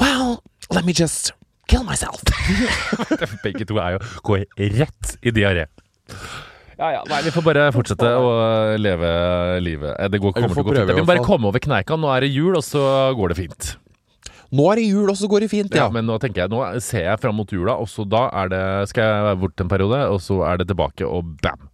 Well, 0.00 0.40
let 0.72 0.84
me 0.84 0.92
just 0.96 1.32
kill 1.68 1.84
myself. 1.84 2.22
Begge 3.44 3.68
to 3.68 3.80
er 3.80 3.96
jo 3.96 4.04
går 4.28 4.46
rett 4.78 5.16
i 5.22 5.32
diaré. 5.34 5.68
Ja, 6.78 6.88
ja, 6.96 7.02
nei, 7.08 7.20
Vi 7.26 7.32
får 7.34 7.44
bare 7.46 7.68
fortsette 7.74 8.10
å 8.16 8.32
leve 8.80 9.12
livet. 9.64 9.94
Eh, 9.98 10.08
Det 10.12 10.20
går, 10.22 10.32
kommer 10.36 10.54
til 10.56 10.64
å 10.64 10.66
gå 10.68 10.76
fint. 10.76 10.92
Vi 10.96 11.04
må 11.04 11.08
bare 11.12 11.24
komme 11.26 11.50
over 11.50 11.62
kneika. 11.62 11.98
Nå 12.00 12.10
er 12.14 12.24
det 12.26 12.32
jul, 12.32 12.56
og 12.56 12.64
så 12.66 12.82
går 13.18 13.34
det 13.34 13.40
fint. 13.42 13.72
Nå 14.52 14.66
er 14.68 14.76
det 14.82 14.84
jul, 14.84 15.08
og 15.08 15.16
så 15.16 15.28
går 15.32 15.46
det 15.46 15.50
fint, 15.52 15.74
Ja, 15.74 15.86
ja. 15.86 15.90
Men 15.92 16.04
nå 16.04 16.18
tenker 16.20 16.44
jeg, 16.44 16.52
nå 16.52 16.60
ser 16.84 17.06
jeg 17.06 17.20
fram 17.22 17.38
mot 17.40 17.48
jula, 17.48 17.78
og 17.80 17.88
så 17.88 18.04
da 18.04 18.26
er 18.42 18.50
det, 18.52 18.64
skal 18.90 19.06
jeg 19.08 19.28
være 19.30 19.38
bort 19.40 19.62
en 19.64 19.70
periode, 19.70 20.00
og 20.12 20.20
så 20.20 20.42
er 20.44 20.60
det 20.60 20.66
tilbake, 20.68 21.08
og 21.08 21.38
bam! 21.40 21.68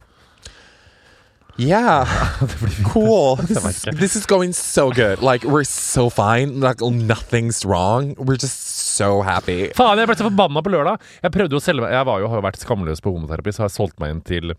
Yeah. 1.59 2.07
cool. 2.93 3.35
This 3.49 3.65
is, 3.65 3.83
this 3.99 4.15
is 4.15 4.27
going 4.27 4.53
so 4.53 4.93
good. 4.93 5.21
Like, 5.21 5.43
we're 5.43 5.65
so 5.65 6.09
fine. 6.09 6.61
Like, 6.61 6.79
nothing's 6.79 7.65
wrong. 7.65 8.15
We're 8.17 8.37
just 8.37 8.63
so 8.95 9.23
happy. 9.27 9.73
Faen, 9.75 9.99
jeg 9.99 10.07
ble 10.07 10.15
så 10.21 10.29
forbanna 10.29 10.63
på 10.63 10.71
lørdag! 10.71 11.03
Jeg 11.25 11.35
prøvde 11.35 11.59
jo 11.59 11.59
å 11.59 11.65
selge 11.65 11.83
meg 11.83 11.97
Jeg 11.97 12.07
var 12.07 12.23
jo, 12.23 12.31
har 12.31 12.39
jo 12.39 12.47
vært 12.47 12.63
skamløs 12.63 13.03
på 13.03 13.11
homoterapi, 13.11 13.51
så 13.51 13.65
har 13.65 13.73
jeg 13.73 13.75
solgt 13.81 13.99
meg 13.99 14.15
inn 14.15 14.23
til 14.23 14.55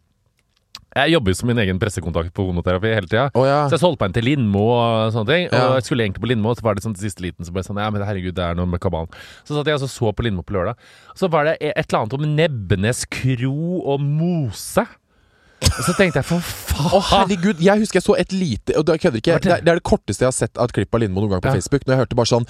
Jeg 0.96 1.12
jobber 1.14 1.30
jo 1.34 1.38
som 1.38 1.50
min 1.52 1.60
egen 1.62 1.78
pressekontakt 1.82 2.32
på 2.34 2.48
homoterapi 2.48 2.90
hele 2.96 3.06
tida. 3.10 3.28
Oh, 3.38 3.46
ja. 3.46 3.60
Så 3.70 3.78
jeg 3.78 3.84
solgte 3.84 4.02
meg 4.02 4.10
inn 4.10 4.16
til 4.18 4.26
Lindmo 4.26 4.64
og 4.74 5.12
sånne 5.14 5.30
ting. 5.30 5.44
Ja. 5.52 5.68
Og 5.70 5.76
jeg 5.78 5.86
skulle 5.86 6.08
egentlig 6.08 6.24
på 6.24 6.32
Lindmo, 6.32 6.56
så 6.58 6.66
var 6.66 6.80
det 6.80 6.86
sånn 6.86 6.96
til 6.98 7.06
siste 7.06 7.22
liten 7.26 7.46
så 7.46 7.54
ble 7.54 7.62
jeg 7.62 7.70
sånn 7.70 7.78
Ja, 7.82 7.90
men 7.94 8.02
herregud, 8.08 8.34
det 8.40 8.48
er 8.48 8.58
noe 8.58 8.66
med 8.70 8.82
kabalen. 8.82 9.12
Så 9.46 9.54
satt 9.54 9.70
jeg 9.70 9.78
og 9.78 9.86
så, 9.86 10.10
på 10.18 10.26
Lindmo 10.26 10.42
på 10.42 10.58
lørdag. 10.58 10.80
Så 11.20 11.30
var 11.30 11.46
det 11.46 11.60
et 11.62 11.78
eller 11.86 12.00
annet 12.02 12.18
om 12.18 12.26
Nebbenes 12.40 13.04
kro 13.06 13.84
og 13.94 14.02
mose. 14.02 14.88
Og 15.60 15.82
så 15.84 15.92
tenkte 15.98 16.22
jeg 16.22 16.24
for 16.24 16.40
faen 16.40 16.94
Å, 16.96 17.00
herregud. 17.10 17.60
Jeg 17.60 17.82
husker 17.82 18.00
jeg 18.00 18.06
så 18.06 18.14
et 18.16 18.32
lite 18.32 18.78
Og 18.80 18.88
jeg 18.94 19.02
kødder 19.04 19.20
ikke. 19.20 19.34
Det 19.44 19.52
er, 19.52 19.64
det 19.66 19.72
er 19.74 19.80
det 19.82 19.84
korteste 19.84 20.24
jeg 20.24 20.30
har 20.32 20.36
sett 20.38 20.56
av 20.56 20.70
et 20.70 20.76
klipp 20.78 20.96
av 20.96 21.02
Lindmo 21.04 21.20
noen 21.20 21.34
gang 21.34 21.42
på 21.44 21.52
Ja. 21.52 21.58
Facebook. 21.60 21.84
Når 21.84 21.94
jeg 21.98 22.00
hørte 22.06 22.16
bare 22.16 22.32
sånn 22.32 22.46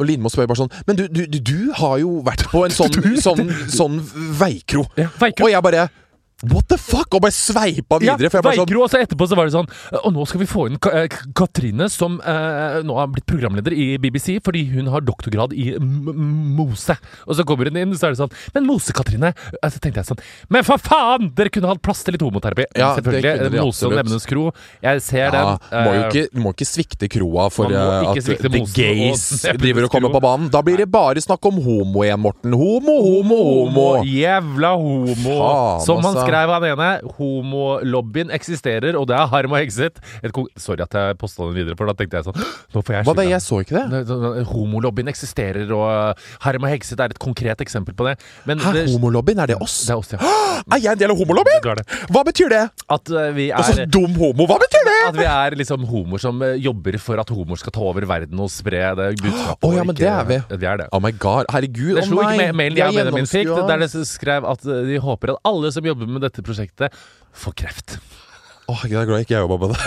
Og 0.00 0.06
Lindmo 0.08 0.32
spør 0.32 0.48
bare 0.48 0.62
sånn 0.62 0.72
Men 0.88 0.96
du, 0.96 1.02
du, 1.12 1.26
du, 1.28 1.36
du 1.44 1.58
har 1.76 1.98
jo 2.00 2.14
vært 2.24 2.46
på 2.48 2.64
en 2.64 2.72
sånn, 2.78 2.96
sånn, 3.20 3.52
sånn 3.68 4.00
veikro. 4.40 4.86
Ja, 4.96 5.10
veikro. 5.20 5.44
Og 5.44 5.52
jeg 5.52 5.66
bare 5.68 5.84
What 6.52 6.68
the 6.72 6.78
fuck? 6.80 7.14
Og 7.14 7.22
bare 7.24 7.34
sveipa 7.34 7.98
videre. 8.02 8.30
for 8.30 8.40
jeg 8.40 8.46
bare 8.46 8.58
sånn 8.58 8.68
Veikro, 8.68 8.84
og 8.84 8.92
så 8.92 9.00
etterpå 9.04 9.28
så 9.30 9.38
var 9.38 9.48
det 9.48 9.54
sånn 9.54 9.68
Og 10.02 10.10
nå 10.14 10.26
skal 10.28 10.42
vi 10.42 10.48
få 10.50 10.66
inn 10.70 10.78
eh, 10.92 11.18
Katrine, 11.36 11.88
som 11.92 12.18
eh, 12.20 12.80
nå 12.86 12.98
har 12.98 13.10
blitt 13.12 13.26
programleder 13.30 13.74
i 13.76 13.86
BBC 14.02 14.38
fordi 14.44 14.64
hun 14.72 14.90
har 14.92 15.04
doktorgrad 15.04 15.54
i 15.56 15.74
mose. 15.80 16.96
Og 17.28 17.38
så 17.38 17.46
kommer 17.46 17.70
hun 17.70 17.78
inn, 17.80 17.94
så 17.96 18.08
er 18.08 18.14
det 18.14 18.20
sånn 18.22 18.34
Men 18.56 18.66
Mose-Katrine 18.68 19.32
eh, 19.32 19.70
Så 19.70 19.80
tenkte 19.82 20.02
jeg 20.02 20.10
sånn 20.10 20.22
Men 20.52 20.66
for 20.66 20.80
faen! 20.82 21.30
Dere 21.34 21.52
kunne 21.52 21.70
hatt 21.70 21.82
plass 21.84 22.02
til 22.04 22.16
litt 22.16 22.24
homoterapi. 22.24 22.66
Ja, 22.78 22.92
Selvfølgelig. 22.98 23.60
Mose 23.60 23.88
og. 23.88 23.94
Nevnes 23.98 24.26
kro. 24.28 24.48
Jeg 24.84 25.02
ser 25.04 25.28
ja, 25.28 25.30
den. 25.34 25.84
må 25.86 25.94
jo 25.94 26.00
eh, 26.00 26.06
ikke, 26.08 26.42
må 26.42 26.52
ikke 26.54 26.68
svikte 26.68 27.08
kroa 27.12 27.48
for 27.52 27.72
at 27.74 28.18
the 28.42 28.62
gays 28.74 29.24
og 29.50 29.60
driver 29.60 29.88
og 29.88 29.94
kommer 29.94 30.14
på 30.14 30.22
banen. 30.24 30.50
Da 30.52 30.62
blir 30.64 30.80
det 30.82 30.88
bare 30.92 31.22
snakk 31.24 31.44
om 31.50 31.60
homo 31.64 32.04
igjen, 32.04 32.20
Morten. 32.24 32.56
Homo, 32.58 32.96
homo, 33.04 33.38
homo. 33.48 33.86
Jævla 34.08 34.74
homo. 34.80 35.36
Faen, 35.40 35.84
Som 35.86 36.02
han 36.02 36.12
altså. 36.12 36.26
Skrev 36.34 36.52
han 36.54 36.66
ene, 36.68 36.90
homolobbyen 37.16 38.32
eksisterer, 38.34 38.98
og 38.98 39.08
det 39.10 39.16
er 39.16 39.30
harm 39.32 39.54
og 39.56 40.32
ko- 40.34 40.46
Sorry 40.60 40.84
at 40.84 40.94
jeg 40.94 41.18
posta 41.18 41.46
den 41.48 41.56
videre, 41.56 41.76
for 41.78 41.88
da 41.88 41.94
tenkte 41.96 42.20
jeg 42.20 42.26
sånn 42.28 42.38
Nå 42.74 42.82
får 42.84 42.94
jeg 42.98 43.06
Hva 43.08 43.14
da, 43.16 43.24
jeg 43.26 43.40
så 43.44 43.60
ikke 43.64 43.80
det. 43.80 44.02
Homolobbyen 44.50 45.08
eksisterer, 45.12 45.70
og 45.74 45.86
uh, 45.88 46.28
Harm 46.44 46.66
og 46.66 46.72
Hexet 46.74 47.00
er 47.00 47.14
et 47.14 47.18
konkret 47.22 47.64
eksempel 47.64 47.96
på 47.96 48.08
det. 48.08 48.16
Men 48.44 48.60
Hæ, 48.60 48.74
det, 48.76 48.84
homolobbyen? 48.92 49.40
Er 49.44 49.54
det 49.54 49.58
oss? 49.62 49.86
det 49.88 49.94
er 49.94 50.02
oss, 50.02 50.12
ja. 50.12 50.20
Er 50.74 50.82
jeg 50.82 50.92
en 50.92 51.00
del 51.00 51.14
av 51.14 51.20
homolobbyen? 51.22 51.82
Hva 52.12 52.24
betyr 52.26 52.52
det? 52.52 52.62
At 52.92 53.10
uh, 53.14 53.30
vi 53.36 53.48
er 53.50 53.64
så 53.64 53.78
er 53.84 53.90
dum 53.90 54.12
homo, 54.20 54.48
hva 54.50 54.60
betyr 54.60 54.84
det? 54.84 54.98
at 55.04 55.16
vi 55.18 55.26
er 55.28 55.56
liksom 55.58 55.84
homoer 55.88 56.22
som 56.22 56.40
uh, 56.44 56.54
jobber 56.60 56.98
for 57.02 57.20
at 57.20 57.32
homoer 57.32 57.60
skal 57.60 57.74
ta 57.74 57.82
over 57.84 58.06
verden 58.08 58.40
og 58.40 58.50
spre 58.52 58.84
det 58.98 59.10
budskapet. 59.22 59.64
Å, 59.64 59.72
ja, 59.74 59.84
men 59.84 59.94
men 59.94 60.00
det 60.00 60.10
er 60.10 60.28
vi. 60.28 60.38
Det 60.58 60.68
er 60.68 60.80
det. 60.82 60.88
Oh 60.94 61.00
my 61.02 61.12
god, 61.12 61.48
herregud. 61.52 61.94
Det 61.98 62.06
slo 62.08 62.18
slo 62.18 62.26
ikke 62.34 62.56
mailen 62.56 62.80
jeg 62.80 62.90
og 62.90 62.98
Benjamin 62.98 63.28
fikk, 63.30 63.50
der 63.68 63.82
det 63.84 63.90
skrev 64.08 64.46
at 64.48 64.64
de 64.64 64.98
håper 65.02 65.34
at 65.34 65.40
alle 65.50 65.70
som 65.74 65.86
jobber 65.86 66.10
med 66.10 66.13
dette 66.22 66.44
prosjektet, 66.44 66.94
får 67.34 67.52
kreft. 67.58 67.98
Åh, 68.70 68.84
jeg 68.88 68.96
er 68.96 69.08
glad 69.08 69.24
ikke 69.24 69.34
jeg 69.34 69.44
jobba 69.44 69.56
med 69.60 69.68
det. 69.74 69.78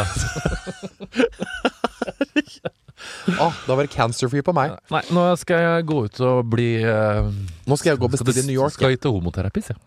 Åh, 3.38 3.53
da 3.67 3.75
var 3.75 3.86
det 3.86 3.91
cancer-free 3.93 4.45
på 4.45 4.53
meg. 4.57 4.75
Nei, 4.93 5.03
nå 5.13 5.23
skal 5.39 5.63
jeg 5.63 5.88
gå 5.89 6.01
ut 6.07 6.21
og 6.25 6.43
bli 6.51 6.69
uh, 6.84 7.30
Nå 7.67 7.78
skal 7.80 7.93
jeg 7.93 8.01
gå 8.01 8.09
og 8.09 8.13
bestille 8.15 8.43
i 8.43 8.47
New 8.49 8.57
York. 8.57 8.73
Skal 8.75 8.93
jeg 8.93 9.01
til 9.03 9.15
homoterapi, 9.15 9.63
sier 9.65 9.78
jeg. 9.78 9.84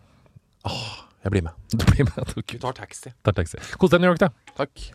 Jeg 1.21 1.33
blir 1.35 1.45
med. 1.45 1.53
Du 1.73 1.85
blir 1.85 2.07
med. 2.07 2.33
Du 2.33 2.57
tar 2.57 2.73
taxi. 2.77 3.13
tar 3.25 3.37
taxi. 3.37 3.61
Kos 3.77 3.93
deg 3.93 4.01
i 4.01 4.05
New 4.05 4.13
York, 4.13 4.21
da. 4.23 4.31
Takk. 4.57 4.91